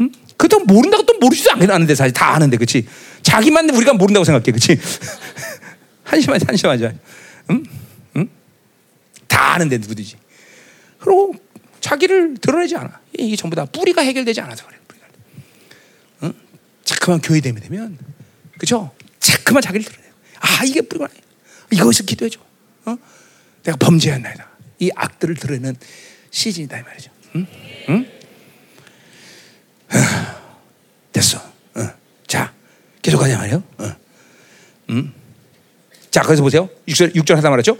응? 0.00 0.12
그렇다고 0.36 0.66
모른다고 0.66 1.02
또 1.06 1.14
모르지도 1.18 1.52
않는데 1.52 1.94
사실 1.94 2.12
다 2.12 2.34
아는데 2.34 2.58
그치 2.58 2.86
자기만 3.22 3.70
우리가 3.70 3.94
모른다고 3.94 4.22
생각해 4.22 4.52
그치 4.52 4.78
한심하지 6.04 6.44
한심하지 6.46 6.90
응? 7.52 7.64
응? 8.16 8.28
다 9.26 9.54
아는데 9.54 9.78
누구든지 9.78 10.16
그리고 10.98 11.32
자기를 11.86 12.38
드러내지 12.38 12.74
않아 12.74 13.00
이게 13.16 13.36
전부 13.36 13.54
다 13.54 13.64
뿌리가 13.64 14.02
해결되지 14.02 14.40
않아서 14.40 14.66
그래. 14.66 14.76
응? 16.24 16.32
자꾸만 16.84 17.20
교회되면 17.20 17.62
되면 17.62 17.96
그죠 18.58 18.90
자꾸만 19.20 19.62
자기를 19.62 19.84
드러내요 19.84 20.12
아 20.40 20.64
이게 20.64 20.80
뿌리가 20.80 21.08
이것을 21.70 22.06
기도해줘 22.06 22.40
어? 22.86 22.96
내가 23.62 23.76
범죄한 23.78 24.20
나이다 24.20 24.48
이 24.80 24.90
악들을 24.96 25.36
드러내는 25.36 25.76
시즌이다 26.32 26.78
이 26.78 26.82
말이죠 26.82 27.10
응? 27.36 27.46
응? 27.90 28.06
됐어. 31.12 31.38
어. 31.38 31.90
자, 32.26 32.52
계속 33.00 33.18
가자 33.18 33.38
말이요. 33.38 33.62
어. 33.78 33.96
음. 34.90 35.14
자, 36.10 36.22
거기서 36.22 36.42
보세요. 36.42 36.68
6절, 36.88 37.14
6절 37.14 37.36
하다 37.36 37.50
말했죠. 37.50 37.78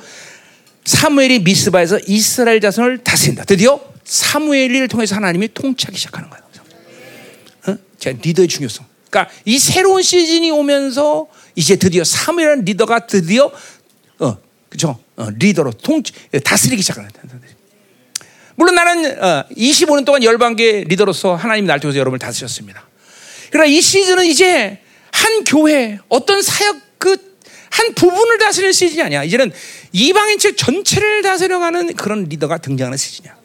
사무엘이 0.85 1.41
미스바에서 1.41 1.99
이스라엘 2.07 2.61
자손을 2.61 3.03
다스린다. 3.05 3.45
드디어 3.45 3.96
사무엘을 4.07 4.89
통해서 4.89 5.17
하나님이 5.17 5.53
통치하기 5.53 5.99
시작하는 5.99 6.31
거예요. 6.31 6.45
어? 7.69 7.77
자, 7.99 8.11
리더의 8.11 8.49
중요성. 8.49 8.87
그러니까 9.11 9.35
이 9.45 9.59
새로운 9.59 10.03
시즌이 10.03 10.51
오면서 10.51 11.27
이제 11.55 11.77
드디어 11.77 12.05
사무엘이라는 12.05 12.65
리더가 12.65 13.07
드디어 13.07 13.51
어, 14.19 14.39
그죠? 14.69 14.99
어, 15.17 15.29
리더로 15.31 15.73
통치 15.73 16.13
다스리기 16.43 16.83
시작하는 16.83 17.11
거예요. 17.11 17.27
물론 18.55 18.75
나는 18.75 19.19
25년 19.51 20.03
어, 20.03 20.05
동안 20.05 20.23
열방계 20.23 20.85
리더로서 20.89 21.35
하나님 21.35 21.67
날 21.67 21.81
통해서 21.81 21.99
여러분을 21.99 22.19
다스렸습니다. 22.19 22.89
그러나 23.51 23.67
이 23.67 23.81
시즌은 23.81 24.25
이제 24.25 24.81
한 25.13 25.45
교회 25.45 25.99
어떤 26.09 26.41
사역 26.41 26.99
그 26.99 27.37
한 27.77 27.95
부분을 27.95 28.39
다스리는 28.39 28.73
시즌이 28.73 29.03
아니야. 29.03 29.23
이제는 29.23 29.53
이방인 29.93 30.39
측 30.39 30.57
전체를 30.57 31.21
다스려가는 31.21 31.95
그런 31.95 32.25
리더가 32.25 32.59
등장하는 32.59 32.97
시즌이야. 32.97 33.37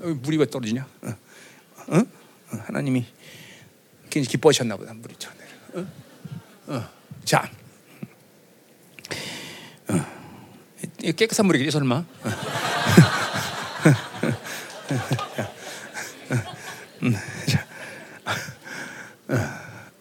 어, 0.00 0.06
물이 0.22 0.38
왜 0.38 0.46
떨어지냐? 0.46 0.86
어? 1.02 1.14
어? 1.88 2.02
하나님이 2.66 3.04
굉장히 4.08 4.30
기뻐하셨나 4.32 4.76
보다. 4.76 4.94
물이 4.94 5.14
어? 5.74 5.86
어. 6.68 6.88
자, 7.24 7.48
어. 9.88 11.12
깨끗한 11.16 11.46
물이겠지 11.46 11.70
설마? 11.70 12.04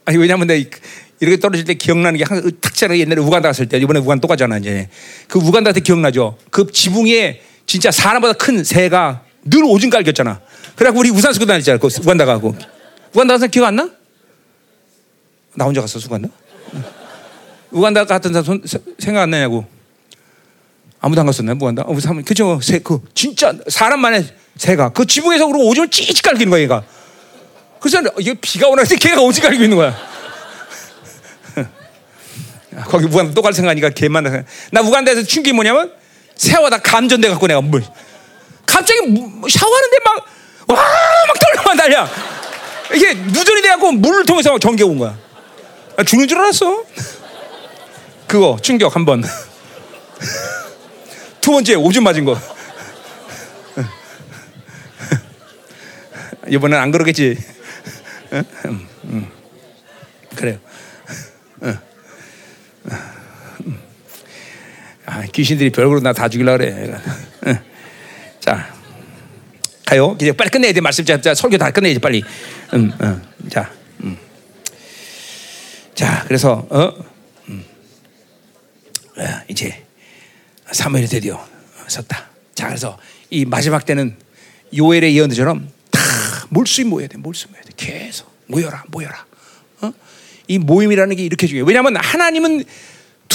아니 0.06 0.18
왜냐면 0.18 0.48
내 0.48 0.66
이렇게 1.20 1.38
떨어질 1.38 1.66
때 1.66 1.74
기억나는 1.74 2.18
게 2.18 2.24
항상 2.24 2.50
탁자로 2.62 2.98
옛날에 2.98 3.20
우간다 3.20 3.50
갔을 3.50 3.68
때 3.68 3.78
이번에 3.78 4.00
우간 4.00 4.20
또 4.22 4.28
가잖아 4.28 4.58
이제 4.58 4.90
그 5.28 5.38
우간다 5.40 5.74
때 5.74 5.82
기억나죠? 5.82 6.38
그 6.50 6.72
지붕에 6.72 7.42
진짜 7.66 7.92
사람보다 7.92 8.34
큰 8.34 8.64
새가 8.64 9.29
늘 9.44 9.64
오줌 9.64 9.90
깔겼잖아. 9.90 10.42
그래갖고 10.76 11.00
우리 11.00 11.10
우산 11.10 11.34
쓰고 11.34 11.46
다녔잖아. 11.46 11.78
그 11.78 11.88
우간다 11.88 12.26
가고 12.26 12.56
우간다 13.14 13.34
가서 13.36 13.48
기억 13.48 13.66
안 13.66 13.76
나? 13.76 13.90
나 15.56 15.66
혼자 15.66 15.82
갔어 15.82 16.00
우간다? 16.06 16.30
우간다 17.72 18.06
갔던 18.06 18.34
사람 18.34 18.62
생각 18.98 19.22
안 19.22 19.30
나냐고? 19.30 19.66
아무도 21.02 21.22
안 21.22 21.28
갔었나 21.28 21.54
무간다? 21.56 21.84
어, 21.86 22.00
사람 22.00 22.24
그죠? 22.24 22.60
새, 22.62 22.80
그 22.80 23.02
진짜 23.14 23.54
사람만의 23.68 24.26
새가 24.58 24.90
그 24.90 25.06
지붕에서 25.06 25.48
그러고 25.48 25.68
오줌을 25.70 25.90
찌찌 25.90 26.22
깔기는 26.22 26.50
거야 26.50 26.62
얘가. 26.62 26.84
그래서 27.80 28.02
이게 28.20 28.34
비가 28.34 28.68
오나 28.68 28.84
때 28.84 28.96
걔가 28.98 29.22
오줌 29.22 29.44
깔고 29.44 29.64
있는 29.64 29.78
거야. 29.78 29.96
거기 32.88 33.06
우간다 33.06 33.34
또 33.34 33.42
갈 33.42 33.54
생각하니까 33.54 33.90
걔만 33.92 34.46
나 34.72 34.82
우간다에서 34.82 35.24
충격이 35.24 35.54
뭐냐면 35.54 35.94
새와 36.36 36.70
다 36.70 36.78
감전돼 36.78 37.30
갖고 37.30 37.48
내가 37.48 37.62
물 37.62 37.84
갑자기 38.70 39.00
샤워하는데 39.50 39.98
막 40.06 40.26
와막 40.68 41.40
떨려만 41.40 41.78
달려 41.78 42.08
이게 42.94 43.14
누전이 43.14 43.62
돼갖고 43.62 43.92
물을 43.94 44.26
통해서 44.26 44.52
막 44.52 44.62
전기 44.62 44.84
온 44.84 44.98
거야 44.98 45.18
죽는 46.06 46.28
줄 46.28 46.38
알았어 46.40 46.84
그거 48.28 48.58
충격 48.62 48.96
한 48.96 49.06
번 49.06 49.24
두 51.42 51.52
번째 51.54 51.76
오줌 51.76 52.04
맞은 52.04 52.26
거. 52.26 52.38
이번엔 56.48 56.80
안 56.80 56.92
그러겠지. 56.92 57.38
그래요. 60.36 60.58
어. 61.62 61.74
아, 65.06 65.22
귀신들이 65.32 65.72
별거로 65.72 66.02
나 66.02 66.14
다 66.14 66.28
죽이려 66.30 66.58
그래. 66.58 67.02
어. 68.50 68.56
자, 68.56 68.74
가요. 69.86 70.16
이제 70.20 70.32
빨리 70.32 70.50
끝내야 70.50 70.74
돼. 70.74 70.82
말씀 70.82 71.06
자, 71.06 71.34
설교 71.34 71.58
다 71.58 71.72
끝내야지 71.72 72.00
빨리. 72.00 72.24
음, 72.74 72.92
음. 73.02 73.50
자, 73.50 73.72
음. 74.04 74.18
자, 75.96 76.24
그래서 76.28 76.66
어, 76.70 76.94
음. 77.48 77.66
아, 79.18 79.44
이제 79.48 79.84
사무엘이 80.72 81.08
드디어 81.08 81.44
섰다. 81.88 82.30
자, 82.56 82.68
그래서 82.68 82.98
이 83.30 83.46
마지막 83.46 83.86
때는 83.86 84.16
요엘의 84.76 85.16
예언들처럼 85.16 85.70
다 85.92 86.00
몰수히 86.50 86.86
모여야 86.86 87.08
돼. 87.08 87.18
몰수 87.18 87.48
모여야 87.50 87.64
돼. 87.64 87.72
계속 87.76 88.32
모여라, 88.48 88.84
모여라. 88.88 89.26
어? 89.82 89.92
이 90.48 90.58
모임이라는 90.58 91.16
게 91.16 91.24
이렇게 91.24 91.48
중요해. 91.48 91.66
왜냐하면 91.68 91.96
하나님은 91.96 92.64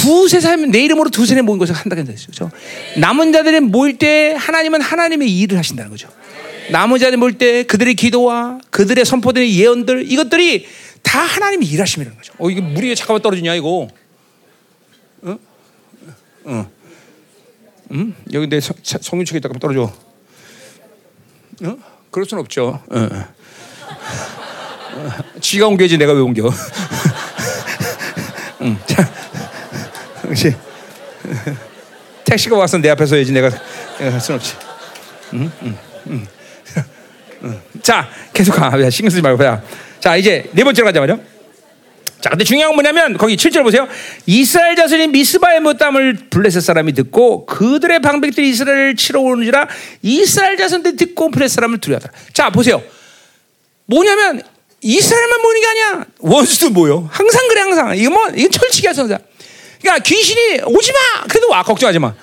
두세 0.04 0.40
사람 0.40 0.70
내 0.70 0.84
이름으로 0.84 1.08
두세 1.08 1.34
명 1.34 1.46
모인 1.46 1.58
것을 1.58 1.74
한다고 1.74 2.00
했어요. 2.00 2.26
그렇죠? 2.26 2.50
남은 2.98 3.32
자들이 3.32 3.60
모일 3.60 3.96
때 3.96 4.34
하나님은 4.38 4.82
하나님의 4.82 5.34
일을 5.38 5.56
하신다는 5.56 5.90
거죠. 5.90 6.08
남은 6.70 6.98
자들이 6.98 7.16
모일 7.16 7.38
때 7.38 7.62
그들의 7.64 7.94
기도와 7.94 8.58
그들의 8.70 9.04
선포되는 9.04 9.48
예언들 9.48 10.10
이것들이 10.10 10.66
다 11.02 11.20
하나님이 11.20 11.66
일하심이라는 11.66 12.18
거죠. 12.18 12.34
어 12.38 12.50
이게 12.50 12.60
물이 12.60 12.94
잠깐만 12.96 13.22
떨어지냐 13.22 13.54
이거? 13.54 13.88
어? 15.22 15.38
어. 16.44 16.70
음? 17.92 18.14
여기 18.32 18.46
내 18.46 18.60
성윤 18.60 19.24
측에 19.24 19.38
있다가 19.38 19.58
떨어져. 19.58 19.92
어? 21.62 21.76
그럴 22.10 22.26
순 22.26 22.38
없죠. 22.38 22.82
어. 22.90 22.98
어. 22.98 23.24
지가 25.40 25.66
옮겨야지 25.66 25.98
내가 25.98 26.12
왜 26.12 26.20
옮겨? 26.20 26.50
응. 28.62 28.78
자, 28.86 29.12
그렇지. 30.34 30.56
택시가 32.24 32.56
와서 32.56 32.78
내 32.78 32.90
앞에 32.90 33.06
서야지 33.06 33.32
내가 33.32 33.50
할순 33.98 34.34
없지. 34.34 34.54
응? 35.34 35.52
응. 35.62 35.78
응. 37.42 37.60
자, 37.82 38.08
계속 38.32 38.52
가. 38.52 38.70
신경 38.90 39.10
쓰지 39.10 39.22
말고. 39.22 39.42
자, 40.00 40.16
이제 40.16 40.48
네 40.52 40.64
번째로 40.64 40.86
가자 40.86 41.00
말이야. 41.00 41.18
자, 42.20 42.30
근데 42.30 42.42
중요한 42.44 42.70
건 42.70 42.76
뭐냐면 42.76 43.18
거기 43.18 43.36
7절 43.36 43.62
보세요. 43.62 43.86
이스라엘 44.24 44.76
자손이 44.76 45.08
미스바의 45.08 45.60
못담을 45.60 46.28
블레셋 46.30 46.62
사람이 46.62 46.94
듣고 46.94 47.44
그들의 47.44 48.00
방백들이 48.00 48.48
이스라엘을 48.48 48.96
치러 48.96 49.20
오는지라 49.20 49.68
이스라엘 50.00 50.56
자손들이 50.56 50.96
듣고 50.96 51.30
블레셋 51.30 51.56
사람을 51.56 51.78
두려워하더라. 51.78 52.14
자, 52.32 52.48
보세요. 52.48 52.82
뭐냐면 53.84 54.42
이스라엘만 54.80 55.42
모이는 55.42 55.60
게 55.60 55.66
아니야. 55.66 56.06
원수도 56.20 56.70
모여. 56.70 57.06
항상 57.10 57.48
그래, 57.48 57.60
항상. 57.60 57.96
이거 57.96 58.10
뭐, 58.10 58.28
이건 58.34 58.50
철칙이야, 58.50 58.94
선사. 58.94 59.18
그러니까 59.84 60.02
귀신이 60.02 60.60
오지 60.64 60.92
마! 60.92 61.24
그래도 61.28 61.50
와, 61.50 61.62
걱정하지 61.62 61.98
마. 61.98 62.14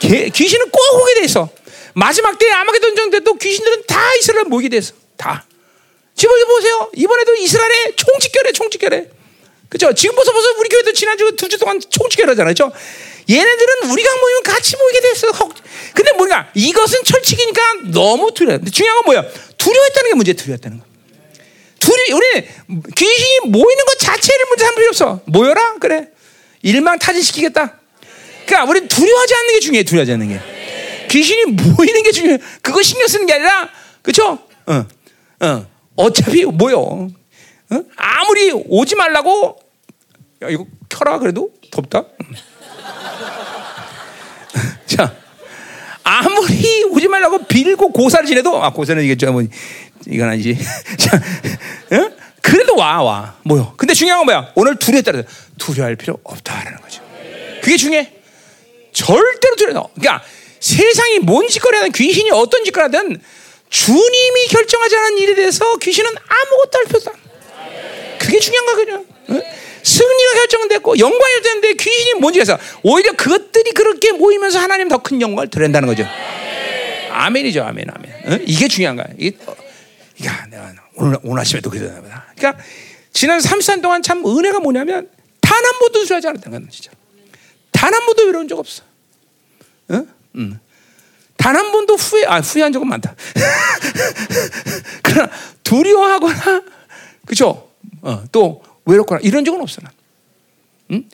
개, 0.00 0.28
귀신은 0.28 0.70
꼭 0.70 0.80
오게 1.02 1.14
돼 1.14 1.24
있어. 1.24 1.48
마지막 1.94 2.38
때 2.38 2.48
아마게돈 2.48 2.94
전때 2.94 3.20
또 3.20 3.34
귀신들은 3.34 3.84
다 3.88 4.14
이스라엘 4.14 4.44
모이게 4.44 4.68
돼서 4.68 4.94
다. 5.16 5.44
지금 6.14 6.32
보세요. 6.46 6.90
이번에도 6.94 7.34
이스라엘에 7.34 7.96
총집결해, 7.96 8.52
총집결해. 8.52 9.08
그죠? 9.68 9.92
지금 9.94 10.14
벌써 10.14 10.32
벌써 10.32 10.48
우리 10.58 10.68
교회도 10.68 10.92
지난주 10.92 11.34
두 11.34 11.48
주 11.48 11.58
동안 11.58 11.80
총집결하잖아요. 11.80 12.54
얘네들은 13.28 13.90
우리가 13.90 14.16
모이면 14.20 14.42
같이 14.44 14.76
모이게 14.76 15.00
됐어. 15.00 15.32
근데 15.92 16.12
뭔가 16.12 16.48
이것은 16.54 17.02
철칙이니까 17.02 17.62
너무 17.92 18.32
두려워. 18.32 18.58
근데 18.58 18.70
중요한 18.70 19.02
건 19.02 19.04
뭐야? 19.06 19.24
두려웠다는 19.58 20.10
게 20.10 20.14
문제 20.14 20.32
두려웠다는 20.34 20.78
거. 20.78 20.84
두려, 21.80 22.16
우리 22.16 22.48
귀신이 22.94 23.40
모이는 23.50 23.84
것 23.86 23.98
자체를 23.98 24.44
문제 24.50 24.64
삼을 24.64 24.76
필요 24.76 24.88
없어. 24.90 25.20
모여라? 25.26 25.74
그래. 25.80 26.10
일망 26.66 26.98
타진시키겠다. 26.98 27.78
그러니까 28.44 28.68
우리 28.68 28.88
두려워하지 28.88 29.34
않는 29.34 29.54
게 29.54 29.60
중요해. 29.60 29.84
두려워하지 29.84 30.12
않는 30.12 30.28
게. 30.28 30.40
귀신이 31.08 31.52
모이는 31.52 32.02
게 32.02 32.10
중요해. 32.10 32.38
그거 32.60 32.82
신경 32.82 33.06
쓰는 33.06 33.26
게 33.26 33.34
아니라, 33.34 33.68
그쵸? 34.02 34.40
어, 34.66 34.84
어. 35.46 35.66
어차피 35.94 36.44
뭐요? 36.44 36.78
어? 36.78 37.08
아무리 37.96 38.50
오지 38.52 38.96
말라고 38.96 39.56
야 40.42 40.48
이거 40.48 40.66
켜라 40.88 41.20
그래도 41.20 41.50
덥다. 41.70 42.02
자 44.86 45.14
아무리 46.02 46.84
오지 46.90 47.06
말라고 47.08 47.46
빌고 47.46 47.92
고사를 47.92 48.26
지내도 48.26 48.62
아 48.62 48.72
고사는 48.72 49.02
이겠죠 49.04 49.32
뭐 49.32 49.42
이건 50.06 50.28
아니지. 50.28 50.58
자 50.98 51.16
어? 51.96 52.10
그래도 52.46 52.76
와 52.76 53.02
와. 53.02 53.36
뭐요? 53.42 53.74
근데 53.76 53.92
중요한 53.92 54.20
건 54.20 54.26
뭐야? 54.26 54.52
오늘 54.54 54.76
두려웠다. 54.76 55.12
두려워할 55.58 55.96
필요 55.96 56.18
없다라는 56.22 56.80
거죠. 56.80 57.02
그게 57.60 57.76
중요해. 57.76 58.12
절대로 58.92 59.56
두려워. 59.56 59.90
그러니까 59.94 60.22
세상이 60.60 61.18
뭔 61.20 61.48
짓거리 61.48 61.76
하든 61.76 61.90
귀신이 61.92 62.30
어떤 62.30 62.64
짓거리 62.64 62.82
하든 62.84 63.20
주님이 63.68 64.46
결정하지 64.48 64.96
않은 64.96 65.18
일에 65.18 65.34
대해서 65.34 65.76
귀신은 65.78 66.08
아무것도 66.08 66.78
할 66.78 66.84
필요 66.84 66.98
없다. 66.98 67.12
그게 68.18 68.38
중요한 68.38 68.66
거거든요. 68.66 69.04
응? 69.30 69.42
승리가 69.82 70.32
결정됐고 70.34 70.98
영광이 70.98 71.34
결정됐는데 71.34 71.74
귀신이 71.82 72.20
뭔지 72.20 72.40
해서 72.40 72.56
오히려 72.84 73.12
그것들이 73.12 73.72
그렇게 73.72 74.12
모이면서 74.12 74.60
하나님 74.60 74.88
더 74.88 74.98
큰 74.98 75.20
영광을 75.20 75.50
드린다는 75.50 75.88
거죠. 75.88 76.06
아멘이죠, 77.10 77.62
아멘, 77.64 77.86
아멘. 77.92 78.12
응? 78.26 78.44
이게 78.46 78.68
중요한 78.68 78.96
거야. 78.96 79.06
이게, 79.18 79.36
어, 79.46 79.56
야, 80.24 80.46
내가 80.50 80.72
오늘, 80.96 81.40
아침에도 81.40 81.70
그러다 81.70 82.00
보다. 82.00 82.26
그러니까 82.36 82.62
지난 83.12 83.38
3년 83.40 83.82
동안 83.82 84.02
참 84.02 84.24
은혜가 84.26 84.60
뭐냐면 84.60 85.08
단 85.40 85.64
한 85.64 85.78
번도 85.78 86.04
수하지 86.04 86.26
않았다는 86.28 86.60
거야, 86.60 86.70
진짜. 86.70 86.90
단 87.72 87.92
한 87.94 88.04
번도 88.06 88.28
이런 88.28 88.48
적 88.48 88.58
없어. 88.58 88.82
응? 89.90 90.08
응. 90.36 90.58
단한 91.36 91.70
번도 91.70 91.94
후회, 91.94 92.24
아, 92.26 92.40
후회한 92.40 92.72
적은 92.72 92.88
많다. 92.88 93.14
그러나 95.02 95.30
두려워하거나, 95.62 96.62
그죠? 97.26 97.70
어, 98.02 98.24
또 98.32 98.62
외롭거나 98.84 99.20
이런 99.22 99.44
적은 99.44 99.60
없어, 99.60 99.80
난. 99.82 99.92
응? 100.92 101.08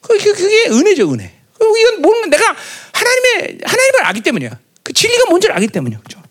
그게, 0.00 0.32
그게 0.32 0.68
은혜죠, 0.70 1.12
은혜. 1.12 1.34
이건 1.60 2.02
모르는 2.02 2.30
내가 2.30 2.44
하나님의, 2.92 3.58
하나님을 3.64 4.04
알기 4.04 4.20
때문이야. 4.22 4.58
그 4.82 4.92
진리가 4.92 5.24
뭔지를 5.28 5.54
알기 5.54 5.68
때문이야. 5.68 6.00
그죠? 6.00 6.22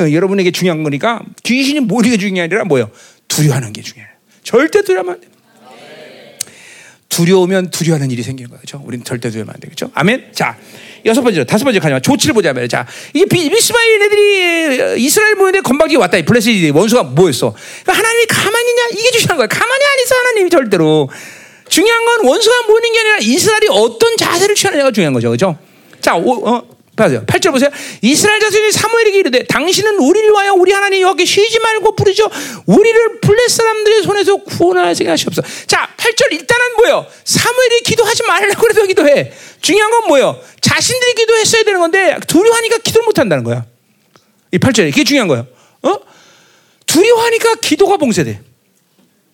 어, 0.00 0.12
여러분에게 0.12 0.50
중요한 0.50 0.82
거니까 0.82 1.20
귀신이 1.42 1.80
모르는 1.80 2.16
게 2.16 2.18
중요한 2.18 2.34
게 2.34 2.54
아니라 2.54 2.64
뭐예요? 2.64 2.90
두려워하는 3.28 3.72
게 3.72 3.82
중요해요. 3.82 4.10
절대 4.42 4.82
두려워하면 4.82 5.14
안 5.14 5.20
돼. 5.20 5.30
두려우면 7.08 7.70
두려워하는 7.70 8.10
일이 8.10 8.22
생기는 8.22 8.50
거죠. 8.50 8.82
우리는 8.84 9.04
절대 9.04 9.30
두려우면 9.30 9.54
안 9.54 9.60
되겠죠. 9.60 9.90
아멘. 9.94 10.30
자, 10.32 10.56
여섯 11.04 11.22
번째로 11.22 11.44
다섯 11.44 11.64
번째 11.64 11.80
가자. 11.80 12.00
조치를 12.00 12.34
보자면 12.34 12.68
자, 12.68 12.86
이게 13.12 13.26
미스바엘 13.26 14.02
애들이 14.02 15.02
이스라엘 15.02 15.34
모였는데 15.34 15.62
건방지게 15.62 15.98
왔다. 15.98 16.16
이 16.16 16.24
블레셋이 16.24 16.70
원수가 16.70 17.02
뭐였어? 17.02 17.54
그러니까 17.82 17.92
하나님이 17.92 18.26
가만히 18.26 18.70
있냐? 18.70 18.82
이게 18.92 19.18
중요한 19.18 19.36
거야. 19.36 19.46
가만히 19.48 19.84
안 19.84 20.04
있어 20.04 20.14
하나님이 20.14 20.50
절대로. 20.50 21.10
중요한 21.68 22.04
건 22.04 22.26
원수가 22.26 22.66
모이는 22.68 22.92
게 22.92 22.98
아니라 23.00 23.18
이스라엘이 23.18 23.66
어떤 23.70 24.16
자세를 24.16 24.54
취하느냐가 24.54 24.90
중요한 24.90 25.12
거죠. 25.12 25.30
그죠? 25.30 25.56
자, 26.00 26.16
오, 26.16 26.48
어, 26.48 26.62
봐세요. 27.00 27.24
8절 27.26 27.50
보세요. 27.50 27.70
이스라엘 28.02 28.40
자손이 28.40 28.72
사무엘에게 28.72 29.18
이르되 29.18 29.44
당신은 29.44 29.98
우리를 29.98 30.30
위하여 30.30 30.52
우리 30.52 30.72
하나님 30.72 31.00
여호와께 31.00 31.24
쉬지 31.24 31.58
말고 31.58 31.96
부르죠. 31.96 32.28
우리를 32.66 33.20
블레 33.20 33.48
사람들의 33.48 34.02
손에서 34.02 34.36
구원하게 34.36 35.08
하시옵소서. 35.08 35.46
자, 35.66 35.88
8절 35.96 36.32
일단은 36.32 36.76
뭐예요? 36.76 37.06
사무엘이 37.24 37.80
기도하지 37.84 38.22
말라고 38.24 38.60
그래도 38.60 38.86
기도해. 38.86 39.32
중요한 39.60 39.90
건 39.90 40.08
뭐예요? 40.08 40.40
자신들이 40.60 41.14
기도했어야 41.14 41.62
되는 41.64 41.80
건데 41.80 42.16
두려워하니까 42.26 42.78
기도를 42.78 43.06
못 43.06 43.18
한다는 43.18 43.44
거야. 43.44 43.64
이 44.52 44.58
8절에 44.58 44.90
그게 44.90 45.04
중요한 45.04 45.28
거예요. 45.28 45.46
어? 45.82 45.96
두려워하니까 46.86 47.54
기도가 47.56 47.96
봉쇄돼. 47.96 48.40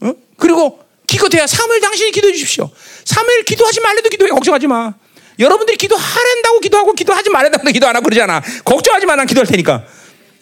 어? 0.01 0.13
그리고 0.37 0.79
기껏해야 1.07 1.47
사무엘 1.47 1.81
당신이 1.81 2.11
기도해 2.13 2.33
주십시오. 2.33 2.71
사무엘 3.05 3.45
기도하지 3.45 3.81
말래도 3.81 4.09
기도해 4.09 4.31
걱정하지 4.31 4.67
마. 4.67 4.95
여러분들이 5.39 5.77
기도하란다고 5.77 6.61
기도하고 6.61 6.93
기도하지 6.93 7.31
말란다고 7.31 7.65
기도 7.71 7.87
안 7.87 7.97
하고 7.97 8.05
그러잖아. 8.05 8.43
걱정하지 8.65 9.07
마. 9.07 9.17
난 9.17 9.27
기도할 9.27 9.47
테니까. 9.47 9.85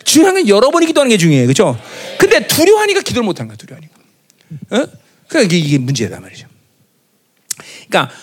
중요한 0.05 0.35
건 0.35 0.49
여러분이 0.49 0.87
기도하는 0.87 1.11
게 1.11 1.16
중요해. 1.16 1.47
그죠? 1.47 1.79
근데 2.19 2.47
두려워하니까 2.47 3.01
기도를 3.01 3.25
못 3.25 3.41
하는 3.41 3.49
거야. 3.49 3.57
두려워하니까. 3.57 3.95
어? 4.71 5.05
그러니까 5.29 5.57
이게, 5.57 5.79
문제다 5.79 6.21
말이죠. 6.21 6.47
그러니까 7.89 8.15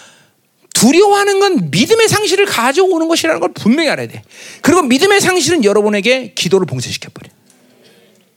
두려워하는 0.73 1.39
건 1.39 1.69
믿음의 1.71 2.07
상실을 2.07 2.45
가져오는 2.45 3.07
것이라는 3.07 3.39
걸 3.39 3.53
분명히 3.53 3.89
알아야 3.89 4.07
돼. 4.07 4.23
그리고 4.61 4.81
믿음의 4.83 5.19
상실은 5.21 5.63
여러분에게 5.63 6.33
기도를 6.33 6.65
봉쇄시켜버려. 6.65 7.29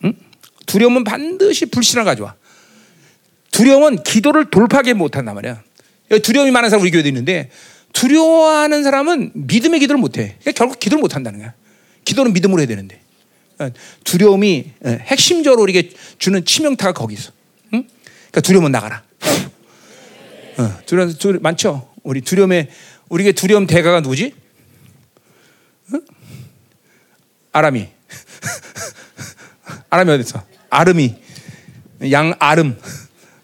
응? 0.05 0.15
두려움은 0.67 1.05
반드시 1.05 1.67
불신을 1.67 2.05
가져와. 2.05 2.35
두려움은 3.53 4.03
기도를 4.03 4.51
돌파하게 4.51 4.95
못한단 4.95 5.35
말이야. 5.37 5.63
두려움이 6.23 6.51
많은 6.51 6.71
사람 6.71 6.83
우리 6.83 6.91
교회도 6.91 7.09
있는데 7.09 7.51
두려워하는 7.95 8.83
사람은 8.83 9.31
믿음의 9.35 9.81
기도를 9.81 9.99
못해. 9.99 10.37
그러니까 10.41 10.53
결국 10.53 10.79
기도를 10.79 11.01
못한다는 11.01 11.39
거야. 11.39 11.55
기도는 12.05 12.35
믿음으로 12.35 12.61
해야 12.61 12.67
되는데. 12.67 13.01
어, 13.59 13.71
두려움이 14.03 14.73
어, 14.85 14.89
핵심적으로 15.01 15.63
우리에게 15.63 15.91
주는 16.19 16.45
치명타가 16.45 16.93
거기 16.93 17.15
있어. 17.15 17.31
응? 17.73 17.87
그러니까 17.87 18.41
두려움은 18.43 18.73
나가라. 18.73 19.03
어, 20.59 20.79
두려움, 20.87 21.13
두려 21.15 21.39
많죠. 21.41 21.89
우리 22.03 22.21
두려움에 22.21 22.69
우리에게 23.09 23.33
두려움 23.33 23.67
대가가 23.67 24.01
누구지? 24.01 24.35
어? 25.93 25.99
아람이. 27.53 27.89
아람이 29.89 30.11
어디 30.11 30.21
있어? 30.23 30.45
아름이. 30.69 31.15
양 32.11 32.35
아름. 32.41 32.77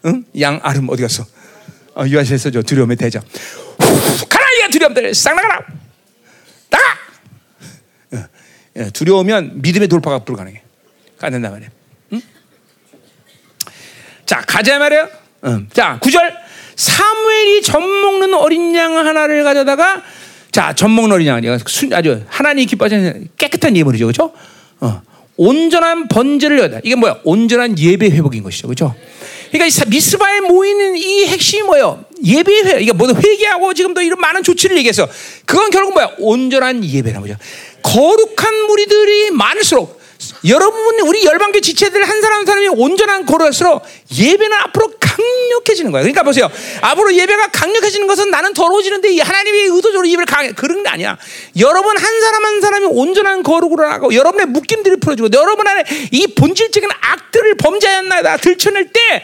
응? 0.05 0.25
양 0.41 0.59
아름 0.61 0.89
어디 0.89 1.01
갔어? 1.01 1.25
어, 1.95 2.05
유아시에서 2.05 2.51
저 2.51 2.61
두려움의 2.61 2.97
가라 4.29 4.40
이 4.40 4.40
두려움들 4.71 5.13
싹 5.13 5.35
나가라. 5.35 5.61
나가. 6.69 6.85
어, 8.13 8.25
예, 8.77 8.89
두려우면 8.89 9.61
믿음의 9.61 9.87
돌파가 9.87 10.19
불가능해. 10.19 10.61
안 11.19 11.31
된단 11.31 11.51
말이야. 11.51 11.69
응? 12.13 12.21
자 14.25 14.41
가자 14.41 14.79
말이야. 14.79 15.07
응. 15.45 15.67
자 15.71 15.99
구절 16.01 16.33
사무엘이 16.75 17.61
젖 17.61 17.79
먹는 17.79 18.33
어린 18.33 18.75
양 18.75 18.97
하나를 18.97 19.43
가져다가 19.43 20.01
자젖 20.51 20.89
먹는 20.89 21.13
어린 21.13 21.27
양 21.27 21.41
아주 21.93 22.23
하나님 22.27 22.65
기뻐하시는 22.65 23.29
깨끗한 23.37 23.77
예물이죠, 23.77 24.05
그렇죠? 24.05 24.33
어. 24.79 25.01
온전한 25.37 26.07
번제를 26.07 26.59
여다. 26.59 26.79
이게 26.83 26.95
뭐야? 26.95 27.19
온전한 27.23 27.77
예배 27.77 28.09
회복인 28.11 28.43
것이죠, 28.43 28.67
그렇죠? 28.67 28.95
그러니까 29.51 29.85
미스바에 29.87 30.39
모이는 30.41 30.95
이 30.97 31.25
핵심이 31.25 31.63
뭐예요? 31.63 32.05
예배 32.23 32.51
회. 32.65 32.81
이게 32.81 32.91
모두 32.93 33.13
회개하고 33.13 33.73
지금도 33.73 34.01
이런 34.01 34.19
많은 34.19 34.43
조치를 34.43 34.77
얘기해서 34.77 35.07
그건 35.45 35.69
결국 35.69 35.93
뭐야? 35.93 36.11
온전한 36.19 36.83
예배라는 36.83 37.21
거죠. 37.21 37.39
거룩한 37.83 38.67
무리들이 38.67 39.31
많을수록 39.31 40.00
여러분 40.47 40.99
우리 41.01 41.23
열방교 41.23 41.59
지체들 41.59 42.03
한 42.07 42.21
사람 42.21 42.39
한 42.39 42.45
사람이 42.45 42.67
온전한 42.69 43.25
거룩할수록 43.25 43.83
예배는 44.17 44.57
앞으로 44.57 44.91
강력해지는 44.99 45.91
거야. 45.91 46.01
그러니까 46.01 46.23
보세요. 46.23 46.49
앞으로 46.81 47.13
예배가 47.13 47.47
강력해지는 47.47 48.07
것은 48.07 48.31
나는 48.31 48.53
더러워지는데 48.53 49.19
하나님이 49.19 49.59
의도적으로 49.65 50.07
예배를 50.07 50.25
강해 50.25 50.51
그런 50.53 50.81
게 50.83 50.89
아니야. 50.89 51.17
여러분 51.59 51.97
한 51.97 52.19
사람 52.21 52.45
한 52.45 52.61
사람이 52.61 52.85
온전한 52.85 53.43
거룩으로 53.43 53.85
하고 53.85 54.13
여러분의 54.13 54.47
묶임들을 54.47 54.97
풀어주고 54.97 55.29
여러분 55.33 55.67
안에 55.67 55.83
이 56.11 56.27
본질적인 56.35 56.89
악들을 56.89 57.55
범죄하였나이다 57.57 58.37
들춰낼 58.37 58.91
때 58.91 59.23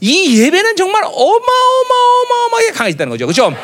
이 0.00 0.38
예배는 0.42 0.76
정말 0.76 1.02
어마어마어마하게 1.04 2.72
강해진다는 2.72 3.10
거죠. 3.10 3.26
그렇죠? 3.26 3.56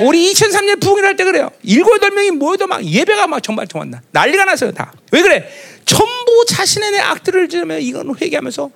우리 0.00 0.32
2003년 0.32 0.80
부흥을 0.80 1.04
할 1.04 1.16
때 1.16 1.24
그래요. 1.24 1.50
일곱 1.64 1.94
여덟 1.94 2.10
명이 2.12 2.30
모여도 2.32 2.68
막 2.68 2.84
예배가 2.84 3.26
막 3.26 3.42
정말 3.42 3.66
정말 3.66 4.00
난리가 4.12 4.44
났어요. 4.44 4.70
다. 4.70 4.92
왜 5.10 5.20
그래? 5.22 5.48
전부 5.84 6.44
자신의 6.48 6.92
내 6.92 6.98
악들을 6.98 7.48
지으면 7.48 7.80
이건 7.80 8.14
회개하면서 8.20 8.70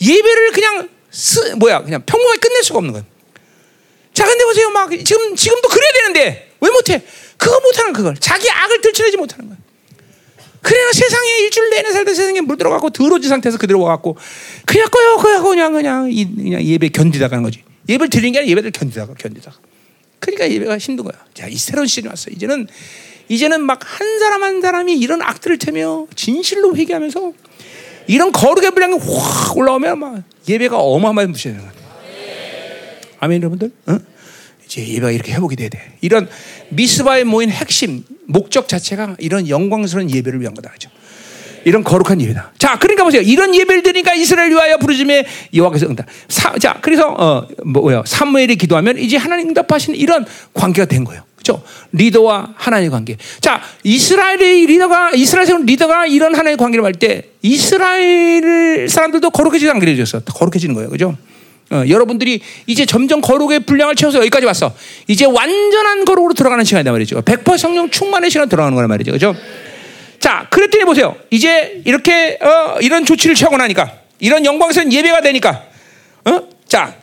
예배를 0.00 0.52
그냥 0.52 0.88
쓰, 1.10 1.54
뭐야 1.56 1.82
그냥 1.82 2.02
평범하게 2.04 2.38
끝낼 2.38 2.62
수가 2.62 2.78
없는 2.78 2.92
거예요. 2.92 3.06
자, 4.12 4.24
근데 4.24 4.44
보세요, 4.44 4.70
막 4.70 4.90
지금 4.90 5.36
지금도 5.36 5.68
그래야 5.68 5.92
되는데 5.92 6.50
왜 6.60 6.70
못해? 6.70 7.02
그거 7.36 7.60
못하는 7.60 7.92
그걸 7.92 8.16
자기 8.18 8.50
악을 8.50 8.80
들춰내지 8.80 9.16
못하는 9.16 9.48
거야. 9.48 9.58
그래야 10.62 10.90
세상에 10.92 11.28
일주일 11.42 11.70
내내 11.70 11.92
살다 11.92 12.12
세상에 12.14 12.40
물 12.40 12.56
들어가고 12.56 12.90
더러진 12.90 13.28
상태에서 13.28 13.58
그대로 13.58 13.80
와갖고 13.82 14.16
그냥 14.64 14.88
꺼요, 14.88 15.16
꺼요, 15.16 15.42
그냥 15.42 15.72
그냥 15.72 16.10
그냥 16.10 16.62
예배 16.62 16.88
견디다가는 16.88 17.44
거지. 17.44 17.62
예배를 17.88 18.10
드리는 18.10 18.32
게 18.32 18.38
아니라 18.38 18.50
예배를 18.50 18.70
견디다가 18.72 19.14
견디다가. 19.14 19.58
그러니까 20.18 20.50
예배가 20.50 20.78
힘든 20.78 21.04
거야. 21.04 21.22
자, 21.34 21.46
이 21.46 21.56
새로운 21.56 21.86
시즌이 21.86 22.08
왔어. 22.08 22.30
이제는 22.30 22.66
이제는 23.28 23.62
막 23.62 23.80
한 23.86 24.18
사람 24.18 24.42
한 24.42 24.60
사람이 24.60 24.94
이런 24.98 25.22
악들을 25.22 25.58
태며 25.58 26.06
진실로 26.14 26.76
회개하면서 26.76 27.32
이런 28.08 28.30
거룩의 28.32 28.70
분량이 28.72 28.98
확 28.98 29.56
올라오면 29.56 29.98
막 29.98 30.22
예배가 30.48 30.78
어마어마하게 30.78 31.30
무시해요. 31.32 31.60
아멘 33.20 33.40
여러분들. 33.42 33.70
어? 33.86 33.98
이제 34.66 34.86
예배가 34.86 35.10
이렇게 35.12 35.32
회복이 35.32 35.56
돼야 35.56 35.68
돼. 35.68 35.80
이런 36.00 36.28
미스바에 36.70 37.24
모인 37.24 37.50
핵심 37.50 38.04
목적 38.26 38.68
자체가 38.68 39.16
이런 39.18 39.48
영광스러운 39.48 40.10
예배를 40.10 40.40
위한 40.40 40.54
거다. 40.54 40.70
그죠? 40.72 40.90
이런 41.64 41.82
거룩한 41.82 42.20
예배다. 42.20 42.52
자, 42.58 42.78
그러니까 42.78 43.02
보세요. 43.04 43.22
이런 43.22 43.54
예배를 43.54 43.82
드리니까 43.82 44.14
이스라엘 44.14 44.50
위하여 44.50 44.76
부르짖에 44.78 45.26
여호와께서 45.54 45.86
응답. 45.86 46.06
사, 46.28 46.56
자, 46.58 46.78
그래서 46.80 47.08
어 47.08 47.48
뭐야? 47.64 48.02
사무엘이 48.06 48.56
기도하면 48.56 48.98
이제 48.98 49.16
하나님 49.16 49.48
응답하시는 49.48 49.98
이런 49.98 50.24
관계가 50.54 50.86
된 50.86 51.02
거예요. 51.04 51.22
그렇죠? 51.46 51.62
리더와 51.92 52.54
하나님의 52.56 52.90
관계. 52.90 53.16
자, 53.40 53.62
이스라엘의 53.84 54.66
리더가 54.66 55.12
이스라엘 55.12 55.46
세운 55.46 55.64
리더가 55.64 56.06
이런 56.06 56.34
하나님의 56.34 56.56
관계를 56.56 56.84
할때 56.84 57.22
이스라엘 57.42 58.88
사람들도 58.88 59.30
거룩해지는 59.30 59.74
관계를 59.74 59.96
줬어. 60.04 60.24
거룩해지는 60.24 60.74
거예요. 60.74 60.90
그죠? 60.90 61.16
어, 61.70 61.84
여러분들이 61.88 62.40
이제 62.66 62.86
점점 62.86 63.20
거룩의 63.20 63.60
분량을 63.60 63.94
채워서 63.94 64.18
여기까지 64.18 64.46
왔어. 64.46 64.74
이제 65.06 65.24
완전한 65.24 66.04
거룩으로 66.04 66.34
들어가는 66.34 66.64
시간이다 66.64 66.90
말이죠. 66.92 67.22
100% 67.22 67.58
성령 67.58 67.90
충만의 67.90 68.30
시간 68.30 68.48
들어가는 68.48 68.74
거란 68.74 68.88
말이죠. 68.88 69.12
그죠? 69.12 69.34
자, 70.18 70.46
그랬더니 70.50 70.84
보세요. 70.84 71.16
이제 71.30 71.82
이렇게 71.84 72.38
어, 72.40 72.78
이런 72.80 73.04
조치를 73.04 73.36
취하고 73.36 73.56
나니까 73.56 73.92
이런 74.18 74.44
영광스러운 74.44 74.92
예배가 74.92 75.20
되니까 75.20 75.62
어? 76.24 76.40
자, 76.66 76.94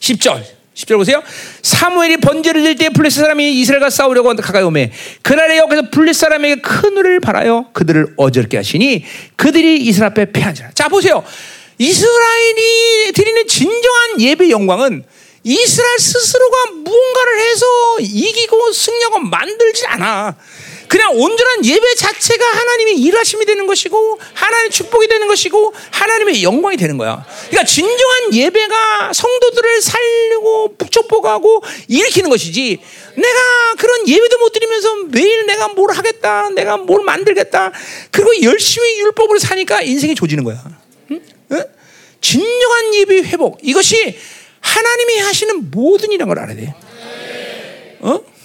10절. 0.00 0.55
10절 0.76 0.96
보세요. 0.96 1.22
사무엘이 1.62 2.18
번제를 2.18 2.62
들때 2.62 2.90
블레셋 2.90 3.22
사람이 3.22 3.60
이스라엘과 3.60 3.88
싸우려고 3.88 4.34
가까이 4.36 4.62
오매 4.62 4.92
그날에 5.22 5.56
여기서 5.58 5.90
블레셋 5.90 6.20
사람에게 6.20 6.60
큰 6.60 6.94
눈을 6.94 7.20
바라여 7.20 7.70
그들을 7.72 8.14
어저께 8.16 8.58
하시니 8.58 9.04
그들이 9.36 9.78
이스라엘 9.78 10.10
앞에 10.10 10.32
패한지라. 10.32 10.72
자, 10.74 10.88
보세요. 10.88 11.24
이스라엘이 11.78 13.12
드리는 13.14 13.46
진정한 13.46 14.20
예배 14.20 14.50
영광은 14.50 15.04
이스라엘 15.44 15.98
스스로가 15.98 16.72
무언가를 16.72 17.40
해서 17.40 17.66
이기고 18.00 18.72
승리하고 18.72 19.20
만들지 19.20 19.86
않아. 19.86 20.36
그냥 20.88 21.12
온전한 21.14 21.64
예배 21.64 21.94
자체가 21.94 22.46
하나님의 22.46 22.98
일하심이 23.00 23.44
되는 23.44 23.66
것이고 23.66 24.18
하나님의 24.34 24.70
축복이 24.70 25.08
되는 25.08 25.26
것이고 25.26 25.74
하나님의 25.90 26.42
영광이 26.42 26.76
되는 26.76 26.96
거야. 26.96 27.24
그러니까 27.48 27.64
진정한 27.64 28.34
예배가 28.34 29.12
성도들을 29.12 29.82
살리고 29.82 30.76
축복하고 30.90 31.62
일으키는 31.88 32.30
것이지. 32.30 32.80
내가 33.16 33.74
그런 33.78 34.08
예배도 34.08 34.38
못 34.38 34.50
드리면서 34.52 34.94
매일 35.08 35.46
내가 35.46 35.68
뭘 35.68 35.92
하겠다, 35.92 36.50
내가 36.50 36.76
뭘 36.76 37.04
만들겠다. 37.04 37.72
그리고 38.10 38.42
열심히 38.42 38.98
율법을 39.00 39.40
사니까 39.40 39.82
인생이 39.82 40.14
조지는 40.14 40.44
거야. 40.44 40.62
응? 41.10 41.20
응? 41.52 41.64
진정한 42.20 42.94
예배 42.94 43.22
회복 43.22 43.58
이것이 43.62 44.18
하나님이 44.60 45.18
하시는 45.18 45.70
모든 45.70 46.10
일이라는 46.10 46.34
걸 46.34 46.42
알아야 46.42 46.56
돼. 46.56 46.74
어? 48.00 48.35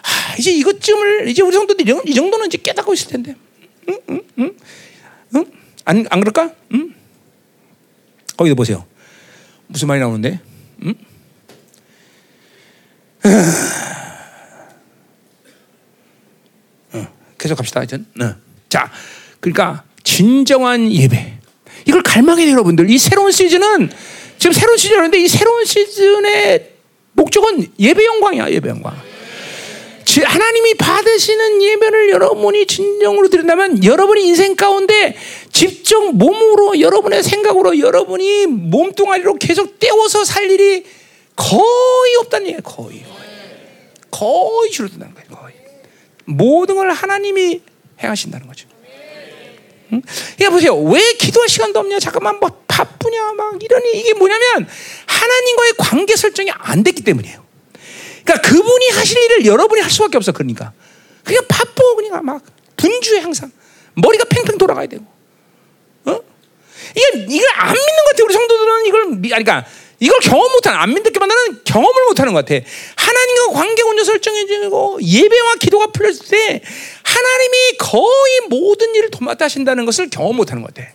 응? 0.00 0.02
아, 0.02 0.36
이제 0.38 0.50
이것쯤을 0.52 1.28
이제 1.28 1.42
우리 1.42 1.52
성도들이 1.52 1.94
이 2.06 2.14
정도는 2.14 2.46
이제 2.46 2.58
깨닫고 2.58 2.92
있을 2.94 3.08
텐데. 3.08 3.34
응? 3.88 3.98
응? 4.10 4.22
응? 4.38 4.56
응? 5.36 5.44
안, 5.84 6.06
안 6.10 6.20
그럴까? 6.20 6.52
응? 6.74 6.94
거기도 8.36 8.54
보세요. 8.54 8.86
무슨 9.66 9.88
말이 9.88 10.00
나오는데? 10.00 10.40
응? 10.84 10.94
어, 16.92 17.06
계속 17.38 17.56
갑시다. 17.56 17.80
하여튼. 17.80 18.06
어. 18.20 18.34
자, 18.68 18.90
그러니까 19.40 19.84
진정한 20.02 20.90
예배. 20.90 21.38
이걸 21.86 22.02
갈망해야 22.02 22.46
돼요, 22.46 22.52
여러분들. 22.54 22.90
이 22.90 22.98
새로운 22.98 23.32
시즌은 23.32 23.90
지금 24.38 24.52
새로운 24.52 24.78
시즌인데 24.78 25.18
이 25.18 25.28
새로운 25.28 25.64
시즌의 25.64 26.72
목적은 27.12 27.72
예배 27.78 28.04
영광이야, 28.04 28.50
예배 28.50 28.68
영광. 28.70 29.09
하나님이 30.18 30.74
받으시는 30.74 31.62
예배를 31.62 32.10
여러분이 32.10 32.66
진정으로 32.66 33.28
드린다면 33.28 33.84
여러분이 33.84 34.26
인생 34.26 34.56
가운데 34.56 35.16
직접 35.52 36.12
몸으로 36.12 36.80
여러분의 36.80 37.22
생각으로 37.22 37.78
여러분이 37.78 38.46
몸뚱아리로 38.46 39.34
계속 39.34 39.78
떼워서 39.78 40.24
살 40.24 40.50
일이 40.50 40.84
거의 41.36 42.16
없다는 42.20 42.46
얘기예요. 42.46 42.62
거의. 42.62 43.04
거의 44.10 44.70
줄어든다는 44.70 45.14
거예요. 45.14 45.28
거의. 45.30 45.54
모든 46.24 46.74
걸 46.74 46.90
하나님이 46.90 47.62
행하신다는 48.02 48.46
거죠. 48.46 48.68
응? 49.92 50.02
그러니까 50.36 50.50
보세요. 50.50 50.76
왜 50.76 51.00
기도할 51.14 51.48
시간도 51.48 51.80
없냐? 51.80 51.98
잠깐만 51.98 52.38
뭐 52.40 52.50
바쁘냐? 52.66 53.32
막 53.32 53.62
이러니 53.62 53.92
이게 53.92 54.14
뭐냐면 54.14 54.68
하나님과의 55.06 55.72
관계 55.78 56.16
설정이 56.16 56.50
안 56.52 56.82
됐기 56.82 57.02
때문이에요. 57.02 57.39
그러니까 58.30 58.48
그분이 58.48 58.88
하실 58.90 59.18
일을 59.18 59.46
여러분이 59.46 59.80
할 59.80 59.90
수밖에 59.90 60.16
없어. 60.16 60.30
그러니까. 60.30 60.72
그냥 61.24 61.44
바빠. 61.48 61.82
그냥 61.96 62.24
막 62.24 62.42
분주해 62.76 63.20
항상. 63.20 63.50
머리가 63.94 64.24
팽팽 64.24 64.56
돌아가야 64.56 64.86
되고. 64.86 65.04
어? 66.04 66.20
이게 66.90 67.26
이걸 67.28 67.48
안 67.54 67.72
믿는 67.72 67.96
것 68.04 68.10
같아. 68.10 68.24
우리 68.24 68.34
성도들은 68.34 68.86
이걸 68.86 69.20
그러니까 69.20 69.66
이걸 69.98 70.18
경험 70.20 70.50
못하는 70.52 70.78
안 70.78 70.94
믿게 70.94 71.18
만드는 71.18 71.64
경험을 71.64 72.04
못하는 72.04 72.32
것 72.32 72.46
같아. 72.46 72.64
하나님과 72.96 73.52
관계 73.52 73.82
온전 73.82 74.04
설정해지고 74.04 75.00
예배와 75.02 75.54
기도가 75.60 75.88
풀렸을 75.88 76.26
때 76.28 76.62
하나님이 77.02 77.76
거의 77.78 78.40
모든 78.48 78.94
일을 78.94 79.10
도맡아 79.10 79.46
하신다는 79.46 79.84
것을 79.84 80.08
경험 80.08 80.36
못하는 80.36 80.62
것 80.62 80.72
같아. 80.72 80.88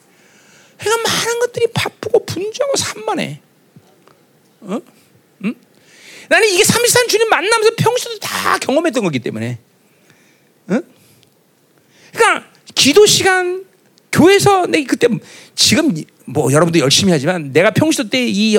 그러니까 0.80 1.10
많은 1.10 1.40
것들이 1.40 1.68
바쁘고 1.74 2.26
분주하고 2.26 2.78
산만해. 2.78 3.42
어? 4.62 4.80
응? 6.26 6.30
나는 6.30 6.48
이게 6.50 6.64
33 6.64 7.08
주님 7.08 7.30
만나면서 7.30 7.72
평소도 7.78 8.20
다 8.20 8.58
경험했던 8.60 9.04
거기 9.04 9.20
때문에. 9.20 9.58
응? 10.72 10.82
그러니까 12.14 12.48
기도 12.74 13.06
시간 13.06 13.66
교회에서 14.12 14.66
내 14.68 14.84
그때 14.84 15.08
지금 15.56 15.94
뭐 16.26 16.52
여러분도 16.52 16.80
열심히 16.80 17.12
하지만 17.12 17.52
내가 17.52 17.72
평소 17.72 18.10
때 18.10 18.26
이 18.28 18.58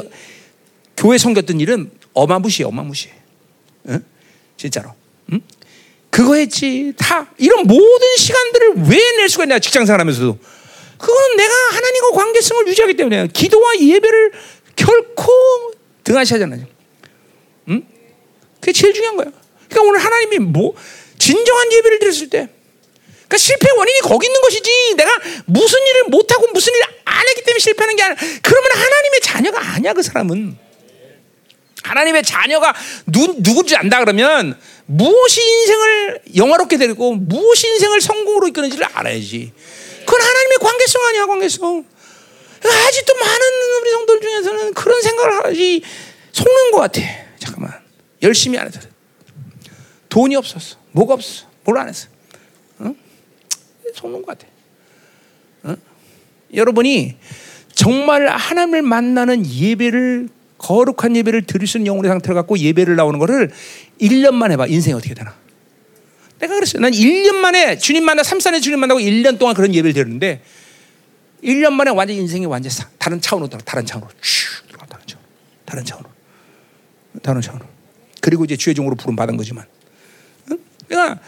교회 0.97 1.19
섬겼던 1.19 1.61
일은 1.61 1.91
어마무시해 2.15 2.67
어마무시해. 2.67 3.13
응? 3.89 4.05
진짜로. 4.57 4.91
응? 5.33 5.41
그거 6.11 6.35
했지. 6.37 6.95
다 6.97 7.27
이런 7.39 7.67
모든 7.67 8.17
시간들을 8.17 8.75
왜 8.89 8.97
낼 9.17 9.29
수가 9.29 9.45
있냐 9.45 9.59
직장 9.59 9.85
생활하면서도. 9.85 10.39
그거는 10.99 11.37
내가 11.37 11.53
하나님과 11.73 12.11
관계성을 12.13 12.69
유지하기 12.69 12.95
때문에 12.95 13.29
기도와 13.29 13.79
예배를 13.79 14.33
결코 14.77 15.31
등하시하잖아요. 16.05 16.65
응? 18.67 18.73
그게 18.73 18.73
제일 18.73 18.93
중요한 18.93 19.17
거야. 19.17 19.27
그러니까 19.69 19.89
오늘 19.89 20.05
하나님이 20.05 20.39
뭐 20.41 20.75
진정한 21.19 21.73
예배를 21.73 21.99
드렸을 22.01 22.29
때, 22.29 22.49
그러니까 23.09 23.39
실패 23.39 23.71
원인이 23.71 24.01
거기 24.01 24.27
있는 24.27 24.41
것이지. 24.41 24.95
내가 24.97 25.11
무슨 25.47 25.79
일을 25.87 26.05
못하고 26.09 26.49
무슨 26.53 26.75
일을 26.75 26.87
안 27.05 27.29
했기 27.29 27.43
때문에 27.43 27.59
실패하는 27.61 27.97
게 27.97 28.03
아니라, 28.03 28.21
그러면 28.43 28.71
하나님의 28.73 29.21
자녀가 29.23 29.61
아니야 29.75 29.93
그 29.93 30.03
사람은. 30.03 30.59
하나님의 31.85 32.25
자녀가 32.25 32.75
누, 33.07 33.37
누군지 33.41 33.77
안다 33.77 34.01
그러면 34.01 34.59
무엇이 34.87 35.41
인생을 35.41 36.21
영화롭게 36.35 36.79
되고 36.79 37.15
무엇이 37.15 37.69
인생을 37.69 38.01
성공으로 38.01 38.49
이끄는지를 38.49 38.89
알아야지. 38.93 39.53
그건 40.05 40.21
하나님의 40.21 40.59
관계성 40.59 41.05
아니야 41.05 41.27
관계성. 41.27 41.85
아직도 42.65 43.15
많은 43.15 43.41
우리 43.81 43.91
성도들 43.91 44.21
중에서는 44.21 44.75
그런 44.75 45.01
생각을 45.01 45.45
하지 45.45 45.83
속는 46.33 46.73
것 46.73 46.79
같아. 46.79 47.01
잠깐만 47.39 47.86
열심히 48.27 48.59
안 48.59 48.67
해서 48.67 48.81
돈이 50.09 50.37
없었어. 50.37 50.77
뭐가 50.93 51.15
없어. 51.15 51.47
뭘 51.65 51.79
안 51.79 51.89
했어. 51.89 52.09
응? 52.81 52.95
속는 53.95 54.23
것 54.23 54.27
같아. 54.27 54.47
응? 55.67 55.77
여러분이 56.55 57.17
정말 57.75 58.27
하나님을 58.29 58.83
만나는 58.83 59.47
예배를 59.47 60.29
거룩한 60.59 61.17
예배를 61.17 61.43
드릴 61.43 61.67
수 61.67 61.77
있는 61.79 61.89
영혼의 61.89 62.09
상태를 62.11 62.35
갖고 62.35 62.59
예배를 62.59 62.97
나오는 62.97 63.19
거를 63.19 63.51
1년만 64.01 64.51
해봐. 64.53 64.67
인생이 64.67 64.95
어떻게 64.95 65.15
되나. 65.15 65.35
내가 66.39 66.55
그랬어요. 66.55 66.81
난 66.83 66.93
1년 66.93 67.35
만에 67.37 67.79
주님 67.79 68.05
만나, 68.05 68.23
3, 68.23 68.39
4년 68.39 68.63
주님 68.63 68.81
만나고 68.81 69.01
1년 69.01 69.39
동안 69.39 69.55
그런 69.55 69.75
예배를 69.75 69.93
드렸는데 69.93 70.43
1년 71.43 71.73
만에 71.73 71.91
완전 71.91 72.17
인생이 72.17 72.47
완전 72.47 72.73
다른 72.99 73.21
차원으로 73.21 73.49
들어 73.49 73.61
다른 73.63 73.85
차원으로 73.85 74.11
다른 74.89 75.07
차원 75.07 75.25
다른 75.65 75.85
차원으로 75.85 76.11
다른 77.23 77.41
차원으로 77.43 77.76
그리고 78.21 78.45
이제 78.45 78.57
주의 78.57 78.75
종으로 78.75 78.97
부름 78.97 79.17
받은 79.17 79.37
거지만 79.37 79.65
응? 80.51 80.59
그러니까 80.89 81.21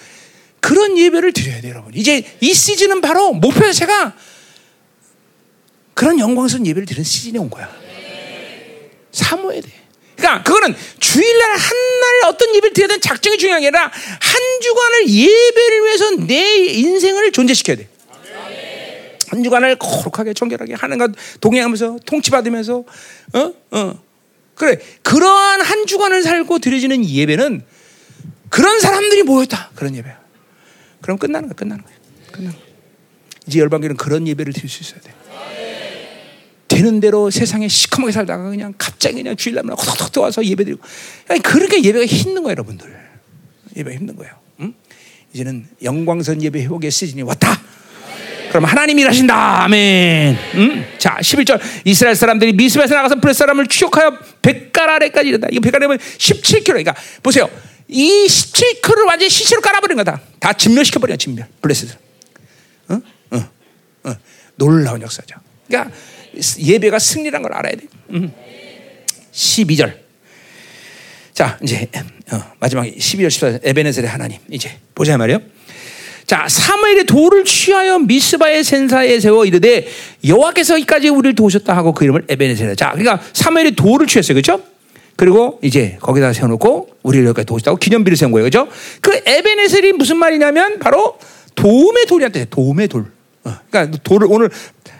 그런 0.60 0.98
예배를 0.98 1.32
드려야 1.32 1.60
돼요 1.60 1.72
여러분 1.74 1.92
이제 1.94 2.24
이 2.40 2.52
시즌은 2.52 3.00
바로 3.00 3.32
목표 3.32 3.60
자체가 3.60 4.14
그런 5.94 6.18
영광스러운 6.18 6.66
예배를 6.66 6.86
드리는 6.86 7.04
시즌이 7.04 7.38
온 7.38 7.50
거야 7.50 7.70
사모해야 9.12 9.60
돼 9.60 9.68
그러니까 10.16 10.42
그거는 10.42 10.74
주일날 11.00 11.50
한 11.56 11.88
날 11.98 12.28
어떤 12.28 12.54
예배를 12.54 12.72
드려야 12.74 12.88
되는 12.88 13.00
작정이 13.00 13.38
중요한 13.38 13.60
게 13.60 13.66
아니라 13.68 13.84
한 13.84 14.60
주간을 14.62 15.08
예배를 15.08 15.84
위해서 15.84 16.10
내 16.26 16.56
인생을 16.66 17.32
존재시켜야 17.32 17.76
돼. 17.76 17.88
한 19.28 19.42
주간을 19.42 19.76
거룩하게 19.76 20.32
정결하게 20.32 20.74
하는가 20.74 21.08
동행하면서 21.40 21.98
통치받으면서 22.06 22.84
어? 23.34 23.52
어. 23.72 24.02
그래 24.58 24.78
그러한 25.02 25.60
한 25.60 25.86
주간을 25.86 26.22
살고 26.22 26.58
드려지는 26.58 27.08
예배는 27.08 27.62
그런 28.48 28.80
사람들이 28.80 29.22
모였다 29.22 29.70
그런 29.74 29.94
예배야. 29.94 30.18
그럼 31.00 31.18
끝나는 31.18 31.48
거야 31.48 31.54
끝나는 31.54 31.84
거야 31.84 31.94
끝나는 32.32 32.56
거야. 32.56 32.68
이제 33.46 33.60
열방교는 33.60 33.96
그런 33.96 34.26
예배를 34.26 34.52
드릴 34.52 34.68
수 34.68 34.82
있어야 34.82 35.00
돼. 35.00 35.14
되는 36.68 37.00
대로 37.00 37.30
세상에 37.30 37.66
시커멓게 37.66 38.12
살다가 38.12 38.50
그냥 38.50 38.74
갑자기 38.78 39.16
그냥 39.16 39.34
주일날만 39.36 39.76
호덕호덕 39.76 40.22
와서 40.22 40.44
예배 40.44 40.64
드리고 40.64 40.80
그렇게 41.42 41.82
예배가 41.82 42.06
힘든 42.06 42.42
거예요 42.42 42.52
여러분들 42.52 42.94
예배가 43.74 43.96
힘든 43.98 44.14
거예요 44.16 44.34
응? 44.60 44.74
이제는 45.32 45.66
영광선 45.82 46.42
예배 46.42 46.62
회복의 46.62 46.90
시즌이 46.90 47.22
왔다 47.22 47.60
그럼 48.50 48.64
하나님이 48.64 49.02
일하신다 49.02 49.64
아멘 49.64 50.38
응? 50.54 50.84
자 50.98 51.16
11절 51.20 51.60
이스라엘 51.84 52.16
사람들이 52.16 52.52
미스바에서 52.52 52.94
나가서 52.94 53.16
블레 53.16 53.32
사람을 53.32 53.66
추격하여 53.66 54.18
백갈 54.42 54.90
아래까지 54.90 55.28
이른다 55.28 55.48
이거 55.50 55.60
백갈이면 55.60 55.98
17km 55.98 56.64
그러니까 56.64 56.94
보세요 57.22 57.48
이 57.88 58.26
17km를 58.26 59.06
완전히 59.06 59.30
시체로 59.30 59.60
깔아버린 59.60 59.96
거다 59.96 60.20
다 60.38 60.52
진멸시켜버린 60.52 61.18
진멸 61.18 61.46
블레셋을 61.60 61.94
어? 62.88 63.00
어? 63.30 63.48
어. 64.04 64.16
놀라운 64.56 65.02
역사죠 65.02 65.36
그러니까 65.66 65.92
예배가 66.58 66.98
승리란 66.98 67.42
걸 67.42 67.52
알아야 67.54 67.74
돼. 67.74 67.86
음. 68.10 68.32
12절. 69.32 69.96
자, 71.32 71.58
이제 71.62 71.88
어, 72.32 72.52
마지막 72.58 72.84
12절 72.84 73.28
14절 73.28 73.60
에베네셀의 73.62 74.08
하나님. 74.08 74.38
이제 74.50 74.78
보자 74.94 75.16
말이요. 75.16 75.40
자, 76.28 76.44
사무엘의 76.46 77.04
돌을 77.04 77.44
취하여 77.44 77.98
미스바의 78.00 78.62
센사에 78.62 79.18
세워 79.18 79.46
이르되 79.46 79.88
여호와께서 80.26 80.76
이까지 80.76 81.08
우리를 81.08 81.34
도우셨다 81.34 81.74
하고 81.74 81.94
그 81.94 82.04
이름을 82.04 82.26
에베네셀. 82.28 82.76
자, 82.76 82.90
그러니까 82.90 83.18
사무엘이 83.32 83.74
돌을 83.74 84.06
취했어요. 84.06 84.34
그렇죠? 84.34 84.62
그리고 85.16 85.58
이제 85.62 85.96
거기다 86.02 86.34
세워 86.34 86.48
놓고 86.48 86.90
우리를 87.02 87.26
여기까지 87.28 87.46
도우셨다고 87.46 87.78
기념비를 87.78 88.18
세운 88.18 88.32
거예요. 88.32 88.50
그렇죠? 88.50 88.70
그 89.00 89.18
에베네셀이 89.24 89.92
무슨 89.92 90.18
말이냐면 90.18 90.78
바로 90.80 91.16
도움의 91.54 92.04
돌이한테 92.04 92.44
도움의 92.50 92.88
돌. 92.88 93.06
어, 93.44 93.54
그러니까 93.70 93.98
돌을 94.02 94.26
오늘 94.30 94.50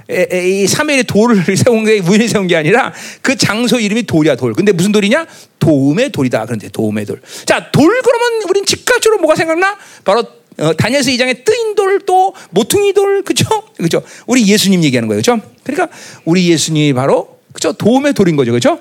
이 0.08 0.66
사무엘이 0.66 1.04
돌을 1.04 1.44
세운 1.58 1.84
게 1.84 1.98
우연히 1.98 2.26
세운 2.26 2.46
게 2.46 2.56
아니라 2.56 2.94
그 3.20 3.36
장소 3.36 3.78
이름이 3.78 4.04
돌이야 4.04 4.36
돌. 4.36 4.54
근데 4.54 4.72
무슨 4.72 4.92
돌이냐? 4.92 5.26
도움의 5.58 6.10
돌이다. 6.10 6.46
그런데 6.46 6.70
도움의 6.70 7.04
돌. 7.04 7.20
자, 7.44 7.70
돌 7.70 8.00
그러면 8.00 8.48
우린 8.48 8.64
즉각적으로 8.64 9.20
뭐가 9.20 9.36
생각나? 9.36 9.76
바로 10.04 10.24
어, 10.58 10.72
다니엘서 10.74 11.10
2장에 11.10 11.44
뜨인 11.44 11.74
돌, 11.74 12.00
또 12.00 12.34
모퉁이 12.50 12.92
돌, 12.92 13.22
그죠? 13.22 13.44
그죠? 13.76 14.02
우리 14.26 14.46
예수님 14.46 14.82
얘기하는 14.84 15.08
거예요, 15.08 15.20
그죠? 15.20 15.40
그러니까 15.62 15.88
우리 16.24 16.48
예수님이 16.50 16.92
바로 16.92 17.38
그죠? 17.52 17.72
도움의 17.72 18.14
돌인 18.14 18.36
거죠, 18.36 18.52
그죠? 18.52 18.80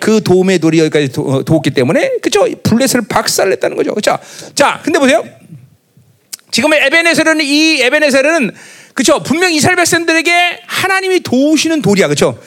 그 0.00 0.22
도움의 0.22 0.58
돌이 0.58 0.78
여기까지 0.80 1.08
도, 1.12 1.22
어, 1.22 1.42
도왔기 1.42 1.70
때문에 1.70 2.18
그죠? 2.22 2.46
블레스를 2.62 3.04
박살냈다는 3.08 3.76
거죠, 3.76 3.94
그죠? 3.94 4.18
자, 4.54 4.80
근데 4.82 4.98
보세요. 4.98 5.24
지금 6.50 6.72
에베네셀은 6.72 7.40
이 7.40 7.80
에베네셀은 7.82 8.52
그렇죠? 8.94 9.22
분명 9.22 9.52
이스라엘 9.52 9.76
백성들에게 9.76 10.60
하나님이 10.66 11.20
도우시는 11.20 11.82
돌이야, 11.82 12.06
그렇죠? 12.06 12.38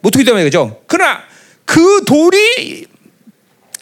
모퉁이 0.00 0.24
때문에 0.24 0.44
그렇죠? 0.44 0.82
그러나 0.86 1.22
그 1.64 2.04
돌이 2.04 2.86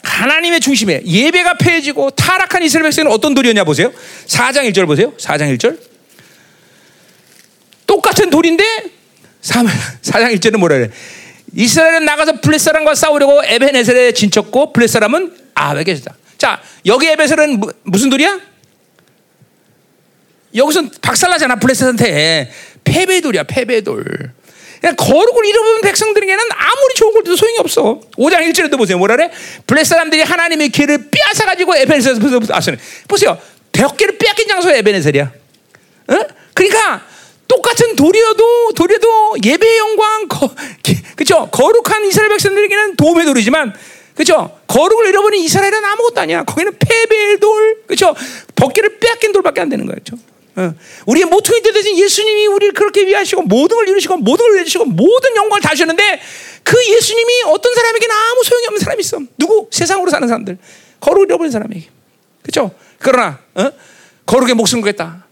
하나님의 0.04 0.60
중심에 0.60 1.02
예배가 1.04 1.54
폐해지고 1.54 2.10
타락한 2.10 2.62
이스라엘 2.62 2.84
백성은 2.84 3.10
어떤 3.10 3.34
돌이었냐 3.34 3.64
보세요. 3.64 3.92
4장 4.26 4.70
1절 4.70 4.86
보세요. 4.86 5.12
4장 5.16 5.56
1절. 5.56 5.78
똑같은 7.86 8.30
돌인데 8.30 8.64
4장 9.42 10.34
1절은 10.36 10.58
뭐라 10.58 10.76
그래? 10.76 10.90
이스라엘은 11.54 12.04
나가서 12.04 12.40
블레 12.40 12.58
사람과 12.58 12.94
싸우려고 12.94 13.42
에베네셀에 13.44 14.12
진쳤고 14.12 14.72
블레 14.72 14.86
사람은 14.86 15.36
아베 15.54 15.84
계셨다. 15.84 16.16
자, 16.36 16.60
여기 16.86 17.06
에베셀은 17.08 17.60
무슨 17.84 18.10
돌이야? 18.10 18.40
여기서 20.54 20.88
박살나잖아 21.00 21.56
블레셋한테 21.56 22.50
패배돌이야 22.84 23.44
패배돌. 23.44 24.32
거룩을 24.92 25.46
잃어버린 25.46 25.80
백성들에게는 25.82 26.44
아무리 26.50 26.94
좋은 26.94 27.12
걸 27.12 27.24
줘도 27.24 27.36
소용이 27.36 27.58
없어. 27.58 28.00
5장 28.16 28.40
1절에도 28.50 28.76
보세요. 28.76 28.98
뭐라 28.98 29.16
그래? 29.16 29.30
블레셋 29.66 29.86
사람들이 29.88 30.22
하나님의 30.22 30.68
길을 30.70 31.10
빼앗아 31.10 31.46
가지고 31.46 31.76
에베네셀에서 31.76 32.40
아시네. 32.50 32.76
보세요. 33.08 33.38
벽길을 33.72 34.18
빼앗긴 34.18 34.48
장소가 34.48 34.74
에베네셀이야. 34.74 35.32
어? 36.08 36.18
그러니까 36.54 37.02
똑같은 37.48 37.96
돌이어도 37.96 38.72
돌이어도 38.74 39.36
예배의 39.44 39.78
영광, 39.78 40.28
거, 40.28 40.50
그죠? 41.16 41.48
거룩한 41.50 42.04
이스라엘 42.06 42.30
백성들에게는 42.30 42.96
도움의 42.96 43.26
돌이지만 43.26 43.74
그죠? 44.14 44.58
거룩을 44.66 45.08
잃어버린 45.08 45.42
이스라엘은 45.42 45.84
아무것도 45.84 46.20
아니야. 46.20 46.44
거기는 46.44 46.72
패배의 46.78 47.40
돌, 47.40 47.82
그죠? 47.86 48.14
벽길을 48.54 48.98
빼앗긴 48.98 49.32
돌밖에 49.32 49.60
안 49.60 49.68
되는. 49.68 49.86
그죠? 49.86 50.16
어. 50.56 50.74
우리의 51.06 51.26
모퉁이 51.26 51.62
때 51.62 51.72
되신 51.72 51.98
예수님이 51.98 52.46
우리를 52.46 52.74
그렇게 52.74 53.06
위하시고 53.06 53.42
모든 53.42 53.76
걸 53.76 53.88
이루시고 53.88 54.16
모든 54.18 54.46
걸 54.46 54.56
내주시고 54.58 54.84
모든 54.84 55.36
영광을 55.36 55.60
다 55.60 55.70
주셨는데 55.70 56.20
그 56.62 56.76
예수님이 56.88 57.42
어떤 57.46 57.74
사람에게는 57.74 58.14
아무 58.14 58.44
소용이 58.44 58.66
없는 58.66 58.80
사람이 58.80 59.00
있어. 59.00 59.18
누구? 59.36 59.68
세상으로 59.70 60.10
사는 60.10 60.26
사람들. 60.26 60.58
거룩을 61.00 61.26
잃어버린 61.26 61.50
사람에게. 61.50 61.88
그렇죠? 62.42 62.70
그러나 62.98 63.40
어? 63.54 63.70
거룩에 64.26 64.54
목숨 64.54 64.80
걸겠다. 64.80 65.24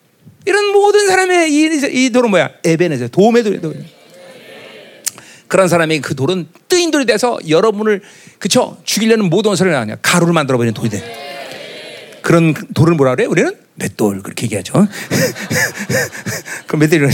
이런 0.45 0.73
모든 0.73 1.07
사람의 1.07 1.53
이, 1.53 2.05
이 2.05 2.11
돌은 2.11 2.31
뭐야? 2.31 2.51
에베네세 2.65 3.09
도움의 3.09 3.45
돌이 3.45 3.61
그런 5.47 5.69
사람에게 5.69 6.01
그 6.01 6.15
돌은 6.15 6.49
뜨인 6.67 6.91
돌이 6.91 7.05
돼서 7.05 7.39
여러분을 7.47 8.01
그쵸 8.39 8.79
죽이려는 8.85 9.29
모든 9.29 9.55
소리가 9.55 9.81
아니야 9.81 9.97
가루를 10.01 10.33
만들어 10.33 10.57
버리는 10.57 10.73
돌이 10.75 10.89
돼. 10.89 11.32
그런 12.33 12.55
돌을 12.73 12.95
뭐라 12.95 13.15
그래? 13.15 13.27
우리는 13.27 13.55
맷돌 13.75 14.23
그렇게 14.23 14.45
얘기하죠. 14.45 14.73
그 16.67 16.77
맷돌이 16.77 17.11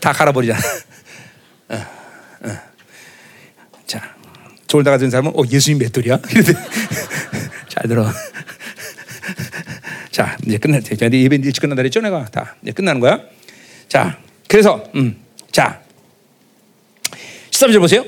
다 0.00 0.12
갈아버리잖아. 0.12 0.58
어, 1.68 1.86
어. 2.46 2.58
자, 3.86 4.02
졸다가 4.66 4.98
든 4.98 5.10
사람은 5.10 5.30
어 5.36 5.42
예수님 5.48 5.78
맷돌이야. 5.78 6.18
잘 7.70 7.86
들어. 7.86 8.12
자, 10.10 10.36
이제 10.44 10.58
끝났대. 10.58 10.96
자, 10.96 11.06
예배 11.06 11.36
일찍 11.36 11.60
끝난다 11.60 11.80
그랬죠, 11.80 12.00
내가 12.00 12.24
다 12.24 12.56
이제 12.62 12.72
끝나는 12.72 13.00
거야. 13.00 13.20
자, 13.86 14.18
그래서 14.48 14.90
음, 14.96 15.22
자, 15.52 15.80
13절 17.52 17.78
보세요. 17.78 18.04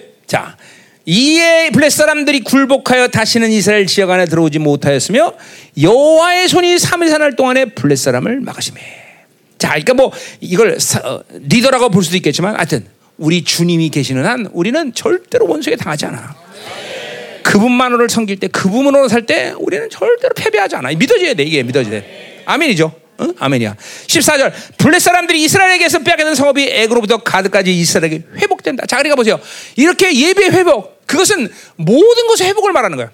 자, 1.04 1.10
이에 1.12 1.70
블레 1.70 1.90
사람들이 1.90 2.40
굴복하여 2.40 3.08
다시는 3.08 3.50
이스라엘 3.50 3.86
지역 3.86 4.10
안에 4.10 4.24
들어오지 4.24 4.58
못하였으며 4.58 5.34
여호와의 5.80 6.48
손이 6.48 6.76
3일 6.76 7.10
사날 7.10 7.36
동안에 7.36 7.66
블레 7.66 7.94
사람을 7.94 8.40
막으시매. 8.40 8.80
자, 9.58 9.68
그러니까 9.68 9.94
뭐 9.94 10.12
이걸 10.40 10.80
사, 10.80 11.00
어, 11.00 11.22
리더라고 11.30 11.90
볼 11.90 12.02
수도 12.02 12.16
있겠지만, 12.16 12.56
하여튼 12.56 12.86
우리 13.18 13.44
주님이 13.44 13.90
계시는 13.90 14.24
한 14.26 14.48
우리는 14.52 14.92
절대로 14.94 15.46
원수에게 15.46 15.76
당하지 15.76 16.06
않아. 16.06 16.34
그분만으로를 17.42 18.08
섬길 18.08 18.40
때, 18.40 18.48
그분으로 18.48 19.08
살 19.08 19.26
때 19.26 19.54
우리는 19.58 19.88
절대로 19.90 20.34
패배하지 20.34 20.76
않아. 20.76 20.88
믿어져야 20.90 21.34
돼. 21.34 21.44
이게 21.44 21.62
믿어져야 21.62 22.00
돼. 22.00 22.42
아멘이죠. 22.46 23.03
응? 23.20 23.34
아멘이야. 23.38 23.76
14절. 24.06 24.52
블레 24.78 24.98
사람들이 24.98 25.42
이스라엘에게서 25.44 26.00
빼앗기는 26.00 26.34
성업이 26.34 26.68
애굽로부터 26.68 27.18
가드까지 27.18 27.78
이스라엘에게 27.78 28.24
회복된다. 28.36 28.86
자, 28.86 28.96
그러니까 28.96 29.16
보세요. 29.16 29.40
이렇게 29.76 30.12
예배 30.14 30.46
회복. 30.46 31.06
그것은 31.06 31.52
모든 31.76 32.26
것의 32.26 32.48
회복을 32.48 32.72
말하는 32.72 32.96
거야. 32.96 33.10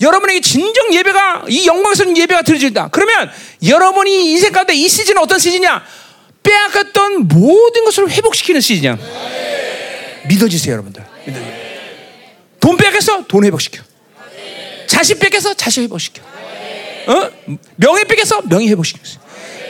여러분에게 0.00 0.40
진정 0.40 0.92
예배가 0.92 1.44
이 1.48 1.66
영광스러운 1.66 2.16
예배가 2.16 2.42
드려진다. 2.42 2.88
그러면 2.90 3.30
여러분이 3.66 4.32
인생 4.32 4.52
가운데 4.52 4.74
이 4.74 4.88
시즌은 4.88 5.20
어떤 5.22 5.38
시즌이야? 5.38 5.84
빼앗겼던 6.42 7.28
모든 7.28 7.84
것을 7.84 8.10
회복시키는 8.10 8.60
시즌이야. 8.60 8.98
믿어주세요, 10.28 10.72
여러분들. 10.72 11.04
믿어주세요. 11.26 11.54
돈 12.60 12.76
뺏겼어? 12.76 13.24
돈 13.26 13.44
회복시켜. 13.44 13.82
자식 14.86 15.18
뺏겼어? 15.18 15.54
자식 15.54 15.82
회복시켜. 15.82 16.22
어? 17.06 17.30
명예 17.76 18.04
뺏겼어? 18.04 18.42
명예 18.42 18.68
회복시켜. 18.68 19.00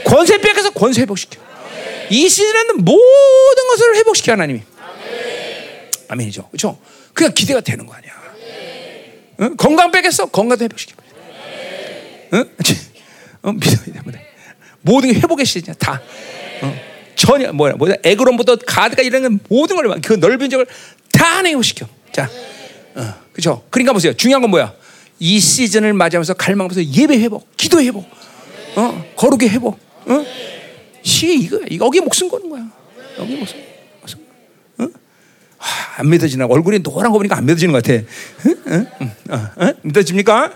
권세 0.05 0.39
뺏겼어? 0.39 0.71
권세 0.71 1.03
회복시켜. 1.03 1.41
이 2.11 2.29
시즌에는 2.29 2.85
모든 2.85 3.69
것을 3.69 3.97
회복시켜 3.97 4.33
하나님이. 4.33 4.63
아멘이죠. 6.09 6.49
그렇죠? 6.49 6.79
그냥 7.13 7.33
기대가 7.33 7.61
되는 7.61 7.87
거 7.87 7.95
아니야. 7.95 8.13
어? 9.39 9.49
건강 9.57 9.91
뺏겼어? 9.91 10.27
건강도 10.27 10.65
회복시켜. 10.65 10.95
어? 12.33 12.45
어? 13.43 13.53
믿어야 13.53 14.03
돼. 14.13 14.27
모든 14.83 15.13
게 15.13 15.19
회복의 15.19 15.47
시즌이야. 15.47 15.75
다. 15.79 16.01
어? 16.63 16.95
전혀 17.17 17.53
뭐야 17.53 17.75
뭐야 17.75 17.95
에그론부터 18.03 18.57
가드가 18.67 19.03
이런 19.03 19.41
모든 19.49 19.77
걸그 19.77 20.15
넓은 20.15 20.51
적을 20.51 20.67
다 21.13 21.43
회복시켜. 21.43 21.87
자, 22.13 22.29
어, 22.95 23.15
그렇죠. 23.33 23.65
그러니까 23.71 23.93
보세요. 23.93 24.13
중요한 24.15 24.43
건 24.43 24.51
뭐야? 24.51 24.73
이 25.19 25.41
시즌을 25.41 25.93
맞이하면서 25.93 26.35
갈망하면서 26.35 26.85
예배 26.85 27.19
회복, 27.19 27.57
기도 27.57 27.81
회복, 27.81 28.05
어, 28.77 29.05
거룩의 29.17 29.49
회복. 29.51 29.79
어? 30.07 30.27
시 31.03 31.35
이거 31.39 31.61
여기 31.81 32.01
목숨 32.01 32.29
거는 32.29 32.49
거야. 32.49 32.67
여기 33.19 33.37
목숨. 33.37 33.59
목숨. 34.01 34.21
어? 34.79 34.89
하, 35.59 36.01
안 36.01 36.09
믿어지나 36.09 36.47
얼굴이 36.47 36.83
노란 36.83 37.13
거 37.13 37.19
보니까 37.19 37.37
안 37.37 37.45
믿어지는 37.45 37.73
것 37.73 37.83
같아. 37.83 38.03
어? 38.71 38.87
어? 39.31 39.67
어? 39.67 39.73
믿어집니까? 39.83 40.53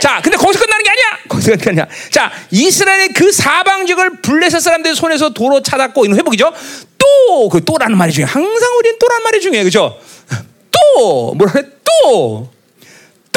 자, 0.00 0.20
근데 0.22 0.36
거기서 0.36 0.58
끝나는 0.58 0.82
게 0.82 0.90
아니야. 0.90 1.04
거기서 1.28 1.70
아니야. 1.70 1.86
자, 2.10 2.32
이스라엘의 2.50 3.08
그 3.10 3.30
사방직을 3.30 4.22
블레셋 4.22 4.60
사람들의 4.60 4.96
손에서 4.96 5.30
도로 5.30 5.62
찾았고 5.62 6.06
이런 6.06 6.18
회복이죠. 6.18 6.52
또, 6.98 7.48
그 7.48 7.62
또라는 7.64 7.98
말이 7.98 8.12
중요해. 8.12 8.30
항상 8.30 8.78
우리는 8.78 8.98
또라는 8.98 9.22
말이 9.24 9.40
중요해. 9.40 9.64
그죠? 9.64 9.98
또, 10.70 11.34
뭐라 11.34 11.52
그래? 11.52 11.68
또, 11.84 12.50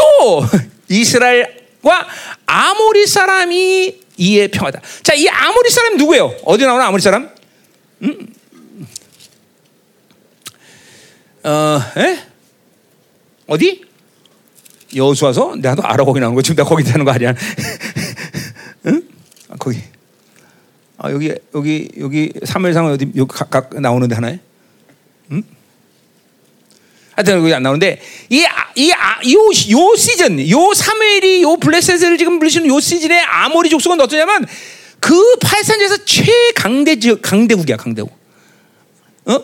또, 0.04 0.46
이스라엘과 0.90 2.08
아모리 2.46 3.08
사람이 3.08 4.02
이에 4.18 4.48
평하다. 4.48 4.82
자, 5.02 5.14
이 5.14 5.28
아모리 5.28 5.70
사람 5.70 5.98
누구예요? 5.98 6.36
어디 6.44 6.66
나오나 6.66 6.88
아모리 6.88 7.02
사람? 7.02 7.30
음? 8.02 8.34
어, 11.44 11.82
에? 11.98 12.20
어디? 13.48 13.84
여수와서 14.96 15.56
내가 15.56 15.76
도 15.76 15.84
알아 15.84 16.04
거기 16.06 16.20
나오는 16.20 16.36
거 16.36 16.42
지금 16.42 16.56
내가 16.58 16.70
거기 16.70 16.84
되는 16.84 17.04
거 17.04 17.12
아니야? 17.12 17.34
응? 18.86 19.02
아, 19.50 19.56
거기. 19.58 19.82
아 20.98 21.12
여기 21.12 21.34
여기 21.56 21.90
여기 22.00 22.32
삼일상 22.46 22.86
어디 22.86 23.12
여기 23.16 23.34
각각 23.34 23.80
나오는데 23.82 24.16
하나에? 24.16 24.40
응? 25.32 25.44
하여튼 27.16 27.38
여기 27.38 27.54
안 27.54 27.64
나오는데 27.64 28.02
이이요 28.30 29.38
요 29.72 29.96
시즌 29.96 30.50
요 30.50 30.74
사무엘이 30.74 31.44
요 31.44 31.58
블레셋을 31.58 32.18
지금 32.18 32.40
불리시는 32.40 32.68
요 32.68 32.80
시즌에 32.80 33.20
아모리 33.20 33.70
족속은 33.70 34.02
어떠냐면 34.02 34.48
그 35.00 35.36
팔산지에서 35.42 36.06
최강대 36.06 37.00
지역 37.00 37.22
강대국이야 37.22 37.78
강대국. 37.78 38.18
어? 39.26 39.40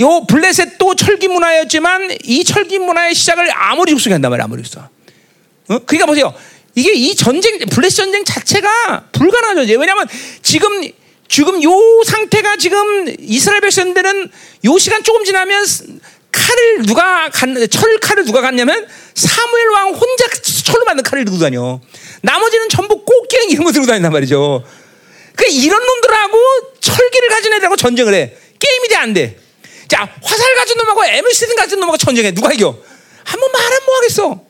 요 0.00 0.26
블레셋도 0.26 0.96
철기 0.96 1.28
문화였지만 1.28 2.10
이 2.24 2.44
철기 2.44 2.78
문화의 2.78 3.14
시작을 3.14 3.48
아모리 3.50 3.92
족속이 3.92 4.12
한단 4.12 4.30
말이야 4.30 4.44
아모리 4.44 4.62
족속. 4.62 4.82
어? 4.82 5.78
그러니까 5.86 6.06
보세요. 6.06 6.34
이게 6.74 6.92
이 6.92 7.14
전쟁 7.14 7.58
블레셋 7.58 7.96
전쟁 7.96 8.24
자체가 8.24 9.04
불가능하죠. 9.12 9.78
왜냐하면 9.78 10.06
지금 10.42 10.90
지금 11.28 11.62
요 11.62 11.70
상태가 12.04 12.56
지금 12.56 13.14
이스라엘 13.20 13.60
백성들은 13.60 14.30
요 14.66 14.78
시간 14.78 15.02
조금 15.02 15.24
지나면 15.24 15.64
칼을 16.34 16.82
누가 16.82 17.28
갔, 17.30 17.48
철 17.70 17.98
칼을 18.00 18.24
누가 18.24 18.40
갔냐면 18.40 18.86
사무엘 19.14 19.68
왕 19.68 19.88
혼자 19.90 20.26
철로 20.64 20.84
만든 20.84 21.04
칼을 21.04 21.24
들고 21.24 21.38
다녀. 21.38 21.80
나머지는 22.22 22.68
전부 22.68 23.04
꽃게 23.04 23.46
이런 23.50 23.64
거 23.64 23.72
들고 23.72 23.86
다닌단 23.86 24.12
말이죠. 24.12 24.64
그 25.36 25.46
이런 25.46 25.84
놈들하고 25.84 26.38
철기를 26.80 27.28
가진 27.28 27.52
애들하고 27.52 27.76
전쟁을 27.76 28.14
해. 28.14 28.34
게임이 28.58 28.88
돼, 28.88 28.96
안 28.96 29.14
돼. 29.14 29.38
자, 29.88 30.08
화살 30.22 30.54
가진 30.56 30.76
놈하고 30.78 31.04
에밀시든 31.04 31.56
가진 31.56 31.78
놈하고 31.80 31.96
전쟁해. 31.96 32.32
누가 32.32 32.52
이겨? 32.52 32.76
한번 33.24 33.52
말하면 33.52 33.80
뭐 33.86 33.96
하겠어? 33.96 34.40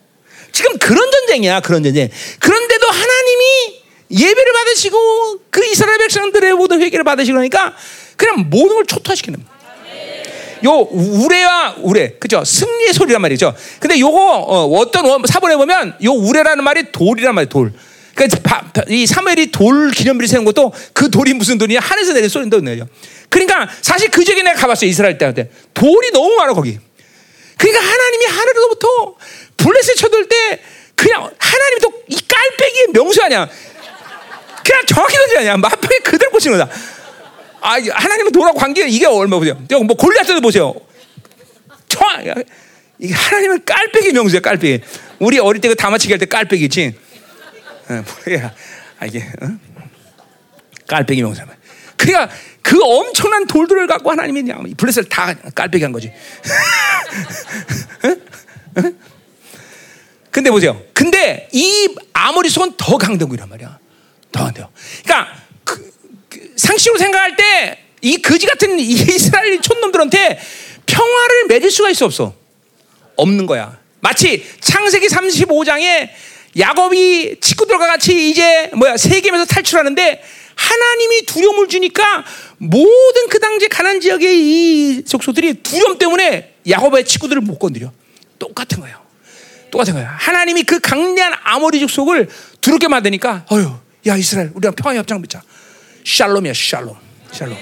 지금 0.51 0.77
그런 0.77 1.11
전쟁이야, 1.11 1.59
그런 1.61 1.83
전쟁. 1.83 2.09
그런데도 2.39 2.87
하나님이 2.87 3.83
예배를 4.11 4.53
받으시고 4.53 5.39
그 5.49 5.65
이스라엘 5.65 5.97
백성들의 5.97 6.53
모든 6.53 6.81
회개를 6.81 7.03
받으시니까 7.03 7.75
그냥 8.15 8.49
모든 8.49 8.75
걸 8.75 8.85
초토화시키는 8.85 9.43
거야. 9.43 9.54
요 10.65 10.87
우레와 10.91 11.75
우레 11.79 12.15
그죠 12.19 12.43
승리의 12.43 12.93
소리란 12.93 13.21
말이죠. 13.21 13.53
근데 13.79 13.99
요거 13.99 14.17
어, 14.19 14.91
떤 14.91 15.05
사본에 15.25 15.55
보면 15.55 15.95
요 16.03 16.11
우레라는 16.11 16.63
말이 16.63 16.91
돌이란 16.91 17.35
말이 17.35 17.47
돌. 17.47 17.71
그러니까 18.13 18.63
이 18.87 19.05
사무엘이 19.05 19.51
돌 19.51 19.91
기념비를 19.91 20.27
세운 20.27 20.45
것도 20.45 20.73
그 20.93 21.09
돌이 21.09 21.33
무슨 21.33 21.57
돌이냐 21.57 21.79
하늘에서 21.81 22.13
내린 22.13 22.29
소리인데 22.29 22.61
내죠. 22.61 22.87
그러니까 23.29 23.69
사실 23.81 24.09
그 24.09 24.23
지역에 24.23 24.41
내가 24.41 24.59
가봤어요 24.59 24.89
이스라엘 24.89 25.17
때 25.17 25.49
돌이 25.73 26.11
너무 26.11 26.35
많아 26.35 26.53
거기. 26.53 26.79
그러니까 27.57 27.83
하나님이 27.85 28.25
하늘로부터 28.25 29.15
블레셋 29.57 29.95
쳐들 29.97 30.27
때 30.27 30.59
그냥 30.95 31.29
하나님이 31.37 31.81
또 31.81 31.95
이 32.07 32.17
깔빼기의 32.27 32.87
명수 32.93 33.21
아니야. 33.23 33.49
그냥 34.63 34.85
정확히 34.87 35.15
던지 35.17 35.37
아니야. 35.37 35.57
마땅히 35.57 35.99
그대로 36.03 36.31
꽂히는 36.31 36.57
거다. 36.57 36.71
아, 37.65 37.77
하나님은 37.81 38.31
돌하고 38.31 38.57
관계 38.59 38.87
이게 38.87 39.05
얼마 39.07 39.39
보세요. 39.39 39.55
뭐 39.85 39.97
골리앗도 39.97 40.39
보세요. 40.41 40.73
청 41.89 42.07
이게 42.99 43.13
하나님은 43.13 43.65
깔빼기 43.65 44.13
명수야, 44.13 44.39
깔빼기. 44.39 44.83
우리 45.19 45.39
어릴 45.39 45.61
때 45.61 45.67
그 45.67 45.75
다마치기 45.75 46.13
할 46.13 46.19
때 46.19 46.25
깔빼기 46.27 46.69
지 46.69 46.95
어, 47.89 48.03
뭐야? 48.27 48.53
아, 48.99 49.05
이게 49.05 49.19
어? 49.41 49.47
깔빼기 50.87 51.23
명수야. 51.23 51.47
그러니까 51.97 52.29
그 52.61 52.79
엄청난 52.83 53.47
돌들을 53.47 53.87
갖고 53.87 54.11
하나님이 54.11 54.43
블레셋을 54.75 55.09
다 55.09 55.33
깔빼기 55.33 55.83
한 55.83 55.91
거지. 55.91 56.11
근데 60.29 60.51
보세요. 60.51 60.79
근데 60.93 61.47
이 61.51 61.95
아모리 62.13 62.49
속은 62.49 62.73
더 62.77 62.97
강대국이란 62.97 63.49
말이야. 63.49 63.79
더 64.31 64.43
강대국. 64.43 64.71
그러니까 65.03 65.44
상식으로 66.55 66.97
생각할 66.97 67.35
때 67.35 67.85
이 68.05 68.21
거지 68.21 68.45
같은 68.45 68.77
이스라엘 68.79 69.59
촌놈들한테 69.59 70.39
평화를 70.85 71.47
맺을 71.49 71.71
수가 71.71 71.89
있어 71.89 72.05
없어? 72.05 72.35
없는 73.15 73.47
거야. 73.47 73.79
마치 73.99 74.45
창세기 74.61 75.07
35장에 75.07 76.09
야곱이 76.57 77.37
친구들과 77.41 77.87
같이 77.87 78.29
이제 78.29 78.69
뭐야 78.75 78.95
세겜에서 78.95 79.45
탈출하는데 79.45 80.23
하나님이 80.55 81.25
두려움을 81.25 81.67
주니까 81.67 82.23
모든 82.57 83.27
그 83.29 83.39
당시 83.39 83.67
가난 83.67 83.99
지역의 83.99 84.39
이 84.39 85.03
족속들이 85.03 85.63
두려움 85.63 85.97
때문에 85.97 86.53
야곱의 86.69 87.05
친구들을 87.05 87.41
못 87.41 87.57
건드려. 87.57 87.91
똑같은 88.37 88.79
거예요. 88.81 89.01
똑같은 89.71 89.93
거예요. 89.93 90.07
하나님이 90.11 90.63
그 90.63 90.79
강대한 90.79 91.33
아모리 91.43 91.79
족속을 91.79 92.29
두렵게 92.61 92.87
만드니까 92.87 93.45
어휴, 93.49 93.71
야 94.07 94.15
이스라엘 94.15 94.51
우리랑 94.53 94.75
평화의 94.75 94.99
협정 94.99 95.19
맺자. 95.21 95.41
샬롬이야, 96.05 96.53
샬롬. 96.53 96.95
샬롬. 97.31 97.57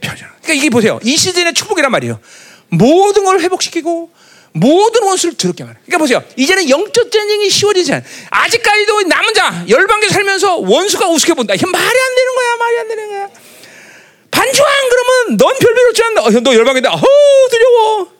편전. 0.00 0.28
그러니까 0.42 0.52
이게 0.54 0.70
보세요. 0.70 1.00
이 1.02 1.16
시즌의 1.16 1.54
축복이란 1.54 1.90
말이에요. 1.90 2.20
모든 2.68 3.24
걸 3.24 3.40
회복시키고 3.40 4.10
모든 4.52 5.02
원수를 5.02 5.36
더럽게 5.36 5.64
말해. 5.64 5.78
그러니까 5.84 5.98
보세요. 5.98 6.22
이제는 6.36 6.68
영적 6.68 7.10
전쟁이 7.10 7.48
쉬워지지 7.50 7.92
않아. 7.92 8.04
아직까지도 8.30 9.02
남은 9.02 9.34
자 9.34 9.64
열방계 9.68 10.08
살면서 10.08 10.56
원수가 10.58 11.08
우습게 11.08 11.34
본다. 11.34 11.54
이게 11.54 11.66
말이 11.66 11.84
안 11.84 12.14
되는 12.14 12.34
거야. 12.34 12.56
말이 12.56 12.78
안 12.78 12.88
되는 12.88 13.08
거야. 13.08 13.30
반주왕 14.30 14.70
그러면 14.90 15.36
넌 15.38 15.58
별별 15.58 15.88
없지 15.88 16.02
않나? 16.04 16.22
어, 16.22 16.30
너 16.30 16.54
열방계다. 16.54 16.92
어 16.92 17.02
두려워. 17.50 18.12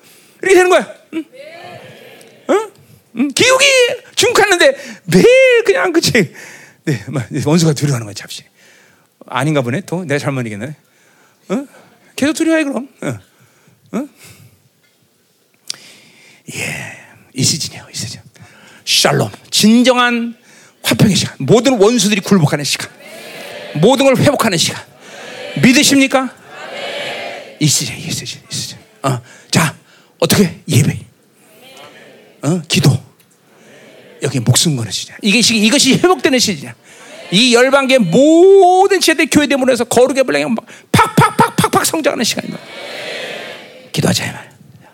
이렇게 0.42 0.54
되는 0.54 0.70
거야. 0.70 0.94
응? 1.14 1.24
응? 2.50 2.70
응? 3.16 3.28
기욱이 3.28 3.66
중국하는데 4.16 4.76
매일 5.04 5.64
그냥 5.64 5.92
그치. 5.92 6.32
네, 6.84 7.04
원수가 7.46 7.72
두려워하는 7.72 8.06
거야, 8.06 8.14
잡시. 8.14 8.42
아닌가 9.26 9.62
보네. 9.62 9.82
또 9.82 10.04
내가 10.04 10.18
잘못 10.18 10.40
얘기했네. 10.46 10.74
어? 11.48 11.66
계속 12.16 12.32
두려워해 12.34 12.64
그럼. 12.64 12.88
어? 13.02 13.98
어? 13.98 14.08
예, 16.54 16.96
이 17.34 17.42
시즌이에요, 17.42 17.86
이 17.90 17.96
시즌. 17.96 18.20
샬롬, 18.84 19.30
진정한 19.50 20.36
화평의 20.82 21.16
시간. 21.16 21.36
모든 21.38 21.78
원수들이 21.78 22.20
굴복하는 22.20 22.64
시간. 22.64 22.90
모든 23.76 24.04
걸 24.06 24.16
회복하는 24.16 24.58
시간. 24.58 24.82
믿으십니까? 25.62 26.34
이 27.60 27.66
시즌, 27.66 27.96
이 27.96 28.10
시즌, 28.10 28.40
이 28.50 28.54
시즌. 28.54 28.78
어, 29.02 29.20
자, 29.50 29.74
어떻게 30.18 30.60
예배? 30.68 30.98
어, 32.42 32.62
기도. 32.68 33.02
여기 34.22 34.40
목숨 34.40 34.76
거는 34.76 34.90
시즌. 34.90 35.14
이게 35.22 35.38
이것이 35.38 35.94
회복되는 35.94 36.38
시즌 36.38 36.72
이 37.34 37.52
열방계 37.52 37.98
모든 37.98 39.00
지혜들 39.00 39.26
교회 39.28 39.48
대문에서 39.48 39.82
거룩의 39.84 40.22
분량이 40.22 40.54
팍팍팍팍팍 40.92 41.84
성장하는 41.84 42.24
시간이다. 42.24 42.56
기도하자 43.90 44.24
이 44.24 44.32
말. 44.32 44.50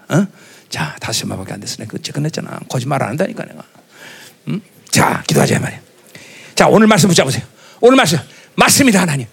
어? 0.09 0.27
자, 0.71 0.97
다섯 1.01 1.27
마밖에 1.27 1.53
안 1.53 1.61
됐으네. 1.61 1.87
그치 1.87 2.13
끝냈잖아. 2.13 2.61
거짓말 2.67 3.03
안 3.03 3.11
한다니까 3.11 3.45
내가. 3.45 3.63
응? 4.49 4.61
자, 4.91 5.23
기도하자 5.27 5.61
말이야. 5.61 5.81
자, 6.55 6.67
오늘 6.69 6.87
말씀 6.87 7.11
붙잡으세요. 7.11 7.45
오늘 7.83 7.97
말씀 7.97 8.19
맞습니다, 8.55 9.03
하나님. 9.03 9.27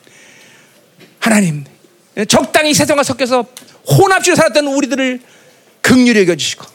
하나님, 1.20 1.64
적당히 2.28 2.74
세상과 2.74 3.04
섞여서 3.04 3.46
혼합주로 3.90 4.36
살았던 4.36 4.68
우리들을 4.68 5.22
극률히 5.82 6.22
여겨주시고, 6.22 6.66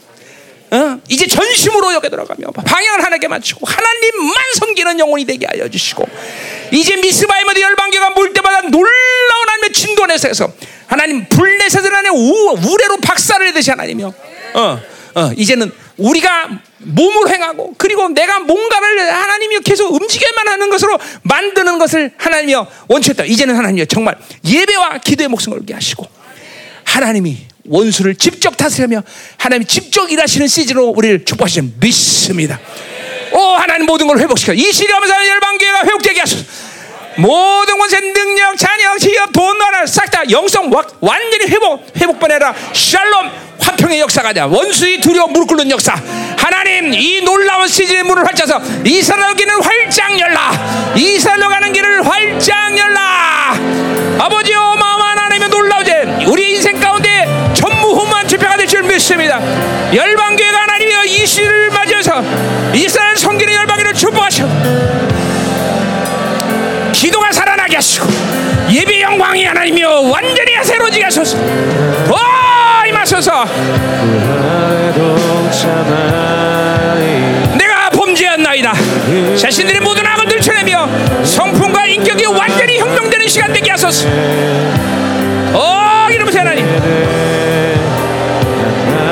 어? 0.72 0.98
이제 1.08 1.26
전심으로 1.26 1.92
여겨 1.94 2.08
들어가며 2.08 2.46
방향을 2.50 3.04
하나님께 3.04 3.28
맞추고 3.28 3.66
하나님만 3.66 4.36
섬기는 4.54 4.98
영혼이 4.98 5.26
되게 5.26 5.46
하여 5.46 5.68
주시고, 5.68 6.06
이제 6.72 6.96
미스바이머드 6.96 7.60
열방계가 7.60 8.10
물 8.10 8.32
때마다 8.32 8.62
놀라운 8.62 9.48
하나님의 9.62 9.72
진도 9.72 10.06
내에서 10.06 10.52
하나님 10.86 11.26
불내세들 11.28 11.94
안에 11.94 12.08
우레로 12.08 12.96
박살을 13.02 13.46
내듯이 13.46 13.70
하나님이요. 13.70 14.14
어, 14.54 14.80
어, 15.14 15.30
이제는 15.36 15.70
우리가 15.98 16.48
몸을 16.78 17.28
행하고 17.28 17.74
그리고 17.78 18.08
내가 18.08 18.40
뭔가를 18.40 19.12
하나님이 19.12 19.60
계속 19.60 19.92
움직여만 19.92 20.48
하는 20.48 20.70
것으로 20.70 20.98
만드는 21.22 21.78
것을 21.78 22.12
하나님이여 22.16 22.66
원초했다. 22.88 23.24
이제는 23.24 23.54
하나님이여 23.56 23.84
정말 23.84 24.16
예배와 24.44 24.98
기도의 24.98 25.28
목숨을 25.28 25.58
걸게 25.58 25.74
하시고 25.74 26.06
하나님이 26.84 27.46
원수를 27.68 28.14
직접 28.16 28.56
다스리며 28.56 29.02
하나님이 29.38 29.66
직접 29.66 30.10
일하시는 30.10 30.46
시즌으로 30.46 30.88
우리를 30.88 31.24
축복하시는 31.24 31.74
믿습니다. 31.80 32.58
오 33.32 33.38
하나님 33.38 33.86
모든 33.86 34.06
걸 34.06 34.18
회복시켜. 34.18 34.52
이 34.52 34.72
시리하면서 34.72 35.28
열방교회가 35.28 35.80
회복되게 35.84 36.20
하소서. 36.20 36.44
모든 37.16 37.78
권세 37.78 38.00
능력 38.00 38.56
자녀 38.56 38.94
기업 38.96 39.32
돈 39.32 39.58
나라 39.58 39.84
싹 39.86 40.10
다 40.10 40.22
영성 40.30 40.70
완전히 41.00 41.46
회복 41.46 41.86
회복번해라. 41.96 42.54
샬롬 42.72 43.30
화평의 43.60 44.00
역사가 44.00 44.32
돼 44.32 44.40
원수의 44.40 45.00
두려워 45.00 45.28
무릎 45.28 45.48
꿇는 45.48 45.70
역사. 45.70 45.94
하나님 46.36 46.92
이 46.92 47.20
놀라운 47.22 47.68
시즌의 47.68 48.02
문을 48.02 48.26
활자서 48.26 48.60
이스라엘 48.84 49.34
길은 49.34 49.62
활짝 49.62 50.18
열라. 50.18 50.94
이스라엘로 50.96 51.48
가는 51.48 51.72
길을 51.72 52.06
활짝 52.06 52.76
열라. 52.76 53.54
아버지 54.18 54.52
어마어마한 54.54 55.18
하나님의 55.18 55.48
놀라우지 55.48 55.90
우리 56.26 56.54
인생 56.54 56.80
믿습니다. 59.02 59.40
열방교회가 59.92 60.62
하나님의 60.62 61.10
이 61.10 61.26
시를 61.26 61.70
맞이해서 61.70 62.22
이스라엘 62.72 63.16
성기는 63.16 63.52
열방교를 63.52 63.94
축복하셔 63.94 64.46
기도가 66.92 67.32
살아나게 67.32 67.76
하시고 67.76 68.06
예배 68.70 69.00
영광이 69.02 69.44
하나님이여 69.44 70.02
완전히 70.02 70.52
새로지게 70.62 71.04
하소서. 71.04 71.36
와 72.08 72.86
임하소서. 72.86 73.44
내가 77.58 77.90
범죄한나이다. 77.90 78.72
자신들의 79.36 79.80
모든 79.80 80.06
악을 80.06 80.28
들춰내며 80.28 81.24
성품과 81.24 81.86
인격이 81.86 82.26
완전히 82.26 82.78
혁명되는 82.78 83.26
시간 83.26 83.52
되게 83.52 83.72
하소서. 83.72 84.08
어 85.54 86.06
이러면서 86.08 86.38
하나님 86.38 87.51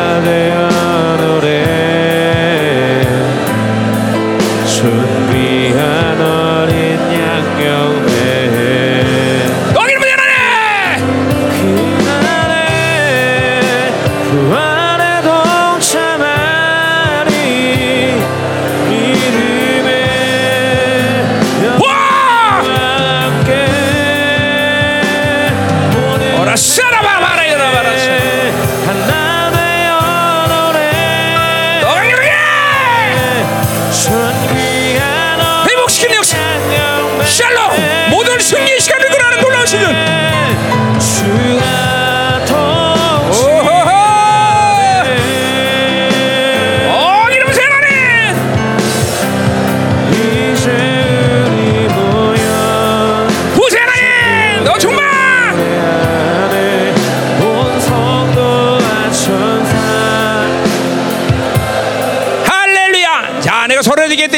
얘 0.01 0.50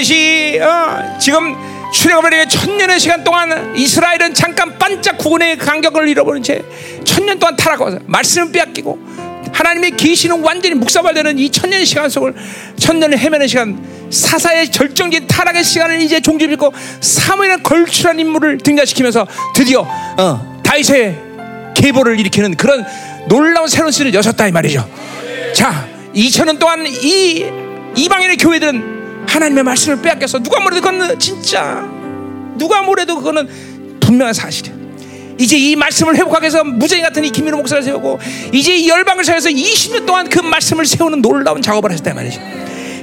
기했듯이 0.02 0.58
어, 0.60 1.18
지금 1.18 1.54
출애굽을 1.92 2.48
천년의 2.48 2.98
시간 3.00 3.22
동안 3.22 3.74
이스라엘은 3.76 4.34
잠깐 4.34 4.76
반짝 4.78 5.18
구원의 5.18 5.56
간격을 5.58 6.08
잃어버린 6.08 6.42
채 6.42 6.62
천년 7.04 7.38
동안 7.38 7.56
타락하고 7.56 7.98
말씀을 8.06 8.52
빼앗기고 8.52 8.98
하나님의 9.52 9.92
계시는 9.92 10.40
완전히 10.40 10.74
묵사발되는 10.74 11.38
이 11.38 11.50
천년의 11.50 11.86
시간 11.86 12.08
속을 12.08 12.34
천년을 12.76 13.18
헤매는 13.18 13.46
시간 13.46 14.08
사사의 14.10 14.70
절정적인 14.70 15.26
타락의 15.26 15.64
시간을 15.64 16.00
이제 16.00 16.20
종지짓고 16.20 16.72
사무엘은 17.00 17.62
걸출한 17.62 18.18
인물을 18.18 18.58
등장시키면서 18.58 19.26
드디어 19.54 19.80
어, 20.18 20.60
다윗의 20.64 21.18
계보를 21.74 22.18
일으키는 22.18 22.56
그런 22.56 22.84
놀라운 23.28 23.68
새로운 23.68 23.92
시를 23.92 24.12
여셨다 24.12 24.48
이 24.48 24.52
말이죠. 24.52 24.88
자, 25.54 25.86
2천년 26.14 26.58
동안 26.58 26.86
이 26.86 27.46
이방인의 27.96 28.36
교회들은 28.38 28.91
하나님의 29.32 29.64
말씀을 29.64 30.02
빼앗겨서 30.02 30.38
누가 30.40 30.60
뭐래도 30.60 30.82
그건 30.82 31.18
진짜 31.18 31.88
누가 32.56 32.82
뭐래도 32.82 33.16
그거는 33.16 33.48
분명한 34.00 34.34
사실이야. 34.34 34.74
이제 35.38 35.56
이 35.56 35.74
말씀을 35.74 36.14
회복하기 36.16 36.42
위해서 36.44 36.62
무쟁이 36.62 37.02
같은 37.02 37.24
이 37.24 37.30
김민호 37.30 37.56
목사를 37.56 37.82
세우고 37.82 38.20
이제 38.52 38.76
이 38.76 38.88
열방을 38.88 39.24
세워서 39.24 39.48
20년 39.48 40.06
동안 40.06 40.28
그 40.28 40.38
말씀을 40.38 40.84
세우는 40.84 41.22
놀라운 41.22 41.62
작업을 41.62 41.90
하셨단 41.90 42.14
말이죠. 42.14 42.40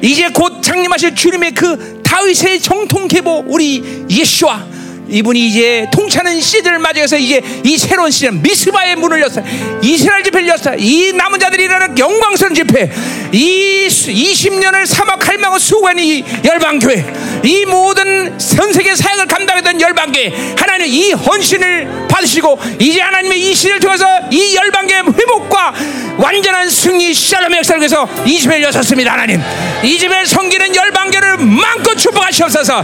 이제 0.01 0.29
곧 0.29 0.61
장림하실 0.61 1.15
주님의 1.15 1.53
그 1.53 2.01
다윗의 2.03 2.61
정통 2.61 3.07
계보 3.07 3.45
우리 3.47 4.05
예수와 4.09 4.65
이분이 5.09 5.47
이제 5.47 5.87
통치하는 5.91 6.39
시즌을 6.39 6.79
맞이해서 6.79 7.17
이제 7.17 7.41
이 7.63 7.77
새로운 7.77 8.11
시즌 8.11 8.41
미스바의 8.41 8.95
문을 8.95 9.19
열었어 9.21 9.41
이스라엘 9.81 10.23
집회를 10.23 10.47
열었어 10.47 10.75
이 10.77 11.11
남은 11.13 11.39
자들이 11.39 11.63
일어나는 11.63 11.97
영광스러운 11.97 12.55
집회. 12.55 12.91
이 13.31 13.87
20년을 13.87 14.85
사막 14.85 15.19
갈망을 15.19 15.59
수고한 15.59 15.99
이 15.99 16.23
열방교회. 16.43 17.41
이 17.43 17.65
모든 17.65 18.37
전 18.37 18.71
세계 18.73 18.95
사역을 18.95 19.25
감당했던 19.27 19.81
열방교회. 19.81 20.55
하나님 20.57 20.87
이 20.87 21.11
헌신을 21.11 22.07
받으시고 22.09 22.59
이제 22.79 23.01
하나님의 23.01 23.39
이 23.39 23.55
시를 23.55 23.79
통해서 23.79 24.05
이 24.31 24.55
열방교회 24.55 24.99
회복과 24.99 25.73
완전한 26.17 26.69
승리 26.69 27.13
샬롬의 27.13 27.59
역사를 27.59 27.79
위해서 27.79 28.07
이 28.25 28.39
집회를 28.39 28.63
여셨습니다 28.63 29.13
하나님. 29.13 29.41
이 29.83 29.97
집에 29.97 30.25
섬기는 30.25 30.75
열방교를 30.75 31.37
마음껏 31.37 31.95
축복하시옵소서. 31.95 32.83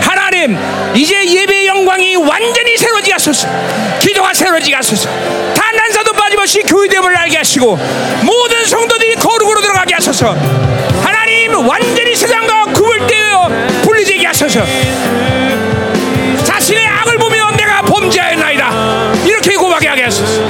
하나님 0.00 0.56
이제 0.94 1.26
예배 1.26 1.65
의 1.66 1.68
영광이 1.68 2.14
완전히 2.14 2.76
새로지게 2.76 3.12
하소서. 3.12 3.48
기도가 3.98 4.32
새로지게 4.32 4.76
하소서. 4.76 5.10
단한 5.54 5.90
사도 5.90 6.12
빠짐없이 6.12 6.62
교회됨을 6.62 7.16
알게 7.16 7.38
하시고 7.38 7.76
모든 8.22 8.64
성도들이 8.64 9.16
거룩으로 9.16 9.60
들어가게 9.60 9.94
하소서. 9.94 10.36
하나님 11.02 11.54
완전히 11.68 12.14
세상과 12.14 12.66
구분되어 12.66 13.48
분리되게 13.82 14.26
하소서. 14.26 14.64
자신의 16.44 16.86
악을 16.86 17.18
보며 17.18 17.50
내가 17.56 17.82
범죄하였나이다. 17.82 19.24
이렇게 19.24 19.56
고백하게 19.56 19.88
하게 19.88 20.02
하소서. 20.04 20.40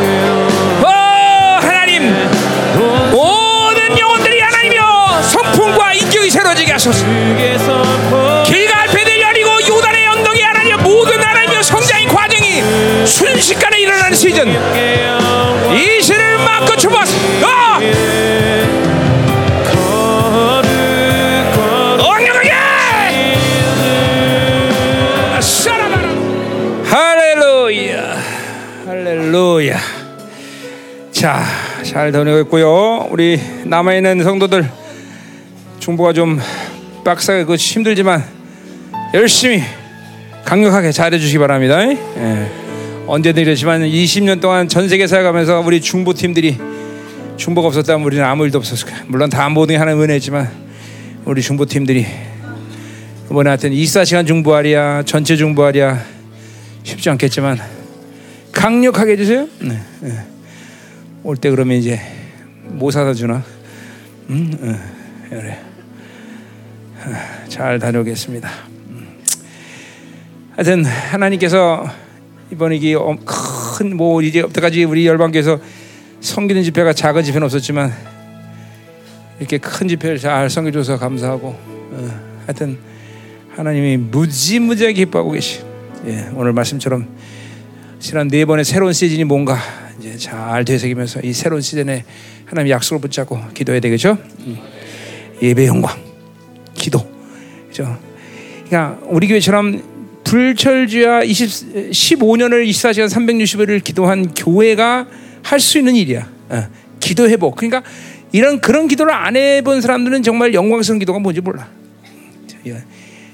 어 0.82 1.58
하나님 1.62 2.12
모든 3.10 3.98
영혼들이 3.98 4.40
하나님이여 4.40 5.22
성품과 5.22 5.94
인격이 5.94 6.30
새로지게 6.30 6.72
하소서 6.72 7.04
순식간에 13.06 13.78
일어나는 13.80 14.14
시즌 14.16 14.48
이 14.48 16.02
시를 16.02 16.38
막고 16.38 16.76
주었어 16.76 17.16
어! 17.42 17.78
언약하게 21.98 22.50
사랑하라 25.40 26.08
할렐루야 26.84 28.16
할렐루야 28.86 29.78
자, 31.12 31.42
잘 31.82 32.12
다녀왔고요. 32.12 33.08
우리 33.10 33.40
남아있는 33.64 34.22
성도들 34.22 34.68
중보가 35.78 36.12
좀 36.12 36.38
빡세게 37.04 37.44
그 37.44 37.54
힘들지만 37.54 38.22
열심히 39.14 39.62
강력하게 40.44 40.92
잘해 40.92 41.18
주시기 41.18 41.38
바랍니다. 41.38 41.80
예. 41.88 42.65
언제든 43.08 43.42
이러지만 43.42 43.82
20년 43.82 44.40
동안 44.40 44.66
전 44.66 44.88
세계 44.88 45.06
살아가면서 45.06 45.60
우리 45.60 45.80
중보 45.80 46.12
팀들이 46.12 46.58
중보가 47.36 47.68
없었다면 47.68 48.04
우리는 48.04 48.24
아무 48.24 48.44
일도 48.44 48.58
없었을 48.58 48.88
거야. 48.88 49.04
물론 49.06 49.30
다 49.30 49.48
모든 49.48 49.74
게 49.74 49.78
하나님 49.78 50.02
은혜지만 50.02 50.50
우리 51.24 51.40
중보 51.40 51.64
팀들이 51.66 52.04
이번에 53.26 53.50
하여튼 53.50 53.70
24시간 53.70 54.26
중보하랴 54.26 55.04
전체 55.04 55.36
중보하랴 55.36 56.00
쉽지 56.82 57.08
않겠지만 57.10 57.58
강력하게 58.50 59.12
해주세요. 59.12 59.48
네, 59.60 59.80
네. 60.00 60.18
올때 61.22 61.50
그러면 61.50 61.76
이제 61.76 62.00
뭐 62.64 62.90
사다 62.90 63.14
주나? 63.14 63.44
음, 64.30 64.58
음, 64.60 64.80
그래. 65.30 65.60
잘 67.48 67.78
다녀오겠습니다. 67.78 68.50
음. 68.88 69.06
하여튼 70.56 70.84
하나님께서 70.84 71.88
이번에 72.52 72.76
이게 72.76 72.94
큰 72.94 73.56
뭐 73.94 74.22
이제 74.22 74.40
여태까지 74.40 74.84
우리 74.84 75.06
열방교에서 75.06 75.60
섬기는 76.20 76.62
집회가 76.62 76.94
작은 76.94 77.22
집회는 77.24 77.44
없었지만 77.44 77.92
이렇게 79.38 79.58
큰 79.58 79.86
집회를 79.86 80.18
잘 80.18 80.48
섬겨줘서 80.48 80.98
감사하고 80.98 81.48
어, 81.48 82.20
하여튼 82.46 82.78
하나님이 83.54 83.98
무지무지하게 83.98 84.94
기뻐하고 84.94 85.32
계시. 85.32 85.60
예, 86.06 86.28
오늘 86.34 86.52
말씀처럼 86.52 87.06
지난 87.98 88.28
네 88.28 88.44
번의 88.44 88.64
새로운 88.64 88.92
시즌이 88.92 89.24
뭔가 89.24 89.58
이제 89.98 90.16
잘 90.16 90.64
되새기면서 90.64 91.20
이 91.22 91.32
새로운 91.32 91.60
시즌에 91.60 92.04
하나님 92.46 92.70
약속을 92.70 93.00
붙잡고 93.00 93.40
기도해야 93.52 93.80
되겠죠. 93.80 94.16
음. 94.46 94.58
예배 95.42 95.66
영광, 95.66 95.94
기도, 96.74 96.98
그죠. 97.68 97.98
그러니까 98.66 98.98
우리 99.04 99.28
교회처럼 99.28 99.95
불철주야 100.26 101.22
20, 101.22 101.90
15년을 101.92 102.68
24시간 102.68 103.08
360일을 103.08 103.82
기도한 103.82 104.34
교회가 104.34 105.06
할 105.42 105.60
수 105.60 105.78
있는 105.78 105.94
일이야. 105.94 106.28
어, 106.48 106.68
기도 106.98 107.28
회복. 107.28 107.54
그러니까 107.54 107.84
이런 108.32 108.60
그런 108.60 108.88
기도를 108.88 109.12
안 109.14 109.36
해본 109.36 109.80
사람들은 109.80 110.24
정말 110.24 110.52
영광스러운 110.52 110.98
기도가 110.98 111.20
뭔지 111.20 111.40
몰라. 111.40 111.68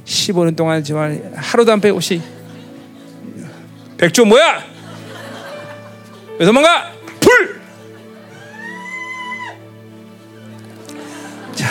15년 0.05 0.55
동안 0.55 0.85
정말 0.85 1.32
하루도 1.35 1.73
안 1.73 1.81
빼고시 1.81 2.20
백조 3.97 4.27
뭐야? 4.27 4.62
왜 6.39 6.44
도망가? 6.44 6.93
불! 7.20 7.60
자, 11.55 11.66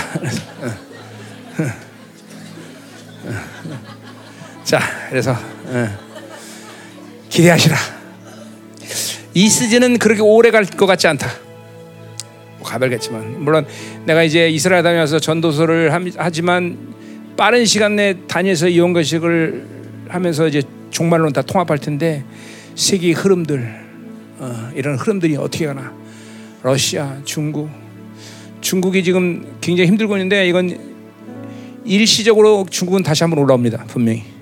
자, 4.72 4.80
그래서 5.10 5.34
어, 5.34 5.88
기대하시라. 7.28 7.76
이 9.34 9.50
시즌은 9.50 9.98
그렇게 9.98 10.22
오래 10.22 10.50
갈 10.50 10.64
것 10.64 10.86
같지 10.86 11.08
않다. 11.08 11.28
뭐 12.58 12.66
가별겠지만. 12.70 13.44
물론 13.44 13.66
내가 14.06 14.24
이제 14.24 14.48
이스라엘 14.50 14.82
다녀와서 14.82 15.20
전도서를 15.20 15.92
하지만 16.16 16.78
빠른 17.36 17.66
시간 17.66 17.98
내에 17.98 18.16
다녀서 18.30 18.70
이용 18.70 18.94
것식을 18.94 19.66
하면서 20.08 20.48
이제 20.48 20.64
종말론 20.90 21.34
다 21.34 21.42
통합할 21.42 21.78
텐데 21.78 22.24
세계의 22.76 23.12
흐름들 23.12 23.76
어, 24.40 24.72
이런 24.74 24.96
흐름들이 24.96 25.36
어떻게 25.36 25.66
가나. 25.66 25.94
러시아, 26.64 27.18
중국, 27.26 27.70
중국이 28.62 29.04
지금 29.04 29.54
굉장히 29.60 29.90
힘들고 29.90 30.16
있는데 30.16 30.48
이건 30.48 30.80
일시적으로 31.84 32.66
중국은 32.70 33.04
다시 33.04 33.26
한번 33.26 33.40
올라옵니다 33.40 33.84
분명히. 33.90 34.20
어, 34.20 34.41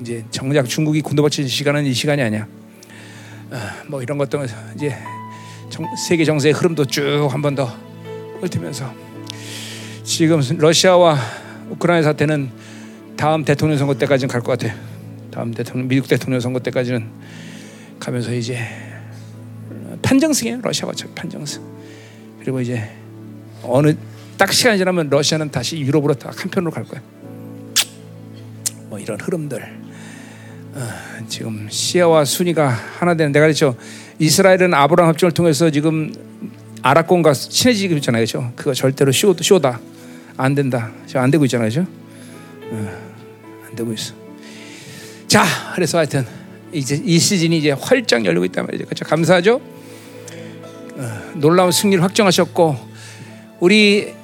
이제 0.00 0.24
정작 0.30 0.68
중국이 0.68 1.00
군도받칠 1.02 1.48
시간은 1.48 1.84
이 1.84 1.92
시간이 1.92 2.22
아니야. 2.22 2.46
어, 3.50 3.56
뭐 3.88 4.02
이런 4.02 4.16
것도 4.18 4.44
이제 4.76 4.96
정, 5.68 5.84
세계 5.96 6.24
정세의 6.24 6.54
흐름도 6.54 6.84
쭉 6.86 7.28
한 7.30 7.42
번 7.42 7.54
더 7.54 7.66
훑으면서 8.40 8.92
지금 10.04 10.40
러시아와 10.58 11.18
우크라이나 11.70 12.02
사태는 12.04 12.50
다음 13.16 13.44
대통령 13.44 13.76
선거 13.78 13.94
때까지는 13.94 14.28
갈 14.32 14.40
것 14.40 14.58
같아요. 14.58 14.78
다음 15.30 15.52
대통령 15.52 15.88
미국 15.88 16.08
대통령 16.08 16.40
선거 16.40 16.58
때까지는 16.60 17.06
가면서 18.00 18.32
이제 18.32 18.58
판정승이에요. 20.02 20.60
러시아가 20.62 20.92
판정승. 21.14 21.62
그리고 22.40 22.60
이제 22.60 22.90
어느 23.62 23.94
딱 24.38 24.52
시간이 24.52 24.78
지나면 24.78 25.10
러시아는 25.10 25.50
다시 25.50 25.78
유럽으로 25.78 26.14
딱 26.14 26.42
한편으로 26.42 26.70
갈 26.70 26.84
거야. 26.84 27.02
뭐 28.90 28.98
이런 28.98 29.18
흐름들. 29.20 29.62
어, 30.74 30.88
지금 31.28 31.68
시아와 31.70 32.24
순위가 32.24 32.68
하나 32.68 33.14
되는 33.14 33.30
내가 33.30 33.46
그랬죠. 33.46 33.76
이스라엘은 34.18 34.74
아브라함 34.74 35.10
합정을 35.10 35.32
통해서 35.32 35.70
지금 35.70 36.12
아랍권과 36.82 37.32
친해지고 37.32 37.94
있잖아요, 37.96 38.24
그렇죠? 38.24 38.52
그거 38.56 38.74
절대로 38.74 39.12
쇼, 39.12 39.34
쇼다, 39.40 39.80
안 40.36 40.54
된다, 40.56 40.90
안 41.14 41.30
되고 41.30 41.44
있잖아요, 41.44 41.70
그렇죠? 41.70 41.88
어, 42.70 42.90
안 43.68 43.76
되고 43.76 43.92
있어. 43.92 44.12
자, 45.28 45.44
그래서 45.74 45.98
하여튼 45.98 46.26
이제 46.72 47.00
이 47.04 47.18
시즌이 47.18 47.58
이제 47.58 47.70
활짝 47.70 48.24
열리고 48.24 48.44
있단 48.46 48.66
말이죠, 48.66 48.86
그렇죠? 48.86 49.04
감사하죠. 49.04 49.60
어, 50.96 51.32
놀라운 51.34 51.70
승리를 51.70 52.02
확정하셨고 52.02 52.76
우리 53.60 54.19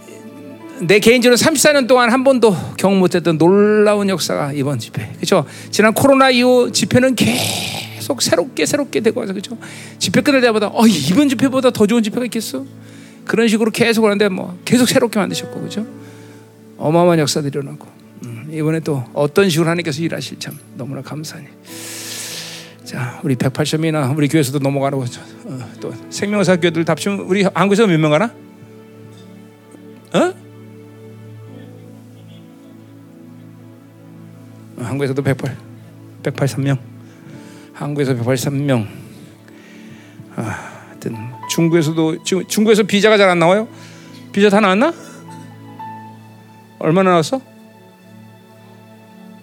내 0.80 0.98
개인적으로 0.98 1.36
34년 1.36 1.86
동안 1.88 2.10
한 2.10 2.22
번도 2.24 2.54
경험 2.76 2.98
못했던 2.98 3.38
놀라운 3.38 4.08
역사가 4.08 4.52
이번 4.52 4.78
집회. 4.78 5.10
그렇죠? 5.16 5.46
지난 5.70 5.94
코로나 5.94 6.30
이후 6.30 6.70
집회는 6.72 7.14
계속 7.14 8.20
새롭게 8.22 8.66
새롭게 8.66 9.00
되고 9.00 9.20
와서 9.20 9.32
그렇죠? 9.32 9.56
집회 9.98 10.20
끝날 10.20 10.40
때마다 10.40 10.68
어, 10.68 10.86
이번 10.86 11.28
집회보다 11.28 11.70
더 11.70 11.86
좋은 11.86 12.02
집회가 12.02 12.24
있겠어? 12.24 12.64
그런 13.24 13.48
식으로 13.48 13.70
계속 13.70 14.04
하는데 14.04 14.28
뭐 14.28 14.58
계속 14.64 14.86
새롭게 14.88 15.18
만드셨고 15.18 15.58
그렇죠? 15.60 15.86
어마어마한 16.78 17.18
역사들이 17.20 17.50
일어나고 17.58 17.86
음, 18.24 18.48
이번에 18.52 18.80
또 18.80 19.02
어떤 19.14 19.48
식으로 19.48 19.68
하나님께서 19.68 20.02
일하실 20.02 20.38
참 20.38 20.58
너무나 20.76 21.00
감사하니. 21.02 21.46
자, 22.84 23.18
우리 23.24 23.34
108점이나 23.34 24.16
우리 24.16 24.28
교회에서도 24.28 24.58
넘어가고 24.60 25.04
어, 25.44 25.70
또 25.80 25.92
생명사 26.10 26.56
교회들 26.56 26.84
답치면 26.84 27.20
우리 27.20 27.42
한국에서 27.42 27.86
몇 27.86 27.98
명 27.98 28.10
가나? 28.12 28.32
어? 30.14 30.45
한국에서도 34.86 35.22
108. 35.22 35.56
183명. 36.22 36.78
한국에서 37.72 38.14
183명. 38.14 38.86
아, 40.36 40.42
하여튼 40.88 41.16
중국에서도 41.50 42.22
지금 42.24 42.46
중국에서 42.46 42.82
비자가 42.82 43.16
잘 43.16 43.28
안 43.28 43.38
나와요? 43.38 43.68
비자 44.32 44.48
다 44.50 44.60
나왔나? 44.60 44.92
얼마나 46.78 47.10
나왔어? 47.10 47.40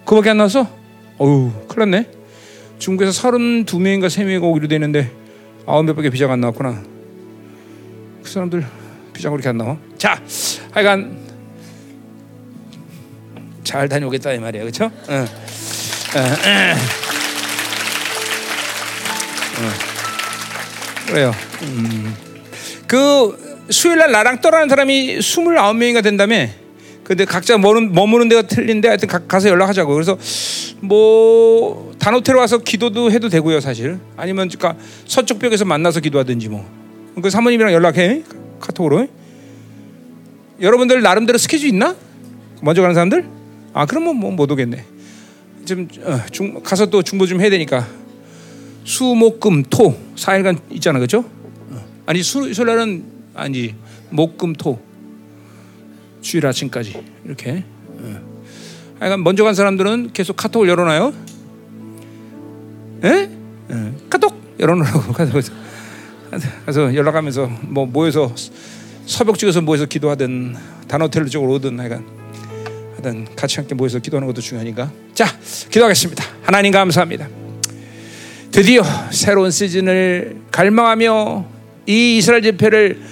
그밖에 0.04 0.30
안 0.30 0.36
나왔어? 0.36 0.68
어우, 1.18 1.50
큰일 1.68 1.90
났네. 1.90 2.10
중국에서 2.78 3.28
32명인가 3.28 4.06
3명이 4.06 4.42
오기로 4.42 4.68
되는데 4.68 5.10
아홉 5.66 5.84
몇 5.84 5.94
밖에 5.94 6.10
비자가 6.10 6.34
안 6.34 6.40
나왔구나. 6.40 6.82
그 8.22 8.30
사람들 8.30 8.64
비자가 9.12 9.32
그렇게 9.32 9.48
안 9.48 9.58
나와? 9.58 9.76
자, 9.96 10.20
하여간 10.72 11.23
잘 13.64 13.88
다녀오겠다 13.88 14.32
이 14.32 14.38
말이야, 14.38 14.62
그렇죠? 14.62 14.90
그래요. 21.06 21.32
음. 21.62 22.14
그 22.86 23.66
수요일 23.70 23.98
날 23.98 24.12
나랑 24.12 24.40
떠나는 24.40 24.68
사람이 24.68 25.18
29명인가 25.18 26.02
된다며. 26.02 26.46
근데 27.02 27.24
각자 27.24 27.58
머무는, 27.58 27.92
머무는 27.92 28.28
데가 28.28 28.42
틀린데 28.42 28.88
하여튼 28.88 29.08
가, 29.08 29.18
가서 29.18 29.48
연락하자고. 29.48 29.92
그래서 29.92 30.16
뭐 30.80 31.92
단호텔 31.98 32.36
와서 32.36 32.58
기도도 32.58 33.10
해도 33.10 33.28
되고요, 33.28 33.60
사실. 33.60 33.98
아니면 34.16 34.48
그러니까 34.48 34.82
서쪽 35.06 35.38
벽에서 35.38 35.64
만나서 35.64 36.00
기도하든지 36.00 36.48
뭐. 36.48 36.66
그 37.22 37.30
사모님이랑 37.30 37.72
연락해. 37.72 38.22
카톡으로. 38.60 39.06
여러분들 40.60 41.02
나름대로 41.02 41.36
스케줄 41.36 41.68
있나? 41.68 41.94
먼저 42.62 42.80
가는 42.80 42.94
사람들? 42.94 43.43
아, 43.74 43.84
그러면 43.86 44.16
뭐 44.16 44.30
못 44.30 44.50
오겠네. 44.50 44.84
좀 45.66 45.88
어, 46.02 46.20
중, 46.30 46.62
가서 46.62 46.86
또 46.86 47.02
중보 47.02 47.26
좀 47.26 47.40
해야 47.40 47.50
되니까. 47.50 47.86
수목금토 48.84 49.96
4일간 50.16 50.60
있잖아, 50.72 50.98
그렇죠? 50.98 51.24
아니 52.06 52.22
수, 52.22 52.52
설날은 52.52 53.04
아니 53.34 53.74
목금토 54.10 54.78
주일 56.20 56.46
아침까지 56.46 57.02
이렇게. 57.24 57.64
하여간 59.00 59.24
먼저 59.24 59.42
간 59.42 59.54
사람들은 59.54 60.10
계속 60.12 60.36
카톡을 60.36 60.68
열어놔요. 60.68 61.12
예? 63.04 63.30
카톡 64.08 64.34
열어놓으라고 64.60 65.12
가서 66.66 66.94
연락하면서 66.94 67.50
뭐 67.62 67.86
모여서 67.86 68.32
서벽 69.06 69.38
쪽에서 69.38 69.60
모여서 69.62 69.86
기도하든 69.86 70.54
단호텔 70.88 71.26
쪽으로 71.26 71.54
오든 71.54 71.78
하여간 71.80 72.04
하여튼 73.04 73.26
같이 73.36 73.56
함께 73.56 73.74
모여서 73.74 73.98
기도하는 73.98 74.26
것도 74.26 74.40
중요하니까 74.40 74.90
자 75.12 75.26
기도하겠습니다. 75.70 76.24
하나님 76.42 76.72
감사합니다. 76.72 77.28
드디어 78.50 78.82
새로운 79.10 79.50
시즌을 79.50 80.38
갈망하며 80.50 81.44
이 81.86 82.16
이스라엘 82.16 82.42
집회를 82.42 83.02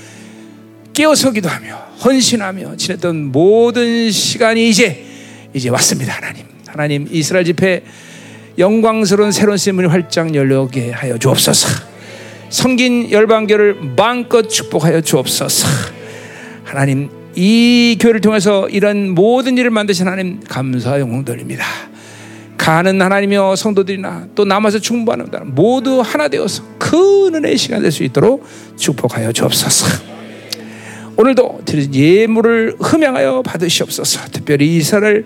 깨어서 0.95 1.33
기도 1.33 1.51
하며 1.51 1.77
헌신하며 2.03 2.77
지냈던 2.79 3.33
모든 3.33 4.11
시간이 4.11 4.69
이제 4.69 5.05
이제 5.53 5.69
왔습니다 5.69 6.15
하나님 6.15 6.47
하나님 6.67 7.09
이스라엘 7.11 7.45
집회 7.45 7.83
영광스러운 8.57 9.31
새로운 9.31 9.59
시즌이 9.59 9.87
활짝 9.87 10.35
열려게 10.35 10.91
하여 10.91 11.19
주옵소서 11.19 11.69
성긴 12.49 13.11
열방교를 13.11 13.95
마음껏 13.97 14.49
축복하여 14.49 15.03
주옵소서 15.03 15.67
하나님 16.65 17.22
이 17.35 17.97
교회를 18.01 18.21
통해서 18.21 18.69
이런 18.69 19.11
모든 19.11 19.57
일을 19.57 19.71
만드신 19.71 20.07
하나님 20.07 20.41
감사 20.41 21.01
영광 21.01 21.25
돌립니다 21.25 21.65
가는 22.59 23.01
하나님이여 23.01 23.57
성도들이나 23.57 24.29
또 24.35 24.45
남아서 24.45 24.79
충분하는 24.79 25.27
사람 25.33 25.55
모두 25.55 26.01
하나 26.01 26.29
되어서 26.29 26.63
큰 26.79 27.35
은혜의 27.35 27.57
시간 27.57 27.83
될 27.83 27.91
수 27.91 28.05
있도록 28.05 28.47
축복하여 28.77 29.33
주옵소서. 29.33 30.13
오늘도 31.17 31.63
드린 31.65 31.93
예물을 31.93 32.77
흠양하여 32.79 33.43
받으시옵소서. 33.43 34.29
특별히 34.31 34.77
이스라엘 34.77 35.25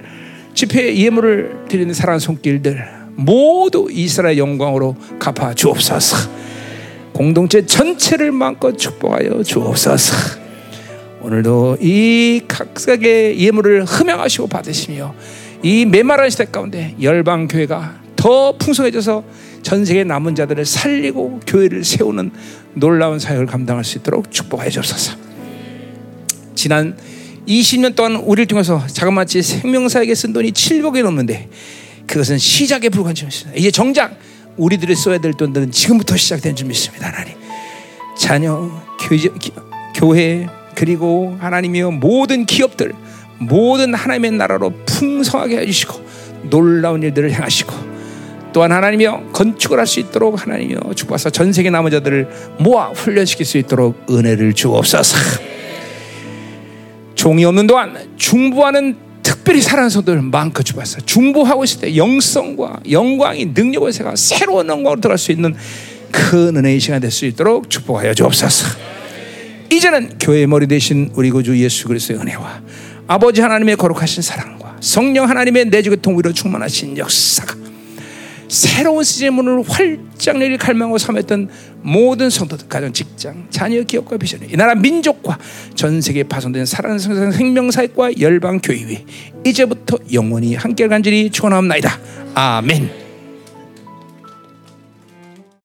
집회 0.55 0.97
예물을 0.97 1.67
드리는 1.69 1.93
사랑하는 1.93 2.21
손길들 2.21 2.83
모두 3.17 3.89
이스라엘 3.91 4.39
영광으로 4.39 4.97
갚아 5.19 5.53
주옵소서. 5.53 6.17
공동체 7.13 7.67
전체를 7.67 8.33
마음껏 8.33 8.77
축복하여 8.77 9.43
주옵소서. 9.43 10.46
오늘도 11.27 11.79
이 11.81 12.41
각각의 12.47 13.41
예물을 13.41 13.85
흠양하시고 13.85 14.47
받으시며 14.47 15.13
이 15.61 15.85
메마른 15.85 16.31
시대 16.31 16.45
가운데 16.45 16.95
열방 17.03 17.49
교회가 17.49 17.99
더 18.15 18.57
풍성해져서 18.57 19.25
전 19.63 19.85
세계 19.85 20.05
남은 20.05 20.37
자들을 20.37 20.65
살리고 20.65 21.41
교회를 21.45 21.83
세우는 21.83 22.31
놀라운 22.75 23.19
사역을 23.19 23.47
감당할 23.47 23.83
수 23.83 23.99
있도록 23.99 24.31
축복하여 24.31 24.71
주옵소서. 24.71 25.17
지난 26.55 26.97
20년 27.49 27.97
동안 27.97 28.15
우리를 28.17 28.47
통해서 28.47 28.87
자그마치 28.87 29.43
생명사에게 29.43 30.15
쓴 30.15 30.33
돈이 30.33 30.53
7억이 30.53 31.03
넘는데 31.03 31.49
그것은 32.07 32.39
시작에 32.39 32.89
불과한 32.89 33.17
줄입니다. 33.17 33.51
이제 33.57 33.73
정작 33.73 34.17
우리들이 34.57 34.95
써야 34.95 35.19
될 35.19 35.33
돈들은 35.33 35.73
지금부터 35.73 36.17
시작된 36.17 36.55
줄 36.55 36.69
믿습니다. 36.69 37.09
하나님. 37.09 37.35
자녀, 38.17 38.71
교회, 39.97 40.47
그리고 40.77 41.37
하나님이여 41.41 41.91
모든 41.91 42.47
기업들 42.47 42.93
모든 43.39 43.95
하나님의 43.95 44.33
나라로 44.33 44.73
풍성하게 44.87 45.59
해주시고 45.59 46.07
놀라운 46.51 47.03
일들을 47.03 47.33
행하시고 47.33 47.97
또한 48.53 48.73
하나님이여 48.73 49.31
건축을 49.33 49.79
할 49.79 49.87
수 49.87 50.01
있도록 50.01 50.41
하나님이여 50.41 50.95
축복하사 50.95 51.29
전 51.31 51.53
세계 51.53 51.69
남은 51.71 51.91
자들을 51.91 52.29
모아 52.61 52.89
훈련시킬 52.91 53.45
수 53.45 53.59
있도록 53.59 54.07
은혜를 54.09 54.55
주옵소서. 54.55 55.17
종이 57.15 57.45
없는 57.45 57.67
동안 57.67 57.97
중보하는 58.17 58.97
특별히 59.23 59.61
사랑하는 59.61 59.91
성도들 59.91 60.23
마음껏 60.23 60.63
주옵소서. 60.63 61.05
중보하고 61.05 61.65
있을 61.65 61.81
때 61.81 61.97
영성과 61.97 62.81
영광이 62.91 63.47
능력의 63.47 63.93
세가 63.93 64.17
새로운 64.17 64.69
영광으로 64.69 65.01
들어갈 65.01 65.19
수 65.19 65.33
있는 65.33 65.55
큰 66.11 66.57
은혜의 66.57 66.81
시간 66.81 67.01
될 67.01 67.11
수 67.11 67.27
있도록 67.27 67.69
축복하여 67.69 68.15
주옵소서. 68.15 68.96
이제는 69.71 70.19
교회의 70.19 70.47
머리 70.47 70.67
대신 70.67 71.11
우리 71.15 71.31
구주 71.31 71.59
예수 71.59 71.89
그리스도의 71.89 72.21
은혜와 72.21 72.63
아버지 73.07 73.41
하나님의 73.41 73.77
거룩하신 73.77 74.23
사랑과 74.23 74.77
성령 74.81 75.29
하나님의 75.29 75.67
내주의 75.67 75.97
통위로 76.01 76.33
충만하신 76.33 76.99
역사가 76.99 77.57
새로운 78.49 79.03
시즌 79.03 79.35
문을 79.35 79.65
활짝 79.67 80.41
열릴 80.41 80.57
갈망하고 80.57 80.99
삼했던 80.99 81.49
모든 81.83 82.31
성도들, 82.31 82.69
가정, 82.69 82.93
직장, 82.93 83.47
자녀, 83.51 83.83
기업과 83.83 84.17
비전이 84.17 84.53
이 84.53 84.57
나라 84.57 84.75
민족과 84.75 85.39
전 85.75 86.01
세계에 86.01 86.23
파손된 86.25 86.65
살아있는 86.65 87.33
생명사역과 87.33 88.21
열방 88.21 88.61
교회 88.63 89.05
이제부터 89.45 89.99
영원히 90.13 90.55
함께 90.55 90.87
간절히 90.87 91.31
축원하옵나이다. 91.31 91.99
아멘. 92.35 93.06